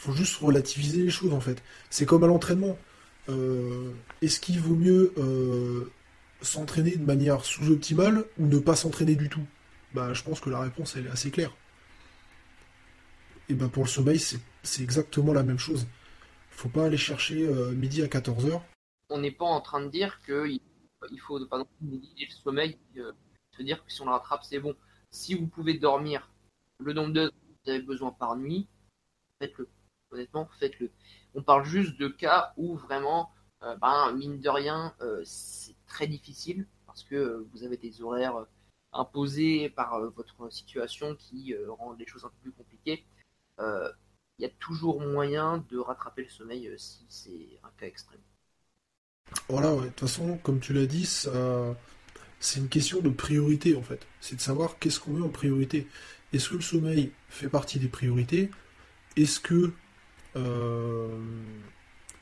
faut 0.04 0.12
juste 0.12 0.36
relativiser 0.36 1.02
les 1.02 1.10
choses 1.10 1.32
en 1.32 1.40
fait. 1.40 1.62
C'est 1.90 2.04
comme 2.04 2.24
à 2.24 2.26
l'entraînement. 2.26 2.78
Euh, 3.30 3.90
est-ce 4.20 4.38
qu'il 4.38 4.60
vaut 4.60 4.74
mieux 4.74 5.14
euh, 5.16 5.90
s'entraîner 6.42 6.96
de 6.96 7.04
manière 7.04 7.44
sous-optimale 7.44 8.24
ou 8.38 8.46
ne 8.46 8.58
pas 8.58 8.76
s'entraîner 8.76 9.14
du 9.14 9.30
tout? 9.30 9.46
Bah 9.94 10.12
je 10.12 10.22
pense 10.22 10.40
que 10.40 10.50
la 10.50 10.60
réponse 10.60 10.96
elle 10.96 11.06
est 11.06 11.10
assez 11.10 11.30
claire. 11.30 11.52
Et 13.48 13.54
ben 13.54 13.68
pour 13.68 13.84
le 13.84 13.88
sommeil 13.88 14.18
c'est 14.18 14.82
exactement 14.82 15.32
la 15.32 15.42
même 15.42 15.58
chose. 15.58 15.86
Faut 16.50 16.68
pas 16.68 16.86
aller 16.86 16.96
chercher 16.96 17.46
euh, 17.46 17.72
midi 17.72 18.02
à 18.02 18.06
14h. 18.06 18.60
On 19.08 19.18
n'est 19.18 19.30
pas 19.30 19.46
en 19.46 19.60
train 19.60 19.80
de 19.80 19.88
dire 19.88 20.20
qu'il 20.24 20.60
il 21.10 21.20
faut 21.20 21.38
plus 21.38 21.88
négliger 21.88 22.26
le 22.26 22.42
sommeil, 22.42 22.78
se 23.56 23.62
dire 23.62 23.84
que 23.84 23.92
si 23.92 24.00
on 24.02 24.06
le 24.06 24.10
rattrape 24.10 24.44
c'est 24.44 24.58
bon. 24.58 24.74
Si 25.10 25.34
vous 25.34 25.46
pouvez 25.46 25.74
dormir 25.74 26.28
le 26.78 26.92
nombre 26.92 27.12
d'heures 27.12 27.30
que 27.30 27.36
vous 27.64 27.70
avez 27.70 27.82
besoin 27.82 28.10
par 28.10 28.36
nuit, 28.36 28.66
faites-le 29.38 29.68
honnêtement, 30.14 30.48
faites-le. 30.58 30.90
On 31.34 31.42
parle 31.42 31.64
juste 31.64 31.98
de 31.98 32.08
cas 32.08 32.52
où 32.56 32.76
vraiment, 32.76 33.30
euh, 33.62 33.76
ben, 33.76 34.12
mine 34.12 34.40
de 34.40 34.48
rien, 34.48 34.94
euh, 35.00 35.20
c'est 35.24 35.74
très 35.86 36.06
difficile 36.06 36.66
parce 36.86 37.02
que 37.02 37.14
euh, 37.14 37.48
vous 37.52 37.64
avez 37.64 37.76
des 37.76 38.00
horaires 38.00 38.46
imposés 38.94 39.68
par 39.70 40.00
votre 40.10 40.50
situation 40.50 41.14
qui 41.16 41.54
rendent 41.68 41.98
les 41.98 42.06
choses 42.06 42.24
un 42.24 42.28
peu 42.28 42.36
plus 42.42 42.52
compliquées. 42.52 43.04
Il 43.58 44.42
y 44.42 44.44
a 44.44 44.50
toujours 44.58 45.00
moyen 45.00 45.64
de 45.70 45.78
rattraper 45.78 46.22
le 46.22 46.28
sommeil 46.28 46.72
si 46.76 47.04
c'est 47.08 47.60
un 47.62 47.70
cas 47.78 47.86
extrême. 47.86 48.20
Voilà, 49.48 49.74
de 49.74 49.86
toute 49.86 50.00
façon, 50.00 50.38
comme 50.38 50.60
tu 50.60 50.72
l'as 50.72 50.86
dit, 50.86 51.06
c'est 52.40 52.58
une 52.60 52.68
question 52.68 53.00
de 53.00 53.08
priorité 53.10 53.76
en 53.76 53.82
fait. 53.82 54.06
C'est 54.20 54.36
de 54.36 54.40
savoir 54.40 54.78
qu'est-ce 54.78 55.00
qu'on 55.00 55.12
met 55.12 55.22
en 55.22 55.28
priorité. 55.28 55.86
Est-ce 56.32 56.48
que 56.50 56.56
le 56.56 56.62
sommeil 56.62 57.12
fait 57.28 57.48
partie 57.48 57.78
des 57.78 57.88
priorités? 57.88 58.50
Est-ce 59.16 59.40
que 59.40 59.72
euh, 60.36 61.08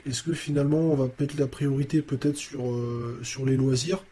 est-ce 0.05 0.23
que 0.23 0.35
finalement 0.35 0.93
on 0.93 0.95
va 0.95 1.09
mettre 1.19 1.39
la 1.39 1.47
priorité 1.47 2.03
peut-être 2.03 2.37
sur, 2.37 2.71
euh, 2.71 3.19
sur 3.23 3.47
les 3.47 3.57
loisirs? 3.57 4.05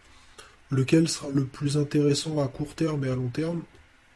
Lequel 0.71 1.09
sera 1.09 1.29
le 1.31 1.45
plus 1.45 1.77
intéressant 1.77 2.39
à 2.43 2.49
court 2.49 2.75
terme 2.75 3.05
et 3.05 3.11
à 3.11 3.17
long 3.17 3.29
terme? 3.29 3.63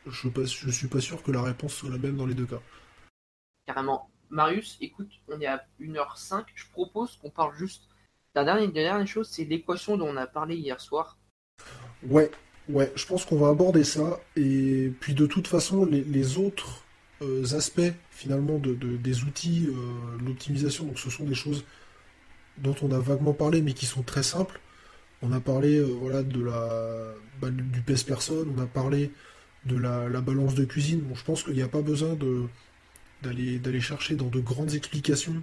Je 0.07 0.29
ne 0.29 0.73
suis 0.73 0.89
pas 0.89 1.01
sûr 1.01 1.23
que 1.23 1.33
la 1.33 1.43
réponse 1.43 1.75
soit 1.75 1.91
la 1.91 1.99
même 1.99 2.17
dans 2.17 2.27
les 2.27 2.35
deux 2.35 2.47
cas. 2.47 2.61
Carrément. 3.67 4.11
Marius, 4.31 4.77
écoute, 4.81 5.11
on 5.29 5.41
est 5.41 5.47
à 5.47 5.65
1h05. 5.81 6.45
Je 6.55 6.67
propose 6.73 7.17
qu'on 7.17 7.31
parle 7.31 7.55
juste. 7.57 7.89
La 8.35 8.45
dernière, 8.45 8.71
dernière 8.71 9.07
chose, 9.07 9.29
c'est 9.31 9.45
l'équation 9.45 9.97
dont 9.97 10.09
on 10.09 10.17
a 10.17 10.27
parlé 10.27 10.57
hier 10.57 10.81
soir. 10.81 11.17
Ouais, 12.03 12.31
ouais, 12.69 12.93
je 12.97 13.07
pense 13.07 13.25
qu'on 13.25 13.39
va 13.39 13.49
aborder 13.49 13.85
ça. 13.85 14.21
Et 14.37 14.93
puis 15.01 15.15
de 15.15 15.27
toute 15.27 15.47
façon, 15.47 15.87
les 15.87 16.39
autres 16.39 16.85
euh, 17.23 17.45
aspects 17.57 17.93
finalement 18.11 18.59
de, 18.59 18.75
des 18.75 19.25
outils, 19.25 19.69
euh, 19.69 20.25
l'optimisation. 20.25 20.85
Donc 20.85 20.99
ce 20.99 21.11
sont 21.11 21.25
des 21.25 21.35
choses 21.35 21.65
dont 22.59 22.75
on 22.83 22.91
a 22.93 22.99
vaguement 22.99 23.33
parlé, 23.33 23.63
mais 23.63 23.73
qui 23.73 23.87
sont 23.87 24.03
très 24.03 24.23
simples. 24.23 24.61
On 25.23 25.33
a 25.33 25.41
parlé 25.41 25.79
euh, 25.79 26.23
de 26.23 26.43
la 26.43 27.15
bah, 27.41 27.51
du 27.51 27.81
pèse-personne, 27.81 28.53
on 28.57 28.61
a 28.61 28.67
parlé 28.67 29.11
de 29.67 29.77
la, 29.77 30.09
balance 30.21 30.55
de 30.55 30.65
cuisine. 30.65 31.03
Je 31.15 31.25
pense 31.25 31.43
qu'il 31.43 31.55
n'y 31.55 31.63
a 31.63 31.69
pas 31.69 31.83
besoin 31.83 32.17
d'aller 33.23 33.81
chercher 33.81 34.15
dans 34.15 34.29
de 34.29 34.41
grandes 34.41 34.75
explications 34.75 35.43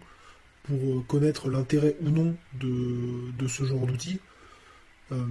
pour 0.64 1.06
connaître 1.08 1.50
l'intérêt 1.50 1.96
ou 2.02 2.10
non 2.10 2.36
de, 2.60 3.48
ce 3.48 3.64
genre 3.64 3.86
d'outils. 3.86 4.20
Euh, 5.12 5.26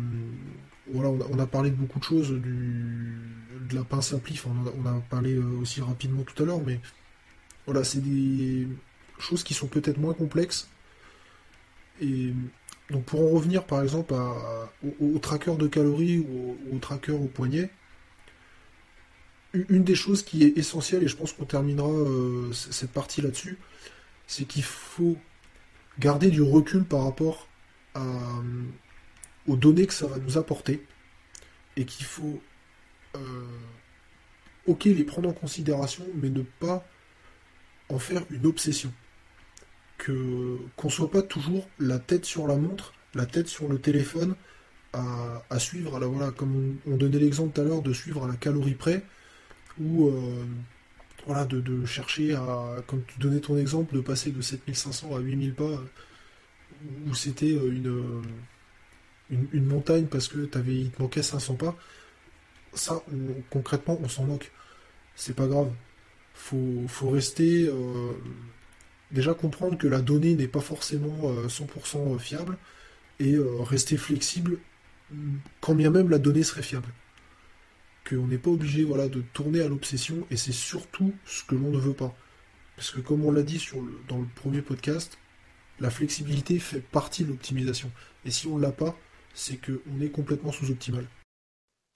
on 0.93 1.39
a, 1.39 1.47
parlé 1.47 1.71
de 1.71 1.77
beaucoup 1.77 2.01
de 2.01 2.05
choses, 2.05 2.31
de 2.31 3.75
la 3.75 3.85
pince 3.85 4.13
à 4.13 4.17
on, 4.17 4.87
a, 4.87 5.01
parlé 5.09 5.35
euh, 5.35 5.61
aussi 5.61 5.81
rapidement 5.81 6.23
tout 6.23 6.43
à 6.43 6.47
l'heure, 6.47 6.61
mais 6.67 6.81
voilà, 7.67 7.85
c'est 7.85 8.01
des 8.01 8.67
choses 9.19 9.45
qui 9.45 9.55
sont 9.55 9.69
peut-être 9.69 9.99
moins 9.99 10.15
complexes. 10.15 10.69
Donc 12.91 13.05
pour 13.05 13.21
en 13.21 13.29
revenir 13.31 13.65
par 13.65 13.83
exemple 13.83 14.15
au, 15.01 15.19
tracker 15.19 15.57
de 15.57 15.67
calories 15.67 16.19
ou 16.19 16.57
au, 16.73 16.79
tracker 16.79 17.13
au 17.13 17.27
poignet, 17.27 17.71
une 19.55 19.85
des 19.85 19.95
choses 19.95 20.23
qui 20.23 20.45
est 20.45 20.57
essentielle, 20.57 21.03
et 21.03 21.09
je 21.09 21.17
pense 21.17 21.33
qu'on 21.33 21.45
terminera 21.45 21.89
euh, 21.89 22.53
cette 22.53 22.93
partie 22.93 23.21
là-dessus, 23.21 23.59
c'est 24.27 24.45
qu'il 24.45 24.63
faut 24.63 25.17
garder 25.99 26.31
du 26.31 26.43
recul 26.43 26.85
par 26.85 27.05
rapport 27.05 27.49
à, 27.95 28.05
aux 29.49 29.57
données 29.57 29.87
que 29.87 29.93
ça 29.93 30.07
va 30.07 30.19
nous 30.19 30.39
apporter 30.39 30.87
et 31.77 31.85
qu'il 31.85 32.07
faut 32.07 32.41
euh, 33.17 33.19
ok 34.67 34.85
les 34.85 35.05
prendre 35.05 35.29
en 35.29 35.33
considération 35.33 36.05
mais 36.15 36.31
ne 36.31 36.43
pas 36.43 36.87
en 37.89 37.99
faire 37.99 38.23
une 38.31 38.47
obsession 38.47 38.93
que 40.01 40.57
qu'on 40.77 40.89
soit 40.89 41.11
pas 41.11 41.23
toujours 41.23 41.69
la 41.79 41.99
tête 41.99 42.25
sur 42.25 42.47
la 42.47 42.57
montre 42.57 42.95
la 43.15 43.27
tête 43.27 43.49
sur 43.49 43.69
le 43.69 43.79
téléphone 43.79 44.35
à, 44.93 45.59
suivre 45.59 45.97
à 45.97 46.01
la 46.01 46.07
voilà 46.07 46.33
comme 46.33 46.79
on, 46.87 46.97
donnait 46.97 47.19
l'exemple 47.19 47.53
tout 47.53 47.61
à 47.61 47.65
l'heure 47.65 47.83
de 47.83 47.93
suivre 47.93 48.25
à 48.25 48.29
la 48.29 48.35
calorie 48.35 48.75
près 48.75 49.05
ou 49.81 50.09
euh, 50.09 50.45
voilà 51.27 51.45
de, 51.45 51.85
chercher 51.85 52.35
à 52.35 52.77
comme 52.87 53.03
tu 53.07 53.21
donnais 53.21 53.41
ton 53.41 53.57
exemple 53.57 53.95
de 53.95 54.01
passer 54.01 54.33
de 54.33 54.41
7500 54.41 55.15
à 55.15 55.21
8000 55.21 55.55
pas 55.55 55.81
où 57.07 57.15
c'était 57.15 57.53
une 57.53 58.23
une, 59.31 59.67
montagne 59.67 60.07
parce 60.07 60.29
que 60.29 60.49
avais, 60.57 60.77
il 60.77 60.91
te 60.91 61.01
manquait 61.03 61.23
500 61.23 61.55
pas, 61.55 61.77
ça, 62.75 63.03
concrètement, 63.51 63.99
on 64.03 64.09
s'en 64.09 64.25
moque. 64.25 64.51
C'est 65.15 65.35
pas 65.35 65.47
grave. 65.47 65.73
Faut, 66.35 66.85
faut 66.89 67.11
rester. 67.11 67.69
Euh, 67.69 68.13
déjà 69.13 69.35
comprendre 69.35 69.77
que 69.79 69.87
la 69.87 70.01
donnée 70.01 70.35
n'est 70.35 70.49
pas 70.49 70.61
forcément 70.61 71.33
100% 71.47 72.19
fiable 72.19 72.57
et 73.19 73.37
rester 73.61 73.97
flexible 73.97 74.59
quand 75.61 75.75
bien 75.75 75.91
même 75.91 76.09
la 76.09 76.19
donnée 76.19 76.43
serait 76.43 76.63
fiable. 76.63 76.89
Qu'on 78.09 78.27
n'est 78.27 78.39
pas 78.39 78.51
obligé 78.51 78.85
voilà, 78.85 79.09
de 79.09 79.21
tourner 79.21 79.61
à 79.61 79.69
l'obsession 79.69 80.27
et 80.31 80.37
c'est 80.37 80.53
surtout 80.53 81.15
ce 81.25 81.45
que 81.45 81.55
l'on 81.55 81.71
ne 81.71 81.79
veut 81.79 81.95
pas. 81.95 82.15
Parce 82.77 82.91
que 82.91 83.01
comme 83.01 83.25
on 83.25 83.31
l'a 83.31 83.43
dit 83.43 83.59
sur 83.59 83.79
dans 84.09 84.19
le 84.19 84.27
premier 84.37 84.63
podcast, 84.63 85.19
la 85.81 85.91
flexibilité 85.91 86.59
fait 86.59 86.81
partie 86.81 87.25
de 87.25 87.31
l'optimisation. 87.31 87.91
Et 88.25 88.31
si 88.31 88.47
on 88.47 88.57
ne 88.57 88.63
l'a 88.63 88.73
pas, 88.73 88.97
c'est 89.35 89.59
qu'on 89.59 90.01
est 90.01 90.11
complètement 90.11 90.53
sous-optimal. 90.53 91.07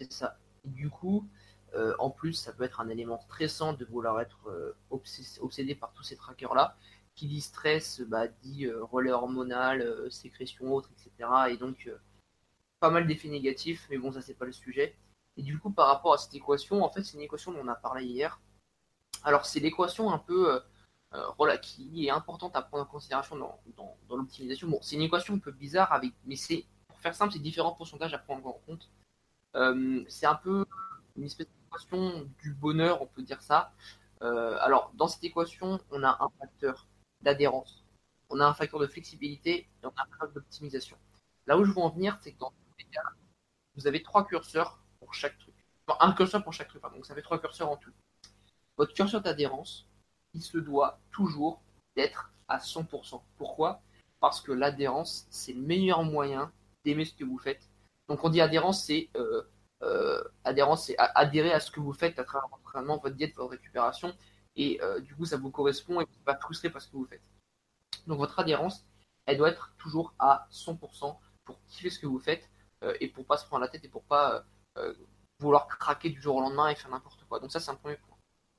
C'est 0.01 0.12
ça. 0.12 0.39
du 0.65 0.91
coup, 0.91 1.29
euh, 1.75 1.95
en 1.99 2.11
plus, 2.11 2.35
ça 2.35 2.53
peut 2.53 2.65
être 2.65 2.81
un 2.81 2.89
élément 2.89 3.19
stressant 3.19 3.73
de 3.73 3.85
vouloir 3.85 4.21
être 4.21 4.49
euh, 4.49 4.77
obsédé 4.91 5.75
par 5.75 5.93
tous 5.93 6.05
ces 6.05 6.17
trackers-là. 6.17 6.77
Qui 7.15 7.29
dit 7.29 7.41
stress, 7.41 8.01
bah, 8.01 8.27
dit 8.29 8.67
euh, 8.67 8.85
relais 8.85 9.12
hormonal, 9.12 10.11
sécrétion 10.11 10.73
autre, 10.73 10.91
etc. 10.93 11.31
Et 11.51 11.57
donc, 11.57 11.91
pas 12.81 12.91
mal 12.91 13.07
d'effets 13.07 13.29
négatifs, 13.29 13.87
mais 13.91 13.99
bon, 13.99 14.12
ça, 14.12 14.21
c'est 14.21 14.35
pas 14.35 14.47
le 14.47 14.53
sujet. 14.53 14.97
Et 15.37 15.43
du 15.43 15.59
coup, 15.59 15.71
par 15.71 15.89
rapport 15.89 16.15
à 16.15 16.19
cette 16.19 16.35
équation, 16.35 16.83
en 16.83 16.91
fait, 16.91 17.03
c'est 17.03 17.17
une 17.17 17.23
équation 17.23 17.53
dont 17.53 17.61
on 17.62 17.69
a 17.69 17.75
parlé 17.75 18.05
hier. 18.05 18.41
Alors, 19.25 19.47
c'est 19.47 19.61
l'équation 19.61 20.12
un 20.12 20.19
peu 20.19 20.61
euh, 21.15 21.57
qui 21.59 22.07
est 22.07 22.11
importante 22.11 22.57
à 22.57 22.62
prendre 22.62 22.83
en 22.83 22.87
considération 22.87 23.37
dans, 23.37 23.61
dans, 23.77 24.17
l'optimisation. 24.17 24.69
Bon, 24.69 24.79
c'est 24.83 24.97
une 24.97 25.03
équation 25.03 25.35
un 25.35 25.39
peu 25.39 25.53
bizarre, 25.53 25.93
avec, 25.93 26.12
mais 26.25 26.35
c'est 26.35 26.67
pour 26.89 26.99
faire 26.99 27.15
simple, 27.15 27.33
c'est 27.33 27.39
différents 27.39 27.73
pourcentages 27.73 28.15
à 28.15 28.19
prendre 28.19 28.45
en 28.47 28.61
compte. 28.67 28.91
Euh, 29.55 30.03
c'est 30.09 30.27
un 30.27 30.35
peu 30.35 30.65
une 31.17 31.25
espèce 31.25 31.47
d'équation 31.47 32.29
du 32.43 32.53
bonheur, 32.53 33.01
on 33.01 33.07
peut 33.07 33.23
dire 33.23 33.43
ça. 33.43 33.73
Euh, 34.23 34.57
alors, 34.61 34.91
dans 34.95 35.07
cette 35.07 35.23
équation, 35.23 35.79
on 35.93 36.03
a 36.03 36.17
un 36.21 36.29
facteur 36.41 36.89
d'adhérence, 37.25 37.85
on 38.31 38.41
a 38.41 38.47
un 38.47 38.55
facteur 38.55 38.81
de 38.81 38.87
flexibilité 38.87 39.68
et 39.83 39.87
on 39.87 39.89
a 39.89 40.03
un 40.03 40.07
facteur 40.07 40.33
d'optimisation. 40.33 40.97
Là 41.47 41.59
où 41.59 41.64
je 41.64 41.72
veux 41.72 41.79
en 41.79 41.91
venir, 41.91 42.18
c'est 42.22 42.33
que 42.33 42.39
dans 42.39 42.51
tous 42.51 42.75
les 42.79 42.85
cas, 42.87 43.03
vous 43.77 43.87
avez 43.87 44.03
trois 44.03 44.27
curseurs 44.27 44.81
pour 45.01 45.12
chaque 45.14 45.39
truc. 45.39 45.55
un 46.01 46.12
curseur 46.12 46.43
pour 46.43 46.53
chaque 46.53 46.68
truc, 46.68 46.81
pardon. 46.81 46.97
donc 46.97 47.07
ça 47.07 47.14
fait 47.14 47.22
trois 47.22 47.41
curseurs 47.41 47.70
en 47.70 47.77
tout. 47.77 47.93
Votre 48.77 48.95
curseur 48.95 49.20
d'adhérence, 49.20 49.89
il 50.33 50.43
se 50.43 50.59
doit 50.59 50.99
toujours 51.11 51.62
d'être 51.97 52.33
à 52.49 52.59
100%. 52.59 53.22
Pourquoi? 53.37 53.83
Parce 54.20 54.41
que 54.41 54.53
l'adhérence, 54.53 55.27
c'est 55.31 55.53
le 55.53 55.61
meilleur 55.61 56.03
moyen 56.03 56.53
d'aimer 56.85 57.05
ce 57.05 57.14
que 57.14 57.25
vous 57.25 57.39
faites. 57.39 57.68
Donc 58.09 58.25
on 58.25 58.31
dit 58.31 58.41
adhérence, 58.41 58.85
c'est 58.85 59.11
euh, 59.16 59.43
euh, 59.83 60.22
adhérence, 60.45 60.87
c'est 60.87 60.97
adhérer 60.99 61.53
à 61.53 61.61
ce 61.61 61.70
que 61.70 61.81
vous 61.81 61.93
faites 61.93 62.18
à 62.18 62.25
travers 62.25 62.49
votre 62.49 62.62
entraînement, 62.62 62.99
votre 62.99 63.16
diète, 63.16 63.35
votre 63.37 63.51
récupération, 63.51 64.14
et 64.57 64.80
euh, 64.82 65.00
du 65.00 65.14
coup 65.14 65.24
ça 65.24 65.36
vous 65.36 65.50
correspond 65.50 66.00
et 66.00 66.05
vous 66.05 66.11
n'êtes 66.11 66.24
pas 66.24 66.36
frustré 66.36 66.70
par 66.70 66.82
ce 66.82 66.88
que 66.88 66.96
vous 66.96 67.07
faites. 67.07 67.22
Donc 68.07 68.18
votre 68.18 68.38
adhérence, 68.38 68.84
elle 69.26 69.38
doit 69.38 69.50
être 69.50 69.74
toujours 69.78 70.14
à 70.18 70.46
100% 70.52 71.16
pour 71.44 71.61
kiffer 71.66 71.90
ce 71.90 71.98
que 71.98 72.07
vous 72.07 72.18
faites 72.18 72.48
et 73.00 73.09
pour 73.09 73.24
pas 73.24 73.38
se 73.38 73.46
prendre 73.46 73.62
la 73.62 73.68
tête 73.68 73.82
et 73.84 73.88
pour 73.88 74.02
pas 74.02 74.44
vouloir 75.38 75.66
craquer 75.66 76.11
du 76.11 76.20
jour 76.20 76.36
au 76.36 76.40
lendemain 76.42 76.68
et 76.68 76.74
faire 76.74 76.90
n'importe 76.90 77.24
quoi. 77.24 77.40
Donc 77.40 77.50
ça 77.50 77.61
c'est 77.61 77.70
un 77.70 77.76
premier 77.76 77.96
point. 77.96 78.14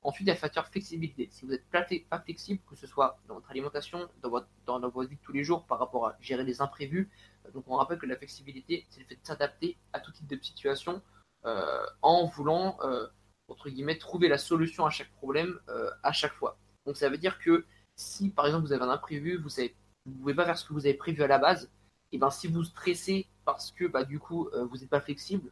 Ensuite, 0.06 0.26
il 0.26 0.28
y 0.28 0.30
a 0.30 0.34
le 0.34 0.38
facteur 0.38 0.68
flexibilité. 0.68 1.28
Si 1.32 1.44
vous 1.44 1.50
n'êtes 1.50 1.68
pas 1.68 2.20
flexible, 2.20 2.60
que 2.70 2.76
ce 2.76 2.86
soit 2.86 3.18
dans 3.26 3.34
votre 3.34 3.50
alimentation, 3.50 4.08
dans 4.22 4.30
votre, 4.30 4.46
dans, 4.64 4.78
votre 4.78 5.10
vie 5.10 5.16
de 5.16 5.20
tous 5.20 5.32
les 5.32 5.42
jours, 5.42 5.64
par 5.64 5.80
rapport 5.80 6.06
à 6.06 6.16
gérer 6.20 6.44
des 6.44 6.62
imprévus, 6.62 7.10
euh, 7.44 7.50
donc 7.50 7.64
on 7.66 7.74
rappelle 7.74 7.98
que 7.98 8.06
la 8.06 8.16
flexibilité, 8.16 8.86
c'est 8.88 9.00
le 9.00 9.06
fait 9.06 9.16
de 9.16 9.26
s'adapter 9.26 9.76
à 9.92 9.98
tout 9.98 10.12
type 10.12 10.28
de 10.28 10.40
situation 10.40 11.02
euh, 11.44 11.84
en 12.02 12.26
voulant, 12.26 12.78
euh, 12.82 13.08
entre 13.48 13.70
guillemets, 13.70 13.98
trouver 13.98 14.28
la 14.28 14.38
solution 14.38 14.86
à 14.86 14.90
chaque 14.90 15.10
problème 15.12 15.58
à 16.02 16.12
chaque 16.12 16.34
fois. 16.34 16.58
Donc 16.84 16.96
ça 16.96 17.08
veut 17.08 17.18
dire 17.18 17.38
que 17.38 17.64
si, 17.96 18.30
par 18.30 18.46
exemple, 18.46 18.66
vous 18.66 18.72
avez 18.72 18.84
un 18.84 18.90
imprévu, 18.90 19.36
vous 19.38 19.48
ne 20.06 20.12
pouvez 20.18 20.34
pas 20.34 20.44
faire 20.44 20.58
ce 20.58 20.64
que 20.64 20.72
vous 20.72 20.86
avez 20.86 20.94
prévu 20.94 21.22
à 21.22 21.26
la 21.26 21.38
base, 21.38 21.70
et 22.12 22.18
ben 22.18 22.30
si 22.30 22.46
vous 22.46 22.64
stressez 22.64 23.26
parce 23.44 23.72
que 23.72 23.84
bah, 23.86 24.04
du 24.04 24.18
coup 24.18 24.48
vous 24.52 24.76
n'êtes 24.78 24.90
pas 24.90 25.00
flexible, 25.00 25.50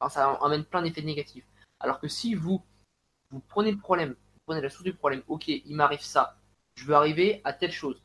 ben, 0.00 0.08
ça 0.08 0.32
amène 0.42 0.64
plein 0.64 0.82
d'effets 0.82 1.02
négatifs. 1.02 1.46
Alors 1.80 2.00
que 2.00 2.08
si 2.08 2.34
vous 2.34 2.62
vous 3.30 3.40
prenez 3.40 3.72
le 3.72 3.78
problème, 3.78 4.10
vous 4.10 4.40
prenez 4.46 4.60
la 4.60 4.70
source 4.70 4.84
du 4.84 4.94
problème, 4.94 5.22
ok, 5.28 5.48
il 5.48 5.74
m'arrive 5.74 6.02
ça, 6.02 6.38
je 6.74 6.84
veux 6.84 6.94
arriver 6.94 7.40
à 7.44 7.52
telle 7.52 7.72
chose. 7.72 8.00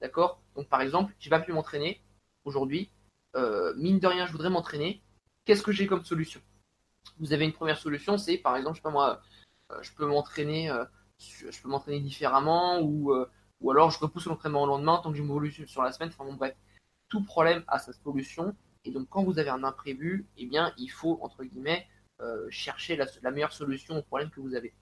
D'accord? 0.00 0.40
Donc 0.54 0.68
par 0.68 0.80
exemple, 0.80 1.14
je 1.18 1.30
vais 1.30 1.38
pas 1.38 1.42
pu 1.42 1.52
m'entraîner 1.52 2.00
aujourd'hui, 2.44 2.90
euh, 3.34 3.74
mine 3.76 3.98
de 3.98 4.06
rien, 4.06 4.26
je 4.26 4.32
voudrais 4.32 4.50
m'entraîner, 4.50 5.02
qu'est-ce 5.44 5.62
que 5.62 5.72
j'ai 5.72 5.86
comme 5.86 6.04
solution? 6.04 6.40
Vous 7.18 7.32
avez 7.32 7.44
une 7.44 7.52
première 7.52 7.78
solution, 7.78 8.18
c'est 8.18 8.38
par 8.38 8.56
exemple, 8.56 8.76
je 8.76 8.80
sais 8.80 8.82
pas 8.82 8.90
moi, 8.90 9.20
euh, 9.72 9.82
je 9.82 9.92
peux 9.92 10.06
m'entraîner 10.06 10.70
euh, 10.70 10.84
je 11.18 11.62
peux 11.62 11.68
m'entraîner 11.68 12.00
différemment 12.00 12.80
ou, 12.80 13.14
ou 13.62 13.70
alors 13.70 13.90
je 13.90 13.98
repousse 13.98 14.26
l'entraînement 14.26 14.64
au 14.64 14.66
lendemain 14.66 15.00
tant 15.02 15.12
que 15.12 15.18
m'évolue 15.18 15.50
sur 15.50 15.82
la 15.82 15.92
semaine. 15.92 16.10
Enfin 16.10 16.24
bon, 16.24 16.34
bref, 16.34 16.54
tout 17.08 17.24
problème 17.24 17.64
a 17.68 17.78
sa 17.78 17.92
solution. 17.92 18.54
Et 18.84 18.90
donc, 18.90 19.08
quand 19.08 19.24
vous 19.24 19.38
avez 19.38 19.50
un 19.50 19.64
imprévu, 19.64 20.26
eh 20.36 20.46
bien, 20.46 20.72
il 20.78 20.88
faut, 20.88 21.18
entre 21.22 21.44
guillemets, 21.44 21.88
euh, 22.20 22.46
chercher 22.50 22.96
la, 22.96 23.30
meilleure 23.30 23.52
solution 23.52 23.98
au 23.98 24.02
problème 24.02 24.30
que 24.30 24.40
vous 24.40 24.54
avez. 24.54 24.74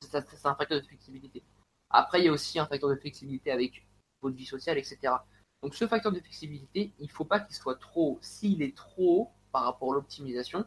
C'est 0.00 0.46
un 0.46 0.54
facteur 0.54 0.80
de 0.80 0.86
flexibilité. 0.86 1.42
Après, 1.90 2.20
il 2.20 2.26
y 2.26 2.28
a 2.28 2.32
aussi 2.32 2.58
un 2.58 2.66
facteur 2.66 2.90
de 2.90 2.96
flexibilité 2.96 3.50
avec 3.50 3.86
votre 4.20 4.36
vie 4.36 4.44
sociale, 4.44 4.78
etc. 4.78 5.14
Donc 5.62 5.74
ce 5.74 5.86
facteur 5.86 6.12
de 6.12 6.20
flexibilité, 6.20 6.92
il 6.98 7.06
ne 7.06 7.10
faut 7.12 7.24
pas 7.24 7.40
qu'il 7.40 7.54
soit 7.54 7.76
trop 7.76 8.12
haut. 8.12 8.18
S'il 8.20 8.62
est 8.62 8.76
trop 8.76 9.22
haut 9.22 9.30
par 9.50 9.64
rapport 9.64 9.92
à 9.92 9.94
l'optimisation 9.94 10.66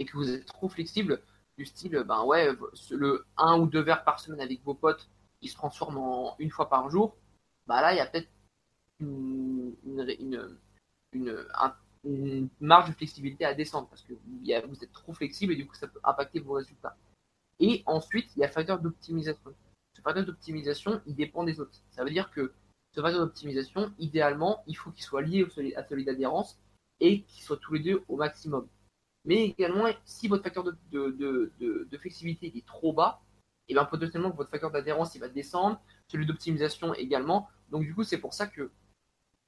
et 0.00 0.06
que 0.06 0.16
vous 0.16 0.30
êtes 0.30 0.46
trop 0.46 0.68
flexible, 0.68 1.22
du 1.58 1.66
style, 1.66 2.02
ben 2.08 2.24
ouais, 2.24 2.56
le 2.90 3.26
1 3.36 3.60
ou 3.60 3.66
2 3.66 3.80
verres 3.80 4.02
par 4.02 4.18
semaine 4.18 4.40
avec 4.40 4.64
vos 4.64 4.74
potes, 4.74 5.08
il 5.42 5.50
se 5.50 5.54
transforme 5.54 5.98
en 5.98 6.34
une 6.38 6.50
fois 6.50 6.70
par 6.70 6.88
jour, 6.90 7.16
bah 7.66 7.82
là, 7.82 7.92
il 7.92 7.98
y 7.98 8.00
a 8.00 8.06
peut-être 8.06 8.30
une, 9.00 9.76
un, 11.54 11.74
marge 12.60 12.88
de 12.88 12.94
flexibilité 12.94 13.44
à 13.44 13.52
descendre 13.52 13.88
parce 13.88 14.02
que 14.02 14.14
vous 14.14 14.84
êtes 14.84 14.92
trop 14.92 15.12
flexible 15.12 15.52
et 15.52 15.56
du 15.56 15.66
coup 15.66 15.74
ça 15.74 15.86
peut 15.86 16.00
impacter 16.02 16.40
vos 16.40 16.54
résultats. 16.54 16.96
Et 17.58 17.82
ensuite, 17.84 18.30
il 18.34 18.40
y 18.40 18.42
a 18.42 18.46
le 18.46 18.52
facteur 18.52 18.80
d'optimisation. 18.80 19.54
Ce 19.94 20.00
facteur 20.00 20.24
d'optimisation, 20.24 21.02
il 21.06 21.14
dépend 21.14 21.44
des 21.44 21.60
autres. 21.60 21.78
Ça 21.90 22.04
veut 22.04 22.10
dire 22.10 22.30
que 22.30 22.54
ce 22.94 23.02
facteur 23.02 23.20
d'optimisation, 23.20 23.92
idéalement, 23.98 24.64
il 24.66 24.78
faut 24.78 24.90
qu'il 24.90 25.04
soit 25.04 25.20
lié 25.20 25.46
à 25.76 25.84
celui 25.84 26.04
d'adhérence 26.06 26.58
et 27.00 27.22
qu'il 27.22 27.42
soit 27.44 27.58
tous 27.58 27.74
les 27.74 27.80
deux 27.80 28.02
au 28.08 28.16
maximum. 28.16 28.66
Mais 29.24 29.44
également, 29.44 29.86
si 30.04 30.28
votre 30.28 30.42
facteur 30.42 30.64
de, 30.64 30.76
de, 30.90 31.52
de, 31.58 31.98
flexibilité 31.98 32.52
est 32.56 32.66
trop 32.66 32.92
bas, 32.92 33.20
et 33.68 33.72
eh 33.72 33.74
bien 33.74 33.84
potentiellement 33.84 34.30
votre 34.30 34.50
facteur 34.50 34.70
d'adhérence 34.70 35.14
il 35.14 35.20
va 35.20 35.28
descendre, 35.28 35.80
celui 36.08 36.26
d'optimisation 36.26 36.94
également. 36.94 37.48
Donc 37.70 37.82
du 37.82 37.94
coup, 37.94 38.02
c'est 38.02 38.18
pour 38.18 38.34
ça 38.34 38.46
que 38.46 38.70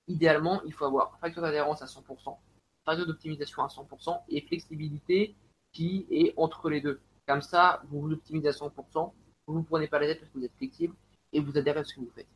idéalement, 0.07 0.63
il 0.65 0.73
faut 0.73 0.85
avoir 0.85 1.19
facteur 1.19 1.43
d'adhérence 1.43 1.83
à 1.83 1.87
100%, 1.87 2.37
facteur 2.85 3.07
d'optimisation 3.07 3.63
à 3.63 3.69
100% 3.69 4.23
et 4.29 4.43
flexibilité 4.43 5.35
qui 5.73 6.07
est 6.11 6.35
entre 6.37 6.69
les 6.71 6.81
deux. 6.81 7.01
Comme 7.27 7.43
ça, 7.43 7.83
vous 7.89 8.01
vous 8.03 8.13
optimisez 8.13 8.49
à 8.49 8.53
100%, 8.53 9.13
vous 9.47 9.55
ne 9.55 9.59
vous 9.59 9.65
prenez 9.65 9.89
pas 9.89 9.99
la 9.99 10.07
tête 10.07 10.21
parce 10.21 10.31
que 10.31 10.39
vous 10.39 10.45
êtes 10.45 10.57
flexible 10.57 10.95
et 11.33 11.41
vous 11.41 11.57
adhérez 11.57 11.81
à 11.81 11.85
ce 11.85 11.95
que 11.95 12.01
vous 12.01 12.11
faites. 12.15 12.29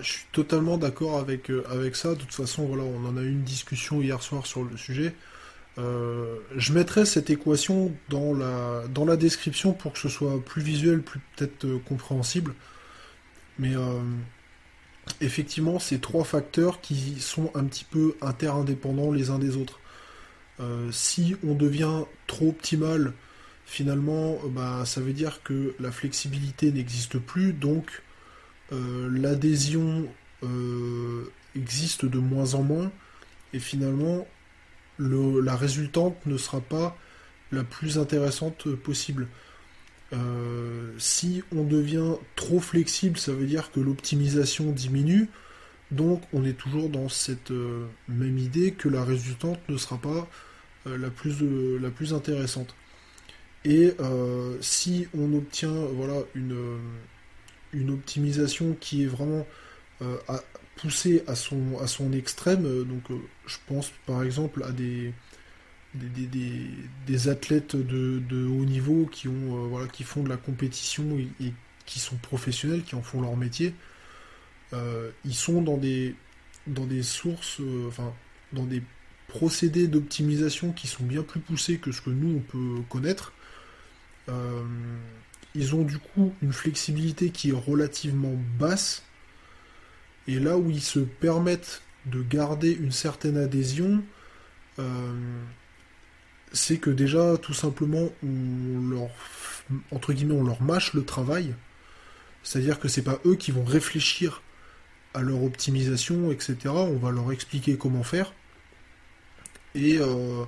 Je 0.00 0.12
suis 0.12 0.24
totalement 0.32 0.78
d'accord 0.78 1.18
avec, 1.18 1.50
euh, 1.50 1.64
avec 1.70 1.96
ça. 1.96 2.10
De 2.10 2.20
toute 2.20 2.32
façon, 2.32 2.64
voilà, 2.66 2.84
on 2.84 3.04
en 3.06 3.16
a 3.16 3.22
eu 3.22 3.30
une 3.30 3.42
discussion 3.42 4.00
hier 4.00 4.22
soir 4.22 4.46
sur 4.46 4.64
le 4.64 4.76
sujet. 4.76 5.14
Euh, 5.76 6.36
je 6.56 6.72
mettrai 6.72 7.04
cette 7.04 7.30
équation 7.30 7.92
dans 8.08 8.32
la, 8.32 8.84
dans 8.88 9.04
la 9.04 9.16
description 9.16 9.72
pour 9.72 9.92
que 9.92 9.98
ce 9.98 10.08
soit 10.08 10.42
plus 10.42 10.62
visuel, 10.62 11.02
plus 11.02 11.20
peut-être 11.36 11.66
euh, 11.66 11.78
compréhensible. 11.86 12.54
Mais 13.58 13.74
effectivement, 15.20 15.78
c'est 15.78 16.00
trois 16.00 16.24
facteurs 16.24 16.80
qui 16.80 17.20
sont 17.20 17.52
un 17.54 17.62
petit 17.64 17.84
peu 17.84 18.16
interindépendants 18.20 19.12
les 19.12 19.30
uns 19.30 19.38
des 19.38 19.56
autres. 19.56 19.78
Si 20.90 21.36
on 21.46 21.54
devient 21.54 22.02
trop 22.26 22.48
optimal, 22.48 23.12
finalement, 23.64 24.38
bah, 24.48 24.82
ça 24.86 25.00
veut 25.00 25.12
dire 25.12 25.40
que 25.44 25.76
la 25.78 25.92
flexibilité 25.92 26.72
n'existe 26.72 27.20
plus, 27.20 27.52
donc 27.52 28.02
l'adhésion 29.10 30.08
existe 31.54 32.04
de 32.04 32.18
moins 32.18 32.54
en 32.54 32.62
moins, 32.62 32.92
et 33.52 33.58
finalement, 33.58 34.26
la 34.98 35.56
résultante 35.56 36.16
ne 36.26 36.36
sera 36.36 36.60
pas 36.60 36.96
la 37.52 37.64
plus 37.64 37.98
intéressante 37.98 38.68
possible. 38.74 39.28
Euh, 40.12 40.92
si 40.98 41.42
on 41.54 41.64
devient 41.64 42.14
trop 42.36 42.60
flexible, 42.60 43.18
ça 43.18 43.32
veut 43.32 43.46
dire 43.46 43.70
que 43.72 43.80
l'optimisation 43.80 44.70
diminue. 44.70 45.28
Donc 45.90 46.22
on 46.32 46.44
est 46.44 46.54
toujours 46.54 46.88
dans 46.88 47.08
cette 47.08 47.50
euh, 47.50 47.86
même 48.08 48.38
idée 48.38 48.72
que 48.72 48.88
la 48.88 49.04
résultante 49.04 49.60
ne 49.68 49.76
sera 49.76 49.98
pas 49.98 50.28
euh, 50.86 50.98
la, 50.98 51.10
plus, 51.10 51.36
la 51.80 51.90
plus 51.90 52.14
intéressante. 52.14 52.74
Et 53.66 53.96
si 54.60 55.08
on 55.18 55.32
obtient 55.32 55.72
voilà, 55.72 56.20
une, 56.34 56.54
une 57.74 57.90
optimisation 57.90 58.76
qui 58.80 59.02
est 59.02 59.06
vraiment 59.06 59.46
poussé 60.76 61.22
à 61.26 61.34
son, 61.34 61.78
à 61.80 61.86
son 61.86 62.12
extrême. 62.12 62.84
Donc, 62.84 63.02
je 63.46 63.56
pense 63.66 63.92
par 64.06 64.22
exemple 64.22 64.64
à 64.64 64.72
des, 64.72 65.12
des, 65.94 67.28
athlètes 67.28 67.76
de, 67.76 68.46
haut 68.46 68.64
niveau 68.64 69.06
qui, 69.06 69.28
ont, 69.28 69.68
voilà, 69.68 69.86
qui 69.88 70.02
font 70.02 70.22
de 70.22 70.28
la 70.28 70.36
compétition 70.36 71.04
et, 71.40 71.52
qui 71.86 72.00
sont 72.00 72.16
professionnels, 72.16 72.82
qui 72.82 72.94
en 72.94 73.02
font 73.02 73.20
leur 73.20 73.36
métier. 73.36 73.74
ils 74.72 75.34
sont 75.34 75.62
dans 75.62 75.76
des, 75.76 76.14
dans 76.66 76.86
des 76.86 77.02
sources, 77.02 77.60
enfin, 77.88 78.12
dans 78.52 78.64
des 78.64 78.82
procédés 79.28 79.88
d'optimisation 79.88 80.72
qui 80.72 80.86
sont 80.86 81.04
bien 81.04 81.22
plus 81.22 81.40
poussés 81.40 81.78
que 81.78 81.92
ce 81.92 82.00
que 82.00 82.10
nous 82.10 82.36
on 82.36 82.40
peut 82.40 82.82
connaître. 82.88 83.32
Euh, 84.28 84.62
ils 85.54 85.74
ont 85.74 85.82
du 85.82 85.98
coup 85.98 86.32
une 86.42 86.52
flexibilité 86.52 87.30
qui 87.30 87.50
est 87.50 87.52
relativement 87.52 88.34
basse. 88.58 89.02
Et 90.26 90.38
là 90.38 90.56
où 90.56 90.70
ils 90.70 90.82
se 90.82 90.98
permettent 90.98 91.82
de 92.06 92.22
garder 92.22 92.72
une 92.72 92.92
certaine 92.92 93.36
adhésion, 93.36 94.02
euh, 94.78 95.12
c'est 96.52 96.78
que 96.78 96.90
déjà 96.90 97.36
tout 97.38 97.54
simplement 97.54 98.10
on 98.22 98.98
leur 100.42 100.62
mâche 100.62 100.94
le 100.94 101.04
travail. 101.04 101.54
C'est-à-dire 102.42 102.78
que 102.78 102.88
c'est 102.88 103.02
pas 103.02 103.20
eux 103.24 103.36
qui 103.36 103.52
vont 103.52 103.64
réfléchir 103.64 104.42
à 105.14 105.22
leur 105.22 105.42
optimisation, 105.42 106.32
etc. 106.32 106.56
On 106.66 106.96
va 106.96 107.10
leur 107.10 107.32
expliquer 107.32 107.76
comment 107.76 108.02
faire 108.02 108.32
et 109.74 109.98
euh, 109.98 110.44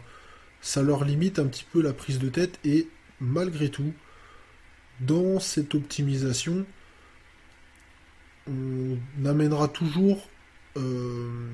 ça 0.61 0.83
leur 0.83 1.05
limite 1.05 1.39
un 1.39 1.47
petit 1.47 1.65
peu 1.73 1.83
la 1.83 1.93
prise 1.93 2.19
de 2.19 2.29
tête 2.29 2.59
et 2.65 2.89
malgré 3.21 3.69
tout, 3.69 3.93
dans 5.01 5.41
cette 5.41 5.75
optimisation, 5.75 6.65
on 8.49 8.99
amènera 9.25 9.69
toujours 9.69 10.29
euh, 10.77 11.49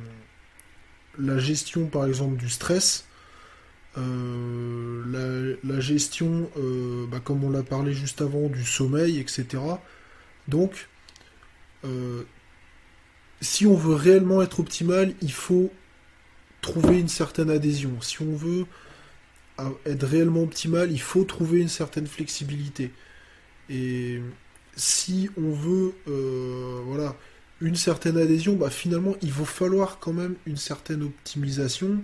la 1.19 1.39
gestion 1.39 1.87
par 1.87 2.07
exemple 2.07 2.37
du 2.37 2.49
stress, 2.49 3.07
euh, 3.99 5.57
la, 5.65 5.81
gestion, 5.81 6.51
bah, 7.11 7.21
comme 7.21 7.45
on 7.45 7.51
l'a 7.51 7.63
parlé 7.63 7.93
juste 7.93 8.23
avant, 8.23 8.49
du 8.49 8.65
sommeil, 8.65 9.19
etc. 9.19 9.63
Donc, 10.49 10.89
si 13.41 13.67
on 13.67 13.75
veut 13.75 13.95
réellement 13.95 14.41
être 14.41 14.61
optimal, 14.61 15.15
il 15.21 15.33
faut 15.33 15.71
trouver 16.63 17.01
une 17.01 17.09
certaine 17.09 17.51
adhésion. 17.51 18.01
Si 18.01 18.23
on 18.23 18.35
veut 18.35 18.65
être 19.85 20.07
réellement 20.07 20.43
optimal, 20.43 20.91
il 20.91 21.01
faut 21.01 21.25
trouver 21.25 21.61
une 21.61 21.69
certaine 21.69 22.07
flexibilité. 22.07 22.93
Et 23.71 24.21
si 24.77 25.31
on 25.37 25.53
veut 25.53 25.95
euh, 26.09 26.81
voilà, 26.87 27.17
une 27.61 27.77
certaine 27.77 28.17
adhésion, 28.17 28.55
bah 28.55 28.71
finalement 28.71 29.15
il 29.23 29.33
va 29.33 29.45
falloir 29.45 29.99
quand 29.99 30.13
même 30.13 30.35
une 30.47 30.57
certaine 30.57 31.03
optimisation 31.03 32.03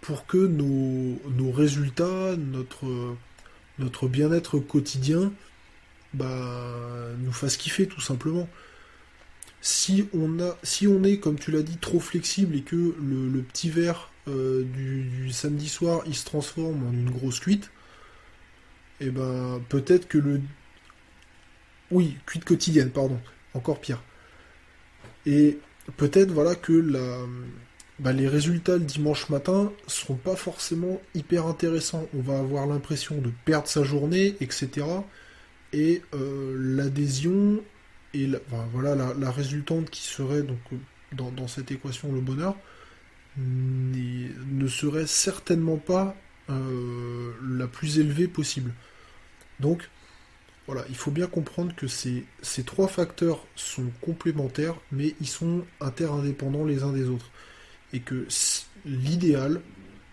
pour 0.00 0.26
que 0.26 0.38
nos, 0.38 1.20
nos 1.36 1.50
résultats, 1.50 2.36
notre, 2.36 3.16
notre 3.78 4.08
bien-être 4.08 4.58
quotidien 4.58 5.32
bah, 6.14 7.10
nous 7.18 7.32
fasse 7.32 7.56
kiffer 7.56 7.86
tout 7.86 8.00
simplement. 8.00 8.48
Si 9.60 10.08
on, 10.14 10.40
a, 10.40 10.56
si 10.62 10.86
on 10.86 11.02
est, 11.02 11.18
comme 11.18 11.38
tu 11.38 11.50
l'as 11.50 11.62
dit, 11.62 11.78
trop 11.78 12.00
flexible 12.00 12.54
et 12.54 12.62
que 12.62 12.94
le, 13.00 13.42
petit 13.42 13.70
verre 13.70 14.10
euh, 14.28 14.62
du, 14.64 15.30
samedi 15.32 15.68
soir, 15.68 16.02
il 16.06 16.14
se 16.14 16.24
transforme 16.24 16.86
en 16.86 16.92
une 16.92 17.10
grosse 17.10 17.40
cuite, 17.40 17.70
et 19.00 19.06
eh 19.06 19.10
ben 19.10 19.60
peut-être 19.68 20.08
que 20.08 20.18
le... 20.18 20.40
Oui, 21.90 22.16
cuite 22.26 22.44
quotidienne, 22.44 22.90
pardon, 22.90 23.18
encore 23.54 23.80
pire. 23.80 24.02
Et 25.26 25.58
peut-être 25.96 26.30
voilà 26.30 26.54
que 26.54 26.84
bah, 27.98 28.12
les 28.12 28.28
résultats 28.28 28.76
le 28.76 28.84
dimanche 28.84 29.28
matin 29.28 29.72
seront 29.86 30.16
pas 30.16 30.36
forcément 30.36 31.00
hyper 31.14 31.46
intéressants. 31.46 32.06
On 32.14 32.20
va 32.20 32.38
avoir 32.38 32.66
l'impression 32.66 33.18
de 33.18 33.30
perdre 33.44 33.68
sa 33.68 33.82
journée, 33.82 34.36
etc. 34.40 34.86
Et 35.72 36.02
euh, 36.14 36.54
l'adhésion 36.58 37.60
et 38.14 38.26
la, 38.26 38.38
voilà 38.72 38.94
la, 38.94 39.30
résultante 39.30 39.90
qui 39.90 40.02
serait 40.02 40.42
donc 40.42 40.58
dans, 41.12 41.48
cette 41.48 41.70
équation 41.70 42.10
le 42.10 42.20
bonheur 42.20 42.56
ne 43.36 44.66
serait 44.66 45.06
certainement 45.06 45.76
pas 45.76 46.16
euh, 46.48 47.32
la 47.42 47.66
plus 47.66 47.98
élevée 47.98 48.28
possible. 48.28 48.72
Donc 49.60 49.90
voilà, 50.68 50.84
il 50.90 50.96
faut 50.96 51.10
bien 51.10 51.26
comprendre 51.26 51.74
que 51.74 51.86
ces, 51.86 52.26
ces 52.42 52.62
trois 52.62 52.88
facteurs 52.88 53.42
sont 53.56 53.90
complémentaires, 54.02 54.74
mais 54.92 55.14
ils 55.18 55.26
sont 55.26 55.64
interindépendants 55.80 56.66
les 56.66 56.82
uns 56.82 56.92
des 56.92 57.08
autres. 57.08 57.30
Et 57.94 58.00
que 58.00 58.28
l'idéal, 58.84 59.62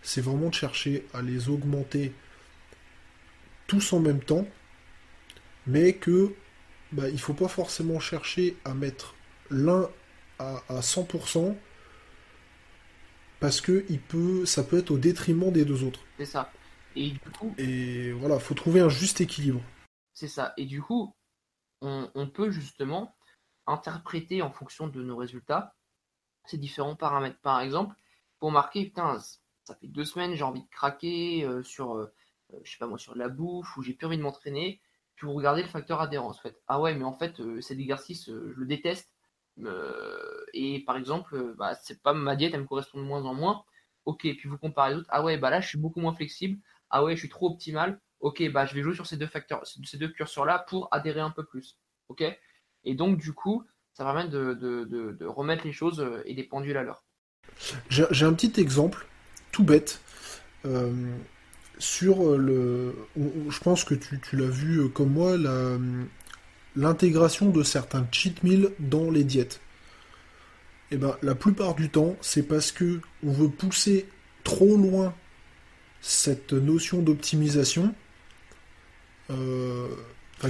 c'est 0.02 0.22
vraiment 0.22 0.48
de 0.48 0.54
chercher 0.54 1.06
à 1.14 1.22
les 1.22 1.50
augmenter 1.50 2.14
tous 3.68 3.92
en 3.92 4.00
même 4.00 4.22
temps, 4.22 4.48
mais 5.68 5.92
que 5.92 6.32
bah, 6.94 7.10
il 7.10 7.20
faut 7.20 7.34
pas 7.34 7.50
forcément 7.50 8.00
chercher 8.00 8.56
à 8.64 8.74
mettre 8.74 9.14
l'un 9.50 9.90
à, 10.40 10.62
100% 10.70 11.54
parce 13.42 13.60
que 13.60 13.84
il 13.90 14.00
peut, 14.00 14.46
ça 14.46 14.64
peut 14.64 14.78
être 14.78 14.92
au 14.92 14.98
détriment 14.98 15.52
des 15.52 15.66
deux 15.66 15.84
autres. 15.84 16.00
C'est 16.18 16.26
ça. 16.26 16.50
Et 16.96 17.10
du 17.10 17.20
coup. 17.20 17.54
Et 17.58 18.14
voilà, 18.14 18.40
faut 18.40 18.54
trouver 18.54 18.80
un 18.80 18.88
juste 18.88 19.20
équilibre. 19.20 19.62
C'est 20.16 20.28
ça. 20.28 20.54
Et 20.58 20.66
du 20.66 20.82
coup, 20.82 21.16
on, 21.82 22.28
peut 22.34 22.50
justement 22.50 23.16
interpréter 23.68 24.42
en 24.42 24.52
fonction 24.52 24.88
de 24.88 25.04
nos 25.04 25.18
résultats 25.18 25.76
ces 26.46 26.58
différents 26.58 26.96
paramètres. 26.96 27.40
Par 27.42 27.62
exemple, 27.62 27.96
pour 28.40 28.52
marquer, 28.52 28.86
putain, 28.86 29.20
ça 29.66 29.76
fait 29.76 29.88
deux 29.88 30.06
semaines, 30.06 30.34
j'ai 30.36 30.44
envie 30.44 30.64
de 30.64 30.70
craquer 30.70 31.44
euh, 31.44 31.62
sur, 31.64 31.96
euh, 31.96 32.12
je 32.64 32.72
sais 32.72 32.78
pas 32.80 32.88
moi, 32.88 32.98
sur 32.98 33.16
la 33.16 33.30
bouffe 33.30 33.78
ou 33.78 33.84
j'ai 33.84 33.94
plus 33.94 34.08
envie 34.08 34.18
de 34.18 34.24
m'entraîner 34.24 34.82
puis 35.16 35.28
vous 35.28 35.34
regardez 35.34 35.62
le 35.62 35.68
facteur 35.68 36.02
adhérence. 36.02 36.42
Ah 36.68 36.82
ouais, 36.82 36.94
mais 36.96 37.06
en 37.06 37.14
fait, 37.14 37.40
euh, 37.40 37.62
cet 37.62 37.80
exercice, 37.80 38.30
euh, 38.30 38.52
je 38.54 38.60
le 38.60 38.66
déteste. 38.66 39.14
Euh, 39.60 40.46
et 40.54 40.84
par 40.86 40.98
exemple, 40.98 41.56
bah, 41.58 41.76
c'est 41.76 42.02
pas 42.02 42.14
ma 42.14 42.36
diète, 42.36 42.54
elle 42.54 42.62
me 42.62 42.68
correspond 42.68 43.00
de 43.00 43.06
moins 43.06 43.24
en 43.24 43.34
moins. 43.34 43.64
Ok, 44.06 44.22
puis 44.22 44.50
vous 44.50 44.58
comparez 44.58 44.94
d'autres. 44.94 45.08
Ah 45.10 45.24
ouais, 45.24 45.38
bah 45.38 45.50
là, 45.50 45.62
je 45.62 45.68
suis 45.70 45.78
beaucoup 45.78 46.00
moins 46.02 46.14
flexible. 46.14 46.60
Ah 46.90 47.04
ouais, 47.04 47.16
je 47.16 47.20
suis 47.22 47.30
trop 47.30 47.50
optimal. 47.50 48.02
Ok, 48.20 48.44
bah 48.52 48.66
je 48.66 48.74
vais 48.74 48.82
jouer 48.82 48.96
sur 48.96 49.06
ces 49.06 49.18
deux 49.18 49.28
facteurs, 49.28 49.62
ces 49.66 49.98
deux 49.98 50.10
curseurs-là 50.10 50.66
pour 50.68 50.88
adhérer 50.92 51.20
un 51.20 51.32
peu 51.32 51.46
plus. 51.46 51.78
Ok? 52.10 52.24
Et 52.84 52.96
donc, 52.96 53.18
du 53.18 53.34
coup, 53.34 53.64
ça 53.94 54.04
permet 54.04 54.28
de, 54.28 54.54
de 54.54 55.26
remettre 55.26 55.66
les 55.66 55.74
choses 55.74 56.06
et 56.26 56.34
des 56.34 56.44
pendules 56.44 56.78
à 56.78 56.84
l'heure. 56.84 57.04
J'ai 57.90 58.26
un 58.26 58.34
petit 58.34 58.60
exemple, 58.60 59.08
tout 59.52 59.64
bête 59.64 60.02
sur 61.78 62.28
euh, 62.28 62.38
le. 62.38 62.96
Je 63.50 63.60
pense 63.60 63.84
que 63.84 63.96
tu, 63.96 64.20
l'as 64.34 64.50
vu 64.50 64.80
euh, 64.80 64.88
comme 64.88 65.12
moi, 65.12 65.36
l'intégration 66.76 67.50
de 67.50 67.64
certains 67.64 68.08
cheat 68.12 68.44
meals 68.44 68.72
dans 68.80 69.10
les 69.10 69.24
diètes. 69.24 69.62
Eh 70.92 70.98
ben, 70.98 71.18
la 71.22 71.36
plupart 71.36 71.76
du 71.76 71.90
temps, 71.90 72.16
c'est 72.22 72.44
parce 72.44 72.72
que 72.72 73.02
on 73.24 73.32
veut 73.32 73.50
pousser 73.50 74.08
trop 74.44 74.78
loin 74.78 75.14
cette 76.02 76.54
notion 76.54 77.02
d'optimisation, 77.02 77.96
euh, 79.32 79.90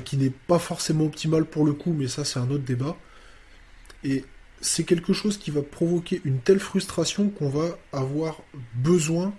qui 0.04 0.18
n'est 0.18 0.32
pas 0.32 0.60
forcément 0.60 1.06
optimale 1.06 1.46
pour 1.46 1.66
le 1.66 1.74
coup, 1.74 1.94
mais 1.94 2.08
ça 2.08 2.26
c'est 2.26 2.40
un 2.40 2.50
autre 2.50 2.64
débat. 2.64 2.98
Et 4.04 4.26
c'est 4.62 4.84
quelque 4.84 5.14
chose 5.14 5.38
qui 5.38 5.52
va 5.52 5.62
provoquer 5.62 6.22
une 6.26 6.40
telle 6.40 6.60
frustration 6.60 7.30
qu'on 7.30 7.50
va 7.50 7.78
avoir 7.92 8.42
besoin 8.74 9.34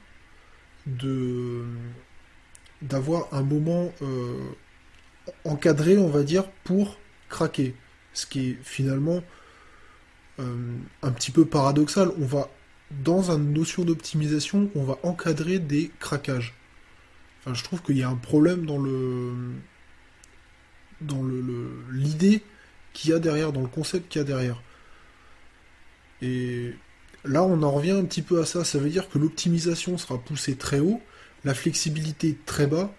de 0.87 1.65
d'avoir 2.83 3.29
un 3.33 3.43
moment 3.43 3.93
euh, 4.03 4.39
encadré, 5.45 5.99
on 5.99 6.09
va 6.09 6.23
dire, 6.23 6.49
pour 6.65 6.99
craquer. 7.29 7.75
Ce 8.13 8.27
qui 8.27 8.51
est 8.51 8.59
finalement 8.63 9.23
euh, 10.39 10.77
un 11.03 11.11
petit 11.11 11.31
peu 11.31 11.45
paradoxal. 11.45 12.11
On 12.21 12.27
va, 12.27 12.49
dans 12.91 13.31
une 13.31 13.53
notion 13.53 13.85
d'optimisation, 13.85 14.71
on 14.75 14.85
va 14.85 14.99
encadrer 15.03 15.59
des 15.59 15.91
craquages. 15.99 16.55
Je 17.53 17.63
trouve 17.63 17.83
qu'il 17.83 17.97
y 17.97 18.03
a 18.03 18.09
un 18.09 18.17
problème 18.17 18.67
dans 18.67 18.79
le 18.79 19.33
dans 21.01 21.23
le 21.23 21.85
l'idée 21.93 22.43
qu'il 22.93 23.11
y 23.11 23.13
a 23.13 23.19
derrière, 23.19 23.53
dans 23.53 23.61
le 23.61 23.69
concept 23.69 24.09
qu'il 24.09 24.21
y 24.21 24.23
a 24.23 24.27
derrière. 24.27 24.63
Et 26.23 26.75
Là, 27.27 27.43
on 27.43 27.63
en 27.63 27.73
revient 27.73 27.91
un 27.91 28.05
petit 28.05 28.23
peu 28.23 28.41
à 28.41 28.47
ça. 28.47 28.65
Ça 28.65 28.79
veut 28.79 28.89
dire 28.89 29.09
que 29.09 29.19
l'optimisation 29.19 29.99
sera 29.99 30.19
poussée 30.19 30.57
très 30.57 30.79
haut, 30.79 31.01
la 31.45 31.55
flexibilité 31.55 32.39
très 32.47 32.67
bas, 32.67 32.95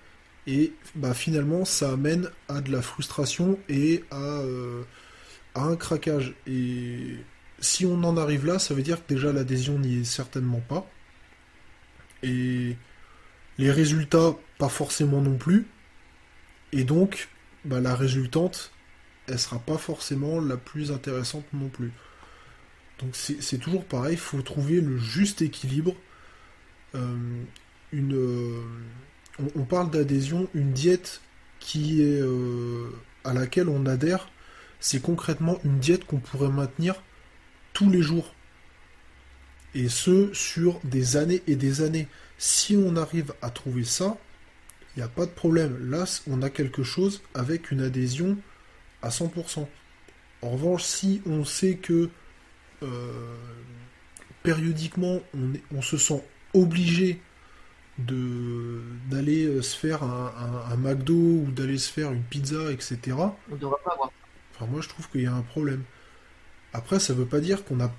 et 0.48 0.74
bah, 0.96 1.14
finalement, 1.14 1.66
ça 1.66 1.92
amène 1.92 2.30
à 2.50 2.62
de 2.62 2.72
la 2.72 2.82
frustration 2.82 3.58
et 3.70 4.04
à, 4.12 4.40
euh, 4.42 4.84
à 5.56 5.64
un 5.64 5.76
craquage. 5.78 6.34
Et 6.46 7.18
si 7.60 7.86
on 7.86 8.04
en 8.04 8.18
arrive 8.18 8.46
là, 8.46 8.60
ça 8.60 8.74
veut 8.74 8.82
dire 8.82 9.06
que 9.06 9.14
déjà 9.14 9.32
l'adhésion 9.32 9.80
n'y 9.80 10.02
est 10.02 10.04
certainement 10.04 10.62
pas. 10.68 10.90
Et 12.24 12.76
les 13.58 13.72
résultats, 13.72 14.36
pas 14.58 14.70
forcément 14.70 15.22
non 15.22 15.38
plus. 15.38 15.68
Et 16.72 16.84
donc, 16.84 17.30
bah, 17.66 17.80
la 17.80 17.96
résultante, 17.96 18.72
elle 19.28 19.40
sera 19.40 19.60
pas 19.60 19.78
forcément 19.78 20.40
la 20.40 20.58
plus 20.58 20.92
intéressante 20.92 21.46
non 21.54 21.70
plus. 21.70 21.92
Donc 23.00 23.16
c'est 23.16 23.60
toujours 23.60 23.86
pareil, 23.86 24.14
il 24.14 24.20
faut 24.20 24.42
trouver 24.42 24.82
le 24.82 24.98
juste 24.98 25.42
équilibre. 25.42 25.96
Euh, 26.96 27.44
euh, 27.94 28.62
on, 29.56 29.64
parle 29.64 29.92
d'adhésion, 29.92 30.48
une 30.56 30.72
diète 30.72 31.22
qui 31.60 32.02
est 32.02 32.22
euh, 32.22 32.90
à 33.24 33.34
laquelle 33.34 33.70
on 33.70 33.86
adhère, 33.86 34.30
c'est 34.80 35.02
concrètement 35.02 35.60
une 35.64 35.80
diète 35.80 36.06
qu'on 36.06 36.18
pourrait 36.18 36.50
maintenir 36.50 36.96
tous 37.74 37.90
les 37.90 38.02
jours. 38.02 38.34
Et 39.76 39.90
ce, 39.90 40.34
sur 40.34 40.80
des 40.84 41.18
années 41.18 41.44
et 41.46 41.56
des 41.56 41.82
années. 41.82 42.08
Si 42.38 42.78
on 42.78 42.96
arrive 42.96 43.34
à 43.42 43.50
trouver 43.50 43.84
ça, 43.84 44.18
il 44.96 45.00
n'y 45.00 45.04
a 45.04 45.10
pas 45.10 45.26
de 45.26 45.32
problème. 45.32 45.90
Là, 45.90 46.06
on 46.28 46.42
a 46.42 46.50
quelque 46.50 46.84
chose 46.84 47.22
avec 47.34 47.72
une 47.72 47.82
adhésion 47.82 48.38
à 49.02 49.10
100%. 49.10 49.68
En 50.42 50.50
revanche, 50.50 50.84
si 50.84 51.22
on 51.26 51.46
sait 51.46 51.76
que 51.76 52.10
euh, 52.84 53.36
périodiquement 54.44 55.20
on, 55.36 55.54
on, 55.76 55.82
se 55.82 55.98
sent 55.98 56.24
obligé 56.54 57.20
de 57.98 58.82
d'aller 59.10 59.46
euh, 59.46 59.62
se 59.62 59.76
faire 59.76 60.04
un, 60.04 60.78
McDo 60.78 61.14
ou 61.14 61.48
d'aller 61.52 61.78
se 61.78 61.92
faire 61.92 62.12
une 62.12 62.22
pizza, 62.22 62.72
etc. 62.72 63.00
On 63.50 63.56
ne 63.56 63.58
devrait 63.58 63.82
pas 63.84 63.94
avoir. 63.94 64.12
Enfin, 64.54 64.68
moi, 64.72 64.82
je 64.82 64.90
trouve 64.90 65.10
qu'il 65.10 65.22
y 65.22 65.26
a 65.26 65.34
un 65.34 65.42
problème. 65.42 65.84
Après, 66.74 67.00
ça 67.00 67.14
veut 67.14 67.26
pas 67.26 67.40
dire 67.40 67.66
qu'on 67.66 67.80
a. 67.80 67.92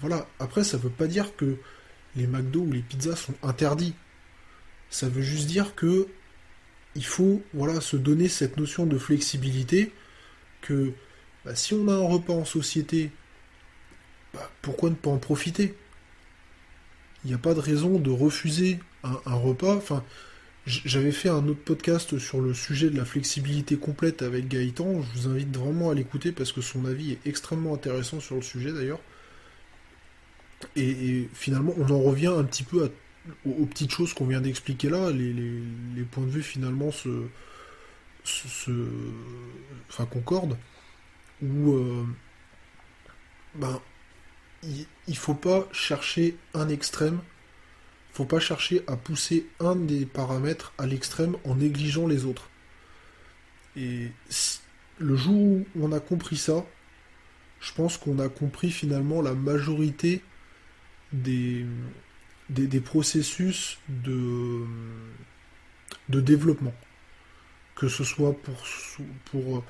Voilà. 0.00 0.26
Après, 0.38 0.64
ça 0.64 0.78
veut 0.78 0.90
pas 0.90 1.06
dire 1.06 1.36
que 1.36 1.56
les 2.16 2.26
McDo 2.26 2.60
ou 2.60 2.72
les 2.72 2.82
pizzas 2.82 3.16
sont 3.16 3.34
interdits. 3.42 3.94
Ça 4.90 5.08
veut 5.08 5.22
juste 5.22 5.46
dire 5.46 5.74
que 5.74 6.08
il 6.94 7.04
faut, 7.04 7.42
voilà, 7.52 7.80
se 7.80 7.96
donner 7.96 8.28
cette 8.28 8.56
notion 8.56 8.86
de 8.86 8.98
flexibilité 8.98 9.92
que 10.60 10.92
bah, 11.44 11.54
si 11.54 11.74
on 11.74 11.88
a 11.88 11.94
un 11.94 12.06
repas 12.06 12.32
en 12.32 12.44
société, 12.44 13.10
bah, 14.32 14.50
pourquoi 14.62 14.90
ne 14.90 14.94
pas 14.94 15.10
en 15.10 15.18
profiter? 15.18 15.74
Il 17.24 17.28
n'y 17.28 17.34
a 17.34 17.38
pas 17.38 17.54
de 17.54 17.60
raison 17.60 17.98
de 17.98 18.10
refuser 18.10 18.78
un, 19.02 19.34
repas. 19.34 19.76
Enfin, 19.76 20.04
j'avais 20.66 21.12
fait 21.12 21.28
un 21.28 21.46
autre 21.48 21.62
podcast 21.64 22.18
sur 22.18 22.40
le 22.40 22.54
sujet 22.54 22.90
de 22.90 22.96
la 22.96 23.04
flexibilité 23.04 23.76
complète 23.76 24.22
avec 24.22 24.48
Gaëtan. 24.48 25.02
Je 25.02 25.20
vous 25.20 25.28
invite 25.28 25.56
vraiment 25.56 25.90
à 25.90 25.94
l'écouter 25.94 26.32
parce 26.32 26.52
que 26.52 26.60
son 26.60 26.84
avis 26.84 27.12
est 27.12 27.26
extrêmement 27.26 27.74
intéressant 27.74 28.20
sur 28.20 28.36
le 28.36 28.42
sujet 28.42 28.72
d'ailleurs. 28.72 29.00
Et, 30.76 31.28
finalement, 31.32 31.74
on 31.78 31.90
en 31.90 32.00
revient 32.00 32.32
un 32.36 32.44
petit 32.44 32.64
peu 32.64 32.90
aux, 33.46 33.66
petites 33.66 33.90
choses 33.90 34.14
qu'on 34.14 34.26
vient 34.26 34.40
d'expliquer 34.40 34.88
là. 34.90 35.10
Les, 35.10 36.02
points 36.10 36.24
de 36.24 36.30
vue 36.30 36.42
finalement 36.42 36.90
se, 36.90 37.10
concordent. 40.10 40.58
Où 41.42 41.72
euh, 41.72 42.04
ben, 43.54 43.80
il, 44.62 44.86
il 45.08 45.16
faut 45.16 45.34
pas 45.34 45.68
chercher 45.72 46.36
un 46.54 46.68
extrême 46.68 47.20
faut 48.14 48.24
pas 48.24 48.38
chercher 48.38 48.84
à 48.86 48.96
pousser 48.96 49.48
un 49.58 49.74
des 49.74 50.06
paramètres 50.06 50.72
à 50.78 50.86
l'extrême 50.86 51.36
en 51.44 51.56
négligeant 51.56 52.06
les 52.06 52.24
autres. 52.24 52.48
Et 53.76 54.12
le 54.98 55.16
jour 55.16 55.34
où 55.34 55.66
on 55.80 55.90
a 55.90 55.98
compris 55.98 56.36
ça, 56.36 56.64
je 57.60 57.72
pense 57.72 57.98
qu'on 57.98 58.20
a 58.20 58.28
compris 58.28 58.70
finalement 58.70 59.20
la 59.20 59.34
majorité 59.34 60.22
des, 61.14 61.64
des, 62.50 62.80
processus 62.80 63.78
de, 63.88 64.64
de 66.08 66.20
développement. 66.20 66.74
Que 67.76 67.88
ce 67.88 68.04
soit 68.04 68.32
pour, 68.42 68.66
pour 69.26 69.58
euh, 69.58 69.62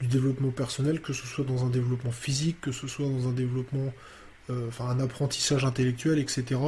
du 0.00 0.06
développement 0.06 0.50
personnel, 0.50 1.00
que 1.00 1.12
ce 1.12 1.26
soit 1.26 1.44
dans 1.44 1.64
un 1.64 1.70
développement 1.70 2.12
physique, 2.12 2.60
que 2.60 2.72
ce 2.72 2.86
soit 2.88 3.06
dans 3.06 3.28
un 3.28 3.32
développement, 3.32 3.92
euh, 4.48 4.68
enfin 4.68 4.88
un 4.88 5.00
apprentissage 5.00 5.64
intellectuel, 5.64 6.18
etc. 6.18 6.60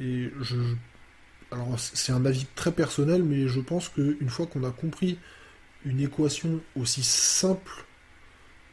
Et 0.00 0.30
je. 0.40 0.56
Alors, 1.50 1.80
c'est 1.80 2.12
un 2.12 2.26
avis 2.26 2.46
très 2.56 2.72
personnel, 2.72 3.22
mais 3.22 3.48
je 3.48 3.60
pense 3.60 3.88
qu'une 3.88 4.28
fois 4.28 4.46
qu'on 4.46 4.64
a 4.64 4.70
compris 4.70 5.18
une 5.86 6.00
équation 6.00 6.60
aussi 6.76 7.02
simple 7.02 7.86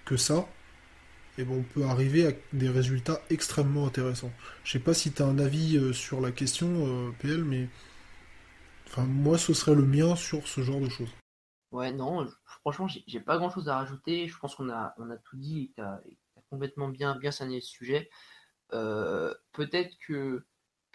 que 0.03 0.17
ça, 0.17 0.45
et 1.37 1.43
ben 1.43 1.57
on 1.57 1.63
peut 1.63 1.83
arriver 1.83 2.27
à 2.27 2.31
des 2.53 2.69
résultats 2.69 3.21
extrêmement 3.29 3.87
intéressants. 3.87 4.31
Je 4.63 4.71
sais 4.71 4.79
pas 4.79 4.93
si 4.93 5.11
tu 5.11 5.21
as 5.21 5.25
un 5.25 5.39
avis 5.39 5.77
euh, 5.77 5.93
sur 5.93 6.21
la 6.21 6.31
question, 6.31 6.69
euh, 6.87 7.11
PL, 7.19 7.43
mais 7.43 7.67
enfin, 8.87 9.05
moi, 9.05 9.37
ce 9.37 9.53
serait 9.53 9.75
le 9.75 9.85
mien 9.85 10.15
sur 10.15 10.47
ce 10.47 10.61
genre 10.61 10.79
de 10.79 10.89
choses. 10.89 11.11
Ouais, 11.71 11.91
non, 11.91 12.25
franchement, 12.45 12.87
j'ai 12.87 13.19
pas 13.19 13.37
grand 13.37 13.49
chose 13.49 13.67
à 13.67 13.75
rajouter. 13.77 14.27
Je 14.27 14.37
pense 14.37 14.55
qu'on 14.55 14.69
a, 14.69 14.93
on 14.97 15.09
a 15.09 15.17
tout 15.17 15.35
dit 15.35 15.63
et 15.63 15.71
tu 15.75 15.81
as, 15.81 16.01
complètement 16.49 16.87
bien, 16.87 17.17
bien 17.17 17.31
le 17.41 17.59
sujet. 17.59 18.09
Euh, 18.73 19.33
peut-être 19.51 19.97
que 19.99 20.45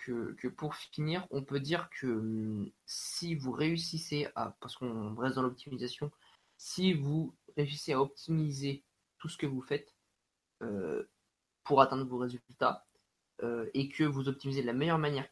que, 0.06 0.48
pour 0.48 0.74
finir, 0.74 1.26
on 1.30 1.42
peut 1.42 1.60
dire 1.60 1.88
que 1.90 2.06
hum, 2.06 2.70
si 2.86 3.34
vous 3.34 3.52
réussissez 3.52 4.28
à, 4.34 4.56
parce 4.60 4.76
qu'on 4.76 5.14
reste 5.14 5.36
dans 5.36 5.42
l'optimisation, 5.42 6.10
si 6.56 6.94
vous 6.94 7.34
réussissez 7.56 7.92
à 7.92 8.00
optimiser 8.00 8.84
tout 9.18 9.28
ce 9.28 9.36
que 9.36 9.46
vous 9.46 9.62
faites 9.62 9.94
pour 11.64 11.80
atteindre 11.80 12.04
vos 12.04 12.18
résultats 12.18 12.86
euh, 13.42 13.70
et 13.74 13.88
que 13.88 14.04
vous 14.04 14.28
optimisez 14.28 14.60
de 14.60 14.66
la 14.66 14.72
meilleure 14.72 14.98
manière 14.98 15.28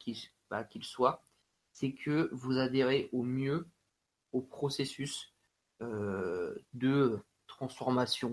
bah, 0.51 0.65
qu'il 0.65 0.85
soit, 0.85 1.25
c'est 1.73 1.93
que 1.93 2.31
vous 2.33 2.59
adhérez 2.59 3.11
au 3.13 3.23
mieux 3.23 3.69
au 4.33 4.41
processus 4.41 5.35
euh, 5.83 6.55
de 6.73 7.19
transformation, 7.47 8.31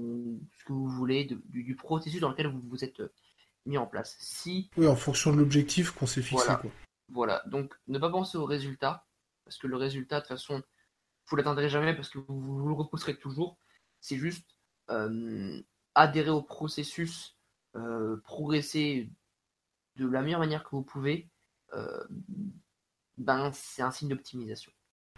ce 0.58 0.66
que 0.66 0.74
vous 0.74 0.88
voulez, 0.88 1.26
du, 1.26 1.76
processus 1.76 2.22
dans 2.22 2.30
lequel 2.30 2.48
vous 2.48 2.62
vous 2.62 2.84
êtes 2.84 3.02
mis 3.66 3.78
en 3.78 3.88
place. 3.88 4.16
Si, 4.20 4.70
oui, 4.78 4.88
en 4.88 4.96
fonction 4.96 5.34
de 5.34 5.40
l'objectif 5.40 5.92
qu'on 5.92 6.06
s'est 6.06 6.22
fixé. 6.22 6.46
Voilà. 6.46 6.62
voilà. 7.10 7.44
donc 7.48 7.74
ne 7.88 8.00
pas 8.00 8.10
penser 8.10 8.38
au 8.38 8.46
résultat, 8.46 9.06
parce 9.44 9.58
que 9.58 9.68
le 9.68 9.78
résultat, 9.78 10.18
de 10.18 10.22
toute 10.22 10.30
façon, 10.30 10.62
vous 11.28 11.36
l'atteindrez 11.36 11.70
jamais 11.70 11.96
parce 11.96 12.10
que 12.10 12.20
vous, 12.20 12.68
le 12.68 12.74
repousserez 12.74 13.18
toujours. 13.18 13.58
C'est 14.00 14.18
juste 14.18 14.48
euh, 14.90 15.62
adhérer 15.96 16.30
au 16.30 16.42
processus, 16.42 17.38
euh, 17.76 18.18
progresser 18.24 19.10
de 19.96 20.08
la 20.08 20.22
meilleure 20.22 20.40
manière 20.40 20.64
que 20.64 20.72
vous 20.72 20.84
pouvez. 20.84 21.30
Euh, 21.74 22.04
ben, 23.18 23.52
c'est 23.54 23.82
un 23.82 23.92
signe 23.92 24.10
d'optimisation. 24.10 24.72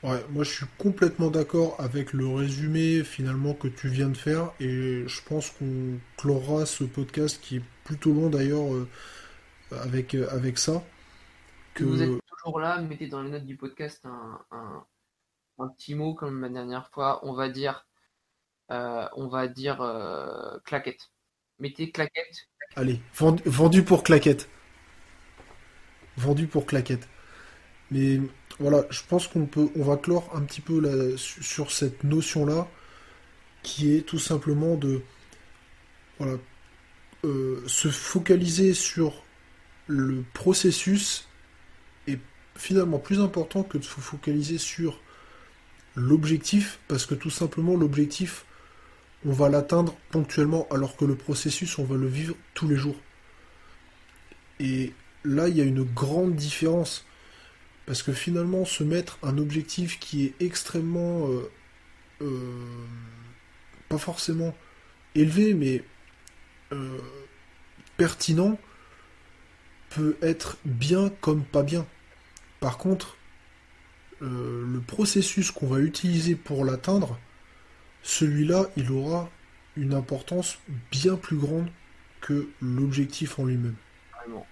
Ouais, 0.04 0.24
moi 0.30 0.44
je 0.44 0.52
suis 0.52 0.66
complètement 0.78 1.32
d'accord 1.32 1.76
avec 1.80 2.14
le 2.14 2.28
résumé 2.28 3.04
finalement 3.04 3.56
que 3.56 3.68
tu 3.68 3.90
viens 3.90 4.10
de 4.10 4.18
faire 4.18 4.54
et 4.60 5.08
je 5.08 5.22
pense 5.24 5.50
qu'on 5.50 6.00
clora 6.18 6.68
ce 6.68 6.84
podcast 6.84 7.42
qui 7.42 7.58
est 7.58 7.64
plutôt 7.84 8.14
long 8.14 8.30
d'ailleurs 8.30 8.72
euh, 8.76 8.88
avec, 9.72 10.14
avec 10.14 10.60
ça. 10.60 10.84
Que... 11.74 11.84
vous 11.84 12.04
êtes 12.04 12.22
toujours 12.28 12.60
là, 12.60 12.80
mettez 12.80 13.08
dans 13.08 13.24
les 13.24 13.32
notes 13.32 13.46
du 13.46 13.58
podcast 13.58 14.06
un, 14.06 14.40
un, 14.52 15.68
petit 15.70 15.96
mot 15.96 16.14
comme 16.14 16.42
la 16.42 16.50
dernière 16.50 16.92
fois, 16.92 17.20
on 17.26 17.34
va 17.34 17.50
dire 17.50 17.87
euh, 18.72 19.08
on 19.16 19.28
va 19.28 19.48
dire 19.48 19.78
claquette. 20.66 21.12
Mettez 21.60 21.92
claquette. 21.92 22.48
Allez, 22.76 23.02
vendu, 23.16 23.42
vendu 23.46 23.84
pour 23.84 24.04
claquette. 24.04 24.50
Vendu 26.18 26.48
pour 26.48 26.66
claquette. 26.66 27.08
Mais 27.92 28.20
voilà, 28.60 28.86
je 28.90 29.02
pense 29.08 29.28
qu'on 29.28 29.46
peut, 29.46 29.70
on 29.76 29.84
va 29.84 29.98
clore 29.98 30.30
un 30.36 30.42
petit 30.42 30.62
peu 30.62 31.16
sur 31.18 31.72
cette 31.72 32.04
notion-là, 32.04 32.68
qui 33.64 33.96
est 33.96 34.02
tout 34.02 34.20
simplement 34.20 34.76
de 34.76 35.02
voilà, 36.18 36.38
euh, 37.24 37.64
se 37.68 37.90
focaliser 37.90 38.74
sur 38.74 39.24
le 39.88 40.24
processus 40.34 41.28
est 42.08 42.20
finalement 42.56 43.00
plus 43.00 43.20
important 43.20 43.64
que 43.64 43.78
de 43.78 43.84
se 43.84 44.00
focaliser 44.00 44.58
sur 44.58 45.00
l'objectif, 45.96 46.80
parce 46.88 47.06
que 47.06 47.16
tout 47.16 47.30
simplement 47.30 47.76
l'objectif, 47.76 48.46
on 49.28 49.34
va 49.34 49.50
l'atteindre 49.50 49.94
ponctuellement, 50.10 50.68
alors 50.72 50.96
que 50.96 51.04
le 51.04 51.16
processus, 51.16 51.78
on 51.80 51.84
va 51.84 51.98
le 51.98 52.08
vivre 52.08 52.34
tous 52.54 52.66
les 52.66 52.78
jours. 52.78 52.96
Et 54.62 54.94
là, 55.26 55.50
il 55.50 55.58
y 55.58 55.62
a 55.62 55.66
une 55.66 55.84
grande 55.84 56.34
différence. 56.36 57.06
Parce 57.86 58.04
que 58.04 58.14
finalement, 58.14 58.64
se 58.64 58.86
mettre 58.86 59.20
un 59.24 59.38
objectif 59.38 60.00
qui 60.00 60.26
est 60.26 60.34
extrêmement... 60.40 61.28
Euh, 61.28 61.52
euh, 62.22 62.86
pas 63.90 63.98
forcément 63.98 64.56
élevé, 65.14 65.54
mais 65.54 65.84
euh, 66.72 66.98
pertinent, 67.98 68.58
peut 69.90 70.16
être 70.22 70.58
bien 70.64 71.10
comme 71.22 71.44
pas 71.44 71.64
bien. 71.64 71.86
Par 72.62 72.78
contre, 72.78 73.18
le 74.20 74.80
processus 74.80 75.52
qu'on 75.52 75.68
va 75.68 75.80
utiliser 75.80 76.36
pour 76.36 76.66
l'atteindre, 76.66 77.20
celui-là, 78.08 78.68
il 78.78 78.90
aura 78.94 79.30
une 79.76 79.94
importance 79.94 80.60
bien 80.92 81.18
plus 81.18 81.36
grande 81.36 81.68
que 82.22 82.48
l'objectif 82.62 83.38
en 83.38 83.44
lui-même. 83.44 83.76
Carrément. 84.14 84.48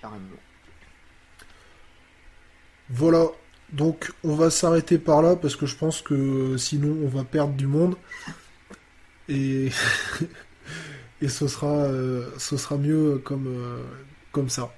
Carrément. 0.00 0.24
Voilà, 2.90 3.28
donc 3.72 4.12
on 4.24 4.34
va 4.34 4.50
s'arrêter 4.50 4.98
par 4.98 5.22
là 5.22 5.36
parce 5.36 5.54
que 5.54 5.66
je 5.66 5.76
pense 5.76 6.02
que 6.02 6.56
sinon 6.56 6.96
on 7.04 7.06
va 7.06 7.22
perdre 7.22 7.54
du 7.54 7.68
monde. 7.68 7.94
Et 9.28 9.70
et 11.22 11.28
ce 11.28 11.46
sera, 11.46 11.88
ce 12.38 12.56
sera 12.56 12.76
mieux 12.76 13.18
comme, 13.18 13.84
comme 14.32 14.48
ça. 14.48 14.74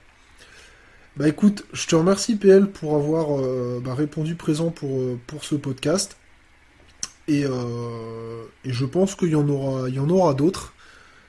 Bah 1.16 1.28
écoute, 1.28 1.64
je 1.72 1.86
te 1.86 1.96
remercie 1.96 2.36
PL 2.36 2.70
pour 2.70 2.94
avoir 2.94 3.40
bah, 3.80 3.94
répondu 3.94 4.34
présent 4.34 4.70
pour, 4.70 5.18
pour 5.26 5.44
ce 5.44 5.55
podcast. 5.55 6.18
Et, 7.28 7.42
et 7.42 8.72
je 8.72 8.84
pense 8.84 9.14
qu'il 9.14 9.28
y 9.28 9.34
en 9.34 9.48
aura, 9.48 9.88
il 9.88 9.94
y 9.94 9.98
en 9.98 10.09
aura 10.09 10.34
d'autres 10.34 10.74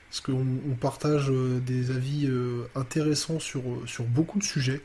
parce 0.08 0.20
qu'on 0.22 0.74
partage 0.80 1.30
des 1.30 1.90
avis 1.90 2.28
intéressants 2.74 3.38
sur, 3.38 3.62
sur 3.86 4.04
beaucoup 4.04 4.38
de 4.38 4.44
sujets. 4.44 4.80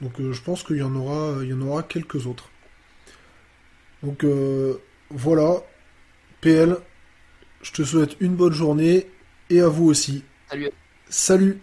Donc 0.00 0.12
je 0.18 0.40
pense 0.42 0.62
qu'il 0.62 0.76
y 0.76 0.82
en 0.82 0.94
aura, 0.94 1.42
il 1.42 1.48
y 1.48 1.54
en 1.54 1.60
aura 1.62 1.82
quelques 1.84 2.26
autres. 2.26 2.50
Donc 4.02 4.26
voilà, 5.10 5.62
PL, 6.40 6.76
je 7.62 7.72
te 7.72 7.82
souhaite 7.82 8.16
une 8.20 8.34
bonne 8.34 8.52
journée 8.52 9.06
et 9.48 9.60
à 9.60 9.68
vous 9.68 9.86
aussi. 9.86 10.24
Salut. 10.50 10.70
Salut 11.08 11.60